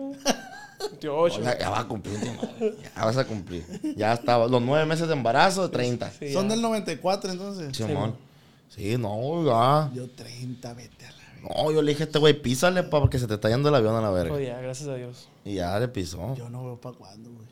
28. 0.92 1.42
Ya, 1.42 1.58
ya 1.60 1.70
va 1.70 1.80
a 1.80 1.88
cumplir, 1.88 2.20
tío. 2.20 2.32
Ya 2.96 3.06
vas 3.06 3.18
a 3.18 3.26
cumplir. 3.26 3.66
Ya 3.96 4.14
estaba. 4.14 4.48
Los 4.48 4.62
nueve 4.62 4.86
meses 4.86 5.08
de 5.08 5.14
embarazo 5.14 5.64
de 5.64 5.70
30. 5.70 6.12
Sí, 6.12 6.32
Son 6.34 6.44
ya. 6.48 6.52
del 6.54 6.62
94, 6.62 7.32
entonces. 7.32 7.76
Simón. 7.76 8.16
Sí, 8.70 8.98
no, 8.98 9.44
ya. 9.46 9.90
Yo 9.94 10.10
30, 10.10 10.74
vete 10.74 11.06
a 11.06 11.12
la 11.12 11.18
verga. 11.42 11.64
No, 11.64 11.72
yo 11.72 11.82
le 11.82 11.92
dije 11.92 12.04
a 12.04 12.06
este 12.06 12.20
güey, 12.20 12.40
písale, 12.40 12.84
pa, 12.84 13.00
porque 13.00 13.18
se 13.18 13.28
te 13.28 13.36
está 13.36 13.50
yendo 13.50 13.70
el 13.70 13.76
avión 13.76 13.96
a 13.96 14.02
la 14.02 14.12
verga. 14.12 14.36
Oh, 14.36 14.40
ya, 14.40 14.60
gracias 14.62 14.88
a 14.90 14.96
Dios. 14.96 15.28
Y 15.46 15.56
ya 15.56 15.80
le 15.80 15.88
pisó. 15.88 16.36
Yo 16.36 16.50
no 16.50 16.64
veo 16.66 16.80
para 16.80 16.96
cuándo, 16.96 17.32
güey. 17.32 17.47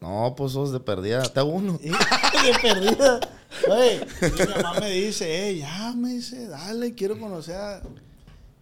No, 0.00 0.34
pues 0.36 0.52
sos 0.52 0.72
de 0.72 0.80
perdida. 0.80 1.22
Te 1.22 1.40
hago 1.40 1.50
uno. 1.50 1.78
De 1.82 2.58
perdida. 2.62 3.20
Oye, 3.68 4.00
y 4.22 4.40
mi 4.46 4.54
mamá 4.62 4.80
me 4.80 4.90
dice, 4.90 5.48
eh, 5.50 5.58
ya, 5.58 5.92
me 5.96 6.10
dice, 6.10 6.46
dale, 6.46 6.94
quiero 6.94 7.18
conocer 7.18 7.56
a... 7.56 7.82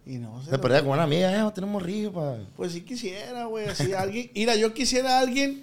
Y 0.05 0.17
no 0.17 0.41
sé. 0.43 0.51
De 0.51 0.57
perdida 0.59 0.81
con 0.81 0.91
una 0.91 1.03
amiga, 1.03 1.31
eh, 1.47 1.51
tenemos 1.53 1.83
río, 1.83 2.11
pa. 2.13 2.37
Pues 2.55 2.71
sí 2.71 2.81
quisiera, 2.81 3.45
güey, 3.45 3.67
así 3.67 3.93
alguien... 3.93 4.31
Mira, 4.33 4.55
yo 4.55 4.73
quisiera 4.73 5.17
a 5.17 5.19
alguien 5.19 5.61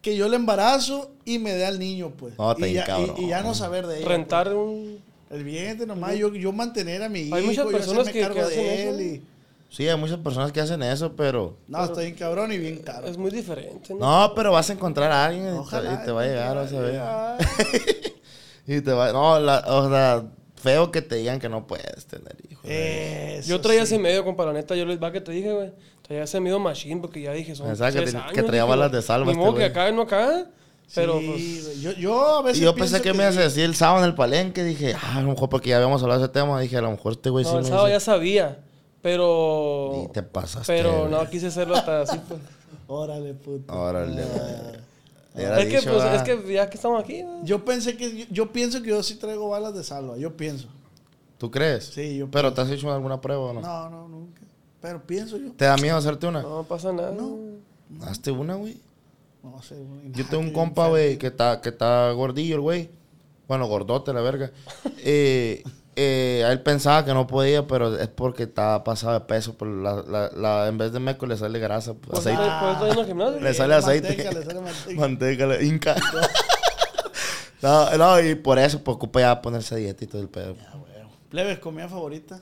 que 0.00 0.16
yo 0.16 0.28
le 0.28 0.36
embarazo 0.36 1.10
y 1.24 1.38
me 1.38 1.52
dé 1.52 1.66
al 1.66 1.78
niño, 1.78 2.10
pues. 2.16 2.38
No, 2.38 2.54
y, 2.58 2.72
ya, 2.72 2.84
cabrón. 2.84 3.16
y, 3.18 3.24
y 3.24 3.28
ya 3.28 3.42
no 3.42 3.54
saber 3.54 3.86
de 3.86 3.98
ella. 3.98 4.08
Rentar 4.08 4.54
un. 4.54 5.00
pues. 5.28 5.38
El 5.40 5.44
vientre 5.44 5.86
nomás, 5.86 6.16
yo, 6.16 6.32
yo 6.34 6.52
mantener 6.52 7.02
a 7.02 7.08
mi 7.08 7.20
hijo, 7.20 7.34
Hay 7.36 7.42
muchas 7.44 7.64
yo 7.64 7.70
personas 7.72 8.08
hacerme 8.08 8.12
que- 8.12 8.20
cargo 8.20 8.34
que 8.36 8.40
hacen 8.42 8.62
de 8.64 8.88
él 8.88 9.00
eso. 9.00 9.14
y... 9.16 9.22
Sí, 9.72 9.88
hay 9.88 9.96
muchas 9.96 10.18
personas 10.18 10.52
que 10.52 10.60
hacen 10.60 10.82
eso, 10.82 11.16
pero. 11.16 11.56
No, 11.66 11.82
está 11.82 12.00
bien 12.02 12.14
cabrón 12.14 12.52
y 12.52 12.58
bien 12.58 12.78
caro. 12.82 13.06
Es 13.06 13.16
muy 13.16 13.30
diferente, 13.30 13.94
¿no? 13.94 14.00
No, 14.28 14.34
pero 14.34 14.52
vas 14.52 14.68
a 14.68 14.74
encontrar 14.74 15.10
a 15.10 15.24
alguien 15.24 15.46
y 15.46 15.50
te- 15.52 15.58
Ojalá. 15.58 15.94
y 16.02 16.04
te, 16.04 16.12
va 16.12 16.22
a 16.22 16.26
llegar, 16.26 16.56
vas 16.56 16.72
a 16.74 16.78
ver. 16.80 17.00
Y 18.66 18.80
te 18.80 18.92
va. 18.92 19.12
No, 19.12 19.40
la, 19.40 19.64
o 19.66 19.88
sea, 19.88 20.24
feo 20.56 20.92
que 20.92 21.02
te 21.02 21.16
digan 21.16 21.40
que 21.40 21.48
no 21.48 21.66
puedes 21.66 22.06
tener 22.06 22.36
hijos. 22.50 22.64
Eso 22.64 23.48
Yo 23.48 23.60
traía 23.60 23.84
sí. 23.86 23.94
ese 23.94 23.98
medio, 24.02 24.24
compa, 24.24 24.44
la 24.46 24.52
neta, 24.52 24.76
yo 24.76 24.84
les 24.86 25.02
va 25.02 25.10
que 25.10 25.20
te 25.20 25.32
dije, 25.32 25.52
güey. 25.52 25.72
Traía 26.02 26.24
ese 26.24 26.38
medio 26.40 26.58
machine 26.58 27.00
porque 27.00 27.22
ya 27.22 27.32
dije, 27.32 27.54
son 27.54 27.66
Pensaba 27.68 27.90
que 27.90 27.98
años. 27.98 28.14
que 28.34 28.42
traía 28.42 28.64
balas 28.64 28.92
de 28.92 29.00
salva 29.02 29.26
Ni 29.26 29.32
este 29.32 29.42
modo 29.44 29.54
que 29.56 29.64
acá 29.64 29.90
no 29.90 30.02
acá. 30.02 30.46
Pero 30.94 31.18
Sí, 31.20 31.26
pues. 31.26 31.64
güey. 31.66 31.80
yo, 31.80 31.92
yo 31.92 32.36
a 32.38 32.42
veces 32.42 32.60
Y 32.60 32.64
yo 32.64 32.74
pensé 32.74 33.00
pienso 33.00 33.02
que 33.02 33.12
me 33.14 33.22
ibas 33.24 33.36
a 33.36 33.38
sí. 33.38 33.44
decir 33.44 33.64
el 33.64 33.74
sábado 33.74 34.00
en 34.04 34.10
el 34.10 34.14
palenque. 34.14 34.62
Dije, 34.64 34.94
ah, 34.94 35.16
a 35.16 35.22
lo 35.22 35.28
mejor 35.30 35.48
porque 35.48 35.70
ya 35.70 35.76
habíamos 35.76 36.02
hablado 36.02 36.20
de 36.20 36.26
ese 36.26 36.32
tema. 36.34 36.60
Dije, 36.60 36.76
a 36.76 36.82
lo 36.82 36.90
mejor 36.90 37.12
este 37.12 37.30
güey 37.30 37.44
sí 37.46 37.50
No, 37.52 37.58
el 37.58 37.62
me 37.64 37.68
sábado 37.70 37.88
ya 37.88 38.00
sabía. 38.00 38.58
Pero. 39.02 40.04
Y 40.08 40.12
te 40.12 40.22
pasaste. 40.22 40.72
Pero 40.72 41.08
no 41.08 41.28
quise 41.28 41.48
hacerlo 41.48 41.76
hasta 41.76 42.02
así, 42.02 42.18
pues. 42.28 42.40
Órale, 42.86 43.34
puto. 43.34 43.72
Órale, 43.72 44.22
Ah. 45.34 45.60
Es 45.60 45.66
que, 45.66 45.78
dicho, 45.78 45.90
pues, 45.90 46.02
ah. 46.02 46.14
es 46.16 46.22
que 46.22 46.52
ya 46.52 46.68
que 46.68 46.76
estamos 46.76 47.02
aquí, 47.02 47.22
güey. 47.22 47.44
Yo 47.44 47.64
pensé 47.64 47.96
que... 47.96 48.18
Yo, 48.18 48.26
yo 48.30 48.52
pienso 48.52 48.82
que 48.82 48.90
yo 48.90 49.02
sí 49.02 49.14
traigo 49.14 49.48
balas 49.48 49.72
de 49.72 49.82
salva. 49.82 50.18
Yo 50.18 50.36
pienso. 50.36 50.68
¿Tú 51.38 51.50
crees? 51.50 51.84
Sí, 51.86 52.18
yo 52.18 52.30
¿Pero 52.30 52.52
te 52.52 52.60
has 52.60 52.70
hecho 52.70 52.92
alguna 52.92 53.20
prueba 53.20 53.42
o 53.42 53.52
no? 53.54 53.60
No, 53.62 53.88
no, 53.88 54.08
nunca. 54.08 54.42
Pero 54.80 55.02
pienso 55.02 55.38
yo. 55.38 55.52
¿Te 55.52 55.64
da 55.64 55.76
miedo 55.76 55.96
hacerte 55.96 56.26
una? 56.26 56.42
No 56.42 56.64
pasa 56.64 56.92
nada. 56.92 57.12
No. 57.12 57.38
Hazte 58.06 58.30
una, 58.30 58.56
güey. 58.56 58.78
No 59.42 59.62
sé. 59.62 59.76
güey, 59.76 60.12
Yo 60.12 60.26
tengo 60.30 60.42
un 60.42 60.52
compa, 60.52 60.88
güey, 60.88 61.16
que 61.16 61.28
está, 61.28 61.60
que 61.60 61.70
está 61.70 62.12
gordillo 62.12 62.56
el 62.56 62.60
güey. 62.60 62.90
Bueno, 63.48 63.66
gordote, 63.66 64.12
la 64.12 64.20
verga. 64.20 64.50
Eh, 65.04 65.64
eh, 65.96 66.44
él 66.50 66.60
pensaba 66.62 67.04
que 67.04 67.12
no 67.14 67.26
podía, 67.26 67.66
pero 67.66 67.96
es 67.96 68.08
porque 68.08 68.44
estaba 68.44 68.82
pasado 68.84 69.12
de 69.14 69.20
peso. 69.20 69.54
Por 69.54 69.68
la, 69.68 70.02
la, 70.02 70.30
la- 70.34 70.68
en 70.68 70.78
vez 70.78 70.92
de 70.92 71.00
meco 71.00 71.26
le 71.26 71.36
sale 71.36 71.58
grasa, 71.58 71.94
pues, 71.94 72.06
Pues 72.22 72.26
aceite. 72.26 72.42
está- 72.42 72.78
pues. 73.14 73.42
Le 73.42 73.54
sale 73.54 73.74
aceite. 73.74 74.08
Manteca, 74.08 74.32
le 74.32 74.44
sale 74.44 74.60
manteca. 74.60 75.00
Manteca, 75.00 75.46
le 75.46 75.64
inca. 75.64 75.94
no, 77.62 77.96
no, 77.96 78.20
y 78.20 78.34
por 78.34 78.58
eso, 78.58 78.82
pues 78.82 78.96
ocupa 78.96 79.20
ya 79.20 79.40
ponerse 79.42 79.76
dieta 79.76 80.04
y 80.04 80.06
todo 80.08 80.22
el 80.22 80.28
pedo. 80.28 80.56
Plebes, 81.28 81.58
comida 81.60 81.88
favorita. 81.88 82.40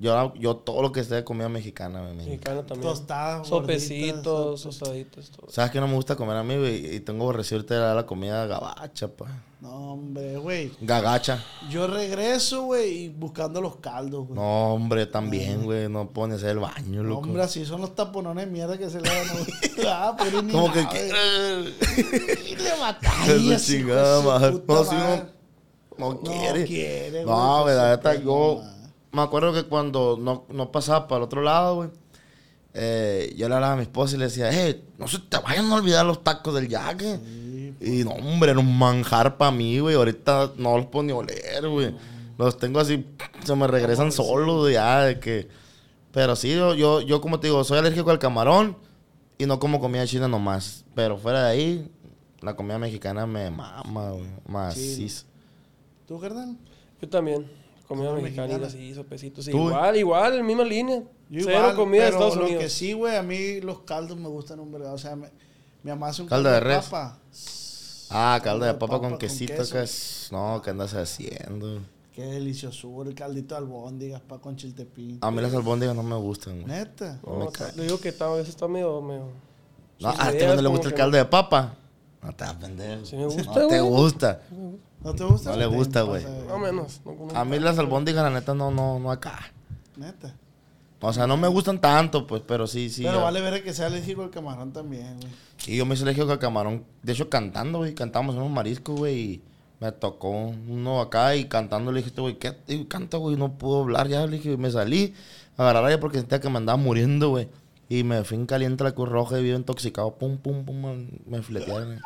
Yo, 0.00 0.32
yo 0.34 0.54
todo 0.56 0.80
lo 0.80 0.92
que 0.92 1.02
sea 1.02 1.16
de 1.16 1.24
comida 1.24 1.48
mexicana, 1.48 2.00
güey. 2.02 2.14
me- 2.14 2.24
Mexicano 2.24 2.62
también. 2.64 2.88
Tostadas, 2.92 3.48
Sopecitos, 3.48 4.62
gorditas, 4.62 4.62
tostaditos, 4.62 5.30
todo. 5.32 5.50
¿Sabes 5.50 5.72
qué 5.72 5.80
no 5.80 5.88
me 5.88 5.94
gusta 5.94 6.14
comer 6.14 6.36
a 6.36 6.44
mí, 6.44 6.56
güey? 6.56 6.94
Y 6.94 7.00
tengo 7.00 7.24
aborrecido 7.24 7.58
ahorita 7.58 7.94
la 7.94 8.06
comida 8.06 8.46
gabacha, 8.46 9.08
pa. 9.08 9.26
No, 9.60 9.94
hombre, 9.94 10.36
güey. 10.36 10.70
Gagacha. 10.80 11.44
Yo 11.68 11.88
regreso, 11.88 12.62
güey, 12.62 12.96
y 12.96 13.08
buscando 13.08 13.60
los 13.60 13.76
caldos, 13.78 14.28
güey. 14.28 14.38
No, 14.38 14.72
hombre, 14.74 15.06
también, 15.06 15.64
güey. 15.64 15.88
No 15.88 16.08
puedo 16.10 16.28
ni 16.28 16.34
hacer 16.36 16.50
el 16.50 16.58
baño, 16.60 17.02
No, 17.02 17.08
loco. 17.08 17.22
hombre, 17.22 17.42
así 17.42 17.64
son 17.64 17.80
los 17.80 17.96
taponones 17.96 18.46
de 18.46 18.52
mierda 18.52 18.78
que 18.78 18.88
se 18.88 19.00
le 19.00 19.08
dan. 19.08 19.26
güey. 19.76 19.86
ah, 19.88 20.14
pero 20.16 20.42
ni 20.42 20.52
Como 20.52 20.72
que... 20.72 20.82
nada, 20.82 20.92
que-. 20.94 21.08
Y 22.50 22.54
le 22.54 22.68
Esa 22.68 22.76
batallas, 22.78 23.66
chingada 23.66 24.22
madre. 24.22 24.62
No, 24.68 24.84
si 24.84 24.94
no, 24.94 25.16
no 25.98 26.12
No 26.14 26.20
quiere. 26.20 26.64
quiere, 26.64 27.24
No, 27.24 27.62
güey, 27.62 27.74
güey, 27.74 27.76
la 27.90 28.00
pues, 28.00 28.22
yo 28.22 28.62
no. 28.62 28.77
Me 29.12 29.22
acuerdo 29.22 29.52
que 29.52 29.64
cuando 29.64 30.18
no, 30.20 30.44
no 30.48 30.70
pasaba 30.70 31.08
para 31.08 31.18
el 31.18 31.24
otro 31.24 31.42
lado, 31.42 31.76
güey, 31.76 31.90
eh, 32.74 33.34
yo 33.36 33.48
le 33.48 33.54
hablaba 33.54 33.72
a 33.72 33.76
mi 33.76 33.82
esposa 33.82 34.16
y 34.16 34.18
le 34.18 34.26
decía, 34.26 34.52
eh, 34.52 34.82
no 34.98 35.08
se 35.08 35.18
te 35.18 35.38
vayan 35.38 35.70
a 35.72 35.76
olvidar 35.76 36.06
los 36.06 36.22
tacos 36.22 36.54
del 36.54 36.68
yaque. 36.68 37.18
Y 37.80 38.04
no, 38.04 38.10
hombre, 38.10 38.50
era 38.50 38.60
un 38.60 38.78
manjar 38.78 39.36
para 39.36 39.50
mí, 39.50 39.78
güey. 39.78 39.94
Ahorita 39.96 40.52
no 40.56 40.76
los 40.76 40.86
puedo 40.86 41.04
ni 41.04 41.12
oler, 41.12 41.68
güey. 41.68 41.94
Los 42.36 42.56
tengo 42.58 42.80
así, 42.80 43.04
se 43.44 43.54
me 43.56 43.66
regresan 43.66 44.12
solos, 44.12 44.70
ya, 44.70 45.02
de 45.02 45.18
que... 45.18 45.48
Pero 46.12 46.36
sí, 46.36 46.54
yo, 46.54 46.74
yo, 46.74 47.00
yo, 47.00 47.20
como 47.20 47.40
te 47.40 47.48
digo, 47.48 47.62
soy 47.64 47.78
alérgico 47.78 48.10
al 48.10 48.18
camarón 48.18 48.76
y 49.38 49.46
no 49.46 49.58
como 49.58 49.80
comida 49.80 50.06
china 50.06 50.28
nomás. 50.28 50.84
Pero 50.94 51.18
fuera 51.18 51.44
de 51.44 51.50
ahí, 51.50 51.90
la 52.40 52.54
comida 52.54 52.78
mexicana 52.78 53.26
me 53.26 53.50
mama, 53.50 54.10
güey. 54.10 54.28
Macizo. 54.46 55.26
¿Tú, 56.06 56.18
carnal? 56.20 56.56
Yo 57.00 57.08
también. 57.08 57.50
Comida 57.88 58.12
mexicanita, 58.12 58.58
mexicana. 58.58 58.70
sí, 58.70 58.94
sopecitos. 58.94 59.48
Igual, 59.48 59.96
igual, 59.96 60.44
misma 60.44 60.64
línea. 60.64 61.02
Yo 61.30 61.40
Cero 61.44 61.58
igual, 61.58 61.74
comida 61.76 62.04
de 62.04 62.10
pero 62.10 62.18
Estados 62.18 62.36
lo 62.36 62.44
Unidos. 62.44 62.62
que 62.62 62.68
sí, 62.70 62.92
güey, 62.92 63.16
a 63.16 63.22
mí 63.22 63.60
los 63.62 63.80
caldos 63.80 64.18
me 64.18 64.28
gustan 64.28 64.60
un 64.60 64.70
verga. 64.70 64.92
O 64.92 64.98
sea, 64.98 65.16
me, 65.16 65.28
mi 65.82 65.90
mamá 65.90 66.08
hace 66.08 66.22
un 66.22 66.28
Caldo 66.28 66.50
caldo 66.50 66.64
de 66.64 66.68
de 66.70 66.76
res. 66.76 66.84
papa. 66.86 67.18
Ah, 68.10 68.40
caldo 68.44 68.64
de 68.66 68.72
de 68.72 68.78
papa, 68.78 68.96
papa 68.96 69.08
con 69.08 69.18
quesito, 69.18 69.62
que 69.70 69.82
es... 69.82 70.28
No, 70.32 70.60
¿qué 70.62 70.70
andas 70.70 70.92
haciendo? 70.94 71.80
Qué 72.14 72.24
delicioso, 72.24 73.02
el 73.02 73.14
caldito 73.14 73.54
de 73.54 73.60
albóndigas, 73.60 74.20
pa 74.22 74.38
con 74.38 74.56
chiltepín. 74.56 75.18
A 75.20 75.30
mí 75.30 75.40
las 75.40 75.54
albóndigas 75.54 75.94
no 75.94 76.02
me 76.02 76.16
gustan, 76.16 76.54
güey. 76.62 76.66
Neta. 76.66 77.20
No 77.24 77.50
le 77.76 77.82
digo 77.84 78.00
que 78.00 78.08
está, 78.08 78.26
a 78.26 78.32
veces 78.34 78.50
está 78.50 78.66
medio, 78.68 79.00
medio... 79.00 79.28
No, 80.00 80.08
a 80.10 80.30
este 80.30 80.46
no 80.46 80.60
le 80.60 80.68
gusta 80.68 80.88
el 80.88 80.94
que- 80.94 80.98
caldo 80.98 81.16
de 81.16 81.24
papa. 81.24 81.74
No 82.22 82.32
te 82.34 82.44
vas 82.44 82.54
a 82.54 82.58
pendejo. 82.58 83.04
Sí 83.06 83.16
me 83.16 83.24
gusta, 83.26 83.42
No 83.60 83.66
te 83.68 83.80
gusta. 83.80 84.40
¿No 85.02 85.14
te 85.14 85.24
gusta? 85.24 85.50
No 85.52 85.56
le 85.56 85.66
gusta, 85.66 86.02
güey. 86.02 86.24
No 86.48 86.58
menos. 86.58 87.00
No, 87.04 87.14
no- 87.14 87.38
A 87.38 87.44
mí 87.44 87.58
las 87.58 87.78
albóndigas, 87.78 88.22
la 88.24 88.30
neta, 88.30 88.54
no, 88.54 88.70
no, 88.70 88.98
no 88.98 89.10
acá. 89.10 89.38
Neta. 89.96 90.34
O 91.00 91.12
sea, 91.12 91.26
no 91.28 91.36
me 91.36 91.46
gustan 91.46 91.80
tanto, 91.80 92.26
pues, 92.26 92.42
pero 92.44 92.66
sí, 92.66 92.90
sí. 92.90 93.02
Pero 93.04 93.18
ya. 93.18 93.24
vale 93.24 93.40
ver 93.40 93.62
que 93.62 93.72
sea 93.72 93.86
alérgico 93.86 94.22
al 94.22 94.30
camarón 94.30 94.72
también, 94.72 95.16
güey. 95.20 95.32
Y 95.66 95.76
yo 95.76 95.86
me 95.86 95.94
hice 95.94 96.02
alérgico 96.02 96.30
al 96.32 96.40
camarón. 96.40 96.84
De 97.02 97.12
hecho, 97.12 97.28
cantando, 97.30 97.78
güey. 97.78 97.94
Cantamos 97.94 98.34
en 98.34 98.40
unos 98.42 98.52
mariscos, 98.52 98.96
güey. 98.98 99.18
Y 99.20 99.42
me 99.80 99.92
tocó 99.92 100.30
uno 100.30 101.00
acá 101.00 101.36
y 101.36 101.44
cantando 101.44 101.92
le 101.92 101.98
dije, 101.98 102.08
este 102.08 102.20
güey, 102.20 102.36
¿qué? 102.38 102.56
Y 102.66 102.84
canta, 102.86 103.16
güey. 103.18 103.36
No 103.36 103.52
puedo 103.58 103.82
hablar 103.82 104.08
ya. 104.08 104.26
Le 104.26 104.38
dije, 104.38 104.56
me 104.56 104.70
salí 104.72 105.14
a 105.56 105.62
agarrar 105.62 105.84
aire 105.84 105.98
porque 105.98 106.18
sentía 106.18 106.40
que 106.40 106.48
me 106.50 106.56
andaba 106.56 106.76
muriendo, 106.76 107.28
güey. 107.30 107.48
Y 107.88 108.02
me 108.02 108.24
fui 108.24 108.36
en 108.36 108.46
caliente 108.46 108.82
a 108.82 108.86
la 108.88 108.92
Cruz 108.92 109.08
Roja 109.08 109.38
y 109.38 109.44
vivo 109.44 109.56
intoxicado. 109.56 110.16
Pum, 110.16 110.36
pum, 110.38 110.64
pum. 110.64 110.82
me- 110.84 111.08
Me 111.26 111.42
filetearon. 111.44 112.00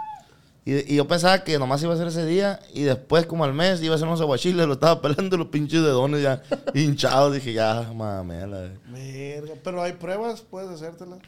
Y, 0.64 0.92
y 0.92 0.96
yo 0.96 1.08
pensaba 1.08 1.42
que 1.42 1.58
nomás 1.58 1.82
iba 1.82 1.92
a 1.92 1.96
ser 1.96 2.06
ese 2.06 2.24
día. 2.24 2.60
Y 2.72 2.82
después, 2.82 3.26
como 3.26 3.44
al 3.44 3.52
mes, 3.52 3.82
iba 3.82 3.94
a 3.94 3.98
ser 3.98 4.06
unos 4.06 4.20
aguachiles. 4.20 4.66
Lo 4.66 4.74
estaba 4.74 5.00
pelando 5.02 5.36
los 5.36 5.48
pinches 5.48 5.82
dedones 5.82 6.22
ya 6.22 6.42
hinchados. 6.74 7.32
Dije, 7.34 7.52
ya, 7.52 7.90
mamela. 7.94 8.70
Verga. 8.88 9.54
Pero 9.64 9.82
hay 9.82 9.92
pruebas, 9.94 10.40
puedes 10.42 10.70
hacértelas. 10.70 11.18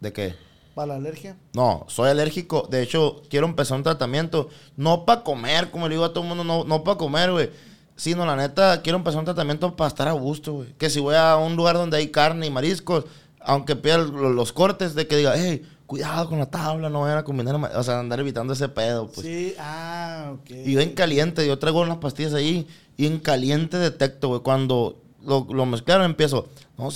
¿De 0.00 0.12
qué? 0.12 0.34
Para 0.74 0.88
la 0.88 0.94
alergia. 0.96 1.36
No, 1.52 1.84
soy 1.88 2.10
alérgico. 2.10 2.66
De 2.70 2.82
hecho, 2.82 3.22
quiero 3.28 3.46
empezar 3.46 3.76
un 3.76 3.84
tratamiento. 3.84 4.48
No 4.76 5.04
para 5.04 5.22
comer, 5.22 5.70
como 5.70 5.88
le 5.88 5.94
digo 5.94 6.04
a 6.04 6.12
todo 6.12 6.22
el 6.24 6.28
mundo, 6.28 6.42
no, 6.44 6.64
no 6.64 6.82
para 6.84 6.96
comer, 6.98 7.30
güey. 7.32 7.50
Sino, 7.96 8.24
la 8.24 8.34
neta, 8.34 8.80
quiero 8.82 8.96
empezar 8.98 9.18
un 9.18 9.24
tratamiento 9.26 9.76
para 9.76 9.88
estar 9.88 10.08
a 10.08 10.12
gusto, 10.12 10.54
güey. 10.54 10.72
Que 10.78 10.88
si 10.88 11.00
voy 11.00 11.14
a 11.16 11.36
un 11.36 11.54
lugar 11.54 11.76
donde 11.76 11.98
hay 11.98 12.08
carne 12.08 12.46
y 12.46 12.50
mariscos, 12.50 13.04
aunque 13.40 13.76
pida 13.76 13.98
lo- 13.98 14.30
los 14.32 14.52
cortes, 14.52 14.94
de 14.94 15.06
que 15.06 15.16
diga, 15.16 15.34
hey, 15.36 15.62
cuidado 15.90 16.28
con 16.28 16.38
la 16.38 16.46
tabla, 16.46 16.88
no 16.88 17.00
vayan 17.00 17.18
a 17.18 17.24
combinar. 17.24 17.58
ma-". 17.58 17.70
O 17.74 17.82
sea, 17.82 17.98
andar 17.98 18.20
evitando 18.20 18.52
ese 18.52 18.68
pedo, 18.68 19.08
pues. 19.10 19.26
Sí, 19.26 19.54
ah, 19.58 20.34
ok. 20.40 20.50
Y 20.50 20.72
yo 20.74 20.80
en 20.80 20.92
caliente, 20.94 21.44
yo 21.44 21.58
traigo 21.58 21.80
unas 21.80 21.96
pastillas 21.98 22.32
ahí 22.32 22.68
y 22.96 23.06
en 23.06 23.18
caliente 23.18 23.76
detecto, 23.76 24.28
güey. 24.28 24.40
Cuando 24.40 25.02
lo, 25.24 25.48
lo 25.50 25.66
mezclaron, 25.66 26.06
empiezo, 26.06 26.48
no, 26.78 26.88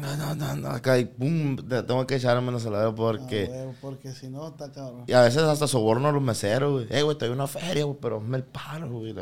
no, 0.00 0.16
no, 0.16 0.34
no, 0.36 0.56
no, 0.56 0.68
acá 0.68 0.98
y 0.98 1.04
pum, 1.04 1.56
te- 1.56 1.82
tengo 1.82 2.06
que 2.06 2.14
echarme 2.14 2.52
la 2.52 2.60
salada 2.60 2.88
Ah, 2.90 2.94
porque... 2.94 3.46
huevo, 3.50 3.74
porque 3.80 4.12
si 4.12 4.28
no, 4.28 4.46
está 4.48 4.70
cabrón. 4.70 5.02
Y 5.08 5.12
a 5.14 5.22
veces 5.22 5.42
hasta 5.42 5.66
soborno 5.66 6.08
a 6.08 6.12
los 6.12 6.22
meseros, 6.22 6.72
güey. 6.72 6.86
Eh, 6.96 7.02
güey, 7.02 7.18
te 7.18 7.26
doy 7.26 7.34
una 7.34 7.46
feria, 7.48 7.84
güey, 7.84 7.98
pero 8.00 8.20
me 8.20 8.36
el 8.38 8.44
paro, 8.44 8.88
güey. 8.88 9.12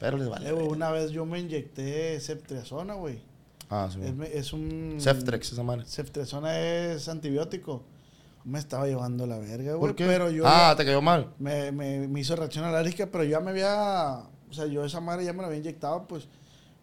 Pero 0.00 0.16
les 0.18 0.28
vale. 0.28 0.48
Eh, 0.48 0.52
una 0.52 0.90
vez 0.90 1.10
yo 1.10 1.24
me 1.26 1.38
inyecté 1.40 2.18
ceftriaxona, 2.20 2.94
güey. 2.94 3.20
Ah, 3.68 3.88
sí. 3.92 3.98
Es, 4.02 4.30
es 4.46 4.52
un... 4.52 4.96
Ceftrex, 4.98 5.52
esa 5.52 5.62
madre. 5.62 5.84
Ceftriaxona 5.86 6.58
es 6.60 7.08
antibiótico. 7.08 7.82
Me 8.46 8.58
estaba 8.60 8.86
llevando 8.86 9.26
la 9.26 9.38
verga, 9.38 9.74
güey. 9.74 9.80
¿Por 9.80 9.96
qué? 9.96 10.06
Pero 10.06 10.30
yo... 10.30 10.44
ah, 10.46 10.72
te 10.76 10.84
cayó 10.84 11.02
mal. 11.02 11.32
me, 11.38 11.72
me, 11.72 12.06
me 12.06 12.20
hizo 12.20 12.36
reacción 12.36 12.64
alérgica, 12.64 13.06
pero 13.10 13.24
yo 13.24 13.30
ya 13.30 13.40
me 13.40 13.50
había. 13.50 14.20
O 14.48 14.52
sea, 14.52 14.66
yo 14.66 14.84
esa 14.84 15.00
madre 15.00 15.24
ya 15.24 15.32
me 15.32 15.40
la 15.42 15.48
había 15.48 15.58
inyectado, 15.58 16.06
pues. 16.06 16.28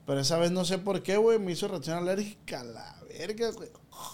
Pero 0.06 0.20
esa 0.20 0.38
vez 0.38 0.52
no 0.52 0.66
sé 0.66 0.78
por 0.78 1.02
qué, 1.02 1.16
güey, 1.16 1.40
me 1.40 1.54
hizo 1.54 1.70
reacción 1.70 1.98
alérgica 1.98 2.60
a 2.60 2.64
la 2.66 2.96
verga, 3.08 3.50
güey. 3.52 3.70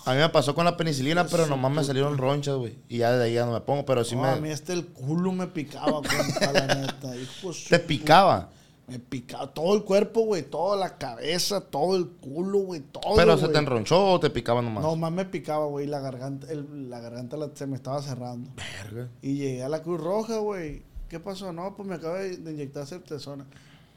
A 0.05 0.11
mí 0.11 0.17
me 0.19 0.29
pasó 0.29 0.53
con 0.53 0.65
la 0.65 0.77
penicilina, 0.77 1.25
pero 1.25 1.47
nomás 1.47 1.71
me 1.71 1.83
salieron 1.83 2.17
ronchas, 2.19 2.55
güey. 2.57 2.77
Y 2.87 2.99
ya 2.99 3.13
de 3.13 3.23
ahí 3.25 3.33
ya 3.33 3.45
no 3.47 3.53
me 3.53 3.61
pongo, 3.61 3.83
pero 3.85 4.03
sí 4.03 4.15
No, 4.15 4.21
me... 4.21 4.27
A 4.29 4.35
mí 4.35 4.49
este 4.49 4.73
el 4.73 4.85
culo 4.85 5.31
me 5.31 5.47
picaba, 5.47 5.93
compa, 5.93 6.51
la 6.53 6.67
neta. 6.75 7.15
hijo 7.15 7.51
Te 7.69 7.79
puta- 7.79 7.87
picaba. 7.87 8.49
Me 8.89 8.99
picaba 8.99 9.53
todo 9.53 9.75
el 9.75 9.83
cuerpo, 9.83 10.21
güey, 10.21 10.43
toda 10.43 10.75
la 10.75 10.97
cabeza, 10.97 11.61
todo 11.61 11.95
el 11.95 12.07
culo, 12.07 12.59
güey, 12.59 12.81
todo. 12.81 13.15
Pero 13.15 13.37
se 13.37 13.47
te 13.49 13.57
enronchó 13.57 14.13
o 14.13 14.19
te 14.19 14.29
picaba 14.29 14.61
nomás. 14.61 14.83
No, 14.83 14.95
más 14.95 15.11
me 15.11 15.25
picaba, 15.25 15.65
güey, 15.65 15.85
la 15.87 15.99
garganta, 15.99 16.47
el- 16.51 16.89
la 16.89 16.99
garganta 16.99 17.37
la- 17.37 17.49
se 17.53 17.67
me 17.67 17.75
estaba 17.75 18.01
cerrando. 18.01 18.49
Verga. 18.55 19.09
Y 19.21 19.35
llegué 19.35 19.63
a 19.63 19.69
la 19.69 19.81
Cruz 19.83 20.01
Roja, 20.01 20.37
güey. 20.37 20.83
¿Qué 21.09 21.19
pasó? 21.19 21.51
No, 21.53 21.75
pues 21.75 21.87
me 21.87 21.95
acabo 21.95 22.15
de 22.15 22.37
de 22.37 22.51
inyectar 22.53 22.85
septesona. 22.85 23.45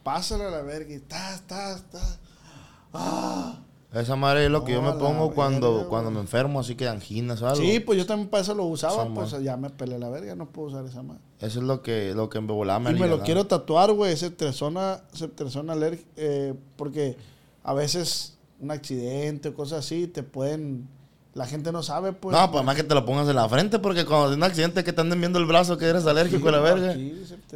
Pásale 0.03 0.45
a 0.45 0.51
la 0.51 0.63
verga 0.63 0.95
y 0.95 0.99
ta, 1.01 1.41
ta, 1.47 1.79
ta. 1.91 2.19
Ah. 2.93 3.59
Esa 3.93 4.17
madre 4.17 4.47
es 4.47 4.51
lo 4.51 4.65
que 4.65 4.73
yo 4.73 4.81
me 4.81 4.93
pongo 4.93 5.33
cuando, 5.35 5.75
verga, 5.75 5.89
cuando 5.91 6.11
me 6.11 6.21
enfermo, 6.21 6.61
así 6.61 6.77
que 6.77 6.89
anginas 6.89 7.43
o 7.43 7.49
algo. 7.49 7.61
Sí, 7.61 7.79
pues 7.81 7.99
yo 7.99 8.07
también 8.07 8.31
para 8.31 8.43
eso 8.43 8.55
lo 8.55 8.65
usaba, 8.65 9.05
Esa 9.05 9.15
pues 9.15 9.33
madre. 9.33 9.45
ya 9.45 9.57
me 9.59 9.69
pelé 9.69 9.99
la 9.99 10.09
verga, 10.09 10.35
no 10.35 10.47
puedo 10.47 10.69
usar 10.69 10.87
esa 10.87 11.03
madre. 11.03 11.21
Eso 11.41 11.59
es 11.59 11.65
lo 11.67 11.83
que, 11.83 12.15
lo 12.15 12.31
que 12.31 12.41
me 12.41 12.53
y 12.55 12.95
me 12.95 13.07
lo 13.07 13.21
quiero 13.21 13.47
tatuar, 13.47 13.93
güey, 13.93 14.17
septesona, 14.17 15.03
septesona 15.13 15.75
alérgica, 15.75 16.09
eh, 16.17 16.55
porque 16.77 17.17
a 17.65 17.75
veces 17.75 18.39
un 18.61 18.71
accidente 18.71 19.51
o 19.51 19.55
cosas 19.55 19.81
así 19.81 20.07
te 20.07 20.23
pueden, 20.23 20.89
la 21.35 21.47
gente 21.47 21.73
no 21.73 21.83
sabe, 21.83 22.13
pues. 22.13 22.37
No, 22.37 22.51
pues 22.51 22.63
más 22.65 22.77
que 22.77 22.83
te 22.85 22.95
lo 22.95 23.05
pongas 23.07 23.27
en 23.29 23.37
la 23.37 23.49
frente, 23.49 23.79
porque 23.79 24.05
cuando 24.05 24.27
tienes 24.29 24.37
un 24.39 24.43
accidente 24.45 24.85
que 24.85 24.93
te 24.93 25.01
anden 25.01 25.19
viendo 25.19 25.39
el 25.39 25.47
brazo 25.47 25.79
que 25.79 25.87
eres 25.87 26.05
alérgico 26.07 26.49
a 26.49 26.53
la 26.53 26.61
verga. 26.61 26.95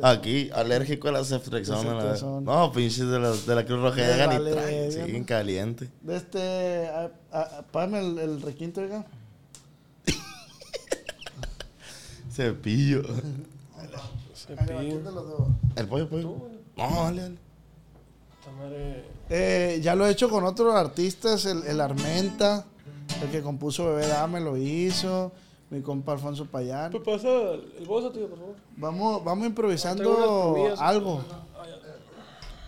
Aquí, 0.03 0.51
alérgico 0.55 1.09
a 1.09 1.12
la 1.12 1.24
ceftrexona. 1.24 1.83
la 1.83 1.89
verga. 1.97 2.03
Ceftriaxona. 2.14 2.41
No, 2.41 2.72
pinches 2.72 3.07
de 3.09 3.18
la, 3.18 3.31
de 3.33 3.55
la 3.55 3.66
Cruz 3.66 3.83
Roja 3.83 3.97
llegan 3.97 4.29
vale 4.31 4.51
y 4.51 4.55
traen. 4.55 4.89
verga, 4.89 4.93
Sí, 4.93 4.99
¿no? 5.12 5.16
en 5.18 5.24
caliente. 5.24 5.91
De 6.01 6.16
este, 6.16 6.89
apágame 7.31 8.01
el, 8.01 8.18
el 8.18 8.43
requinto, 8.43 8.81
oiga. 8.81 9.05
Cepillo. 12.33 13.03
Cepillo. 14.35 15.01
¿El 15.77 15.89
pollo, 15.89 16.09
pollo? 16.09 16.37
No, 16.77 17.05
dale, 17.05 17.22
dale. 17.22 17.37
Madre- 18.59 19.05
Eh, 19.29 19.81
ya 19.83 19.95
lo 19.97 20.07
he 20.07 20.11
hecho 20.12 20.31
con 20.31 20.45
otros 20.45 20.72
artistas, 20.74 21.45
el, 21.47 21.64
el 21.64 21.81
Armenta, 21.81 22.64
el 23.23 23.31
que 23.31 23.43
compuso 23.43 23.87
Bebé 23.87 24.07
Dame 24.09 24.41
lo 24.41 24.57
hizo, 24.57 25.33
mi 25.71 25.81
compa 25.83 26.13
Alfonso 26.13 26.47
Payán. 26.47 26.91
Pues 26.93 27.03
pasa 27.05 27.29
el 27.79 27.85
bolso, 27.87 28.11
tío, 28.13 28.29
por 28.29 28.39
favor. 28.39 28.55
Vamos, 28.77 29.25
vamos 29.25 29.47
improvisando 29.47 30.67
algo, 30.79 31.23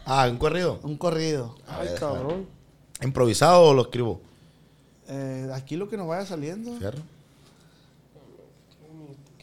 Ah, 0.04 0.26
un 0.30 0.38
corrido. 0.38 0.78
un 0.82 0.96
corrido. 0.96 1.54
Ay, 1.66 1.88
cabrón. 1.98 2.46
¿Improvisado 3.02 3.62
o 3.62 3.74
lo 3.74 3.82
escribo? 3.82 4.20
Eh, 5.08 5.48
aquí 5.54 5.76
lo 5.76 5.88
que 5.88 5.96
nos 5.96 6.08
vaya 6.08 6.24
saliendo, 6.26 6.72
Fierro. 6.78 6.98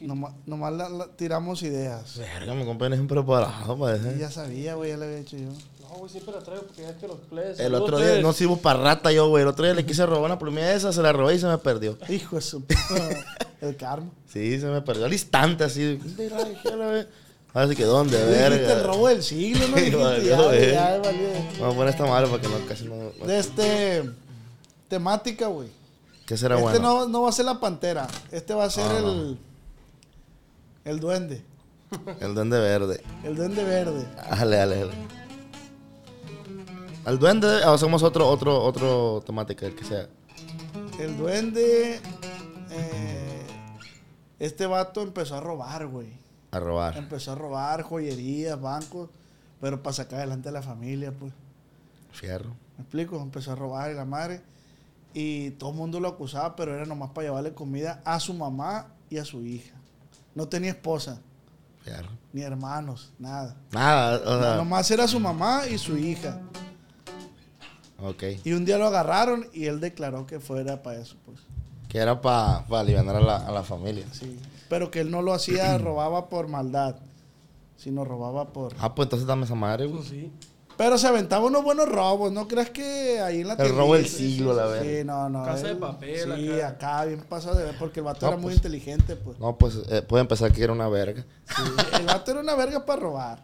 nomás, 0.00 0.34
nomás 0.44 0.72
la- 0.74 0.88
la- 0.88 1.06
tiramos 1.08 1.62
ideas. 1.62 2.18
Verga, 2.18 2.54
mi 2.54 2.64
compa 2.64 2.86
es 2.88 2.98
impreparado, 2.98 3.76
Y 3.76 3.80
parece. 3.80 4.18
ya 4.18 4.30
sabía, 4.30 4.74
güey, 4.74 4.90
ya 4.90 4.96
lo 4.96 5.04
había 5.04 5.18
hecho 5.18 5.36
yo. 5.36 5.48
No, 5.96 6.00
güey, 6.00 6.10
siempre 6.12 6.34
la 6.34 6.40
traigo 6.40 6.64
porque 6.64 6.82
ya 6.82 6.90
es 6.90 6.96
que 6.96 7.08
los 7.08 7.18
plebes. 7.20 7.58
El 7.58 7.74
otro 7.74 7.98
día 7.98 8.20
no 8.20 8.32
sirvo 8.34 8.58
para 8.58 8.78
rata 8.80 9.10
yo, 9.12 9.28
güey. 9.28 9.42
El 9.42 9.48
otro 9.48 9.64
día 9.64 9.74
le 9.74 9.86
quise 9.86 10.04
robar 10.04 10.24
una 10.24 10.38
plumilla 10.38 10.74
esa, 10.74 10.92
se 10.92 11.00
la 11.00 11.12
robé 11.12 11.36
y 11.36 11.38
se 11.38 11.46
me 11.46 11.56
perdió. 11.58 11.96
Hijo 12.08 12.36
de 12.36 12.42
su 12.42 12.62
el 13.62 13.76
karma. 13.76 14.10
Sí, 14.30 14.60
se 14.60 14.66
me 14.66 14.82
perdió 14.82 15.06
al 15.06 15.12
instante, 15.12 15.64
así. 15.64 15.98
Mira. 16.18 16.36
Ahora 17.54 17.68
sí 17.68 17.76
que 17.76 17.84
dónde, 17.84 18.22
verga. 18.22 18.74
el 18.74 18.84
robo 18.84 19.08
del 19.08 19.22
siglo, 19.22 19.66
¿no? 19.68 19.76
Dijiste, 19.80 20.72
ya. 20.72 21.00
Vamos 21.58 21.74
a 21.74 21.76
poner 21.76 21.88
esta 21.88 22.04
madre 22.04 22.28
para 22.28 22.42
que 22.42 22.48
no, 22.48 22.66
casi 22.66 22.84
no. 22.84 23.26
De 23.26 23.38
este. 23.38 24.10
Temática, 24.88 25.46
güey. 25.46 25.68
¿Qué 26.26 26.36
será 26.36 26.56
Este 26.56 26.78
bueno? 26.78 26.80
no, 26.80 27.08
no 27.08 27.22
va 27.22 27.30
a 27.30 27.32
ser 27.32 27.46
la 27.46 27.58
pantera. 27.58 28.06
Este 28.30 28.52
va 28.52 28.64
a 28.64 28.70
ser 28.70 28.84
Ah, 28.86 28.98
el. 28.98 29.38
El 30.84 31.00
duende. 31.00 31.42
El 32.20 32.34
duende 32.34 32.58
verde. 32.60 33.02
El 33.24 33.36
duende 33.36 33.64
verde. 33.64 34.06
Dale, 34.30 34.56
dale, 34.56 34.78
dale. 34.80 34.92
Al 37.06 37.18
duende 37.18 37.62
hacemos 37.64 38.02
otro, 38.02 38.28
otro, 38.28 38.62
otro 38.62 39.22
temática, 39.24 39.64
el 39.66 39.74
que 39.74 39.84
sea. 39.84 40.08
El 40.98 41.16
duende. 41.16 42.00
eh, 42.70 43.46
este 44.38 44.66
vato 44.66 45.02
empezó 45.02 45.36
a 45.36 45.40
robar, 45.40 45.86
güey. 45.86 46.12
A 46.50 46.58
robar. 46.58 46.96
Empezó 46.96 47.32
a 47.32 47.34
robar 47.36 47.82
joyerías, 47.82 48.60
bancos. 48.60 49.08
Pero 49.60 49.82
para 49.82 49.94
sacar 49.94 50.18
adelante 50.18 50.48
a 50.48 50.52
la 50.52 50.62
familia, 50.62 51.12
pues. 51.12 51.32
Fierro. 52.12 52.50
¿Me 52.76 52.82
explico? 52.82 53.20
Empezó 53.20 53.52
a 53.52 53.54
robar 53.54 53.90
y 53.90 53.94
la 53.94 54.04
madre. 54.04 54.42
Y 55.14 55.50
todo 55.52 55.70
el 55.70 55.76
mundo 55.76 56.00
lo 56.00 56.08
acusaba, 56.08 56.56
pero 56.56 56.74
era 56.74 56.84
nomás 56.84 57.10
para 57.10 57.28
llevarle 57.28 57.54
comida 57.54 58.02
a 58.04 58.20
su 58.20 58.34
mamá 58.34 58.88
y 59.08 59.16
a 59.18 59.24
su 59.24 59.42
hija. 59.46 59.74
No 60.34 60.46
tenía 60.48 60.70
esposa, 60.72 61.20
Fierro. 61.82 62.10
ni 62.34 62.42
hermanos, 62.42 63.10
nada. 63.18 63.56
Nada, 63.70 64.20
o 64.26 64.42
sea. 64.42 64.56
Nomás 64.56 64.90
era 64.90 65.08
su 65.08 65.18
mamá 65.18 65.66
y 65.66 65.78
su 65.78 65.96
hija. 65.96 66.42
Ok. 68.02 68.22
Y 68.44 68.52
un 68.52 68.64
día 68.64 68.78
lo 68.78 68.86
agarraron 68.86 69.46
y 69.52 69.66
él 69.66 69.80
declaró 69.80 70.26
que 70.26 70.38
fuera 70.40 70.82
para 70.82 70.98
eso, 71.00 71.16
pues. 71.24 71.38
Que 71.88 71.98
era 71.98 72.20
para 72.20 72.58
aliviar 72.70 73.08
a 73.08 73.20
la, 73.20 73.36
a 73.36 73.50
la 73.50 73.62
familia. 73.62 74.04
Sí. 74.12 74.38
Pero 74.68 74.90
que 74.90 75.00
él 75.00 75.10
no 75.10 75.22
lo 75.22 75.32
hacía, 75.32 75.78
robaba 75.78 76.28
por 76.28 76.48
maldad, 76.48 76.96
sino 77.76 78.04
robaba 78.04 78.52
por... 78.52 78.74
Ah, 78.80 78.94
pues 78.94 79.06
entonces 79.06 79.26
dame 79.26 79.44
esa 79.44 79.54
madre, 79.54 79.86
güey. 79.86 79.98
Pues 79.98 80.08
sí. 80.08 80.32
Pero 80.76 80.98
se 80.98 81.06
aventaba 81.06 81.46
unos 81.46 81.64
buenos 81.64 81.88
robos, 81.88 82.30
¿no 82.32 82.46
crees 82.46 82.68
que 82.68 83.18
ahí 83.18 83.40
en 83.40 83.48
la 83.48 83.54
El 83.54 83.74
robo 83.74 83.94
del 83.94 84.06
siglo, 84.06 84.52
la 84.52 84.78
Sí, 84.82 84.86
verga. 84.86 85.04
no, 85.04 85.28
no. 85.30 85.42
Casa 85.42 85.68
de 85.68 85.76
papel, 85.76 86.34
Sí, 86.36 86.52
acá. 86.60 86.68
acá. 86.98 87.04
bien 87.06 87.20
pasado 87.22 87.56
de 87.56 87.64
ver, 87.64 87.78
porque 87.78 88.00
el 88.00 88.04
vato 88.04 88.26
No, 88.26 88.32
era 88.32 88.36
muy 88.36 88.44
pues. 88.48 88.56
inteligente, 88.56 89.16
pues. 89.16 89.38
No, 89.38 89.56
pues 89.56 89.78
eh, 89.88 90.02
puede 90.02 90.20
empezar 90.20 90.52
que 90.52 90.62
era 90.62 90.74
una 90.74 90.88
verga. 90.90 91.24
Sí, 91.48 91.62
el 91.98 92.04
vato 92.04 92.30
era 92.32 92.40
una 92.40 92.54
verga 92.56 92.84
para 92.84 93.00
robar. 93.00 93.42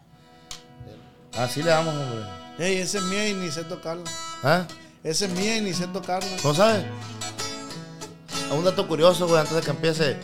Así 1.35 1.63
le 1.63 1.69
damos, 1.71 1.95
hombre. 1.95 2.23
Ey, 2.59 2.77
ese 2.77 2.99
es 2.99 3.03
mía 3.05 3.29
y 3.29 3.33
ni 3.33 3.49
sé 3.49 3.63
tocarlo. 3.63 4.03
¿Ah? 4.43 4.67
Ese 5.03 5.25
es 5.25 5.31
mía 5.31 5.57
y 5.57 5.61
ni 5.61 5.73
sé 5.73 5.87
tocarlo. 5.87 6.29
¿Cómo 6.41 6.53
sabes? 6.53 6.85
Un 8.51 8.63
dato 8.63 8.87
curioso, 8.87 9.27
güey, 9.27 9.39
antes 9.39 9.55
de 9.55 9.61
que 9.61 9.71
empiece. 9.71 10.17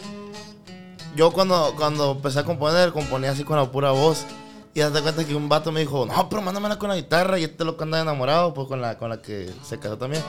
Yo 1.15 1.31
cuando, 1.31 1.73
cuando 1.75 2.11
empecé 2.11 2.39
a 2.39 2.43
componer, 2.43 2.91
componía 2.91 3.31
así 3.31 3.43
con 3.43 3.57
la 3.57 3.71
pura 3.71 3.91
voz. 3.91 4.25
Y 4.75 4.81
haz 4.81 4.93
de 4.93 5.01
cuenta 5.01 5.25
que 5.25 5.33
un 5.33 5.49
vato 5.49 5.71
me 5.71 5.79
dijo, 5.79 6.05
no, 6.05 6.29
pero 6.29 6.43
mándamela 6.43 6.77
con 6.77 6.89
la 6.89 6.95
guitarra. 6.95 7.39
Y 7.39 7.45
este 7.45 7.65
loco 7.65 7.83
anda 7.83 7.99
enamorado, 7.99 8.53
pues 8.53 8.67
con 8.67 8.79
la, 8.79 8.97
con 8.97 9.09
la 9.09 9.21
que 9.21 9.51
se 9.67 9.79
casó 9.79 9.97
también. 9.97 10.23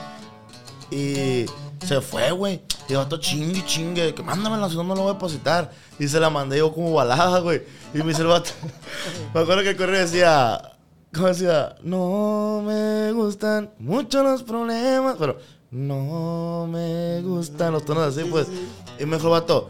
Y 0.89 1.45
se 1.85 2.01
fue, 2.01 2.31
güey. 2.31 2.61
Y 2.89 2.93
el 2.93 2.97
vato 2.97 3.17
chingue, 3.17 3.63
chingue, 3.65 4.15
que 4.15 4.23
mándamela, 4.23 4.67
si 4.67 4.75
no, 4.75 4.83
no 4.83 4.95
lo 4.95 5.01
voy 5.03 5.11
a 5.11 5.13
depositar. 5.13 5.71
Y 5.99 6.07
se 6.07 6.19
la 6.19 6.31
mandé 6.31 6.57
yo 6.57 6.73
como 6.73 6.93
balada, 6.93 7.39
güey. 7.39 7.61
Y 7.93 7.99
me 7.99 8.05
dice 8.05 8.23
el 8.23 8.27
vato. 8.27 8.49
me 9.35 9.41
acuerdo 9.41 9.61
que 9.61 9.69
el 9.69 9.77
correo 9.77 10.01
decía. 10.01 10.70
¿Cómo 11.13 11.27
decía? 11.27 11.75
No 11.83 12.63
me 12.65 13.11
gustan 13.11 13.71
mucho 13.79 14.23
los 14.23 14.43
problemas. 14.43 15.15
Pero 15.19 15.37
no 15.71 16.67
me 16.69 17.21
gustan 17.21 17.73
los 17.73 17.83
tonos 17.83 18.15
así, 18.15 18.27
pues. 18.29 18.47
Y 18.99 19.05
me 19.05 19.17
dijo 19.17 19.27
el 19.27 19.31
vato. 19.31 19.69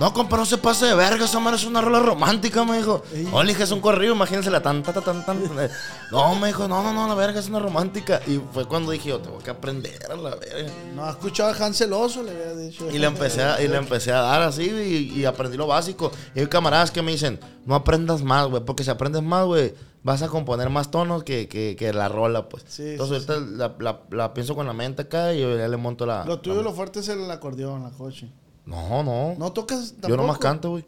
No, 0.00 0.12
compa, 0.12 0.36
no 0.36 0.46
se 0.46 0.58
pase 0.58 0.86
de 0.86 0.94
verga, 0.94 1.26
esa 1.26 1.38
madre 1.38 1.58
es 1.58 1.64
una 1.64 1.80
rola 1.80 2.00
romántica, 2.00 2.64
me 2.64 2.78
dijo. 2.78 3.02
Oye, 3.32 3.48
dije, 3.48 3.62
es 3.62 3.70
un 3.70 3.80
corrido, 3.80 4.14
imagínense 4.14 4.50
la 4.50 4.60
tan, 4.62 4.82
tan, 4.82 4.94
tan, 5.02 5.24
tan. 5.24 5.38
No, 6.10 6.34
me 6.36 6.48
dijo, 6.48 6.66
no, 6.66 6.82
no, 6.82 6.92
no, 6.92 7.06
la 7.06 7.14
verga 7.14 7.38
es 7.38 7.48
una 7.48 7.58
romántica. 7.58 8.20
Y 8.26 8.40
fue 8.52 8.66
cuando 8.66 8.90
dije, 8.90 9.10
yo 9.10 9.20
tengo 9.20 9.38
que 9.38 9.50
aprender 9.50 10.10
a 10.10 10.16
la 10.16 10.34
verga. 10.34 10.72
No, 10.94 11.04
ha 11.04 11.10
escuchado 11.10 11.50
a 11.50 11.54
Hanseloso, 11.54 12.22
le 12.22 12.30
había 12.30 12.54
dicho. 12.54 12.90
Y 12.90 12.98
le 12.98 13.06
empecé 13.06 13.42
a, 13.42 13.62
y 13.62 13.68
le 13.68 13.76
empecé 13.76 14.12
a 14.12 14.22
dar 14.22 14.42
así 14.42 14.64
y, 14.64 15.20
y 15.20 15.24
aprendí 15.24 15.56
lo 15.56 15.66
básico. 15.66 16.10
Y 16.34 16.40
hay 16.40 16.46
camaradas 16.46 16.90
que 16.90 17.02
me 17.02 17.12
dicen, 17.12 17.38
no 17.66 17.74
aprendas 17.74 18.22
más, 18.22 18.48
güey, 18.48 18.64
porque 18.64 18.82
si 18.82 18.90
aprendes 18.90 19.22
más, 19.22 19.44
güey, 19.44 19.74
vas 20.04 20.22
a 20.22 20.28
componer 20.28 20.68
más 20.70 20.90
tonos 20.90 21.22
que, 21.24 21.48
que, 21.48 21.76
que 21.76 21.92
la 21.92 22.08
rola, 22.08 22.48
pues. 22.48 22.64
Sí, 22.66 22.90
Entonces 22.90 23.24
sí, 23.24 23.32
ahorita 23.32 23.56
La, 23.56 23.74
la- 23.78 24.00
la 24.10 24.34
pienso 24.34 24.54
con 24.54 24.66
la 24.66 24.72
mente 24.72 25.02
acá 25.02 25.32
y 25.34 25.40
yo 25.40 25.56
ya 25.56 25.68
le 25.68 25.76
monto 25.76 26.06
la... 26.06 26.24
Lo 26.24 26.40
tuyo, 26.40 26.56
la- 26.56 26.62
lo 26.62 26.72
fuerte 26.72 27.00
es 27.00 27.08
el 27.08 27.30
acordeón, 27.30 27.82
la 27.82 27.90
coche. 27.90 28.30
No, 28.66 29.02
no. 29.02 29.34
¿No 29.38 29.52
tocas 29.52 29.92
tampoco? 29.92 30.08
yo 30.08 30.16
nomás 30.16 30.38
canto, 30.38 30.70
güey, 30.70 30.84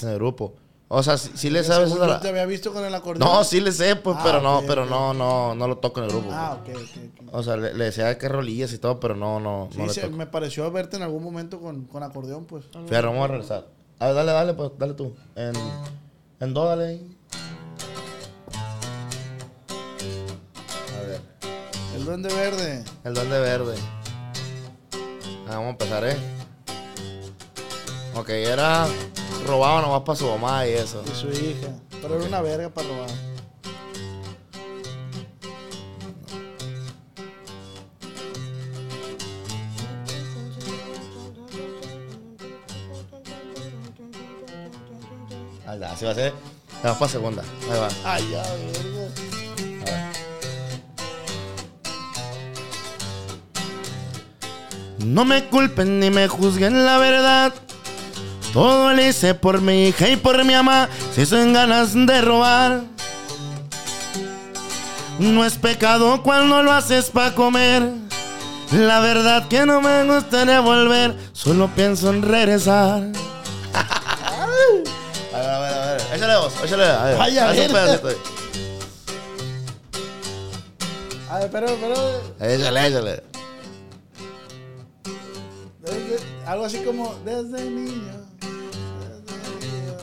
en 0.00 0.08
el 0.08 0.14
grupo. 0.16 0.54
O 0.88 1.02
sea, 1.02 1.18
si, 1.18 1.36
si 1.36 1.50
le 1.50 1.64
sabes... 1.64 1.90
La- 1.96 2.20
te 2.20 2.28
había 2.28 2.46
visto 2.46 2.72
con 2.72 2.84
el 2.84 2.94
acordeón. 2.94 3.28
No, 3.28 3.42
sí 3.42 3.60
le 3.60 3.72
sé, 3.72 3.96
pues, 3.96 4.16
Ah, 4.18 4.22
pero 4.24 4.40
no, 4.40 4.62
pero 4.66 4.86
no, 4.86 5.12
no, 5.12 5.54
no 5.54 5.66
lo 5.66 5.78
toco 5.78 5.98
en 6.00 6.04
el 6.06 6.10
grupo. 6.12 6.28
Ah, 6.30 6.60
pues. 6.64 6.76
ok, 6.76 6.84
ok. 7.22 7.28
O 7.34 7.42
sea, 7.42 7.56
le, 7.56 7.74
le 7.74 7.84
decía 7.86 8.16
que 8.18 8.28
rolillas 8.28 8.72
y 8.72 8.78
todo, 8.78 9.00
pero 9.00 9.16
no, 9.16 9.40
no, 9.40 9.68
Sí, 9.72 9.78
no 9.78 9.86
le 9.86 9.92
se- 9.92 10.02
toco. 10.02 10.16
me 10.16 10.26
pareció 10.26 10.70
verte 10.70 10.96
en 10.96 11.02
algún 11.02 11.24
momento 11.24 11.58
con, 11.60 11.86
con 11.86 12.02
acordeón, 12.04 12.44
pues. 12.44 12.66
Fierro, 12.88 13.10
vamos 13.10 13.24
a 13.24 13.32
regresar. 13.32 13.66
A 13.98 14.06
ver, 14.06 14.14
dale, 14.14 14.32
dale, 14.32 14.54
pues, 14.54 14.70
dale 14.78 14.94
tú. 14.94 15.12
En, 15.34 15.52
en 16.38 16.54
do, 16.54 16.64
dale 16.64 16.86
ahí. 16.86 17.16
El 21.96 22.04
duende 22.04 22.28
verde. 22.28 22.84
el 23.04 23.14
duende 23.14 23.40
verde. 23.40 23.74
Ah, 25.48 25.52
vamos 25.52 25.66
a 25.66 25.70
empezar, 25.70 26.04
¿eh? 26.06 26.16
Ok, 28.14 28.28
era 28.28 28.86
robado 29.46 29.80
nomás 29.80 30.02
para 30.02 30.18
su 30.18 30.26
mamá 30.28 30.66
y 30.66 30.72
eso. 30.72 31.02
Y 31.10 31.14
su 31.16 31.28
hija. 31.28 31.68
Pero 32.02 32.16
era 32.16 32.24
una 32.24 32.42
verga 32.42 32.68
para 32.68 32.86
robar. 32.86 33.10
Ahí 45.66 45.78
va, 45.78 45.92
así 45.92 46.04
va 46.04 46.10
a 46.10 46.14
ser. 46.14 46.34
Se 46.82 46.88
va 46.88 46.98
para 46.98 47.10
segunda. 47.10 47.42
Ahí 47.70 47.80
va. 47.80 47.88
Ay, 48.04 48.30
ya, 48.30 48.42
verga. 48.42 49.25
No 55.06 55.24
me 55.24 55.44
culpen 55.44 56.00
ni 56.00 56.10
me 56.10 56.26
juzguen 56.26 56.84
la 56.84 56.98
verdad. 56.98 57.54
Todo 58.52 58.92
lo 58.92 59.00
hice 59.00 59.34
por 59.34 59.60
mi 59.60 59.86
hija 59.86 60.08
y 60.08 60.16
por 60.16 60.44
mi 60.44 60.52
mamá. 60.52 60.88
Si 61.14 61.24
son 61.24 61.52
ganas 61.52 61.94
de 61.94 62.20
robar. 62.20 62.82
No 65.20 65.44
es 65.44 65.54
pecado 65.58 66.24
cuando 66.24 66.60
lo 66.64 66.72
haces 66.72 67.10
para 67.10 67.36
comer. 67.36 67.88
La 68.72 68.98
verdad 68.98 69.46
que 69.46 69.64
no 69.64 69.80
me 69.80 70.02
gustaría 70.12 70.58
volver. 70.58 71.16
Solo 71.32 71.68
pienso 71.68 72.10
en 72.10 72.22
regresar. 72.22 73.02
A 75.32 75.38
ver, 75.38 75.50
a 75.50 75.58
ver, 75.60 75.74
a 75.74 75.86
ver. 75.92 76.00
Échale 76.14 76.36
vos, 76.36 76.52
échale. 76.64 76.84
A 76.84 77.04
ver. 77.04 77.20
Ay, 77.20 77.38
a 77.38 77.46
ver. 77.46 77.76
A 81.30 81.38
ver, 81.38 81.50
pero, 81.52 81.66
pero. 81.80 81.94
Échale, 82.40 82.86
échale. 82.86 83.35
Algo 86.46 86.64
así 86.64 86.78
como 86.84 87.14
desde 87.24 87.70
niño. 87.70 88.12
Desde 89.00 89.36
niño. 89.66 89.94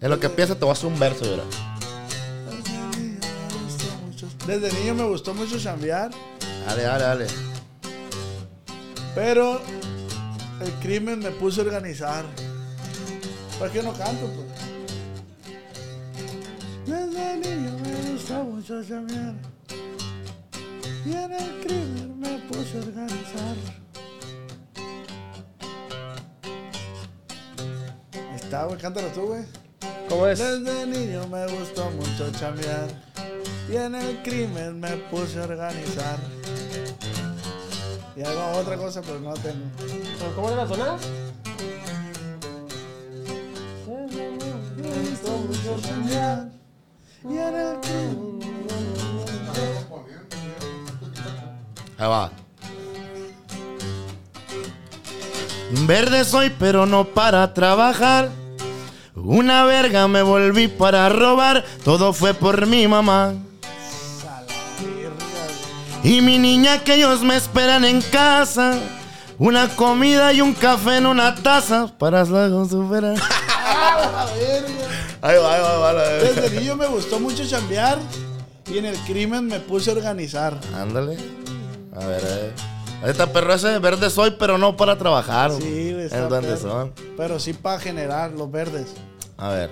En 0.00 0.10
lo 0.10 0.18
que 0.20 0.28
piensas 0.28 0.56
te 0.58 0.64
voy 0.64 0.70
a 0.70 0.72
hacer 0.72 0.86
un 0.86 0.98
verso, 0.98 1.24
¿verdad? 1.28 1.44
Desde 2.46 2.72
niño 2.72 3.34
me 3.34 3.64
gustó 3.64 3.96
mucho. 4.06 4.28
Desde 4.46 4.72
niño 4.80 4.94
me 4.94 5.04
gustó 5.04 5.34
mucho 5.34 5.58
chambear, 5.58 6.10
Dale, 6.66 6.82
dale, 6.82 7.04
dale. 7.04 7.26
pero 9.14 9.60
el 10.60 10.70
crimen 10.82 11.18
me 11.20 11.30
puso 11.30 11.62
a 11.62 11.64
organizar. 11.64 12.24
¿Por 13.58 13.70
qué 13.70 13.82
no 13.82 13.92
canto, 13.92 14.26
pues? 14.26 14.46
Desde 16.86 17.36
niño 17.38 17.76
me 17.82 18.12
gustó 18.12 18.44
mucho 18.44 18.84
chambear. 18.84 19.34
Y 21.04 21.12
en 21.12 21.32
el 21.32 21.60
crimen 21.64 22.20
me 22.20 22.38
puse 22.40 22.76
a 22.76 22.80
organizar. 22.80 23.56
Ahí 28.12 28.36
está, 28.36 28.64
güey, 28.64 28.78
cántalo 28.78 29.08
tú, 29.08 29.22
güey. 29.22 29.44
¿Cómo 30.08 30.26
es? 30.26 30.38
Desde 30.38 30.86
niño 30.86 31.26
me 31.28 31.46
gustó 31.46 31.90
mucho 31.90 32.30
chambear 32.32 32.88
y 33.70 33.76
en 33.76 33.94
el 33.94 34.22
crimen 34.22 34.80
me 34.80 34.96
puse 35.10 35.38
a 35.38 35.44
organizar. 35.44 36.18
Y 38.16 38.22
hago 38.22 38.58
otra 38.58 38.76
cosa, 38.76 39.00
pero 39.00 39.20
no 39.20 39.32
tengo. 39.34 39.66
¿Cómo 40.34 40.48
era 40.48 40.64
la 40.64 40.68
tonada? 40.68 40.98
Me 44.76 45.10
gustó 45.10 45.30
mucho 45.38 45.80
chambear 45.80 46.50
y 47.22 47.38
en 47.38 47.54
el 47.54 47.80
crimen. 47.80 48.99
Ahí 52.00 52.08
va. 52.08 52.30
Verde 55.86 56.24
soy, 56.24 56.50
pero 56.58 56.86
no 56.86 57.04
para 57.04 57.52
trabajar. 57.52 58.30
Una 59.14 59.64
verga 59.64 60.08
me 60.08 60.22
volví 60.22 60.66
para 60.66 61.08
robar, 61.10 61.62
todo 61.84 62.14
fue 62.14 62.32
por 62.32 62.66
mi 62.66 62.88
mamá. 62.88 63.34
Y 66.02 66.22
mi 66.22 66.38
niña 66.38 66.78
que 66.82 66.94
ellos 66.94 67.22
me 67.22 67.36
esperan 67.36 67.84
en 67.84 68.00
casa. 68.00 68.78
Una 69.38 69.68
comida 69.68 70.32
y 70.32 70.40
un 70.40 70.54
café 70.54 70.96
en 70.96 71.06
una 71.06 71.34
taza 71.34 71.86
para 71.98 72.24
luego 72.24 72.66
superar. 72.66 73.16
Ahí 75.22 75.36
va, 75.36 75.54
ahí 75.54 75.60
va, 75.60 75.90
ahí. 75.90 76.20
Desde 76.20 76.58
niño 76.58 76.76
me 76.76 76.86
gustó 76.86 77.20
mucho 77.20 77.46
chambear 77.46 77.98
y 78.72 78.78
en 78.78 78.86
el 78.86 78.96
crimen 79.00 79.46
me 79.48 79.60
puse 79.60 79.90
a 79.90 79.92
organizar. 79.92 80.58
Ándale. 80.74 81.39
A 82.00 82.06
ver, 82.06 82.24
a 82.24 82.28
ver. 82.28 82.52
Esta 83.06 83.32
perro 83.32 83.54
ese 83.54 83.78
verde 83.78 84.10
soy, 84.10 84.32
pero 84.32 84.58
no 84.58 84.76
para 84.76 84.98
trabajar. 84.98 85.52
Sí, 85.52 85.96
está 85.98 86.24
Es 86.24 86.28
donde 86.28 86.56
son. 86.56 86.92
Pero 87.16 87.40
sí 87.40 87.54
para 87.54 87.78
generar 87.78 88.32
los 88.32 88.50
verdes. 88.50 88.88
A 89.38 89.48
ver. 89.50 89.70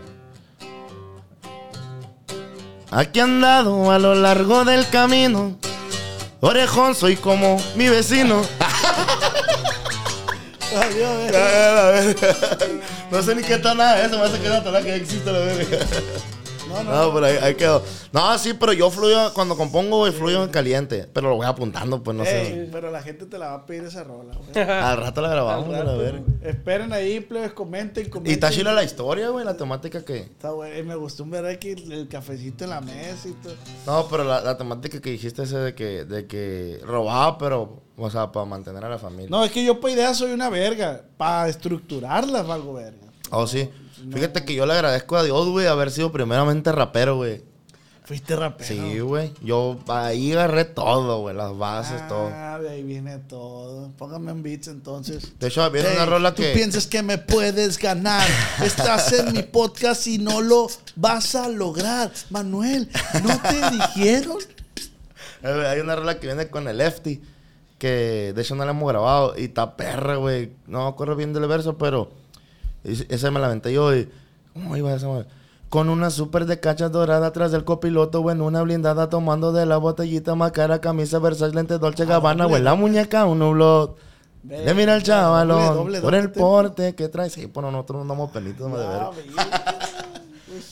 Aquí 2.90 3.20
han 3.20 3.40
dado 3.40 3.90
a 3.90 3.98
lo 3.98 4.14
largo 4.14 4.64
del 4.64 4.88
camino. 4.88 5.58
Orejón, 6.40 6.94
soy 6.94 7.16
como 7.16 7.60
mi 7.76 7.88
vecino. 7.88 8.40
Adiós, 10.74 11.30
güey. 12.16 12.16
No 13.10 13.22
sé 13.22 13.34
ni 13.34 13.42
qué 13.42 13.58
tal 13.58 13.76
nada 13.76 14.04
eso, 14.04 14.18
me 14.18 14.24
hace 14.24 14.38
que 14.38 14.48
tonada 14.48 14.82
que 14.82 14.94
existe 14.94 15.30
la 15.32 15.38
verga. 15.38 15.78
No, 16.68 16.84
no. 16.84 16.92
No, 17.06 17.14
pero 17.14 17.26
ahí, 17.26 17.36
ahí 17.40 17.54
quedó. 17.54 17.82
No, 18.12 18.38
sí, 18.38 18.54
pero 18.54 18.72
yo 18.72 18.90
fluyo, 18.90 19.32
cuando 19.34 19.56
compongo, 19.56 19.98
güey, 19.98 20.12
fluyo 20.12 20.42
en 20.44 20.50
caliente. 20.50 21.08
Pero 21.12 21.30
lo 21.30 21.36
voy 21.36 21.46
apuntando, 21.46 22.02
pues 22.02 22.16
no 22.16 22.24
sé. 22.24 22.62
Ey, 22.62 22.68
pero 22.70 22.90
la 22.90 23.02
gente 23.02 23.26
te 23.26 23.38
la 23.38 23.48
va 23.48 23.54
a 23.54 23.66
pedir 23.66 23.84
esa 23.84 24.04
rola, 24.04 24.34
güey. 24.36 24.68
Al 24.68 24.96
rato 24.98 25.20
la 25.22 25.30
grabamos, 25.30 25.68
Al 25.68 25.74
a 25.74 25.78
rato, 25.84 25.98
ver. 25.98 26.20
güey. 26.20 26.50
Esperen 26.50 26.92
ahí, 26.92 27.20
plebes, 27.20 27.52
comenten, 27.52 28.08
comenten. 28.10 28.30
Y 28.30 28.34
está 28.34 28.50
chila 28.50 28.72
la 28.72 28.84
historia, 28.84 29.30
güey, 29.30 29.44
la 29.44 29.56
temática 29.56 30.04
que. 30.04 30.18
Está 30.18 30.50
bueno. 30.52 30.78
Y 30.78 30.82
me 30.82 30.94
gustó 30.96 31.24
ver 31.24 31.46
aquí 31.46 31.70
el, 31.70 31.90
el 31.92 32.08
cafecito 32.08 32.64
en 32.64 32.70
la 32.70 32.80
mesa 32.80 33.28
y 33.28 33.32
todo. 33.32 33.54
No, 33.86 34.06
pero 34.08 34.24
la, 34.24 34.40
la 34.40 34.56
temática 34.56 35.00
que 35.00 35.10
dijiste 35.10 35.42
ese 35.42 35.58
de 35.58 35.74
que, 35.74 36.04
de 36.04 36.26
que 36.26 36.80
robaba, 36.84 37.38
pero, 37.38 37.82
o 37.96 38.10
sea, 38.10 38.30
para 38.32 38.46
mantener 38.46 38.84
a 38.84 38.88
la 38.88 38.98
familia. 38.98 39.28
No, 39.30 39.44
es 39.44 39.50
que 39.52 39.64
yo 39.64 39.80
para 39.80 39.94
ideas 39.94 40.16
soy 40.16 40.32
una 40.32 40.48
verga. 40.50 41.02
Para 41.16 41.48
estructurarlas 41.48 42.46
valgo 42.46 42.74
verga. 42.74 43.08
Oh, 43.30 43.46
sí. 43.46 43.68
Fíjate 44.12 44.44
que 44.44 44.54
yo 44.54 44.66
le 44.66 44.74
agradezco 44.74 45.16
a 45.16 45.22
Dios, 45.22 45.48
güey, 45.48 45.66
haber 45.66 45.90
sido 45.90 46.12
primeramente 46.12 46.70
rapero, 46.72 47.16
güey. 47.16 47.42
Fuiste 48.04 48.36
rapero. 48.36 48.66
Sí, 48.68 49.00
güey. 49.00 49.34
Yo 49.42 49.78
ahí 49.88 50.32
agarré 50.32 50.64
todo, 50.64 51.20
güey, 51.20 51.36
las 51.36 51.56
bases, 51.58 52.08
todo. 52.08 52.30
Ah, 52.32 52.58
ahí 52.70 52.82
viene 52.82 53.18
todo. 53.18 53.90
Póngame 53.98 54.30
en 54.30 54.42
beats 54.42 54.68
entonces. 54.68 55.38
De 55.38 55.48
hecho, 55.48 55.70
viene 55.70 55.90
una 55.92 56.06
rola 56.06 56.34
Tú 56.34 56.42
que. 56.42 56.52
piensas 56.54 56.86
que 56.86 57.02
me 57.02 57.18
puedes 57.18 57.76
ganar. 57.78 58.26
Estás 58.64 59.12
en 59.12 59.32
mi 59.34 59.42
podcast 59.42 60.06
y 60.06 60.16
no 60.16 60.40
lo 60.40 60.68
vas 60.96 61.34
a 61.34 61.48
lograr. 61.50 62.10
Manuel, 62.30 62.88
¿no 63.22 63.38
te 63.42 63.70
dijeron? 63.76 64.38
Eh, 65.42 65.66
Hay 65.68 65.80
una 65.80 65.94
rola 65.94 66.18
que 66.18 66.26
viene 66.28 66.48
con 66.48 66.66
el 66.66 66.78
Lefty, 66.78 67.20
que 67.78 68.32
de 68.34 68.40
hecho 68.40 68.54
no 68.54 68.64
la 68.64 68.70
hemos 68.70 68.88
grabado, 68.88 69.34
y 69.36 69.44
está 69.44 69.76
perra, 69.76 70.16
güey. 70.16 70.52
No 70.66 70.84
me 70.84 70.88
acuerdo 70.88 71.14
bien 71.14 71.34
del 71.34 71.46
verso, 71.46 71.76
pero 71.76 72.10
esa 73.08 73.30
me 73.30 73.40
la 73.40 73.46
aventé 73.46 73.72
yo 73.72 73.94
y... 73.94 74.08
¿Cómo 74.52 74.76
iba 74.76 74.92
esa 74.94 75.08
madre? 75.08 75.26
Con 75.68 75.88
una 75.90 76.10
super 76.10 76.46
de 76.46 76.60
cachas 76.60 76.90
dorada 76.90 77.26
atrás 77.28 77.52
del 77.52 77.64
copiloto, 77.64 78.20
güey, 78.20 78.34
en 78.34 78.42
una 78.42 78.62
blindada 78.62 79.08
tomando 79.10 79.52
de 79.52 79.66
la 79.66 79.76
botellita 79.76 80.34
más 80.34 80.52
cara, 80.52 80.80
camisa 80.80 81.18
Versace, 81.18 81.54
lentes 81.54 81.78
Dolce 81.78 82.06
Gabbana, 82.06 82.46
güey, 82.46 82.62
la 82.62 82.74
muñeca, 82.74 83.26
un 83.26 83.38
nublot. 83.40 83.98
Le 84.48 84.72
mira 84.72 84.94
el 84.94 85.00
doble, 85.00 85.04
chavalón, 85.04 86.00
por 86.00 86.14
el 86.14 86.30
porte 86.30 86.94
que 86.94 87.08
trae. 87.08 87.28
Sí, 87.28 87.48
pues 87.48 87.66
nosotros 87.70 88.04
no 88.06 88.08
damos 88.14 88.30
penitos, 88.30 88.70
madre, 88.70 88.84
de 88.84 88.88
ver. 88.88 89.02
Ah. 89.36 89.74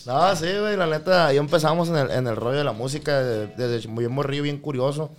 No, 0.06 0.34
sí, 0.36 0.46
güey, 0.58 0.76
la 0.76 0.86
neta, 0.86 1.26
ahí 1.26 1.36
empezamos 1.36 1.88
en 1.88 1.96
el, 1.96 2.10
en 2.10 2.26
el 2.26 2.36
rollo 2.36 2.58
de 2.58 2.64
la 2.64 2.72
música, 2.72 3.20
de- 3.22 3.48
desde 3.48 3.86
muy 3.88 4.08
morrillo, 4.08 4.44
bien 4.44 4.58
curioso. 4.58 5.10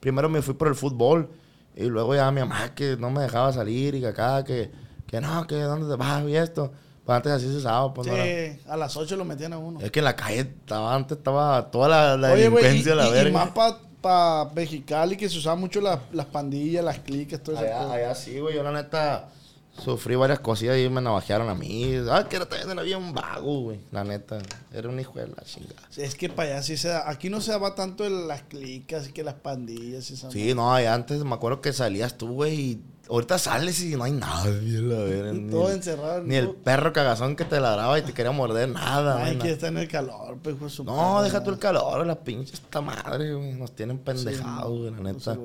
Primero 0.00 0.28
me 0.28 0.40
fui 0.42 0.54
por 0.54 0.68
el 0.68 0.74
fútbol, 0.74 1.28
y 1.76 1.84
luego 1.84 2.14
ya 2.14 2.30
mi 2.30 2.40
mamá 2.40 2.74
que 2.74 2.96
no 2.96 3.10
me 3.10 3.20
dejaba 3.22 3.52
salir, 3.52 3.94
y 3.96 4.00
que 4.00 4.06
acá, 4.06 4.42
que, 4.44 4.70
que 5.08 5.20
no, 5.20 5.44
que 5.46 5.56
dónde 5.56 5.88
te 5.88 5.96
vas, 5.96 6.22
y 6.28 6.36
esto. 6.36 6.70
Pues 7.04 7.16
antes 7.16 7.32
así 7.32 7.46
se 7.50 7.56
usaba, 7.56 7.92
pues 7.94 8.06
no 8.06 8.14
era- 8.14 8.56
a 8.68 8.76
las 8.76 8.94
8 8.96 9.16
lo 9.16 9.24
metían 9.24 9.54
a 9.54 9.58
uno. 9.58 9.80
Es 9.80 9.90
que 9.90 10.00
en 10.00 10.04
la 10.04 10.14
calle 10.14 10.40
estaba, 10.40 10.94
antes 10.94 11.16
estaba 11.18 11.70
toda 11.70 11.88
la, 11.88 12.16
la 12.18 12.32
Oye, 12.34 12.48
güey, 12.50 12.62
y, 12.64 12.66
delincuencia, 12.68 12.94
la 12.94 13.06
y- 13.06 13.08
y 13.08 13.12
verga. 13.12 13.32
más 13.44 13.48
para 13.50 13.78
pa 14.02 14.50
Mexicali 14.54 15.16
que 15.16 15.28
se 15.28 15.38
usaban 15.38 15.58
mucho 15.58 15.80
las, 15.80 15.98
las 16.12 16.26
pandillas, 16.26 16.84
las 16.84 16.98
cliques, 17.00 17.42
todo 17.42 17.56
eso. 17.56 17.64
Allá, 17.64 17.92
allá 17.92 18.14
sí, 18.14 18.38
güey, 18.38 18.54
yo 18.54 18.62
la 18.62 18.70
neta 18.72 19.30
sufrí 19.82 20.16
varias 20.16 20.40
cosillas 20.40 20.76
y 20.78 20.88
me 20.90 21.00
navajearon 21.00 21.48
a 21.48 21.54
mí. 21.54 21.94
Ah, 22.10 22.26
que 22.28 22.36
era 22.36 22.46
también 22.46 22.78
había 22.78 22.98
un 22.98 23.14
vago, 23.14 23.60
güey, 23.62 23.80
la 23.90 24.04
neta. 24.04 24.38
Era 24.72 24.88
un 24.88 25.00
hijo 25.00 25.18
de 25.18 25.28
la 25.28 25.42
chingada. 25.44 25.80
Es 25.96 26.14
que 26.14 26.28
para 26.28 26.50
allá 26.50 26.62
sí 26.62 26.76
se 26.76 26.88
da. 26.88 27.08
Aquí 27.08 27.30
no 27.30 27.40
se 27.40 27.52
daba 27.52 27.74
tanto 27.74 28.08
las 28.08 28.42
clicas 28.42 29.08
y 29.08 29.12
que 29.12 29.22
las 29.24 29.34
pandillas 29.34 30.10
y 30.10 30.14
esa 30.14 30.30
Sí, 30.30 30.52
no, 30.54 30.72
ahí 30.74 30.84
antes 30.86 31.24
me 31.24 31.34
acuerdo 31.34 31.60
que 31.60 31.72
salías 31.72 32.18
tú, 32.18 32.32
güey, 32.34 32.54
y 32.60 32.82
ahorita 33.08 33.38
sales 33.38 33.80
y 33.82 33.96
no 33.96 34.04
hay 34.04 34.12
nadie, 34.12 34.78
la 34.82 34.98
verga. 34.98 35.32
ni 35.32 35.50
Todo 35.50 35.68
el- 35.68 35.76
encerrado. 35.76 36.22
Ni 36.22 36.34
el 36.36 36.50
perro 36.50 36.92
cagazón 36.92 37.36
que 37.36 37.44
te 37.44 37.58
ladraba 37.60 37.98
y 37.98 38.02
te 38.02 38.12
quería 38.12 38.30
morder, 38.32 38.68
nada, 38.68 39.24
Ay, 39.24 39.36
que 39.38 39.50
está 39.52 39.68
en 39.68 39.78
el 39.78 39.88
calor, 39.88 40.38
pues, 40.42 40.56
hijo 40.56 40.64
de 40.66 40.70
su 40.70 40.84
No, 40.84 41.22
deja 41.22 41.42
tú 41.42 41.50
el 41.50 41.58
calor, 41.58 42.06
la 42.06 42.16
pinche 42.20 42.54
esta 42.54 42.80
madre, 42.80 43.34
güey. 43.34 43.52
Nos 43.54 43.72
tienen 43.74 43.98
pendejados, 43.98 44.78
güey, 44.78 44.90
la 44.90 45.00
neta. 45.12 45.36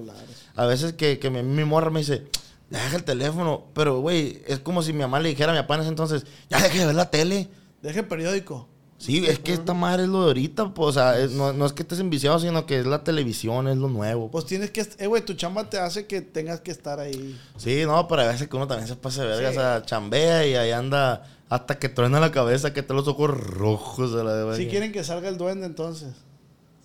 A 0.55 0.65
veces 0.65 0.93
que, 0.93 1.19
que 1.19 1.29
mi, 1.29 1.41
mi 1.43 1.63
morra 1.63 1.89
me 1.89 1.99
dice, 2.01 2.27
deja 2.69 2.95
el 2.95 3.03
teléfono. 3.03 3.65
Pero, 3.73 3.99
güey, 3.99 4.41
es 4.47 4.59
como 4.59 4.81
si 4.81 4.93
mi 4.93 4.99
mamá 4.99 5.19
le 5.19 5.29
dijera 5.29 5.51
a 5.51 5.55
mi 5.55 5.61
papá 5.61 5.75
en 5.75 5.81
ese 5.81 5.89
entonces, 5.89 6.25
ya 6.49 6.61
deje 6.61 6.79
de 6.79 6.85
ver 6.87 6.95
la 6.95 7.09
tele. 7.09 7.49
Deja 7.81 7.99
el 8.01 8.07
periódico. 8.07 8.67
Sí, 9.05 9.25
es 9.25 9.39
que 9.39 9.51
esta 9.53 9.73
madre 9.73 10.03
es 10.03 10.09
lo 10.09 10.21
de 10.21 10.27
ahorita, 10.27 10.73
pues, 10.73 10.89
o 10.89 10.93
sea, 10.93 11.19
es- 11.19 11.31
no, 11.31 11.51
no 11.51 11.65
es 11.65 11.73
que 11.73 11.81
estés 11.81 11.99
enviciado, 11.99 12.39
sino 12.39 12.65
que 12.65 12.79
es 12.79 12.85
la 12.85 13.03
televisión, 13.03 13.67
es 13.67 13.75
lo 13.77 13.89
nuevo. 13.89 14.31
Pues 14.31 14.45
tienes 14.45 14.71
que. 14.71 14.87
Eh, 14.97 15.07
güey, 15.07 15.21
tu 15.23 15.33
chamba 15.33 15.69
te 15.69 15.77
hace 15.77 16.07
que 16.07 16.21
tengas 16.21 16.61
que 16.61 16.71
estar 16.71 16.99
ahí. 17.01 17.37
Sí, 17.57 17.83
no, 17.85 18.07
pero 18.07 18.21
a 18.21 18.27
veces 18.27 18.47
que 18.47 18.55
uno 18.55 18.65
también 18.67 18.87
se 18.87 18.95
pasa 18.95 19.23
de 19.23 19.27
verga, 19.27 19.49
o 19.49 19.53
sea, 19.53 19.81
chambea 19.85 20.47
y 20.47 20.55
ahí 20.55 20.71
anda 20.71 21.23
hasta 21.49 21.77
que 21.77 21.89
truena 21.89 22.19
la 22.21 22.31
cabeza, 22.31 22.71
que 22.73 22.81
te 22.81 22.93
los 22.93 23.07
ojos 23.09 23.29
rojos 23.29 24.13
de 24.13 24.23
la 24.23 24.35
de 24.35 24.55
Si 24.57 24.67
quieren 24.67 24.91
que 24.93 25.03
salga 25.03 25.27
el 25.27 25.37
duende, 25.37 25.65
entonces. 25.65 26.13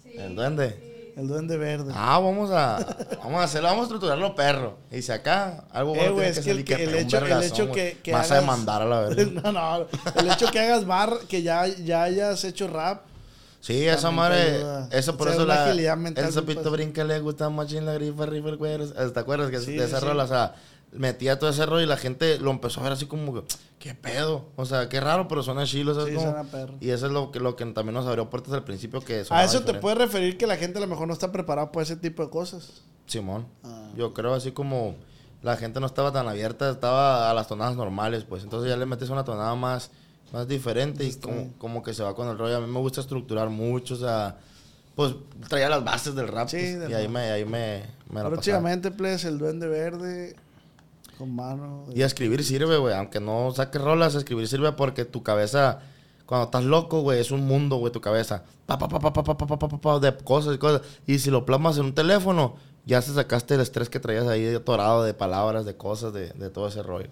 ¿El 0.04 0.34
duende? 0.34 0.97
El 1.18 1.26
duende 1.26 1.56
verde. 1.56 1.92
Ah, 1.96 2.20
vamos 2.20 2.48
a, 2.52 2.78
vamos 3.18 3.40
a 3.40 3.44
hacerlo, 3.44 3.68
vamos 3.68 3.80
a 3.82 3.84
estructurarlo 3.86 4.34
perro. 4.36 4.78
Y 4.92 5.02
si 5.02 5.10
acá 5.10 5.64
algo 5.72 5.94
Eh, 5.94 5.98
bueno 5.98 6.12
güey, 6.14 6.26
tiene 6.26 6.28
es 6.30 6.38
que 6.38 6.44
que 6.44 6.50
el, 6.50 6.56
salir 6.56 6.64
que- 6.64 6.76
que 6.76 6.82
el 6.84 6.94
hecho, 6.94 7.18
el 7.18 7.42
hecho 7.42 7.72
que, 7.72 7.98
que 8.04 8.12
Vas 8.12 8.30
a 8.30 8.34
hagas- 8.36 8.40
demandar 8.42 8.82
a 8.82 8.84
la 8.86 9.00
verga. 9.00 9.40
No, 9.42 9.52
no. 9.52 9.86
El 10.14 10.30
hecho 10.30 10.46
que 10.52 10.60
hagas 10.60 10.86
bar, 10.86 11.12
que 11.28 11.42
ya, 11.42 11.66
ya 11.66 12.04
hayas 12.04 12.44
hecho 12.44 12.68
rap. 12.68 13.02
Sí, 13.60 13.84
esa 13.88 14.12
madre, 14.12 14.62
eso 14.92 15.16
por 15.16 15.26
O 15.26 15.30
sea, 15.32 15.40
eso 15.40 15.44
la, 15.46 15.68
el 15.72 16.32
sapito 16.32 16.60
fácil. 16.60 16.70
brinca 16.72 17.02
le 17.02 17.18
gusta 17.18 17.50
machín 17.50 17.84
la 17.84 17.94
grifa, 17.94 18.24
rifa 18.24 18.50
el 18.50 18.56
cuero. 18.58 18.86
¿Te 18.88 19.18
acuerdas 19.20 19.50
que 19.50 19.58
Sí, 19.58 19.72
de 19.76 19.84
esa 19.84 19.98
sí. 19.98 20.06
rola? 20.06 20.22
O 20.22 20.28
sea, 20.28 20.54
metía 20.92 21.38
todo 21.38 21.50
ese 21.50 21.66
rollo 21.66 21.82
y 21.82 21.86
la 21.86 21.96
gente 21.96 22.38
lo 22.38 22.50
empezó 22.50 22.80
a 22.80 22.84
ver 22.84 22.92
así 22.92 23.06
como 23.06 23.34
que, 23.34 23.42
¿qué 23.78 23.94
pedo? 23.94 24.46
O 24.56 24.64
sea, 24.64 24.88
qué 24.88 25.00
raro, 25.00 25.28
pero 25.28 25.42
suena 25.42 25.64
chilo, 25.64 25.94
¿sabes 25.94 26.14
Sí, 26.14 26.20
suena 26.20 26.44
perro. 26.44 26.74
Y 26.80 26.90
eso 26.90 27.06
es 27.06 27.12
lo 27.12 27.30
que, 27.30 27.40
lo 27.40 27.56
que 27.56 27.64
también 27.66 27.94
nos 27.94 28.06
abrió 28.06 28.30
puertas 28.30 28.52
al 28.54 28.64
principio 28.64 29.00
que 29.00 29.24
A 29.30 29.44
eso 29.44 29.58
te 29.58 29.66
diferente. 29.66 29.80
puede 29.80 29.94
referir 29.96 30.38
que 30.38 30.46
la 30.46 30.56
gente 30.56 30.78
a 30.78 30.80
lo 30.80 30.86
mejor 30.86 31.06
no 31.06 31.12
está 31.12 31.30
preparada 31.32 31.70
para 31.72 31.82
ese 31.82 31.96
tipo 31.96 32.22
de 32.22 32.30
cosas. 32.30 32.82
Simón. 33.06 33.46
Ah. 33.64 33.88
Yo 33.96 34.14
creo 34.14 34.34
así 34.34 34.52
como 34.52 34.96
la 35.42 35.56
gente 35.56 35.80
no 35.80 35.86
estaba 35.86 36.12
tan 36.12 36.28
abierta, 36.28 36.70
estaba 36.70 37.30
a 37.30 37.34
las 37.34 37.46
tonadas 37.48 37.76
normales, 37.76 38.24
pues. 38.24 38.42
Entonces 38.42 38.70
ya 38.70 38.76
le 38.76 38.86
metes 38.86 39.10
una 39.10 39.24
tonada 39.24 39.54
más, 39.54 39.90
más 40.32 40.48
diferente 40.48 41.04
y 41.04 41.14
como, 41.14 41.52
como 41.58 41.82
que 41.82 41.94
se 41.94 42.02
va 42.02 42.14
con 42.14 42.28
el 42.28 42.38
rollo. 42.38 42.56
A 42.56 42.60
mí 42.60 42.66
me 42.66 42.80
gusta 42.80 43.00
estructurar 43.00 43.48
mucho, 43.50 43.94
o 43.94 43.98
sea, 43.98 44.36
pues 44.96 45.14
traía 45.48 45.68
las 45.68 45.84
bases 45.84 46.14
del 46.14 46.28
rap. 46.28 46.48
Sí, 46.48 46.56
pues, 46.56 46.80
del 46.80 46.90
y 46.90 46.94
ahí 46.94 47.08
me, 47.08 47.20
ahí 47.30 47.44
me, 47.44 47.84
me. 48.10 48.22
Próximamente, 48.22 48.90
please, 48.90 49.28
el 49.28 49.38
duende 49.38 49.68
verde 49.68 50.36
con 51.18 51.34
mano. 51.34 51.86
Y 51.94 52.02
escribir 52.02 52.44
sirve, 52.44 52.78
güey. 52.78 52.94
Aunque 52.94 53.20
no 53.20 53.50
saques 53.54 53.80
rolas, 53.82 54.14
escribir 54.14 54.46
sirve 54.48 54.72
porque 54.72 55.04
tu 55.04 55.22
cabeza, 55.22 55.80
cuando 56.26 56.44
estás 56.46 56.64
loco, 56.64 57.00
güey, 57.02 57.20
es 57.20 57.30
un 57.30 57.46
mundo, 57.46 57.76
güey, 57.76 57.92
tu 57.92 58.00
cabeza. 58.00 58.44
Pa, 58.66 58.78
pa, 58.78 58.88
pa, 58.88 58.98
pa, 59.00 59.12
pa, 59.12 59.22
pa, 59.24 59.36
pa, 59.36 59.46
pa, 59.58 59.68
pa, 59.68 59.78
pa, 59.80 59.98
de 59.98 60.16
cosas 60.16 60.54
y 60.54 60.58
cosas. 60.58 60.82
Y 61.06 61.18
si 61.18 61.30
lo 61.30 61.44
plasmas 61.44 61.76
en 61.78 61.86
un 61.86 61.94
teléfono, 61.94 62.54
ya 62.86 63.02
se 63.02 63.12
sacaste 63.12 63.54
el 63.54 63.60
estrés 63.60 63.88
que 63.90 64.00
traías 64.00 64.26
ahí 64.28 64.54
atorado 64.54 65.02
de 65.04 65.12
palabras, 65.14 65.64
de 65.66 65.76
cosas, 65.76 66.12
de, 66.12 66.30
de 66.30 66.50
todo 66.50 66.68
ese 66.68 66.82
rollo. 66.82 67.08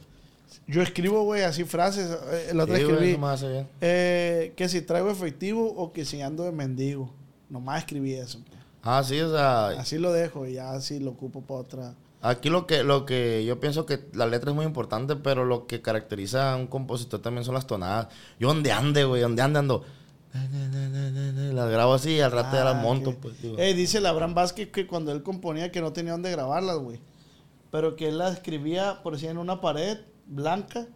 Yo 0.69 0.81
escribo, 0.83 1.23
güey, 1.25 1.43
así 1.43 1.65
frases. 1.65 2.09
Eh, 2.31 2.53
La 2.55 2.65
otra 2.65 2.77
Sí, 2.77 2.83
escribí 2.83 3.17
me 3.19 3.27
hace 3.29 3.49
bien. 3.51 3.69
eh, 3.81 4.53
que 4.57 4.69
si 4.69 4.81
traigo 4.83 5.11
efectivo 5.11 5.65
o 5.77 5.93
que 5.93 6.05
si 6.05 6.21
ando 6.23 6.45
de 6.45 6.53
mendigo. 6.53 7.11
Nomás 7.49 7.81
escribí 7.81 8.15
eso. 8.15 8.39
Ah, 8.83 9.03
sí, 9.05 9.21
o 9.21 9.31
sea, 9.33 9.69
Así 9.71 9.99
lo 9.99 10.13
dejo 10.13 10.47
y 10.47 10.55
ya 10.55 10.71
así 10.73 10.99
lo 11.01 11.11
ocupo 11.13 11.41
para 11.43 11.61
otra. 11.61 11.95
Aquí 12.29 12.51
lo 12.51 12.67
que, 12.67 12.83
lo 12.83 13.07
que 13.07 13.45
yo 13.45 13.61
pienso 13.61 13.87
que 13.87 14.01
la 14.13 14.27
letra 14.27 14.51
es 14.51 14.57
muy 14.57 14.67
importante, 14.67 15.17
pero 15.17 15.45
lo 15.45 15.67
que 15.67 15.83
caracteriza 15.83 16.53
a 16.53 16.57
un 16.57 16.67
compositor 16.67 17.21
también 17.21 17.45
son 17.45 17.55
las 17.55 17.67
tonadas. 17.67 18.09
Yo 18.39 18.49
donde 18.49 18.73
ande, 18.73 19.05
güey, 19.05 19.23
donde 19.23 19.43
ande 19.43 19.59
ando. 19.59 19.85
Las 21.53 21.71
grabo 21.71 21.95
así 21.95 22.17
y 22.17 22.21
al 22.21 22.33
rato 22.33 22.57
ya 22.57 22.65
las 22.65 22.77
Ah, 22.77 22.81
monto, 22.83 23.15
pues, 23.15 23.41
digo. 23.41 23.59
Eh, 23.59 23.75
dice 23.75 23.99
el 23.99 24.07
Abraham 24.07 24.35
Vázquez 24.35 24.71
que 24.71 24.87
cuando 24.87 25.13
él 25.13 25.23
componía 25.23 25.73
que 25.73 25.81
no 25.81 25.93
tenía 25.93 26.13
dónde 26.13 26.31
grabarlas, 26.31 26.79
güey. 26.79 27.01
Pero 27.71 27.97
que 27.97 28.09
él 28.09 28.19
las 28.19 28.35
escribía, 28.35 29.03
por 29.03 29.15
decir, 29.15 29.31
en 29.31 29.39
una 29.39 29.61
pared 29.61 29.99
blanca. 30.27 30.87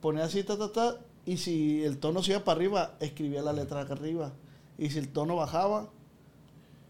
Ponía 0.00 0.24
así, 0.24 0.42
ta, 0.44 0.56
ta, 0.56 0.72
ta. 0.72 0.96
Y 1.26 1.38
si 1.38 1.84
el 1.84 1.98
tono 1.98 2.22
se 2.22 2.32
iba 2.32 2.44
para 2.44 2.56
arriba, 2.56 2.94
escribía 3.00 3.42
la 3.42 3.52
letra 3.52 3.80
acá 3.80 3.94
arriba. 3.94 4.32
Y 4.78 4.90
si 4.90 4.98
el 4.98 5.08
tono 5.08 5.36
bajaba, 5.36 5.90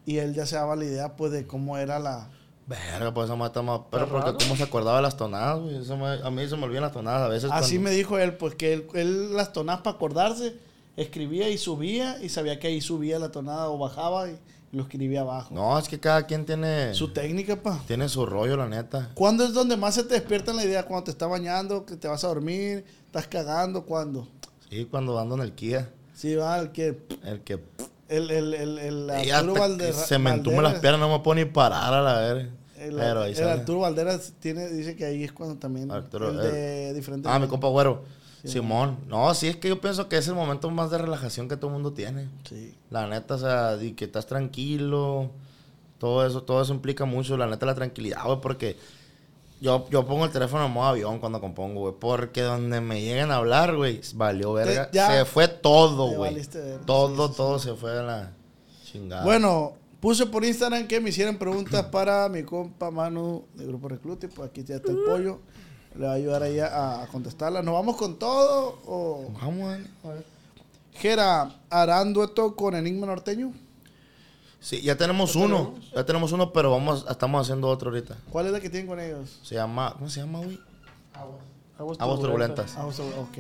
y 0.07 0.19
él 0.19 0.35
ya 0.35 0.47
se 0.47 0.57
daba 0.57 0.77
la 0.77 0.85
idea, 0.85 1.17
pues, 1.17 1.33
de 1.33 1.47
cómo 1.47 1.79
era 1.79 1.99
la... 1.99 2.31
Verga, 2.71 3.13
pues 3.13 3.25
esa 3.27 3.35
mata 3.35 3.63
más. 3.63 3.81
Pero 3.91 4.09
porque 4.09 4.33
cómo 4.45 4.55
se 4.57 4.63
acordaba 4.63 4.99
de 4.99 5.03
las 5.03 5.17
tonadas, 5.17 5.59
güey. 5.59 5.77
A 6.23 6.31
mí 6.31 6.49
se 6.49 6.57
me 6.57 6.65
olvidan 6.65 6.85
las 6.85 6.93
tonadas 6.93 7.23
a 7.23 7.29
veces. 7.29 7.51
Así 7.53 7.75
cuando- 7.75 7.91
me 7.91 7.97
dijo 7.97 8.17
él, 8.19 8.35
pues, 8.37 8.55
que 8.55 8.73
él, 8.73 8.87
él 8.95 9.37
las 9.37 9.53
tonadas 9.53 9.83
para 9.83 9.97
acordarse, 9.97 10.55
escribía 10.97 11.49
y 11.49 11.59
subía, 11.59 12.23
y 12.23 12.29
sabía 12.29 12.61
que 12.61 12.69
ahí 12.69 12.81
subía 12.81 13.19
la 13.19 13.33
tonada 13.33 13.69
o 13.71 13.77
bajaba, 13.77 14.29
y 14.29 14.39
lo 14.71 14.83
escribía 14.85 15.23
abajo. 15.23 15.53
No, 15.53 15.77
es 15.81 15.89
que 15.89 15.99
cada 15.99 16.27
quien 16.27 16.47
tiene. 16.47 16.95
Su 16.95 17.13
técnica, 17.13 17.57
pa. 17.61 17.81
Tiene 17.89 18.09
su 18.09 18.25
rollo, 18.25 18.57
la 18.57 18.69
neta. 18.69 19.11
¿Cuándo 19.15 19.43
es 19.45 19.53
donde 19.53 19.77
más 19.77 19.97
se 19.97 20.05
te 20.05 20.15
despierta 20.15 20.53
la 20.53 20.65
idea? 20.65 20.85
¿Cuando 20.87 21.05
te 21.07 21.11
estás 21.11 21.29
bañando, 21.29 21.85
que 21.85 21.97
te 21.97 22.07
vas 22.07 22.23
a 22.23 22.29
dormir, 22.29 22.85
estás 23.05 23.27
cagando? 23.27 23.85
¿Cuándo? 23.85 24.29
Sí, 24.71 24.87
cuando 24.89 25.19
ando 25.19 25.35
en 25.35 25.41
el 25.41 25.53
Kia. 25.55 25.91
Sí, 26.15 26.37
va, 26.37 26.57
el 26.61 26.71
que... 26.71 27.01
El 27.25 27.41
que. 27.41 27.59
El, 28.09 28.31
el, 28.31 28.55
el, 28.55 28.79
el 28.79 29.11
y 29.25 29.31
Arturo 29.31 29.63
se 29.93 30.19
me 30.19 30.31
entumen 30.31 30.63
las 30.65 30.81
piernas, 30.81 31.01
no 31.01 31.09
me 31.09 31.21
puedo 31.21 31.37
ni 31.37 31.45
parar 31.45 31.95
a 31.95 32.01
la 32.03 32.19
verga. 32.19 32.49
El, 32.81 32.97
Pero 32.97 33.23
ahí 33.23 33.31
el 33.33 33.37
sale. 33.37 33.51
Arturo 33.51 33.81
Valderas 33.81 34.33
tiene, 34.41 34.69
dice 34.69 34.97
que 34.97 35.05
ahí 35.05 35.23
es 35.23 35.33
cuando 35.33 35.57
también... 35.57 35.91
Arturo, 35.91 36.31
el 36.31 36.37
de 36.39 36.95
diferente... 36.95 37.29
Ah, 37.29 37.39
mi 37.39 37.47
compa 37.47 37.69
güero. 37.69 38.05
Simón. 38.43 38.97
No, 39.07 39.35
sí, 39.35 39.49
es 39.49 39.57
que 39.57 39.69
yo 39.69 39.81
pienso 39.83 40.09
que 40.09 40.17
es 40.17 40.27
el 40.27 40.35
momento 40.35 40.71
más 40.71 40.91
de 40.91 40.97
relajación 40.97 41.47
que 41.47 41.57
todo 41.59 41.67
el 41.67 41.75
mundo 41.75 41.93
tiene. 41.93 42.29
Sí. 42.49 42.75
La 42.89 43.07
neta, 43.07 43.35
o 43.35 43.39
sea, 43.39 43.77
y 43.81 43.93
que 43.93 44.07
estás 44.07 44.27
tranquilo. 44.27 45.31
Todo 45.99 46.27
eso, 46.27 46.43
todo 46.43 46.63
eso 46.63 46.73
implica 46.73 47.05
mucho, 47.05 47.37
la 47.37 47.47
neta, 47.47 47.67
la 47.67 47.75
tranquilidad, 47.75 48.25
güey, 48.25 48.41
porque 48.41 48.79
yo, 49.61 49.87
yo 49.91 50.07
pongo 50.07 50.25
el 50.25 50.31
teléfono 50.31 50.65
en 50.65 50.73
modo 50.73 50.87
avión 50.89 51.19
cuando 51.19 51.39
compongo, 51.39 51.81
güey. 51.81 51.95
Porque 52.01 52.41
donde 52.41 52.81
me 52.81 53.03
lleguen 53.03 53.31
a 53.31 53.37
hablar, 53.37 53.77
güey, 53.77 54.01
valió 54.15 54.55
verga. 54.55 54.89
ya- 54.91 55.09
se 55.13 55.27
fue 55.27 55.47
todo, 55.47 56.07
güey. 56.13 56.41
Todo, 56.87 57.31
todo 57.31 57.59
se 57.59 57.75
fue 57.75 57.99
a 57.99 58.03
la 58.03 58.33
chingada. 58.91 59.23
Bueno, 59.23 59.75
puse 60.01 60.27
por 60.27 60.45
Instagram 60.45 60.87
que 60.87 61.01
me 61.01 61.11
hicieran 61.11 61.37
preguntas 61.39 61.85
para 61.93 62.29
mi 62.29 62.43
compa 62.43 62.91
Manu 62.91 63.45
de 63.55 63.67
Grupo 63.67 63.89
Reclute. 63.89 64.29
Pues 64.29 64.51
aquí 64.51 64.65
ya 64.65 64.77
está 64.77 64.91
el 64.91 64.99
pollo. 64.99 65.41
Le 65.95 66.07
va 66.07 66.13
a 66.13 66.15
ayudar 66.15 66.43
ahí 66.43 66.59
a, 66.61 67.03
a 67.03 67.07
contestarlas. 67.09 67.65
¿Nos 67.65 67.75
vamos 67.75 67.97
con 67.97 68.19
todo? 68.19 68.79
O... 68.87 69.31
Vamos, 69.41 69.71
dale, 69.71 69.87
a 70.05 70.09
ver. 70.09 70.25
Jera, 70.93 71.61
¿harán 71.71 72.13
dueto 72.13 72.55
con 72.57 72.75
Enigma 72.75 73.07
Norteño? 73.07 73.53
Sí, 74.61 74.83
ya 74.83 74.97
tenemos 74.97 75.35
uno. 75.37 75.75
Ya 75.95 76.05
tenemos 76.05 76.33
uno, 76.33 76.53
pero 76.53 76.71
vamos, 76.71 77.07
estamos 77.09 77.47
haciendo 77.47 77.69
otro 77.69 77.91
ahorita. 77.91 78.19
¿Cuál 78.31 78.47
es 78.47 78.53
la 78.53 78.61
que 78.61 78.69
tienen 78.69 78.87
con 78.87 79.01
ellos? 79.01 79.41
Se 79.43 79.55
llama, 79.55 79.95
¿cómo 79.95 80.11
se 80.11 80.21
llama, 80.21 80.41
güey? 80.41 80.61
Aguas 81.79 81.99
Aguas 81.99 82.21
turbulentas. 82.21 82.77
Ok. 82.77 83.39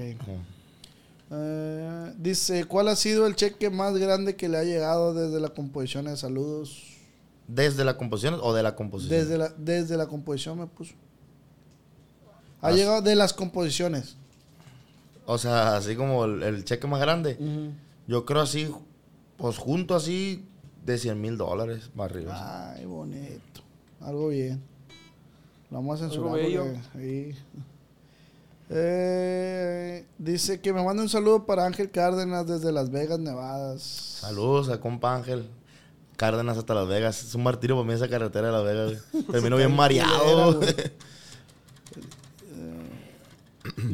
Eh, 1.32 2.12
dice, 2.18 2.64
¿cuál 2.64 2.88
ha 2.88 2.96
sido 2.96 3.26
el 3.26 3.36
cheque 3.36 3.70
más 3.70 3.96
grande 3.96 4.34
que 4.36 4.48
le 4.48 4.58
ha 4.58 4.64
llegado 4.64 5.14
desde 5.14 5.38
la 5.40 5.48
composición 5.50 6.06
de 6.06 6.16
saludos? 6.16 6.82
¿Desde 7.46 7.84
la 7.84 7.96
composición 7.96 8.38
o 8.42 8.52
de 8.52 8.62
la 8.62 8.74
composición? 8.74 9.18
Desde 9.20 9.38
la, 9.38 9.48
desde 9.56 9.96
la 9.96 10.06
composición 10.06 10.58
me 10.58 10.66
puso. 10.66 10.94
Ha 12.60 12.72
llegado 12.72 13.00
de 13.02 13.14
las 13.14 13.32
composiciones. 13.32 14.16
O 15.26 15.38
sea, 15.38 15.76
así 15.76 15.94
como 15.96 16.24
el, 16.24 16.42
el 16.42 16.64
cheque 16.64 16.86
más 16.86 17.00
grande. 17.00 17.38
Yo 18.06 18.24
creo 18.26 18.42
así, 18.42 18.68
pues 19.36 19.56
junto 19.56 19.94
así, 19.94 20.44
de 20.84 20.98
100 20.98 21.20
mil 21.20 21.36
dólares 21.36 21.90
más 21.94 22.10
arriba. 22.10 22.72
Ay, 22.74 22.84
bonito. 22.86 23.60
Algo 24.00 24.28
bien. 24.28 24.60
Lo 25.70 25.78
vamos 25.78 26.00
a 26.00 26.04
censurar. 26.08 26.34
Algo 26.34 26.36
bello. 26.48 26.64
porque 26.92 26.98
ahí- 26.98 27.34
Eh, 28.72 30.06
dice 30.18 30.60
que 30.60 30.72
me 30.72 30.82
manda 30.84 31.02
un 31.02 31.08
saludo 31.08 31.44
para 31.44 31.66
Ángel 31.66 31.90
Cárdenas 31.90 32.46
desde 32.46 32.70
Las 32.70 32.90
Vegas, 32.90 33.18
Nevada. 33.18 33.76
Saludos 33.78 34.68
a 34.68 34.80
compa 34.80 35.16
Ángel. 35.16 35.48
Cárdenas 36.16 36.56
hasta 36.56 36.74
Las 36.74 36.86
Vegas. 36.86 37.24
Es 37.24 37.34
un 37.34 37.42
martirio 37.42 37.76
para 37.76 37.88
mí 37.88 37.94
esa 37.94 38.08
carretera 38.08 38.46
de 38.48 38.52
Las 38.52 38.64
Vegas. 38.64 39.04
Termino 39.32 39.56
bien 39.56 39.74
mareado. 39.74 40.58
güey. 40.60 40.74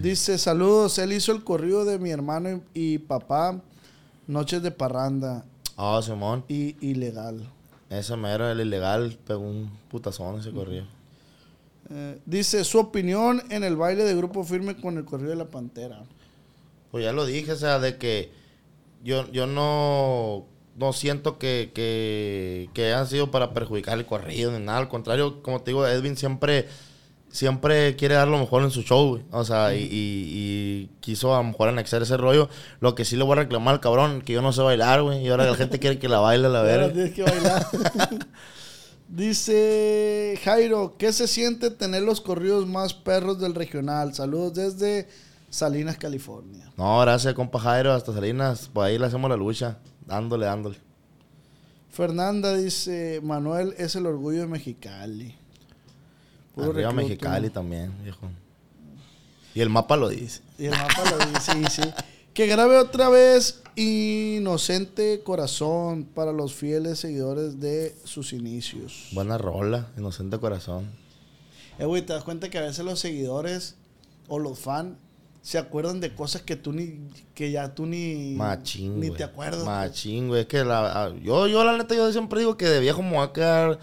Dice, 0.03 0.37
saludos. 0.37 0.99
Él 0.99 1.13
hizo 1.13 1.33
el 1.33 1.43
corrido 1.43 1.85
de 1.85 1.99
mi 1.99 2.11
hermano 2.11 2.51
y, 2.75 2.95
y 2.95 2.99
papá. 2.99 3.61
Noches 4.27 4.63
de 4.63 4.73
parranda. 4.73 5.45
Ah, 5.77 6.01
Simón. 6.03 6.45
Y 6.49 6.77
ilegal. 6.87 7.49
Ese 7.89 8.17
mero, 8.17 8.51
el 8.51 8.61
ilegal, 8.61 9.17
pegó 9.27 9.41
un 9.41 9.71
putazón 9.89 10.41
ese 10.41 10.51
corrido. 10.51 10.85
Eh, 11.91 12.19
dice 12.27 12.65
su 12.65 12.79
opinión 12.79 13.43
en 13.51 13.63
el 13.65 13.77
baile 13.77 14.05
de 14.05 14.15
grupo 14.17 14.43
firme 14.45 14.77
con 14.77 14.97
el 14.99 15.05
corrido 15.05 15.31
de 15.31 15.37
la 15.37 15.45
pantera. 15.47 16.03
Pues 16.91 17.05
ya 17.05 17.13
lo 17.13 17.25
dije, 17.27 17.53
o 17.53 17.57
sea, 17.57 17.79
de 17.79 17.97
que 17.97 18.31
yo, 19.05 19.31
yo 19.31 19.47
no, 19.47 20.47
no 20.77 20.93
siento 20.93 21.39
que, 21.39 21.71
que, 21.75 22.71
que 22.75 22.87
hayan 22.87 23.07
sido 23.07 23.31
para 23.31 23.53
perjudicar 23.53 23.99
el 23.99 24.07
corrido 24.07 24.51
ni 24.53 24.65
nada. 24.65 24.79
Al 24.79 24.89
contrario, 24.89 25.43
como 25.43 25.61
te 25.63 25.71
digo, 25.71 25.87
Edwin 25.87 26.17
siempre, 26.17 26.67
siempre 27.31 27.95
quiere 27.97 28.15
dar 28.17 28.29
lo 28.29 28.39
mejor 28.39 28.63
en 28.65 28.71
su 28.71 28.83
show, 28.83 29.11
güey. 29.11 29.23
O 29.31 29.45
sea, 29.45 29.75
y, 29.75 29.83
y- 29.83 29.89
y 29.93 30.91
quiso 31.01 31.35
a 31.35 31.39
lo 31.39 31.45
mejor 31.45 31.69
anexar 31.69 32.03
ese 32.03 32.17
rollo. 32.17 32.49
Lo 32.81 32.95
que 32.95 33.05
sí 33.05 33.15
le 33.17 33.25
voy 33.25 33.33
a 33.33 33.43
reclamar 33.43 33.75
al 33.75 33.81
cabrón, 33.81 34.23
que 34.23 34.33
yo 34.33 34.43
no 34.43 34.53
sé 34.53 34.63
bailar, 34.63 35.03
güey. 35.03 35.25
Y 35.25 35.29
ahora 35.29 35.45
la 35.47 35.55
gente 35.55 35.79
quiere 35.79 35.99
que 35.99 36.09
la 36.09 36.19
baile 36.21 36.47
a 36.47 36.51
la 36.51 36.63
verga. 36.63 36.93
tienes 36.93 37.13
que 37.15 37.23
bailar. 37.23 37.67
Dice 39.09 40.39
Jairo, 40.43 40.97
¿qué 40.99 41.13
se 41.13 41.29
siente 41.29 41.71
tener 41.71 42.03
los 42.03 42.21
corridos 42.21 42.67
más 42.67 42.93
perros 42.93 43.39
del 43.39 43.55
regional? 43.55 44.15
Saludos 44.15 44.55
desde 44.55 45.09
Salinas, 45.49 45.97
California. 45.97 46.73
No, 46.77 47.01
gracias, 47.01 47.33
compa 47.35 47.61
Jairo, 47.61 47.93
hasta 47.93 48.13
Salinas. 48.13 48.69
Pues 48.73 48.89
ahí 48.89 48.99
le 48.99 49.07
hacemos 49.07 49.31
la 49.31 49.37
lucha. 49.37 49.79
Dándole, 50.07 50.47
dándole. 50.47 50.79
Fernanda 51.91 52.55
dice, 52.55 53.21
Manuel 53.23 53.75
es 53.79 53.95
el 53.97 54.07
orgullo 54.07 54.41
de 54.41 54.47
Mexicali. 54.47 55.35
Puro 56.55 56.71
Arriba 56.71 56.89
recluto. 56.91 57.09
Mexicali 57.09 57.51
también, 57.51 57.93
viejo. 58.03 58.29
Y 59.55 59.61
el 59.61 59.71
mapa 59.71 59.97
lo 59.97 60.09
dice. 60.09 60.43
Y 60.59 60.67
el 60.67 60.73
mapa 60.73 61.03
lo 61.11 61.19
dice, 61.27 61.53
sí, 61.53 61.65
sí. 61.71 61.83
Que 62.37 62.47
grabe 62.47 62.77
otra 62.77 63.09
vez 63.09 63.63
Inocente 63.77 65.23
Corazón 65.25 66.05
para 66.05 66.33
los 66.33 66.53
fieles 66.53 66.99
seguidores 66.99 67.61
de 67.61 67.97
sus 68.05 68.35
inicios. 68.35 69.09
Buena 69.13 69.39
rola, 69.39 69.89
inocente 69.97 70.39
corazón. 70.39 70.85
Eh, 71.79 71.87
güey, 71.87 72.03
te 72.03 72.13
das 72.13 72.25
cuenta 72.25 72.51
que 72.51 72.59
a 72.59 72.61
veces 72.61 72.85
los 72.85 73.01
seguidores 73.01 73.77
o 74.29 74.39
los 74.39 74.59
fans 74.59 74.99
se 75.41 75.57
acuerdan 75.57 75.99
de 76.01 76.15
cosas 76.15 76.43
que 76.43 76.57
tú 76.57 76.75
ni, 76.75 77.09
que 77.35 77.51
ya 77.51 77.75
tú 77.75 77.87
ni, 77.87 78.35
Machín, 78.37 79.01
ni 79.01 79.09
te 79.09 79.25
acuerdas. 79.25 79.65
Machín, 79.65 80.29
güey. 80.29 80.43
Es 80.43 80.47
que 80.47 80.63
la, 80.63 81.15
yo, 81.23 81.47
yo, 81.47 81.65
la 81.65 81.79
neta, 81.79 81.95
yo 81.95 82.13
siempre 82.13 82.41
digo 82.41 82.59
que 82.59 82.67
de 82.67 82.81
viejo 82.81 83.01
me 83.03 83.13
voy 83.15 83.27
a 83.27 83.33
quedar 83.33 83.79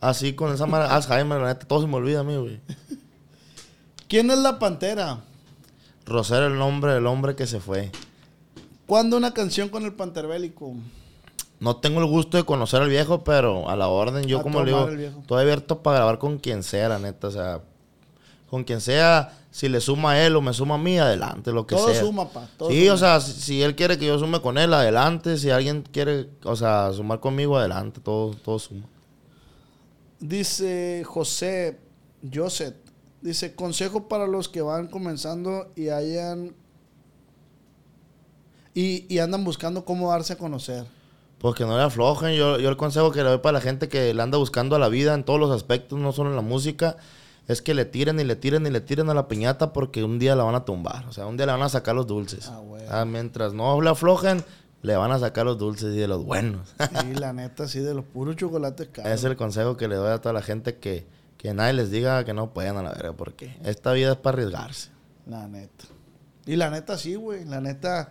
así 0.00 0.32
con 0.32 0.54
esa 0.54 0.66
mala 0.66 0.94
Alzheimer. 0.94 1.40
La 1.40 1.48
neta, 1.48 1.66
todo 1.66 1.80
se 1.80 1.88
me 1.88 1.96
olvida 1.96 2.20
a 2.20 2.22
mí, 2.22 2.36
güey. 2.36 2.60
¿Quién 4.08 4.30
es 4.30 4.38
la 4.38 4.60
pantera? 4.60 5.24
Rosero, 6.06 6.46
el 6.46 6.58
nombre 6.58 6.94
del 6.94 7.06
hombre 7.06 7.34
que 7.34 7.46
se 7.46 7.60
fue. 7.60 7.90
¿Cuándo 8.86 9.16
una 9.16 9.34
canción 9.34 9.68
con 9.68 9.84
el 9.84 9.92
panterbélico? 9.94 10.74
No 11.58 11.76
tengo 11.76 12.00
el 12.00 12.06
gusto 12.06 12.36
de 12.36 12.44
conocer 12.44 12.82
al 12.82 12.88
viejo, 12.88 13.24
pero 13.24 13.68
a 13.68 13.76
la 13.76 13.88
orden, 13.88 14.24
yo 14.26 14.38
A 14.38 14.42
como 14.42 14.62
le 14.62 14.72
digo, 14.72 14.88
estoy 15.20 15.42
abierto 15.42 15.82
para 15.82 15.96
grabar 15.98 16.18
con 16.18 16.38
quien 16.38 16.62
sea, 16.62 16.88
la 16.90 16.98
neta. 16.98 17.28
O 17.28 17.30
sea, 17.30 17.60
con 18.48 18.62
quien 18.62 18.80
sea, 18.80 19.32
si 19.50 19.68
le 19.68 19.80
suma 19.80 20.12
a 20.12 20.24
él 20.26 20.36
o 20.36 20.40
me 20.42 20.52
suma 20.52 20.76
a 20.76 20.78
mí, 20.78 20.98
adelante, 20.98 21.50
lo 21.50 21.66
que 21.66 21.74
Todo 21.74 21.88
sea. 21.88 22.00
suma, 22.00 22.28
pa. 22.28 22.46
todo 22.56 22.70
sí, 22.70 22.82
suma. 22.82 22.94
o 22.94 22.96
sea, 22.98 23.20
si, 23.20 23.32
si 23.40 23.62
él 23.62 23.74
quiere 23.74 23.98
que 23.98 24.06
yo 24.06 24.18
sume 24.18 24.40
con 24.40 24.58
él, 24.58 24.72
adelante. 24.72 25.36
Si 25.38 25.50
alguien 25.50 25.82
quiere, 25.90 26.28
o 26.44 26.54
sea, 26.54 26.92
sumar 26.92 27.18
conmigo, 27.20 27.56
adelante. 27.56 28.00
Todo, 28.00 28.34
todo 28.34 28.58
suma. 28.58 28.86
Dice 30.20 31.02
José 31.04 31.80
Joseph. 32.32 32.74
Dice, 33.26 33.56
consejo 33.56 34.06
para 34.06 34.28
los 34.28 34.48
que 34.48 34.62
van 34.62 34.86
comenzando 34.86 35.72
y 35.74 35.88
hayan... 35.88 36.54
Y, 38.72 39.12
y 39.12 39.18
andan 39.18 39.42
buscando 39.42 39.84
cómo 39.84 40.10
darse 40.10 40.34
a 40.34 40.38
conocer. 40.38 40.84
Pues 41.38 41.56
que 41.56 41.64
no 41.64 41.76
le 41.76 41.82
aflojen. 41.82 42.36
Yo, 42.36 42.60
yo 42.60 42.68
el 42.68 42.76
consejo 42.76 43.10
que 43.10 43.24
le 43.24 43.30
doy 43.30 43.38
para 43.38 43.54
la 43.54 43.60
gente 43.60 43.88
que 43.88 44.14
le 44.14 44.22
anda 44.22 44.38
buscando 44.38 44.76
a 44.76 44.78
la 44.78 44.88
vida 44.88 45.12
en 45.14 45.24
todos 45.24 45.40
los 45.40 45.50
aspectos, 45.50 45.98
no 45.98 46.12
solo 46.12 46.30
en 46.30 46.36
la 46.36 46.42
música, 46.42 46.98
es 47.48 47.62
que 47.62 47.74
le 47.74 47.84
tiren 47.84 48.20
y 48.20 48.24
le 48.24 48.36
tiren 48.36 48.64
y 48.64 48.70
le 48.70 48.80
tiren 48.80 49.10
a 49.10 49.14
la 49.14 49.26
piñata 49.26 49.72
porque 49.72 50.04
un 50.04 50.20
día 50.20 50.36
la 50.36 50.44
van 50.44 50.54
a 50.54 50.64
tumbar. 50.64 51.04
O 51.08 51.12
sea, 51.12 51.26
un 51.26 51.36
día 51.36 51.46
le 51.46 51.52
van 51.52 51.62
a 51.62 51.68
sacar 51.68 51.96
los 51.96 52.06
dulces. 52.06 52.46
Ah, 52.48 52.60
güey. 52.60 52.84
Ah, 52.88 53.04
mientras 53.04 53.54
no 53.54 53.80
le 53.80 53.90
aflojen, 53.90 54.44
le 54.82 54.96
van 54.96 55.10
a 55.10 55.18
sacar 55.18 55.46
los 55.46 55.58
dulces 55.58 55.96
y 55.96 55.98
de 55.98 56.06
los 56.06 56.24
buenos. 56.24 56.74
Y 57.10 57.14
la 57.18 57.32
neta, 57.32 57.66
sí, 57.66 57.80
de 57.80 57.92
los 57.92 58.04
puros 58.04 58.36
chocolates 58.36 58.86
caros. 58.92 59.10
Es 59.10 59.24
el 59.24 59.36
consejo 59.36 59.76
que 59.76 59.88
le 59.88 59.96
doy 59.96 60.10
a 60.10 60.20
toda 60.20 60.32
la 60.32 60.42
gente 60.42 60.76
que, 60.76 61.06
que 61.46 61.54
nadie 61.54 61.74
les 61.74 61.92
diga 61.92 62.24
que 62.24 62.34
no 62.34 62.50
pueden 62.50 62.76
a 62.76 62.82
la 62.82 62.90
verga 62.90 63.12
porque 63.12 63.56
esta 63.62 63.92
vida 63.92 64.10
es 64.10 64.16
para 64.16 64.34
arriesgarse. 64.34 64.90
La 65.26 65.46
neta. 65.46 65.84
Y 66.44 66.56
la 66.56 66.70
neta, 66.70 66.98
sí, 66.98 67.14
güey. 67.14 67.44
La 67.44 67.60
neta, 67.60 68.08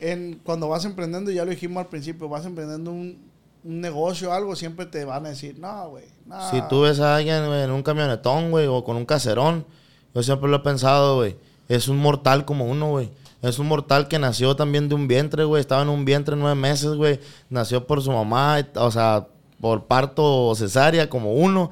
en, 0.00 0.40
cuando 0.42 0.68
vas 0.68 0.84
emprendiendo, 0.84 1.30
ya 1.30 1.44
lo 1.44 1.52
dijimos 1.52 1.84
al 1.84 1.88
principio, 1.88 2.28
vas 2.28 2.44
emprendiendo 2.44 2.90
un, 2.90 3.18
un 3.62 3.80
negocio 3.80 4.30
o 4.30 4.32
algo, 4.32 4.56
siempre 4.56 4.86
te 4.86 5.04
van 5.04 5.26
a 5.26 5.28
decir, 5.28 5.60
no, 5.60 5.90
güey. 5.90 6.06
No. 6.26 6.50
Si 6.50 6.60
tú 6.62 6.80
ves 6.80 6.98
a 6.98 7.14
alguien 7.14 7.46
güey, 7.46 7.62
en 7.62 7.70
un 7.70 7.84
camionetón, 7.84 8.50
güey, 8.50 8.66
o 8.66 8.82
con 8.82 8.96
un 8.96 9.06
caserón, 9.06 9.64
yo 10.12 10.24
siempre 10.24 10.50
lo 10.50 10.56
he 10.56 10.60
pensado, 10.60 11.18
güey, 11.18 11.36
es 11.68 11.86
un 11.86 11.98
mortal 11.98 12.44
como 12.46 12.64
uno, 12.64 12.90
güey. 12.90 13.10
Es 13.42 13.60
un 13.60 13.68
mortal 13.68 14.08
que 14.08 14.18
nació 14.18 14.56
también 14.56 14.88
de 14.88 14.96
un 14.96 15.06
vientre, 15.06 15.44
güey. 15.44 15.60
Estaba 15.60 15.82
en 15.82 15.88
un 15.88 16.04
vientre 16.04 16.34
nueve 16.34 16.56
meses, 16.56 16.94
güey. 16.94 17.20
Nació 17.48 17.86
por 17.86 18.02
su 18.02 18.10
mamá, 18.10 18.58
o 18.74 18.90
sea, 18.90 19.28
por 19.60 19.84
parto 19.84 20.52
cesárea, 20.56 21.08
como 21.08 21.34
uno. 21.34 21.70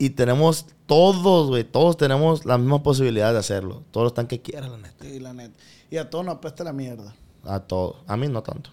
Y 0.00 0.08
tenemos 0.08 0.64
todos, 0.86 1.48
güey, 1.48 1.62
todos 1.62 1.98
tenemos 1.98 2.46
la 2.46 2.56
misma 2.56 2.82
posibilidad 2.82 3.34
de 3.34 3.38
hacerlo. 3.38 3.82
Todos 3.90 4.06
están 4.06 4.26
que 4.26 4.40
quieran, 4.40 4.72
la 4.72 4.78
neta. 4.78 5.04
Sí, 5.04 5.20
la 5.20 5.34
neta. 5.34 5.54
Y 5.90 5.98
a 5.98 6.08
todos 6.08 6.24
nos 6.24 6.36
apesta 6.36 6.64
la 6.64 6.72
mierda. 6.72 7.14
A 7.44 7.60
todos. 7.60 7.96
A 8.06 8.16
mí 8.16 8.26
no 8.26 8.42
tanto. 8.42 8.70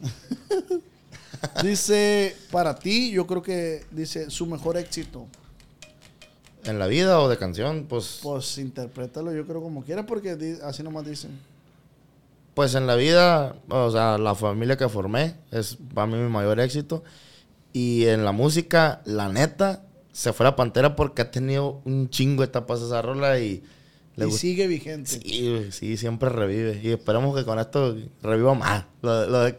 Dice, 1.62 2.34
para 2.50 2.74
ti, 2.74 3.10
yo 3.10 3.26
creo 3.26 3.42
que 3.42 3.84
dice 3.90 4.30
su 4.30 4.46
mejor 4.46 4.78
éxito. 4.78 5.26
En 6.64 6.78
la 6.78 6.86
vida 6.86 7.20
o 7.20 7.28
de 7.28 7.36
canción, 7.36 7.84
pues. 7.86 8.20
Pues 8.22 8.56
interprétalo, 8.56 9.34
yo 9.34 9.46
creo 9.46 9.60
como 9.60 9.84
quieras, 9.84 10.06
porque 10.08 10.58
así 10.64 10.82
nomás 10.82 11.04
dicen. 11.04 11.38
Pues 12.54 12.74
en 12.74 12.86
la 12.86 12.94
vida, 12.94 13.56
o 13.68 13.90
sea, 13.90 14.16
la 14.16 14.34
familia 14.34 14.78
que 14.78 14.88
formé 14.88 15.34
es 15.50 15.76
para 15.92 16.06
mí 16.06 16.16
mi 16.16 16.30
mayor 16.30 16.60
éxito. 16.60 17.04
Y 17.74 18.06
en 18.06 18.24
la 18.24 18.32
música, 18.32 19.02
la 19.04 19.28
neta, 19.28 19.82
se 20.16 20.32
fue 20.32 20.44
la 20.44 20.56
pantera 20.56 20.96
porque 20.96 21.22
ha 21.22 21.30
tenido 21.30 21.82
un 21.84 22.08
chingo 22.08 22.42
de 22.42 22.46
etapas 22.48 22.80
esa 22.80 23.02
rola 23.02 23.38
y 23.38 23.62
le 24.16 24.28
y 24.28 24.32
sigue 24.32 24.66
vigente. 24.66 25.10
Sí, 25.10 25.66
sí, 25.72 25.96
siempre 25.98 26.30
revive. 26.30 26.80
Y 26.82 26.90
esperemos 26.92 27.36
que 27.36 27.44
con 27.44 27.58
esto 27.58 27.94
reviva 28.22 28.54
más. 28.54 28.86
La, 29.02 29.52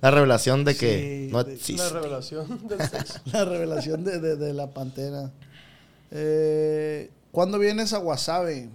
la 0.00 0.10
revelación 0.10 0.64
de 0.64 0.74
que 0.74 1.26
Sí, 1.26 1.32
no 1.32 1.40
existe. 1.40 1.82
La 1.82 1.90
revelación 1.90 2.66
del 2.68 2.80
sexo. 2.88 3.20
La 3.32 3.44
revelación 3.44 4.02
de, 4.04 4.18
de- 4.20 4.36
de 4.36 4.54
la 4.54 4.70
pantera. 4.70 5.30
Eh, 6.10 7.10
¿Cuándo 7.30 7.58
vienes 7.58 7.92
a 7.92 7.98
Wasabe? 7.98 8.70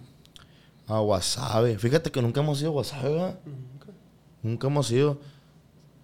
A 0.88 1.02
Wasabe. 1.02 1.80
Fíjate 1.80 2.12
que 2.12 2.22
nunca 2.22 2.42
hemos 2.42 2.62
ido 2.62 2.70
a 2.70 2.74
Wasabe, 2.74 3.10
¿verdad? 3.10 3.40
Nunca 4.44 4.68
hemos 4.68 4.92
ido. 4.92 5.20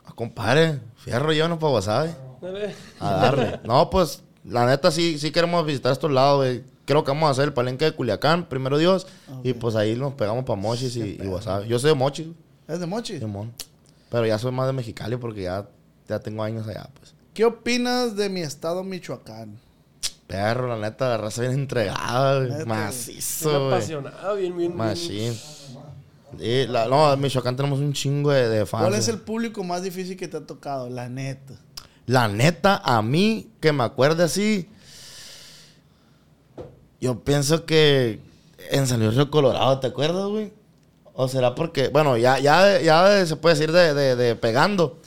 A 0.04 0.14
compadre, 0.14 0.80
fierro 0.98 1.32
llévanos 1.32 1.60
para 1.60 1.74
Wasabe. 1.74 2.16
Dale. 2.42 2.74
A 3.00 3.12
darle. 3.14 3.60
no, 3.64 3.88
pues, 3.92 4.24
la 4.46 4.66
neta 4.66 4.92
sí, 4.92 5.18
sí 5.20 5.32
queremos 5.32 5.66
visitar 5.66 5.92
estos 5.92 6.12
lados, 6.12 6.38
güey. 6.46 6.64
Creo 6.86 7.04
que 7.04 7.12
vamos 7.12 7.28
a 7.28 7.32
hacer 7.32 7.46
el 7.46 7.54
palenque 7.54 7.86
de 7.86 7.92
Culiacán, 7.94 8.50
primero 8.50 8.78
Dios. 8.78 9.08
Y 9.44 9.54
pues 9.54 9.76
ahí 9.76 9.96
nos 9.96 10.14
pegamos 10.14 10.44
para 10.46 10.60
Mochis 10.60 10.96
y, 10.96 11.02
y. 11.02 11.18
Yo 11.68 11.80
soy 11.80 11.90
de 11.90 11.96
Mochis, 11.96 12.28
¿Es 12.68 12.80
de 12.80 12.86
Mochi? 12.86 13.20
Simón. 13.20 13.54
Pero 14.10 14.26
ya 14.26 14.38
soy 14.40 14.52
más 14.52 14.68
de 14.68 14.74
Mexicali 14.74 15.16
porque 15.18 15.44
ya, 15.44 15.68
ya 16.10 16.20
tengo 16.20 16.44
años 16.44 16.68
allá, 16.68 16.90
pues. 17.00 17.14
¿Qué 17.34 17.46
opinas 17.46 18.16
de 18.18 18.30
mi 18.30 18.42
estado 18.42 18.84
Michoacán? 18.84 19.58
Perro, 20.28 20.68
la 20.68 20.78
neta, 20.90 21.10
la 21.10 21.18
raza 21.18 21.42
bien 21.42 21.54
entregada, 21.54 22.40
güey. 22.40 22.50
Neta, 22.52 22.66
Macizo, 22.66 23.50
Bien 23.50 23.62
güey. 23.62 23.74
apasionado, 23.74 24.36
bien, 24.36 24.58
bien. 24.58 24.70
bien- 24.72 24.78
Machín. 24.78 25.34
Y 26.40 26.66
la- 26.68 26.88
no, 26.88 27.12
en 27.14 27.20
Michoacán 27.20 27.56
tenemos 27.56 27.80
un 27.80 27.92
chingo 27.94 28.32
de, 28.32 28.48
de 28.50 28.66
fans. 28.66 28.84
¿Cuál 28.84 28.96
es 29.00 29.08
el 29.10 29.20
público 29.20 29.64
más 29.64 29.84
difícil 29.84 30.16
que 30.18 30.28
te 30.28 30.38
ha 30.38 30.46
tocado? 30.46 30.90
La 30.90 31.10
neta. 31.10 31.54
La 32.08 32.28
neta, 32.28 32.82
a 32.84 33.02
mí, 33.02 33.50
que 33.60 33.72
me 33.72 33.84
acuerde 33.84 34.24
así, 34.24 34.68
yo 37.00 37.20
pienso 37.24 37.66
que 37.66 38.20
en 38.70 38.88
San 38.88 39.00
Luis 39.00 39.16
Río 39.16 39.32
Colorado, 39.32 39.80
¿te 39.80 39.88
acuerdas, 39.88 40.28
güey? 40.28 40.52
O 41.14 41.28
será 41.28 41.56
porque, 41.56 41.90
bueno, 41.90 42.18
ya, 42.18 42.40
ya, 42.40 42.80
ya 42.82 43.26
se 43.26 43.36
puede 43.36 43.56
decir 43.56 43.72
de, 43.72 43.94
de- 43.94 44.16
de 44.16 44.36
pegando. 44.36 44.98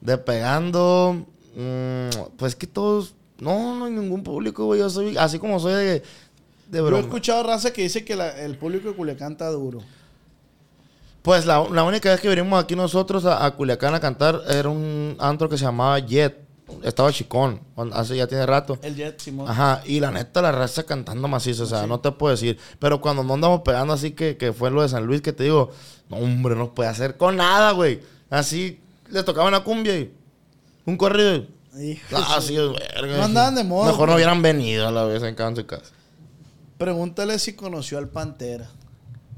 De 0.00 0.16
pegando, 0.18 1.26
mm, 1.56 2.34
pues 2.36 2.56
que 2.56 2.66
todos, 2.66 3.14
no, 3.38 3.76
no 3.76 3.84
hay 3.86 3.92
ningún 3.92 4.22
público, 4.22 4.64
güey. 4.66 4.80
Yo 4.80 4.88
soy, 4.90 5.16
así 5.16 5.38
como 5.38 5.60
soy 5.60 5.72
de, 5.74 6.02
de 6.68 6.78
Yo 6.78 6.96
he 6.96 7.00
escuchado 7.00 7.42
raza 7.42 7.72
que 7.72 7.82
dice 7.82 8.04
que 8.04 8.16
la- 8.16 8.40
el 8.42 8.56
público 8.56 8.88
de 8.88 8.94
Culiacán 8.94 9.32
está 9.32 9.48
duro. 9.50 9.80
Pues 11.22 11.44
la, 11.46 11.66
la 11.70 11.84
única 11.84 12.10
vez 12.10 12.20
que 12.20 12.28
vinimos 12.28 12.62
aquí 12.62 12.74
nosotros 12.74 13.24
a, 13.26 13.44
a 13.44 13.50
Culiacán 13.54 13.94
a 13.94 14.00
cantar 14.00 14.40
era 14.48 14.68
un 14.68 15.16
antro 15.18 15.48
que 15.48 15.58
se 15.58 15.64
llamaba 15.64 15.98
Jet. 15.98 16.48
Estaba 16.84 17.12
chicón, 17.12 17.60
hace 17.92 18.16
ya 18.16 18.28
tiene 18.28 18.46
rato. 18.46 18.78
El 18.82 18.94
Jet 18.94 19.20
Simón. 19.20 19.48
Ajá, 19.50 19.82
y 19.84 19.98
la 19.98 20.12
neta, 20.12 20.40
la 20.40 20.52
raza 20.52 20.84
cantando 20.84 21.26
macizo, 21.26 21.64
o 21.64 21.66
sea, 21.66 21.84
no 21.88 21.98
te 21.98 22.12
puedo 22.12 22.30
decir. 22.30 22.58
Pero 22.78 23.00
cuando 23.00 23.24
no 23.24 23.34
andamos 23.34 23.62
pegando 23.62 23.92
así, 23.92 24.12
que, 24.12 24.36
que 24.36 24.52
fue 24.52 24.70
lo 24.70 24.80
de 24.82 24.88
San 24.88 25.04
Luis, 25.04 25.20
que 25.20 25.32
te 25.32 25.42
digo, 25.42 25.72
no, 26.08 26.18
hombre, 26.18 26.54
no 26.54 26.72
puede 26.72 26.88
hacer 26.88 27.16
con 27.16 27.36
nada, 27.36 27.72
güey. 27.72 28.00
Así, 28.30 28.80
le 29.08 29.24
tocaba 29.24 29.48
una 29.48 29.64
cumbia 29.64 29.98
y 29.98 30.14
un 30.86 30.96
corrido. 30.96 31.34
y- 31.76 31.98
Ah, 32.14 32.38
sí, 32.40 32.56
verga. 32.56 33.16
No 33.18 33.24
andaban 33.24 33.56
de 33.56 33.64
moda, 33.64 33.90
Mejor 33.90 34.08
no 34.08 34.14
hubieran 34.14 34.40
venido 34.40 34.86
a 34.86 34.92
la 34.92 35.02
vez 35.04 35.24
en 35.24 35.34
casa. 35.34 35.64
Pregúntale 36.78 37.38
si 37.40 37.54
conoció 37.54 37.98
al 37.98 38.08
Pantera. 38.08 38.70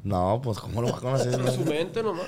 No, 0.05 0.41
pues, 0.43 0.59
¿cómo 0.59 0.83
lo 0.83 0.91
va 0.91 0.99
a 0.99 1.01
conocer? 1.01 1.35
En 1.35 1.53
su 1.53 1.65
mente 1.65 2.03
nomás. 2.03 2.27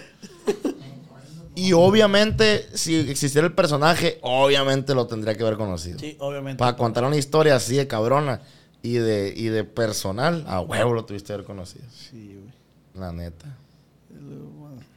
y 1.54 1.72
obviamente, 1.72 2.68
si 2.74 2.96
existiera 2.96 3.46
el 3.46 3.54
personaje, 3.54 4.18
obviamente 4.22 4.94
lo 4.94 5.06
tendría 5.06 5.34
que 5.34 5.42
haber 5.42 5.56
conocido. 5.56 5.98
Sí, 5.98 6.16
obviamente. 6.20 6.58
Para 6.58 6.76
contar 6.76 7.04
una 7.04 7.16
historia 7.16 7.56
así 7.56 7.76
de 7.76 7.88
cabrona 7.88 8.42
y 8.82 8.94
de, 8.94 9.32
y 9.34 9.46
de 9.46 9.64
personal, 9.64 10.44
a 10.46 10.60
huevo 10.60 10.92
lo 10.92 11.04
tuviste 11.04 11.28
que 11.28 11.32
haber 11.34 11.46
conocido. 11.46 11.84
Sí, 11.90 12.38
güey. 12.40 12.54
La 12.94 13.12
neta. 13.12 13.56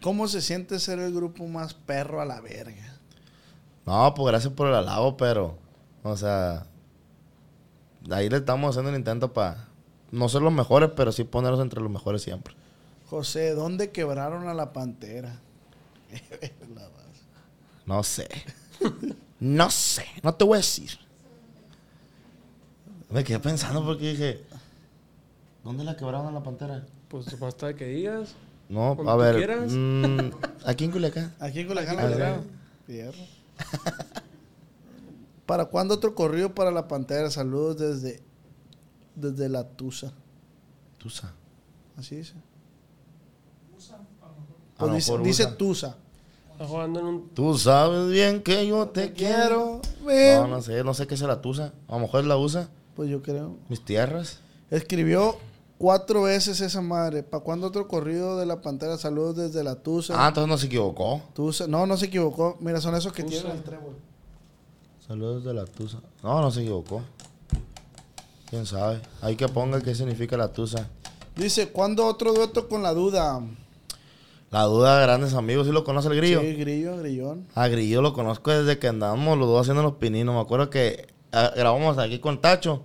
¿Cómo 0.02 0.28
se 0.28 0.42
siente 0.42 0.80
ser 0.80 1.00
el 1.00 1.14
grupo 1.14 1.48
más 1.48 1.74
perro 1.74 2.22
a 2.22 2.26
la 2.26 2.40
verga? 2.42 3.00
No, 3.86 4.14
pues 4.14 4.28
gracias 4.28 4.54
por 4.54 4.68
el 4.68 4.76
halago, 4.76 5.18
pero, 5.18 5.58
o 6.04 6.16
sea, 6.16 6.68
ahí 8.12 8.30
le 8.30 8.38
estamos 8.38 8.70
haciendo 8.70 8.92
el 8.92 8.98
intento 8.98 9.34
para 9.34 9.68
no 10.12 10.30
ser 10.30 10.42
los 10.42 10.54
mejores, 10.54 10.92
pero 10.96 11.12
sí 11.12 11.24
ponernos 11.24 11.60
entre 11.60 11.82
los 11.82 11.90
mejores 11.90 12.22
siempre. 12.22 12.54
José, 13.10 13.52
¿dónde 13.52 13.92
quebraron 13.92 14.48
a 14.48 14.54
la 14.54 14.74
Pantera? 14.74 15.40
No 17.86 18.04
sé. 18.04 18.28
no 19.40 19.70
sé, 19.70 20.04
no 20.22 20.36
te 20.36 20.44
voy 20.44 20.56
a 20.56 20.58
decir. 20.58 20.90
Me 23.10 23.24
quedé 23.24 23.40
pensando 23.40 23.82
porque 23.86 24.10
dije, 24.10 24.44
¿dónde 25.64 25.86
la 25.86 25.96
quebraron 25.96 26.28
a 26.28 26.32
la 26.32 26.44
pantera? 26.44 26.86
Pues 27.08 27.40
basta 27.40 27.68
de 27.68 27.76
que 27.76 27.86
digas. 27.86 28.36
No, 28.68 28.92
a 28.92 28.98
tú 28.98 29.18
ver, 29.18 29.70
mm, 29.70 30.32
aquí 30.66 30.84
en 30.84 30.92
Culiacán. 30.92 31.34
Aquí 31.40 31.62
en 31.62 31.68
Culiacán 31.68 31.96
la 31.96 32.10
quebraron. 32.10 32.46
Fierro. 32.86 33.18
¿Para 35.46 35.66
cuándo 35.68 35.94
otro 35.94 36.14
corrido 36.14 36.54
para 36.54 36.72
la 36.72 36.90
Pantera? 36.90 37.32
Saludos 37.32 37.78
desde, 37.78 38.22
desde 39.16 39.48
la 39.48 39.64
Tusa. 39.64 40.12
Sabes. 41.10 41.34
Así 41.96 42.18
dice. 42.18 42.34
Pues 44.78 45.12
dice. 45.24 45.48
Tusa. 45.48 45.98
Está 46.52 46.68
jugando 46.68 47.00
en 47.00 47.06
un. 47.06 47.30
Tú 47.30 47.58
sabes 47.58 48.10
bien 48.10 48.42
que 48.42 48.66
yo 48.68 48.88
te 48.88 49.14
quiero. 49.14 49.80
Quiero 49.82 50.06
ver. 50.06 50.42
No, 50.42 50.48
no 50.48 50.62
sé, 50.62 50.84
no 50.84 50.94
sé 50.94 51.06
qué 51.08 51.16
se 51.18 51.28
la 51.28 51.42
tusa. 51.42 51.74
A 51.88 51.94
lo 51.96 52.00
mejor 52.00 52.24
la 52.26 52.38
usa. 52.38 52.70
Pues 52.96 53.10
yo 53.10 53.22
creo. 53.22 53.56
Mis 53.70 53.84
tierras. 53.84 54.40
Escribió 54.72 55.38
cuatro 55.78 56.24
veces 56.24 56.60
esa 56.62 56.82
madre. 56.82 57.22
¿Para 57.24 57.44
cuándo 57.44 57.68
otro 57.68 57.88
corrido 57.88 58.38
de 58.38 58.46
la 58.46 58.62
Pantera? 58.62 58.98
Saludos 58.98 59.36
desde 59.36 59.64
la 59.64 59.76
Tusa. 59.76 60.16
Ah, 60.18 60.30
entonces 60.30 60.50
no 60.50 60.58
se 60.58 60.66
equivocó. 60.66 61.22
Tusa. 61.34 61.68
No, 61.68 61.86
no 61.86 61.96
se 61.96 62.08
equivocó. 62.08 62.58
Mira, 62.60 62.82
son 62.82 62.96
esos 62.96 63.14
que 63.14 63.24
Tusa. 63.24 63.42
tienen 63.42 63.58
el 63.58 63.64
trébol. 63.64 63.96
Saludos 65.08 65.46
de 65.46 65.54
la 65.54 65.64
tusa. 65.66 66.00
No, 66.22 66.42
no 66.42 66.52
se 66.52 66.62
equivocó. 66.62 67.02
¿Quién 68.50 68.66
sabe? 68.66 69.00
Hay 69.22 69.38
que 69.38 69.48
ponga 69.48 69.80
qué 69.82 69.96
significa 69.96 70.36
la 70.36 70.52
tusa. 70.52 70.90
Dice, 71.36 71.70
¿cuándo 71.70 72.06
otro 72.06 72.34
dueto 72.34 72.68
con 72.68 72.84
la 72.84 72.94
duda? 72.94 73.40
La 74.50 74.64
duda 74.64 74.98
de 74.98 75.04
grandes 75.04 75.34
amigos, 75.34 75.68
¿sí 75.68 75.74
lo 75.74 75.84
conoce 75.84 76.08
el 76.08 76.16
grillo? 76.16 76.40
Sí, 76.40 76.54
grillo, 76.54 76.98
grillón. 76.98 77.48
A 77.54 77.68
Grillo 77.68 78.02
lo 78.02 78.14
conozco 78.14 78.52
desde 78.52 78.80
que 78.80 78.88
andábamos 78.88 79.38
los 79.38 79.48
dos 79.48 79.62
haciendo 79.62 79.84
los 79.84 79.96
pininos. 79.96 80.36
Me 80.36 80.42
acuerdo 80.42 80.70
que 80.70 81.08
ah, 81.34 81.52
grabamos 81.56 81.98
aquí 81.98 82.20
con 82.20 82.40
Tacho. 82.40 82.84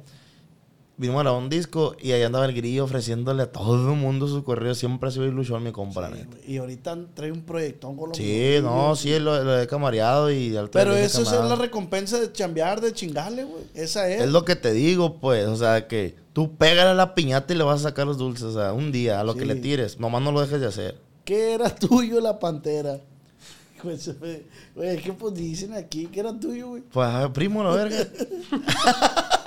Vinimos 0.97 1.21
a 1.21 1.23
grabar 1.23 1.43
un 1.43 1.49
disco 1.49 1.97
y 2.01 2.13
ahí 2.13 2.23
andaba 2.23 2.45
el 2.45 2.55
Grillo 2.55 2.85
ofreciéndole 2.85 3.45
a 3.45 3.51
todo 3.51 3.93
el 3.93 3.97
mundo 3.97 4.27
su 4.27 4.43
correo. 4.45 4.75
Siempre 4.75 5.09
ha 5.09 5.13
sido 5.13 5.27
ilusión 5.27 5.63
mi 5.63 5.71
Sí, 5.71 5.75
güey. 5.75 6.19
Y 6.47 6.59
ahorita 6.59 6.99
trae 7.15 7.33
un 7.33 7.43
proyectón 7.43 7.97
con 7.97 8.09
los 8.11 8.19
Sí, 8.19 8.57
no, 8.61 8.95
sí, 8.95 9.19
lo, 9.19 9.43
lo 9.43 9.61
he 9.61 9.67
camareado 9.67 10.31
y... 10.31 10.57
al 10.57 10.69
Pero 10.69 10.95
eso 10.95 11.23
es 11.23 11.31
la 11.31 11.57
recompensa 11.57 12.21
de 12.21 12.31
chambear, 12.31 12.81
de 12.81 12.93
chingarle, 12.93 13.45
güey. 13.45 13.65
Esa 13.75 14.09
es. 14.09 14.23
Es 14.23 14.31
lo 14.31 14.45
que 14.45 14.55
te 14.57 14.73
digo, 14.73 15.19
pues. 15.19 15.47
O 15.47 15.57
sea, 15.57 15.87
que 15.87 16.17
tú 16.33 16.57
pégale 16.57 16.91
a 16.91 16.95
la 16.95 17.15
piñata 17.15 17.55
y 17.55 17.57
le 17.57 17.65
vas 17.65 17.81
a 17.81 17.89
sacar 17.91 18.07
los 18.07 18.19
dulces. 18.19 18.45
O 18.45 18.53
sea, 18.53 18.73
un 18.73 18.93
día, 18.93 19.21
a 19.21 19.25
lo 19.25 19.35
que 19.35 19.47
le 19.47 19.55
tires. 19.55 19.99
Nomás 19.99 20.23
no 20.23 20.33
lo 20.33 20.41
dejes 20.41 20.61
de 20.61 20.67
hacer. 20.67 21.12
¿Qué 21.25 21.55
era 21.55 21.75
tuyo 21.75 22.21
la 22.21 22.39
pantera? 22.39 23.01
Güey, 23.83 23.99
se 23.99 24.13
me- 24.15 24.43
Güey, 24.77 24.97
es 24.97 25.03
que 25.03 25.13
pues 25.13 25.35
dicen 25.35 25.73
aquí 25.75 26.07
que 26.07 26.21
era 26.21 26.33
tuyo, 26.39 26.69
güey. 26.69 26.83
Pues, 26.83 27.09
a 27.09 27.21
ver, 27.21 27.33
primo, 27.33 27.65
la 27.65 27.71
verga. 27.71 27.97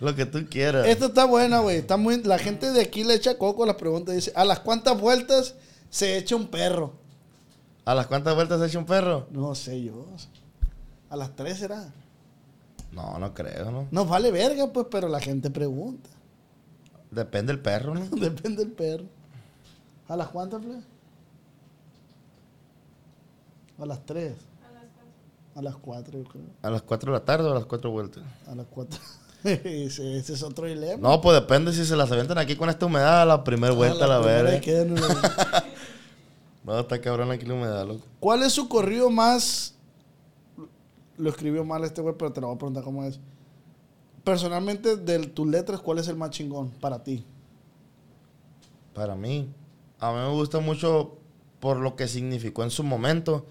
lo 0.00 0.14
que 0.14 0.26
tú 0.26 0.46
quieras. 0.48 0.86
Esta 0.86 1.06
está 1.06 1.24
buena, 1.24 1.60
güey. 1.60 1.78
Está 1.78 1.96
muy... 1.96 2.22
La 2.22 2.38
gente 2.38 2.70
de 2.70 2.80
aquí 2.82 3.02
le 3.04 3.14
echa 3.14 3.36
coco 3.38 3.64
a 3.64 3.66
las 3.66 3.76
preguntas. 3.76 4.14
Dice, 4.14 4.32
¿a 4.34 4.44
las 4.44 4.60
cuántas 4.60 5.00
vueltas 5.00 5.54
se 5.90 6.18
echa 6.18 6.36
un 6.36 6.48
perro? 6.48 6.92
¿A 7.84 7.94
las 7.94 8.06
cuántas 8.06 8.34
vueltas 8.34 8.60
ha 8.60 8.66
hecho 8.66 8.78
un 8.78 8.86
perro? 8.86 9.26
No 9.30 9.54
sé 9.54 9.82
yo. 9.82 10.06
¿A 11.10 11.16
las 11.16 11.34
tres 11.34 11.58
será? 11.58 11.92
No, 12.92 13.18
no 13.18 13.32
creo, 13.34 13.70
¿no? 13.70 13.88
No 13.90 14.04
vale 14.04 14.30
verga, 14.30 14.70
pues, 14.72 14.86
pero 14.90 15.08
la 15.08 15.20
gente 15.20 15.50
pregunta. 15.50 16.10
Depende 17.10 17.52
del 17.54 17.62
perro, 17.62 17.94
¿no? 17.94 18.04
Depende 18.16 18.64
del 18.64 18.72
perro. 18.72 19.04
¿A 20.08 20.16
las 20.16 20.28
cuántas, 20.28 20.60
plebe? 20.60 20.80
A 23.78 23.86
las 23.86 24.04
3. 24.04 24.34
A 25.54 25.62
las 25.62 25.76
4, 25.76 26.18
yo 26.18 26.24
creo. 26.24 26.44
¿A 26.62 26.70
las 26.70 26.82
4 26.82 27.12
de 27.12 27.18
la 27.18 27.24
tarde 27.24 27.48
o 27.48 27.52
a 27.52 27.54
las 27.54 27.66
4 27.66 27.90
vueltas? 27.90 28.24
A 28.46 28.54
las 28.54 28.66
4. 28.66 29.00
ese, 29.44 30.16
ese 30.16 30.32
es 30.32 30.42
otro 30.42 30.66
dilema. 30.66 31.08
No, 31.08 31.20
pues 31.20 31.40
depende 31.40 31.72
si 31.72 31.84
se 31.84 31.96
las 31.96 32.10
avientan 32.10 32.38
aquí 32.38 32.56
con 32.56 32.68
esta 32.70 32.86
humedad 32.86 33.22
a 33.22 33.24
la 33.24 33.44
primera 33.44 33.72
vuelta, 33.74 34.04
a 34.04 34.08
la, 34.08 34.20
primera 34.20 34.42
verga. 34.42 35.00
la- 35.00 35.64
No, 36.64 36.78
está 36.80 37.00
cabrón 37.00 37.30
aquí 37.30 37.46
la 37.46 37.54
humedad, 37.54 37.86
loco. 37.86 38.04
¿Cuál 38.20 38.42
es 38.42 38.52
su 38.52 38.68
corrido 38.68 39.10
más.? 39.10 39.74
Lo 41.16 41.30
escribió 41.30 41.64
mal 41.64 41.82
este 41.84 42.00
güey, 42.00 42.14
pero 42.16 42.32
te 42.32 42.40
lo 42.40 42.48
voy 42.48 42.56
a 42.56 42.58
preguntar 42.58 42.84
cómo 42.84 43.04
es. 43.04 43.18
Personalmente, 44.22 44.96
de 44.96 45.26
tus 45.28 45.46
letras, 45.46 45.80
¿cuál 45.80 45.98
es 45.98 46.08
el 46.08 46.16
más 46.16 46.30
chingón 46.30 46.70
para 46.70 47.02
ti? 47.02 47.24
Para 48.94 49.16
mí, 49.16 49.48
a 50.00 50.12
mí 50.12 50.18
me 50.18 50.28
gusta 50.30 50.60
mucho 50.60 51.18
por 51.60 51.78
lo 51.78 51.96
que 51.96 52.08
significó 52.08 52.62
en 52.64 52.70
su 52.70 52.82
momento. 52.84 53.46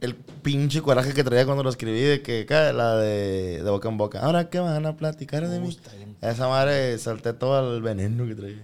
El 0.00 0.14
pinche 0.16 0.82
coraje 0.82 1.14
que 1.14 1.24
traía 1.24 1.46
cuando 1.46 1.62
lo 1.62 1.70
escribí, 1.70 2.00
de 2.00 2.20
que 2.22 2.44
cae 2.44 2.72
la 2.72 2.96
de, 2.96 3.62
de 3.62 3.70
boca 3.70 3.88
en 3.88 3.96
boca. 3.96 4.20
Ahora 4.20 4.50
que 4.50 4.58
van 4.58 4.84
a 4.84 4.96
platicar 4.96 5.48
de 5.48 5.60
mí. 5.60 5.78
Esa 6.20 6.48
madre 6.48 6.98
salté 6.98 7.32
todo 7.32 7.74
el 7.74 7.80
veneno 7.82 8.26
que 8.26 8.34
traía. 8.34 8.62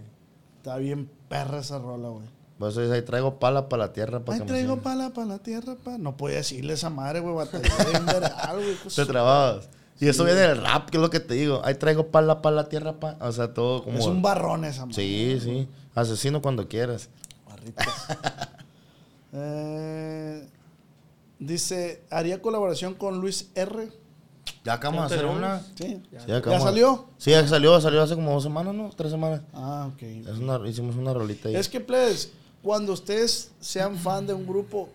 Está 0.58 0.76
bien 0.76 1.08
perra 1.28 1.60
esa 1.60 1.78
rola, 1.78 2.08
güey. 2.08 2.26
Por 2.58 2.68
eso 2.70 2.82
dice, 2.82 2.92
ahí 2.94 3.02
traigo 3.02 3.38
pala 3.38 3.70
para 3.70 3.86
la 3.86 3.92
tierra 3.94 4.20
para 4.20 4.34
Ahí 4.34 4.40
que 4.40 4.44
me 4.44 4.48
traigo 4.50 4.74
sigan". 4.74 4.82
pala 4.82 5.10
para 5.14 5.26
la 5.26 5.38
tierra, 5.38 5.76
pa. 5.82 5.96
No 5.96 6.18
podía 6.18 6.36
decirle 6.38 6.74
esa 6.74 6.90
madre, 6.90 7.20
güey. 7.20 7.34
Batallé 7.34 7.68
güey. 8.52 8.94
Te 8.94 9.06
trababas. 9.06 9.70
Y 10.00 10.08
eso 10.08 10.24
viene 10.24 10.40
del 10.40 10.56
rap, 10.62 10.88
que 10.90 10.96
es 10.96 11.00
lo 11.02 11.10
que 11.10 11.20
te 11.20 11.34
digo. 11.34 11.60
Ahí 11.64 11.74
traigo 11.74 12.06
pala 12.08 12.40
para 12.40 12.56
la 12.56 12.68
tierra, 12.68 12.98
pa. 12.98 13.16
O 13.20 13.30
sea, 13.32 13.52
todo 13.52 13.84
como... 13.84 13.98
Es 13.98 14.06
un 14.06 14.22
barrón 14.22 14.64
esa 14.64 14.86
madre. 14.86 14.94
Sí, 14.94 15.38
sí. 15.42 15.68
Asesino 15.94 16.40
cuando 16.40 16.66
quieras. 16.68 17.08
Barritas. 17.48 17.86
Eh, 19.32 20.44
dice, 21.38 22.02
haría 22.10 22.42
colaboración 22.42 22.94
con 22.94 23.20
Luis 23.20 23.48
R. 23.54 23.88
Ya 24.64 24.72
acabamos 24.74 25.08
de 25.08 25.14
hacer 25.16 25.26
una. 25.26 25.60
Sí. 25.60 26.02
Sí, 26.10 26.18
¿Ya 26.26 26.38
acabamos- 26.38 26.64
salió? 26.64 27.06
Sí, 27.16 27.30
ya 27.30 27.46
salió, 27.46 27.80
salió 27.80 28.02
hace 28.02 28.16
como 28.16 28.32
dos 28.32 28.42
semanas, 28.42 28.74
¿no? 28.74 28.90
Tres 28.90 29.12
semanas. 29.12 29.42
Ah, 29.54 29.88
ok. 29.94 30.02
Es 30.02 30.38
una- 30.38 30.68
hicimos 30.68 30.96
una 30.96 31.14
rolita 31.14 31.48
ahí. 31.48 31.54
Es 31.56 31.68
que, 31.68 31.80
plebes, 31.80 32.32
cuando 32.62 32.92
ustedes 32.92 33.52
sean 33.60 33.96
fan 33.96 34.26
de 34.26 34.34
un 34.34 34.46
grupo, 34.46 34.88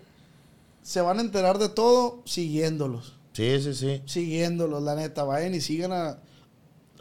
se 0.84 1.00
van 1.02 1.20
a 1.20 1.22
enterar 1.22 1.58
de 1.58 1.70
todo 1.70 2.20
siguiéndolos. 2.26 3.14
Sí, 3.36 3.62
sí, 3.62 3.74
sí. 3.74 4.02
Siguiéndolos, 4.06 4.82
la 4.82 4.96
neta. 4.96 5.26
Vayan 5.26 5.54
y 5.54 5.60
sigan 5.60 5.92
a, 5.92 6.20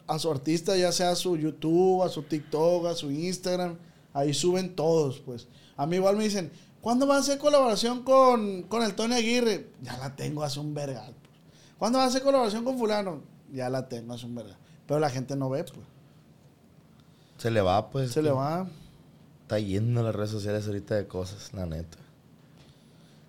a 0.08 0.18
su 0.18 0.28
artista, 0.32 0.76
ya 0.76 0.90
sea 0.90 1.10
a 1.10 1.14
su 1.14 1.36
YouTube, 1.36 2.02
a 2.02 2.08
su 2.08 2.24
TikTok, 2.24 2.86
a 2.86 2.94
su 2.94 3.12
Instagram. 3.12 3.78
Ahí 4.12 4.34
suben 4.34 4.74
todos, 4.74 5.20
pues. 5.20 5.46
A 5.76 5.86
mí 5.86 5.94
igual 5.96 6.16
me 6.16 6.24
dicen, 6.24 6.50
¿cuándo 6.80 7.06
va 7.06 7.16
a 7.16 7.20
hacer 7.20 7.38
colaboración 7.38 8.02
con, 8.02 8.64
con 8.64 8.82
el 8.82 8.96
Tony 8.96 9.14
Aguirre? 9.14 9.68
Ya 9.80 9.96
la 9.98 10.16
tengo 10.16 10.42
hace 10.42 10.58
un 10.58 10.74
vergal. 10.74 11.14
pues. 11.22 11.36
¿Cuándo 11.78 11.98
va 11.98 12.04
a 12.04 12.08
hacer 12.08 12.22
colaboración 12.22 12.64
con 12.64 12.78
fulano? 12.78 13.22
Ya 13.52 13.70
la 13.70 13.88
tengo 13.88 14.14
hace 14.14 14.26
un 14.26 14.34
vergal. 14.34 14.58
Pero 14.88 14.98
la 14.98 15.10
gente 15.10 15.36
no 15.36 15.48
ve, 15.50 15.62
pues. 15.62 15.86
Se 17.38 17.50
le 17.52 17.60
va, 17.60 17.90
pues. 17.90 18.10
Se 18.10 18.22
le 18.22 18.32
va. 18.32 18.66
Está 19.42 19.60
yendo 19.60 20.02
las 20.02 20.14
redes 20.14 20.30
sociales 20.30 20.66
ahorita 20.66 20.96
de 20.96 21.06
cosas, 21.06 21.52
la 21.54 21.66
neta. 21.66 21.98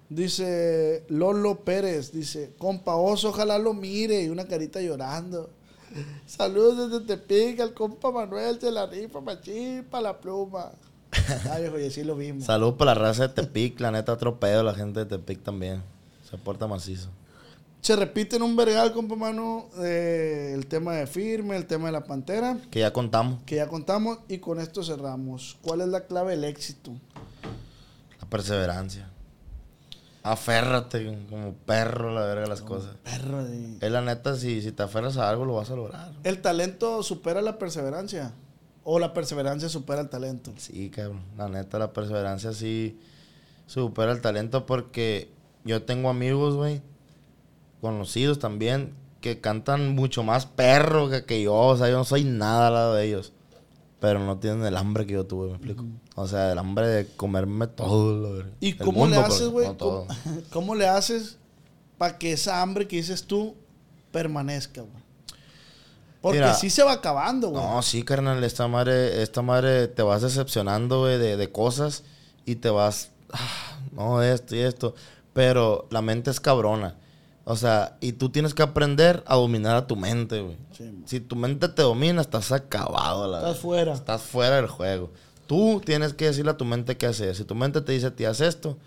Dice 0.10 1.04
Lolo 1.10 1.62
Pérez, 1.62 2.12
dice, 2.12 2.54
compa 2.58 2.96
oso, 2.96 3.30
ojalá 3.30 3.58
lo 3.58 3.74
mire, 3.74 4.22
y 4.24 4.30
una 4.30 4.46
carita 4.46 4.80
llorando. 4.82 5.50
Saludos 6.28 6.92
desde 6.92 7.06
Tepic, 7.06 7.60
al 7.60 7.74
compa 7.74 8.12
Manuel, 8.12 8.60
se 8.60 8.72
la 8.72 8.86
rifa, 8.86 9.20
machín, 9.22 9.84
pa' 9.90 10.02
la 10.02 10.20
pluma. 10.20 10.72
Ay, 11.52 11.72
y 11.82 11.88
así 11.88 12.04
lo 12.04 12.16
vimos. 12.16 12.46
Salud 12.46 12.76
para 12.76 12.94
la 12.94 13.02
raza 13.02 13.28
de 13.28 13.34
Tepic, 13.34 13.80
la 13.80 13.92
neta, 13.92 14.14
otro 14.14 14.40
pedo, 14.40 14.62
la 14.64 14.76
gente 14.76 15.00
de 15.00 15.06
Tepic 15.06 15.42
también. 15.42 15.82
Se 16.30 16.38
porta 16.38 16.68
macizo. 16.68 17.10
Se 17.82 17.96
repite 17.96 18.36
en 18.36 18.42
un 18.42 18.56
vergal, 18.56 18.94
compa 18.94 19.16
Manu, 19.16 19.70
eh, 19.84 20.52
el 20.56 20.66
tema 20.66 20.94
de 20.96 21.06
firme, 21.08 21.56
el 21.56 21.68
tema 21.68 21.86
de 21.88 21.92
la 21.92 22.04
pantera, 22.04 22.58
Que 22.72 22.80
ya 22.80 22.92
contamos. 22.92 23.44
que 23.46 23.56
ya 23.58 23.68
contamos, 23.68 24.20
y 24.28 24.40
con 24.40 24.60
esto 24.60 24.84
cerramos. 24.84 25.58
¿Cuál 25.62 25.82
es 25.82 25.88
la 25.88 26.06
clave 26.06 26.32
del 26.32 26.46
éxito? 26.46 26.92
La 28.20 28.28
perseverancia. 28.28 29.10
Aférrate 30.26 31.06
como 31.30 31.54
perro, 31.54 32.12
la 32.12 32.26
verga, 32.26 32.48
las 32.48 32.64
cosas. 32.64 32.96
Perro 33.04 33.46
de... 33.46 33.78
Es 33.80 33.92
la 33.92 34.02
neta, 34.02 34.36
si, 34.36 34.60
si 34.64 34.72
te 34.72 34.82
aferras 34.82 35.18
a 35.18 35.30
algo, 35.30 35.46
lo 35.46 35.54
vas 35.54 35.70
a 35.70 35.76
lograr. 35.76 36.14
¿El 36.24 36.42
talento 36.42 37.04
supera 37.04 37.44
la 37.44 37.60
perseverancia? 37.60 38.34
¿O 38.84 38.98
la 38.98 39.14
perseverancia 39.14 39.70
supera 39.70 40.02
el 40.02 40.10
talento? 40.10 40.52
Sí, 40.58 40.90
cabrón. 40.90 41.22
La 41.38 41.48
neta, 41.48 41.78
la 41.78 41.94
perseverancia 41.94 42.54
sí 42.54 43.00
supera 43.68 44.14
el 44.14 44.22
talento 44.22 44.66
porque 44.66 45.30
yo 45.64 45.84
tengo 45.84 46.10
amigos, 46.10 46.56
güey, 46.56 46.82
conocidos 47.80 48.40
también, 48.40 48.96
que 49.22 49.42
cantan 49.42 49.94
mucho 49.94 50.24
más 50.24 50.48
perro 50.48 51.08
que, 51.08 51.26
que 51.26 51.44
yo. 51.44 51.54
O 51.54 51.78
sea, 51.78 51.88
yo 51.88 51.98
no 51.98 52.04
soy 52.04 52.24
nada 52.24 52.70
al 52.70 52.74
lado 52.74 52.96
de 52.96 53.06
ellos. 53.06 53.32
Pero 54.00 54.20
no 54.20 54.38
tienen 54.38 54.66
el 54.66 54.76
hambre 54.78 55.06
que 55.06 55.14
yo 55.14 55.26
tuve, 55.26 55.48
me 55.48 55.54
explico. 55.56 55.86
O 56.16 56.28
sea, 56.28 56.52
el 56.52 56.58
hambre 56.58 56.88
de 56.88 57.08
comerme 57.08 57.68
todo. 57.68 58.44
¿Y 58.60 58.72
El 58.72 58.78
cómo 58.78 59.08
le 59.08 59.18
haces, 59.18 59.48
güey? 59.48 59.68
no. 59.68 59.78
¿Cómo, 59.78 60.08
cómo 60.52 60.76
le 60.76 60.88
haces 60.88 61.38
para 61.98 62.18
que 62.18 62.34
esa 62.34 62.62
hambre 62.62 62.88
que 62.88 62.98
dices 62.98 63.24
tú 63.24 63.56
permanezca, 64.12 64.82
güey? 64.82 65.06
Porque 66.22 66.40
Mira, 66.40 66.56
sí 66.56 66.70
se 66.70 66.84
va 66.84 66.94
acabando, 66.94 67.50
güey. 67.50 67.64
No, 67.64 67.82
sí, 67.84 68.04
carnal, 68.04 68.44
esta 68.44 68.68
madre, 68.68 69.22
esta 69.22 69.42
madre 69.42 69.88
te 69.88 70.02
vas 70.02 70.24
decepcionando, 70.24 71.02
güey, 71.02 71.20
de, 71.20 71.38
de 71.38 71.52
cosas 71.52 72.04
y 72.46 72.56
te 72.56 72.70
vas, 72.70 73.12
ah, 73.32 73.80
no, 73.92 74.22
esto 74.24 74.56
y 74.56 74.60
esto. 74.60 74.96
Pero 75.34 75.88
la 75.92 76.02
mente 76.02 76.32
es 76.32 76.40
cabrona. 76.40 76.96
O 77.48 77.56
sea, 77.56 77.98
y 78.02 78.14
tú 78.14 78.30
tienes 78.30 78.56
que 78.56 78.64
aprender 78.64 79.24
a 79.28 79.36
dominar 79.36 79.76
a 79.76 79.86
tu 79.86 79.96
mente, 79.96 80.42
güey. 80.42 80.58
Sí, 80.72 80.92
si 81.06 81.20
tu 81.20 81.36
mente 81.36 81.70
te 81.70 81.84
domina, 81.84 82.20
estás 82.20 82.52
acabado, 82.52 83.28
la 83.30 83.38
Estás 83.38 83.60
fuera. 83.60 83.94
Estás 83.94 84.22
fuera 84.24 84.56
del 84.56 84.68
juego. 84.68 85.12
Tú 85.46 85.80
tienes 85.86 86.16
que 86.16 86.26
decirle 86.26 86.52
a 86.52 86.58
tu 86.58 86.66
mente 86.66 86.98
qué 86.98 87.06
hacer. 87.06 87.36
Si 87.36 87.44
tu 87.44 87.54
mente 87.54 87.82
te 87.82 87.92
dice, 87.92 88.10
te 88.10 88.26
haz 88.26 88.42
esto, 88.42 88.78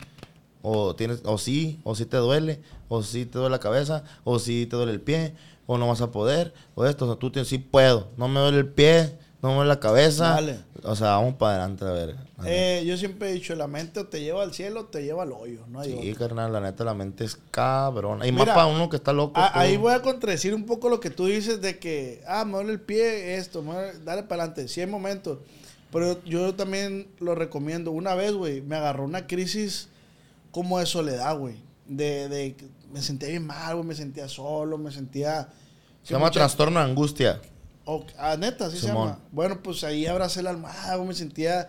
o 0.61 0.97
tienes, 0.97 1.21
o 1.25 1.39
sí, 1.39 1.81
o 1.85 1.95
sí 1.95 2.05
te 2.05 2.17
duele, 2.17 2.61
o 2.89 3.05
sí 3.05 3.27
te 3.27 3.39
duele 3.39 3.53
la 3.53 3.61
cabeza, 3.61 4.03
o 4.25 4.41
sí 4.41 4.67
te 4.67 4.75
duele 4.75 4.91
el 4.91 5.01
pie, 5.01 5.35
o 5.67 5.79
no 5.79 5.87
vas 5.87 6.01
a 6.01 6.11
poder, 6.11 6.53
o 6.75 6.85
esto, 6.85 7.05
o 7.05 7.09
sea, 7.09 7.17
tú 7.17 7.31
tienes, 7.31 7.47
sí 7.49 7.59
puedo, 7.59 8.09
no 8.17 8.27
me 8.27 8.41
duele 8.41 8.59
el 8.59 8.69
pie, 8.69 9.17
no 9.43 9.49
me 9.51 9.55
duele 9.57 9.69
la 9.69 9.81
cabeza. 9.81 10.31
Dale. 10.31 10.59
O 10.85 10.95
sea, 10.95 11.11
vamos 11.11 11.35
para 11.35 11.55
adelante, 11.65 11.85
a 11.85 11.91
ver. 11.91 12.17
Eh, 12.45 12.85
yo 12.87 12.97
siempre 12.97 13.31
he 13.31 13.33
dicho, 13.33 13.55
la 13.57 13.67
mente 13.67 13.99
o 14.01 14.07
te 14.07 14.21
lleva 14.21 14.43
al 14.45 14.55
cielo 14.55 14.81
o 14.83 14.85
te 14.87 15.03
lleva 15.03 15.25
al 15.25 15.33
hoyo. 15.33 15.65
No 15.69 15.81
hay 15.81 15.91
sí, 16.01 16.11
otra. 16.13 16.27
carnal, 16.29 16.53
la 16.53 16.61
neta, 16.61 16.85
la 16.85 16.95
mente 16.95 17.25
es 17.25 17.37
cabrona. 17.51 18.25
Y 18.27 18.31
Mira, 18.33 18.45
más 18.47 18.55
para 18.55 18.67
uno 18.67 18.89
que 18.89 18.97
está 18.97 19.13
loco. 19.13 19.33
Ah, 19.35 19.51
ahí 19.55 19.77
voy 19.77 19.93
a 19.93 20.03
contradecir 20.03 20.55
un 20.55 20.65
poco 20.67 20.89
lo 20.89 21.01
que 21.01 21.11
tú 21.11 21.27
dices 21.27 21.61
de 21.61 21.79
que, 21.81 22.23
ah, 22.29 22.45
me 22.45 22.53
duele 22.53 22.73
el 22.73 22.81
pie, 22.81 23.37
esto, 23.37 23.63
me 23.63 23.73
duele- 23.73 23.99
dale 24.05 24.23
para 24.23 24.45
adelante. 24.45 24.69
Sí 24.69 24.81
hay 24.81 24.87
momentos. 24.87 25.39
Pero 25.91 26.23
yo 26.25 26.55
también 26.55 27.09
lo 27.19 27.35
recomiendo. 27.35 27.91
Una 27.91 28.15
vez, 28.15 28.33
güey, 28.35 28.61
me 28.61 28.77
agarró 28.77 29.05
una 29.05 29.27
crisis 29.27 29.89
como 30.53 30.79
de 30.79 30.87
soledad, 30.87 31.37
güey. 31.37 31.57
De, 31.89 32.29
de, 32.29 32.55
me 32.93 33.03
sentía 33.03 33.31
bien 33.31 33.47
mal, 33.47 33.75
güey, 33.75 33.87
me 33.89 33.95
sentía 33.95 34.29
solo, 34.29 34.79
me 34.79 34.93
sentía... 34.93 35.49
Se 36.05 36.13
llama 36.15 36.27
mucha- 36.27 36.41
trastorno 36.41 36.79
de 36.79 36.87
angustia. 36.87 37.41
Ok, 37.91 38.11
ah, 38.19 38.37
neta, 38.37 38.71
sí 38.71 38.77
se 38.79 38.89
llama. 38.89 39.19
Bueno, 39.33 39.63
pues 39.63 39.83
ahí 39.83 40.05
abracé 40.05 40.43
la 40.43 40.51
almohada, 40.51 40.97
güey, 40.97 41.09
me 41.09 41.15
sentía... 41.15 41.69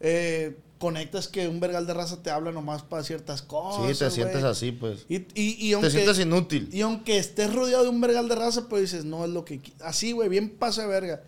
eh, 0.00 0.56
conectas 0.78 1.26
que 1.26 1.48
un 1.48 1.58
vergal 1.58 1.88
de 1.88 1.92
raza 1.92 2.22
te 2.22 2.30
habla 2.30 2.52
nomás 2.52 2.82
para 2.84 3.02
ciertas 3.02 3.42
cosas, 3.42 3.84
Sí, 3.98 4.04
te 4.04 4.10
sientes 4.12 4.44
así, 4.44 4.70
pues. 4.70 5.04
Y, 5.08 5.16
y, 5.34 5.56
y 5.58 5.72
aunque, 5.72 5.88
Te 5.88 5.94
sientes 5.94 6.20
inútil. 6.20 6.68
y 6.72 6.82
aunque 6.82 7.18
estés 7.18 7.52
rodeado 7.52 7.82
de 7.82 7.90
un 7.90 8.00
vergal 8.00 8.28
de 8.28 8.36
raza, 8.36 8.68
pues 8.68 8.82
dices, 8.82 9.04
no 9.04 9.24
es 9.24 9.30
lo 9.30 9.44
que... 9.44 9.60
Así, 9.80 10.12
güey, 10.12 10.28
bien 10.28 10.50
pasa 10.50 10.82
de 10.82 10.88
verga. 10.88 11.22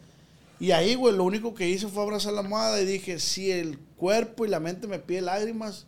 Y 0.60 0.70
ahí, 0.70 0.94
güey, 0.94 1.16
lo 1.16 1.24
único 1.24 1.52
que 1.52 1.68
hice 1.68 1.88
fue 1.88 2.02
abrazar 2.04 2.32
la 2.32 2.42
almohada 2.42 2.80
y 2.80 2.86
dije, 2.86 3.18
si 3.18 3.50
el 3.50 3.78
cuerpo 3.96 4.46
y 4.46 4.48
la 4.48 4.60
mente 4.60 4.86
me 4.86 5.00
pide 5.00 5.20
lágrimas, 5.22 5.86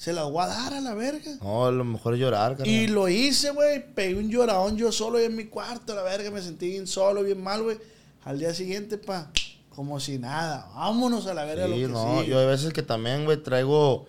se 0.00 0.14
las 0.14 0.24
voy 0.30 0.42
a 0.42 0.46
dar 0.46 0.72
a 0.72 0.80
la 0.80 0.94
verga. 0.94 1.30
No, 1.42 1.66
a 1.66 1.70
lo 1.70 1.84
mejor 1.84 2.14
es 2.14 2.20
llorar, 2.20 2.56
carnal. 2.56 2.68
Y 2.74 2.86
lo 2.86 3.06
hice, 3.08 3.50
güey. 3.50 3.84
Pegué 3.94 4.14
un 4.14 4.30
lloradón 4.30 4.78
yo 4.78 4.90
solo 4.92 5.18
en 5.18 5.36
mi 5.36 5.44
cuarto, 5.44 5.94
la 5.94 6.02
verga. 6.02 6.30
Me 6.30 6.40
sentí 6.40 6.70
bien 6.70 6.86
solo, 6.86 7.22
bien 7.22 7.42
mal, 7.42 7.62
güey. 7.62 7.76
Al 8.24 8.38
día 8.38 8.54
siguiente, 8.54 8.96
pa, 8.96 9.30
como 9.68 10.00
si 10.00 10.18
nada. 10.18 10.70
Vámonos 10.74 11.26
a 11.26 11.34
la 11.34 11.44
verga 11.44 11.68
lo 11.68 11.74
Sí, 11.76 11.82
que 11.82 11.88
no, 11.88 12.20
sigue. 12.20 12.30
yo 12.30 12.38
hay 12.38 12.46
veces 12.46 12.72
que 12.72 12.82
también, 12.82 13.26
güey, 13.26 13.42
traigo, 13.42 14.06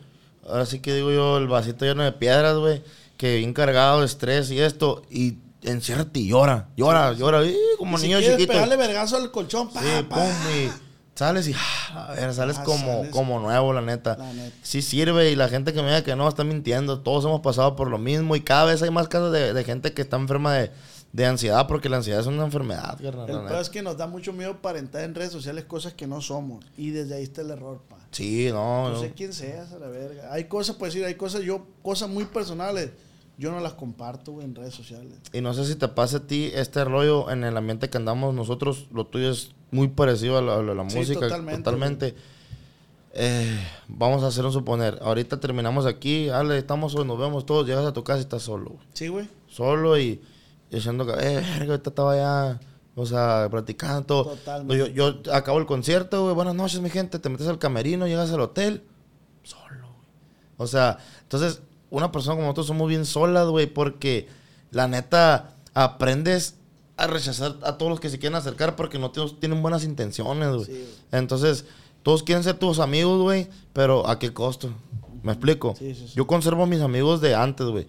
ahora 0.48 0.66
sí 0.66 0.80
que 0.80 0.94
digo 0.94 1.12
yo, 1.12 1.38
el 1.38 1.48
vasito 1.48 1.84
lleno 1.84 2.04
de 2.04 2.14
piedras, 2.14 2.56
güey, 2.58 2.82
que 3.18 3.38
bien 3.38 3.54
cargado 3.54 4.00
de 4.00 4.06
estrés 4.06 4.50
y 4.52 4.60
esto, 4.62 5.04
y 5.10 5.36
enciérrate 5.64 6.20
y 6.22 6.28
llora, 6.30 6.70
llora, 6.78 7.12
llora, 7.14 7.44
¡ih! 7.46 7.56
como 7.78 7.98
si 7.98 8.08
niño 8.08 8.20
chiquito. 8.22 8.54
pegarle 8.54 8.78
vergazo 8.78 9.18
al 9.18 9.30
colchón, 9.30 9.70
pa, 9.72 9.82
Sí, 9.82 9.88
pa. 10.10 10.16
pum, 10.16 10.32
y 10.58 10.70
sales 11.16 11.48
y, 11.48 11.54
ah, 11.56 12.08
a 12.10 12.14
ver, 12.16 12.34
sales 12.34 12.58
Ah, 12.60 12.64
como, 12.64 12.86
sales. 13.00 13.12
como 13.12 13.40
nuevo, 13.40 13.74
la 13.74 13.82
neta. 13.82 14.18
La 14.18 14.34
neta. 14.34 14.56
Sí 14.64 14.82
sirve 14.82 15.32
y 15.32 15.36
la 15.36 15.50
gente 15.50 15.74
que 15.74 15.82
me 15.82 15.88
diga 15.90 16.04
que 16.04 16.16
no 16.16 16.28
está 16.28 16.44
mintiendo, 16.44 17.00
todos 17.02 17.26
hemos 17.26 17.42
pasado 17.42 17.76
por 17.76 17.90
lo 17.90 17.98
mismo 17.98 18.36
y 18.36 18.42
cada 18.42 18.66
vez 18.66 18.82
hay 18.82 18.90
más 18.92 19.08
casos 19.08 19.32
de, 19.32 19.54
de 19.54 19.64
gente 19.64 19.94
que 19.94 20.02
está 20.02 20.18
enferma 20.18 20.54
de, 20.56 20.72
de 21.14 21.26
ansiedad, 21.26 21.68
porque 21.68 21.90
la 21.90 21.98
ansiedad 21.98 22.22
es 22.22 22.28
una 22.28 22.44
enfermedad, 22.46 22.98
carnal. 23.02 23.30
El 23.30 23.44
neta. 23.44 23.60
es 23.62 23.70
que 23.70 23.82
nos 23.82 23.98
da 23.98 24.08
mucho 24.08 24.32
miedo 24.34 24.52
aparentar 24.52 25.04
en 25.04 25.14
redes 25.14 25.32
sociales 25.32 25.66
cosas 25.66 25.94
que 25.94 26.08
no 26.08 26.22
somos. 26.22 26.66
Y 26.78 26.92
desde 26.92 27.16
ahí 27.16 27.24
está 27.24 27.42
el 27.42 27.52
error, 27.52 27.82
pa. 27.90 27.98
Sí, 28.12 28.48
no, 28.52 28.90
No 28.90 28.94
no. 28.96 29.00
sé 29.02 29.12
quién 29.12 29.32
seas, 29.34 29.72
a 29.74 29.80
la 29.80 29.88
verga. 29.88 30.34
Hay 30.34 30.46
cosas, 30.46 30.76
pues 30.78 30.94
decir, 30.94 31.06
hay 31.06 31.16
cosas, 31.16 31.42
yo, 31.44 31.66
cosas 31.82 32.10
muy 32.10 32.26
personales. 32.26 32.92
Yo 33.38 33.52
no 33.52 33.60
las 33.60 33.74
comparto, 33.74 34.34
güey, 34.34 34.46
en 34.46 34.54
redes 34.54 34.74
sociales. 34.76 35.14
Y 35.34 35.42
no 35.42 35.54
sé 35.54 35.66
si 35.66 35.76
te 35.76 35.88
pasa 35.88 36.18
a 36.18 36.28
ti 36.28 36.52
este 36.54 36.84
rollo 36.86 37.32
en 37.32 37.44
el 37.44 37.58
ambiente 37.58 37.90
que 37.90 37.98
andamos 37.98 38.36
nosotros, 38.36 38.88
lo 38.94 39.08
tuyo 39.08 39.32
es 39.32 39.52
muy 39.72 39.88
parecido 39.88 40.38
a 40.38 40.42
la, 40.42 40.56
a 40.58 40.62
la 40.62 40.90
Sí, 40.90 40.98
música. 40.98 41.22
totalmente, 41.22 41.64
Totalmente. 41.64 42.16
Eh, 43.14 43.60
vamos 43.88 44.24
a 44.24 44.28
hacer 44.28 44.46
un 44.46 44.54
suponer. 44.54 44.98
Ahorita 45.02 45.40
terminamos 45.40 45.86
aquí, 45.86 46.30
Ale, 46.30 46.58
estamos 46.58 46.96
hoy, 46.96 47.06
nos 47.06 47.20
vemos 47.20 47.46
todos, 47.46 47.68
llegas 47.68 47.86
a 47.86 47.94
tu 47.94 48.04
casa 48.04 48.20
y 48.20 48.22
estás 48.22 48.44
solo. 48.44 48.72
güey. 48.72 48.80
Sí, 48.94 49.08
güey. 49.10 49.28
Solo 49.50 49.98
y, 49.98 50.22
y 50.70 50.76
diciendo 50.76 51.06
que, 51.06 51.12
eh, 51.14 51.36
verga, 51.36 51.72
ahorita 51.74 51.90
estaba 51.90 52.16
ya, 52.16 52.60
o 52.96 53.06
sea, 53.06 53.48
platicando. 53.52 54.24
Totalmente. 54.26 54.78
Yo, 54.94 55.14
yo 55.14 55.34
acabo 55.34 55.60
el 55.60 55.66
concierto, 55.66 56.24
güey, 56.24 56.36
buenas 56.36 56.56
noches, 56.56 56.80
mi 56.80 56.90
gente, 56.90 57.20
te 57.20 57.28
metes 57.30 57.48
al 57.48 57.60
camerino, 57.60 58.08
llegas 58.08 58.32
al 58.32 58.40
hotel, 58.40 58.84
solo, 59.44 59.88
güey. 59.88 60.08
O 60.58 60.68
sea, 60.68 60.98
entonces, 61.24 61.62
una 61.90 62.14
persona 62.14 62.36
como 62.36 62.46
nosotros 62.48 62.68
somos 62.68 62.88
bien 62.88 63.06
solas, 63.06 63.48
güey, 63.48 63.68
porque 63.68 64.30
la 64.72 64.88
neta 64.88 65.50
aprendes 65.74 66.56
a 67.04 67.08
rechazar 67.08 67.56
a 67.64 67.78
todos 67.78 67.90
los 67.90 68.00
que 68.00 68.10
se 68.10 68.20
quieren 68.20 68.36
acercar 68.36 68.76
porque 68.76 68.98
no 69.00 69.12
tienen- 69.12 69.36
tienen 69.40 69.62
buenas 69.62 69.84
intenciones, 69.84 70.50
güey. 70.54 70.66
Sí. 70.66 70.86
Entonces, 71.12 71.66
todos 72.04 72.24
quieren 72.24 72.44
ser 72.44 72.58
tus 72.58 72.80
amigos, 72.80 73.22
güey, 73.22 73.48
pero 73.74 74.08
¿a 74.08 74.18
qué 74.20 74.34
costo? 74.34 74.70
¿Me 75.24 75.32
explico? 75.34 75.76
Sí, 75.78 75.94
sí, 75.94 76.08
sí. 76.08 76.14
Yo 76.16 76.26
conservo 76.28 76.64
a 76.64 76.68
mis 76.68 76.82
amigos 76.82 77.22
de 77.22 77.36
antes, 77.36 77.68
güey. 77.68 77.88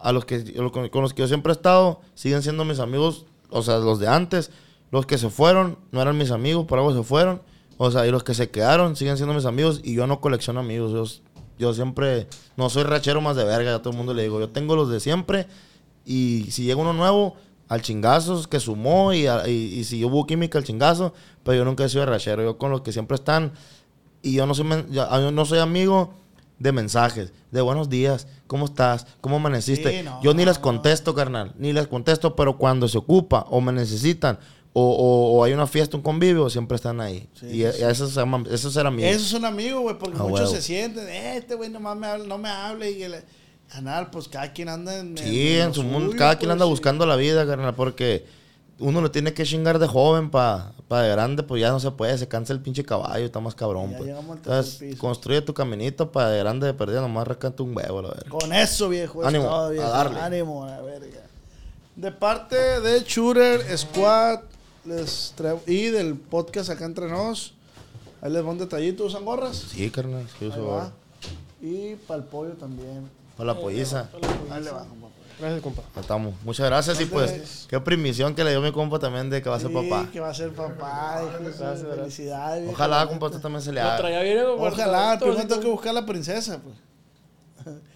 A 0.00 0.10
los 0.12 0.24
que 0.24 0.52
con, 0.72 0.88
con 0.88 1.02
los 1.02 1.14
que 1.14 1.22
yo 1.22 1.28
siempre 1.28 1.52
he 1.52 1.54
estado, 1.56 2.00
siguen 2.14 2.42
siendo 2.42 2.64
mis 2.64 2.80
amigos, 2.80 3.24
o 3.50 3.62
sea, 3.62 3.78
los 3.78 3.98
de 4.00 4.08
antes. 4.08 4.50
Los 4.90 5.06
que 5.06 5.16
se 5.16 5.30
fueron 5.30 5.78
no 5.92 6.02
eran 6.02 6.18
mis 6.18 6.30
amigos, 6.32 6.66
por 6.66 6.78
algo 6.78 6.92
se 6.92 7.02
fueron. 7.04 7.40
O 7.78 7.90
sea, 7.90 8.06
y 8.06 8.10
los 8.10 8.24
que 8.24 8.34
se 8.34 8.50
quedaron 8.50 8.96
siguen 8.96 9.16
siendo 9.16 9.32
mis 9.34 9.44
amigos 9.46 9.80
y 9.84 9.94
yo 9.94 10.06
no 10.06 10.20
colecciono 10.20 10.60
amigos. 10.60 10.92
Yo, 10.92 11.22
yo 11.58 11.72
siempre 11.72 12.26
no 12.56 12.68
soy 12.68 12.82
rachero 12.82 13.20
más 13.20 13.36
de 13.36 13.44
verga, 13.44 13.76
a 13.76 13.78
todo 13.78 13.90
el 13.92 13.96
mundo 13.96 14.12
le 14.12 14.24
digo. 14.24 14.38
Yo 14.40 14.48
tengo 14.50 14.74
los 14.76 14.90
de 14.90 14.98
siempre 15.00 15.46
y 16.04 16.46
si 16.50 16.64
llega 16.64 16.80
uno 16.80 16.92
nuevo, 16.92 17.36
al 17.72 17.80
chingazo 17.82 18.42
que 18.50 18.60
sumó 18.60 19.12
y, 19.14 19.26
a- 19.26 19.48
y, 19.48 19.52
y 19.78 19.84
si 19.84 20.04
hubo 20.04 20.26
química, 20.26 20.58
al 20.58 20.64
chingazo. 20.64 21.12
Pero 21.42 21.58
yo 21.58 21.64
nunca 21.64 21.84
he 21.84 21.88
sido 21.88 22.04
rachero. 22.06 22.42
Yo 22.42 22.58
con 22.58 22.70
los 22.70 22.82
que 22.82 22.92
siempre 22.92 23.14
están 23.14 23.52
y 24.22 24.34
yo 24.34 24.46
no 24.46 24.54
soy, 24.54 24.66
yo- 24.90 25.08
yo 25.20 25.30
no 25.32 25.44
soy 25.44 25.58
amigo 25.58 26.14
de 26.58 26.70
mensajes, 26.70 27.32
de 27.50 27.60
buenos 27.60 27.88
días, 27.88 28.28
¿cómo 28.46 28.66
estás? 28.66 29.06
¿Cómo 29.20 29.36
amaneciste? 29.36 29.98
Sí, 29.98 30.04
no, 30.04 30.22
yo 30.22 30.32
ni 30.32 30.44
les 30.44 30.56
no. 30.58 30.62
contesto, 30.62 31.12
carnal, 31.14 31.52
ni 31.58 31.72
les 31.72 31.88
contesto, 31.88 32.36
pero 32.36 32.56
cuando 32.56 32.86
se 32.86 32.98
ocupa 32.98 33.46
o 33.50 33.60
me 33.60 33.72
necesitan 33.72 34.38
o, 34.72 34.80
o- 34.82 35.32
o 35.38 35.44
hay 35.44 35.52
una 35.54 35.66
fiesta, 35.66 35.96
un 35.96 36.02
convivio, 36.04 36.48
siempre 36.50 36.76
están 36.76 37.00
ahí. 37.00 37.28
Sí, 37.34 37.46
y 37.46 37.52
sí, 37.52 37.64
a- 37.64 37.88
a 37.88 37.90
eso 37.90 38.06
se 38.06 38.14
llama, 38.20 38.44
eso 38.50 38.70
será 38.70 38.88
amigo. 38.90 39.08
Esos 39.08 39.26
son 39.28 39.44
amigos, 39.44 39.82
güey, 39.82 39.98
porque 39.98 40.18
muchos 40.18 40.50
se 40.52 40.62
sienten, 40.62 41.08
eh, 41.08 41.36
este 41.38 41.56
güey 41.56 41.68
nomás 41.68 41.96
me 41.96 42.06
habla, 42.06 42.26
no 42.26 42.38
me 42.38 42.48
hable. 42.48 42.90
Y 42.92 43.02
el 43.02 43.14
canal, 43.72 44.10
pues 44.10 44.28
cada 44.28 44.52
quien 44.52 44.68
anda 44.68 44.98
en. 44.98 45.16
Sí, 45.16 45.58
en 45.58 45.72
su 45.72 45.82
mundo, 45.82 46.14
cada 46.16 46.36
quien 46.36 46.48
pues, 46.48 46.52
anda 46.52 46.64
sí. 46.64 46.70
buscando 46.70 47.06
la 47.06 47.16
vida, 47.16 47.46
carnal, 47.46 47.74
porque 47.74 48.26
uno 48.78 49.00
lo 49.00 49.10
tiene 49.10 49.32
que 49.32 49.44
chingar 49.44 49.78
de 49.78 49.86
joven 49.86 50.30
para 50.30 50.72
de 50.90 51.08
grande, 51.08 51.42
pues 51.42 51.60
ya 51.60 51.70
no 51.70 51.80
se 51.80 51.90
puede, 51.92 52.18
se 52.18 52.28
cansa 52.28 52.52
el 52.52 52.60
pinche 52.60 52.84
caballo, 52.84 53.24
está 53.24 53.40
más 53.40 53.54
cabrón, 53.54 53.92
Ya 53.92 53.98
pues. 53.98 54.10
Entonces, 54.10 54.98
construye 54.98 55.40
tu 55.40 55.54
caminito 55.54 56.12
para 56.12 56.28
de 56.28 56.38
grande 56.40 56.66
de 56.66 56.74
perdida, 56.74 57.00
nomás 57.00 57.26
recanta 57.26 57.62
un 57.62 57.74
huevo, 57.74 58.02
la 58.02 58.08
verdad. 58.08 58.26
Con 58.26 58.52
eso, 58.52 58.90
viejo. 58.90 59.24
Ánimo, 59.24 59.48
a 59.48 59.70
viejo. 59.70 59.88
darle. 59.88 60.20
Ánimo, 60.20 60.64
a 60.64 60.70
la 60.70 60.82
verga. 60.82 61.22
De 61.96 62.12
parte 62.12 62.56
de 62.56 63.00
Shooter 63.00 63.78
Squad 63.78 64.40
les 64.84 65.34
y 65.66 65.86
del 65.86 66.16
podcast 66.16 66.70
acá 66.70 66.84
entre 66.84 67.08
nos, 67.08 67.54
ahí 68.20 68.30
les 68.32 68.44
va 68.44 68.50
un 68.50 68.58
detallito. 68.58 69.06
¿Usan 69.06 69.24
gorras? 69.24 69.56
Sí, 69.56 69.90
carnal, 69.90 70.26
sí, 70.38 70.46
uso 70.46 70.66
va. 70.66 70.74
gorra. 70.74 70.92
Y 71.62 71.94
para 72.06 72.18
el 72.20 72.26
pollo 72.26 72.52
también. 72.52 73.21
Para 73.42 73.54
la 73.54 73.60
polliza. 73.60 74.06
Ahí 74.50 74.62
le 74.62 74.70
va, 74.70 74.78
compa. 74.84 75.08
Gracias, 75.40 75.60
compa. 75.62 75.82
Estamos. 76.00 76.34
Muchas 76.44 76.66
gracias 76.66 77.00
y 77.00 77.06
pues 77.06 77.66
qué 77.68 77.80
primición 77.80 78.34
que 78.34 78.44
le 78.44 78.50
dio 78.50 78.60
mi 78.60 78.70
compa 78.70 78.98
también 79.00 79.28
de 79.30 79.42
que 79.42 79.48
va 79.48 79.56
a 79.56 79.60
ser 79.60 79.68
Sí, 79.70 79.74
papá. 79.74 80.08
que 80.12 80.20
va 80.20 80.28
a 80.30 80.34
ser 80.34 80.50
papá. 80.52 81.22
Gracias, 81.40 81.82
Felicidades. 81.96 82.70
Ojalá, 82.70 83.06
compa, 83.08 83.30
tú 83.30 83.40
también 83.40 83.62
se 83.62 83.72
le 83.72 83.80
haga. 83.80 83.96
Ojalá, 83.96 85.18
primero 85.18 85.46
tengo 85.48 85.60
que 85.60 85.68
buscar 85.68 85.90
a 85.90 85.94
la 85.94 86.06
princesa, 86.06 86.60
pues. 86.62 86.76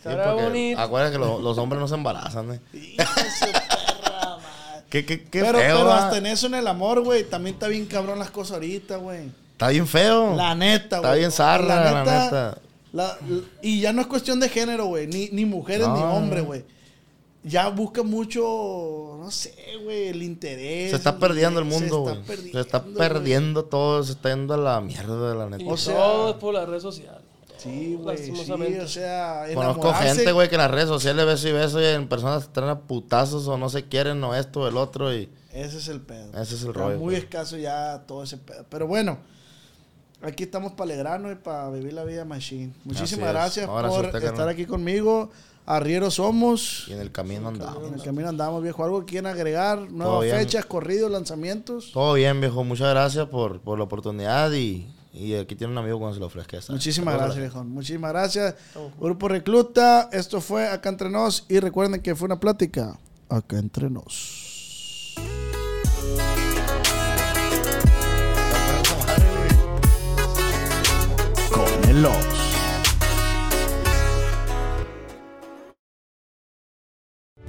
Sí, 0.02 0.08
bonito. 0.42 0.80
Acuérdate 0.80 1.12
que 1.12 1.18
lo- 1.18 1.40
los 1.40 1.58
hombres 1.58 1.80
no 1.80 1.88
se 1.88 1.94
embarazan, 1.94 2.52
¿eh? 2.54 2.60
Hijo 2.72 3.02
de 3.02 3.30
su 3.30 3.52
perra, 3.52 4.36
madre. 4.36 4.44
Qué, 4.90 5.04
qué, 5.04 5.24
qué 5.24 5.40
Pero, 5.40 5.58
feo, 5.58 5.76
pero 5.78 5.92
hasta 5.92 6.18
en 6.18 6.26
eso, 6.26 6.46
en 6.46 6.54
el 6.54 6.66
amor, 6.68 7.02
güey, 7.02 7.24
también 7.24 7.54
está 7.54 7.66
bien 7.66 7.86
cabrón 7.86 8.18
las 8.20 8.30
cosas 8.30 8.54
ahorita, 8.54 8.96
güey. 8.98 9.30
Está 9.52 9.68
bien 9.68 9.86
feo. 9.88 10.36
La 10.36 10.54
neta, 10.54 10.98
güey. 10.98 11.08
Está 11.10 11.14
bien 11.18 11.32
zarra, 11.32 11.66
la 11.92 11.98
neta. 12.04 12.30
la- 12.30 12.58
y 13.62 13.80
ya 13.80 13.92
no 13.92 14.00
es 14.00 14.06
cuestión 14.06 14.40
de 14.40 14.48
género, 14.48 14.86
güey. 14.86 15.06
Ni, 15.06 15.28
ni 15.30 15.44
mujeres 15.44 15.88
ni 15.88 16.02
hombres, 16.02 16.44
güey. 16.44 16.64
Ya 17.42 17.68
busca 17.68 18.02
mucho, 18.02 19.18
no 19.20 19.30
sé, 19.30 19.54
güey, 19.84 20.08
el 20.08 20.22
interés. 20.22 20.90
Se 20.90 20.96
está 20.96 21.16
perdiendo 21.18 21.60
el 21.60 21.64
mundo, 21.64 22.00
güey. 22.00 22.16
Se 22.50 22.60
está 22.60 22.82
perdiendo 22.84 23.64
todo, 23.64 24.02
se 24.02 24.12
está 24.12 24.30
yendo 24.30 24.54
a 24.54 24.56
la 24.56 24.80
mierda, 24.80 25.34
la 25.34 25.48
neta. 25.48 25.62
Y 25.62 25.68
O 25.68 25.76
sea- 25.76 25.94
todo 25.94 26.30
es 26.30 26.36
por 26.36 26.54
las 26.54 26.68
redes 26.68 26.82
sociales. 26.82 27.22
Sí, 27.56 27.98
güey. 28.00 28.18
Sí, 28.18 28.32
o 28.80 28.88
sea, 28.88 29.44
Conozco 29.54 29.92
gente, 29.94 30.32
güey, 30.32 30.48
que 30.48 30.56
en 30.56 30.60
las 30.60 30.70
redes 30.70 30.88
sociales 30.88 31.24
beso 31.24 31.48
y 31.48 31.52
beso 31.52 31.80
y 31.80 31.84
en 31.86 32.08
personas 32.08 32.44
se 32.44 32.50
traen 32.50 32.70
a 32.70 32.80
putazos 32.80 33.46
o 33.48 33.56
no 33.56 33.68
se 33.68 33.84
quieren 33.84 34.22
o 34.24 34.34
esto 34.34 34.62
o 34.62 34.68
el 34.68 34.76
otro 34.76 35.14
y... 35.14 35.28
Ese 35.52 35.78
es 35.78 35.88
el 35.88 36.00
pedo. 36.00 36.30
Ese 36.40 36.54
es 36.54 36.62
el 36.64 36.74
rollo, 36.74 36.98
muy 36.98 37.14
escaso 37.14 37.56
ya 37.56 38.02
todo 38.06 38.24
ese 38.24 38.36
pedo. 38.36 38.66
Pero 38.68 38.86
bueno, 38.86 39.18
aquí 40.22 40.44
estamos 40.44 40.72
para 40.72 40.92
alegrarnos 40.92 41.32
y 41.32 41.34
para 41.36 41.70
vivir 41.70 41.92
la 41.92 42.04
vida 42.04 42.24
machine. 42.24 42.72
Muchísimas 42.84 43.30
gracias 43.30 43.68
Ahora 43.68 43.88
por 43.88 44.00
suerte, 44.02 44.26
estar 44.26 44.48
aquí 44.48 44.66
conmigo. 44.66 45.30
Arrieros 45.66 46.14
somos. 46.14 46.84
Y 46.86 46.92
en 46.92 47.00
el 47.00 47.10
camino 47.10 47.48
andamos. 47.48 47.88
En 47.88 47.94
el 47.94 48.02
camino 48.02 48.28
andamos, 48.28 48.62
viejo. 48.62 48.84
¿Algo 48.84 49.00
que 49.00 49.06
quieren 49.06 49.26
agregar? 49.26 49.90
Nuevas 49.90 50.30
fechas, 50.30 50.64
corridos, 50.64 51.10
lanzamientos. 51.10 51.90
Todo 51.92 52.14
bien, 52.14 52.40
viejo. 52.40 52.62
Muchas 52.62 52.90
gracias 52.90 53.26
por, 53.26 53.60
por 53.60 53.76
la 53.76 53.84
oportunidad 53.84 54.52
y, 54.52 54.88
y 55.12 55.34
aquí 55.34 55.56
tiene 55.56 55.72
un 55.72 55.78
amigo 55.78 55.98
cuando 55.98 56.14
se 56.14 56.20
lo 56.20 56.26
ofrezca. 56.26 56.60
¿sabes? 56.60 56.70
Muchísimas 56.70 57.16
gracias, 57.16 57.38
viejo. 57.38 57.64
Muchísimas 57.64 58.12
gracias. 58.12 58.54
Grupo 59.00 59.26
Recluta, 59.26 60.08
esto 60.12 60.40
fue 60.40 60.68
Acá 60.68 60.88
Entre 60.88 61.10
Nos. 61.10 61.44
Y 61.48 61.58
recuerden 61.58 62.00
que 62.00 62.14
fue 62.14 62.26
una 62.26 62.38
plática 62.38 62.96
Acá 63.28 63.58
Entre 63.58 63.90
Nos. 63.90 64.45
Los. 71.96 72.45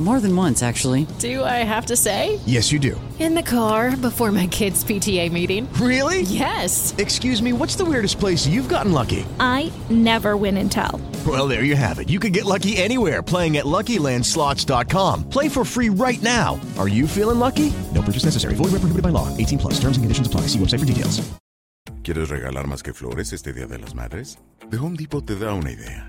More 0.00 0.18
than 0.18 0.34
once, 0.34 0.62
actually. 0.62 1.06
Do 1.18 1.44
I 1.44 1.62
have 1.62 1.84
to 1.86 1.96
say? 1.96 2.40
Yes, 2.46 2.72
you 2.72 2.78
do. 2.78 2.98
In 3.18 3.34
the 3.34 3.42
car 3.42 3.94
before 3.98 4.32
my 4.32 4.46
kids' 4.46 4.82
PTA 4.82 5.30
meeting. 5.30 5.70
Really? 5.74 6.22
Yes. 6.22 6.94
Excuse 6.96 7.42
me, 7.42 7.52
what's 7.52 7.76
the 7.76 7.84
weirdest 7.84 8.18
place 8.18 8.46
you've 8.46 8.70
gotten 8.70 8.92
lucky? 8.92 9.26
I 9.38 9.70
never 9.90 10.38
win 10.38 10.56
and 10.56 10.72
tell. 10.72 11.02
Well, 11.26 11.46
there 11.46 11.64
you 11.64 11.76
have 11.76 11.98
it. 11.98 12.08
You 12.08 12.18
can 12.18 12.32
get 12.32 12.46
lucky 12.46 12.78
anywhere 12.78 13.22
playing 13.22 13.58
at 13.58 13.66
LuckyLandSlots.com. 13.66 15.28
Play 15.28 15.50
for 15.50 15.66
free 15.66 15.90
right 15.90 16.22
now. 16.22 16.58
Are 16.78 16.88
you 16.88 17.06
feeling 17.06 17.38
lucky? 17.38 17.70
No 17.94 18.00
purchase 18.00 18.24
necessary. 18.24 18.54
Void 18.54 18.72
where 18.72 18.80
prohibited 18.80 19.02
by 19.02 19.10
law. 19.10 19.28
18 19.36 19.58
plus. 19.58 19.74
Terms 19.74 19.98
and 19.98 20.04
conditions 20.04 20.26
apply. 20.26 20.42
See 20.48 20.58
website 20.58 20.80
for 20.80 20.86
details. 20.86 21.20
¿Quieres 22.02 22.30
regalar 22.30 22.66
más 22.66 22.82
que 22.82 22.94
flores 22.94 23.34
este 23.34 23.52
Día 23.52 23.66
de 23.66 23.78
las 23.78 23.94
Madres? 23.94 24.38
The 24.70 24.78
Home 24.78 24.96
Depot 24.96 25.24
te 25.24 25.36
da 25.36 25.52
una 25.52 25.70
idea. 25.70 26.08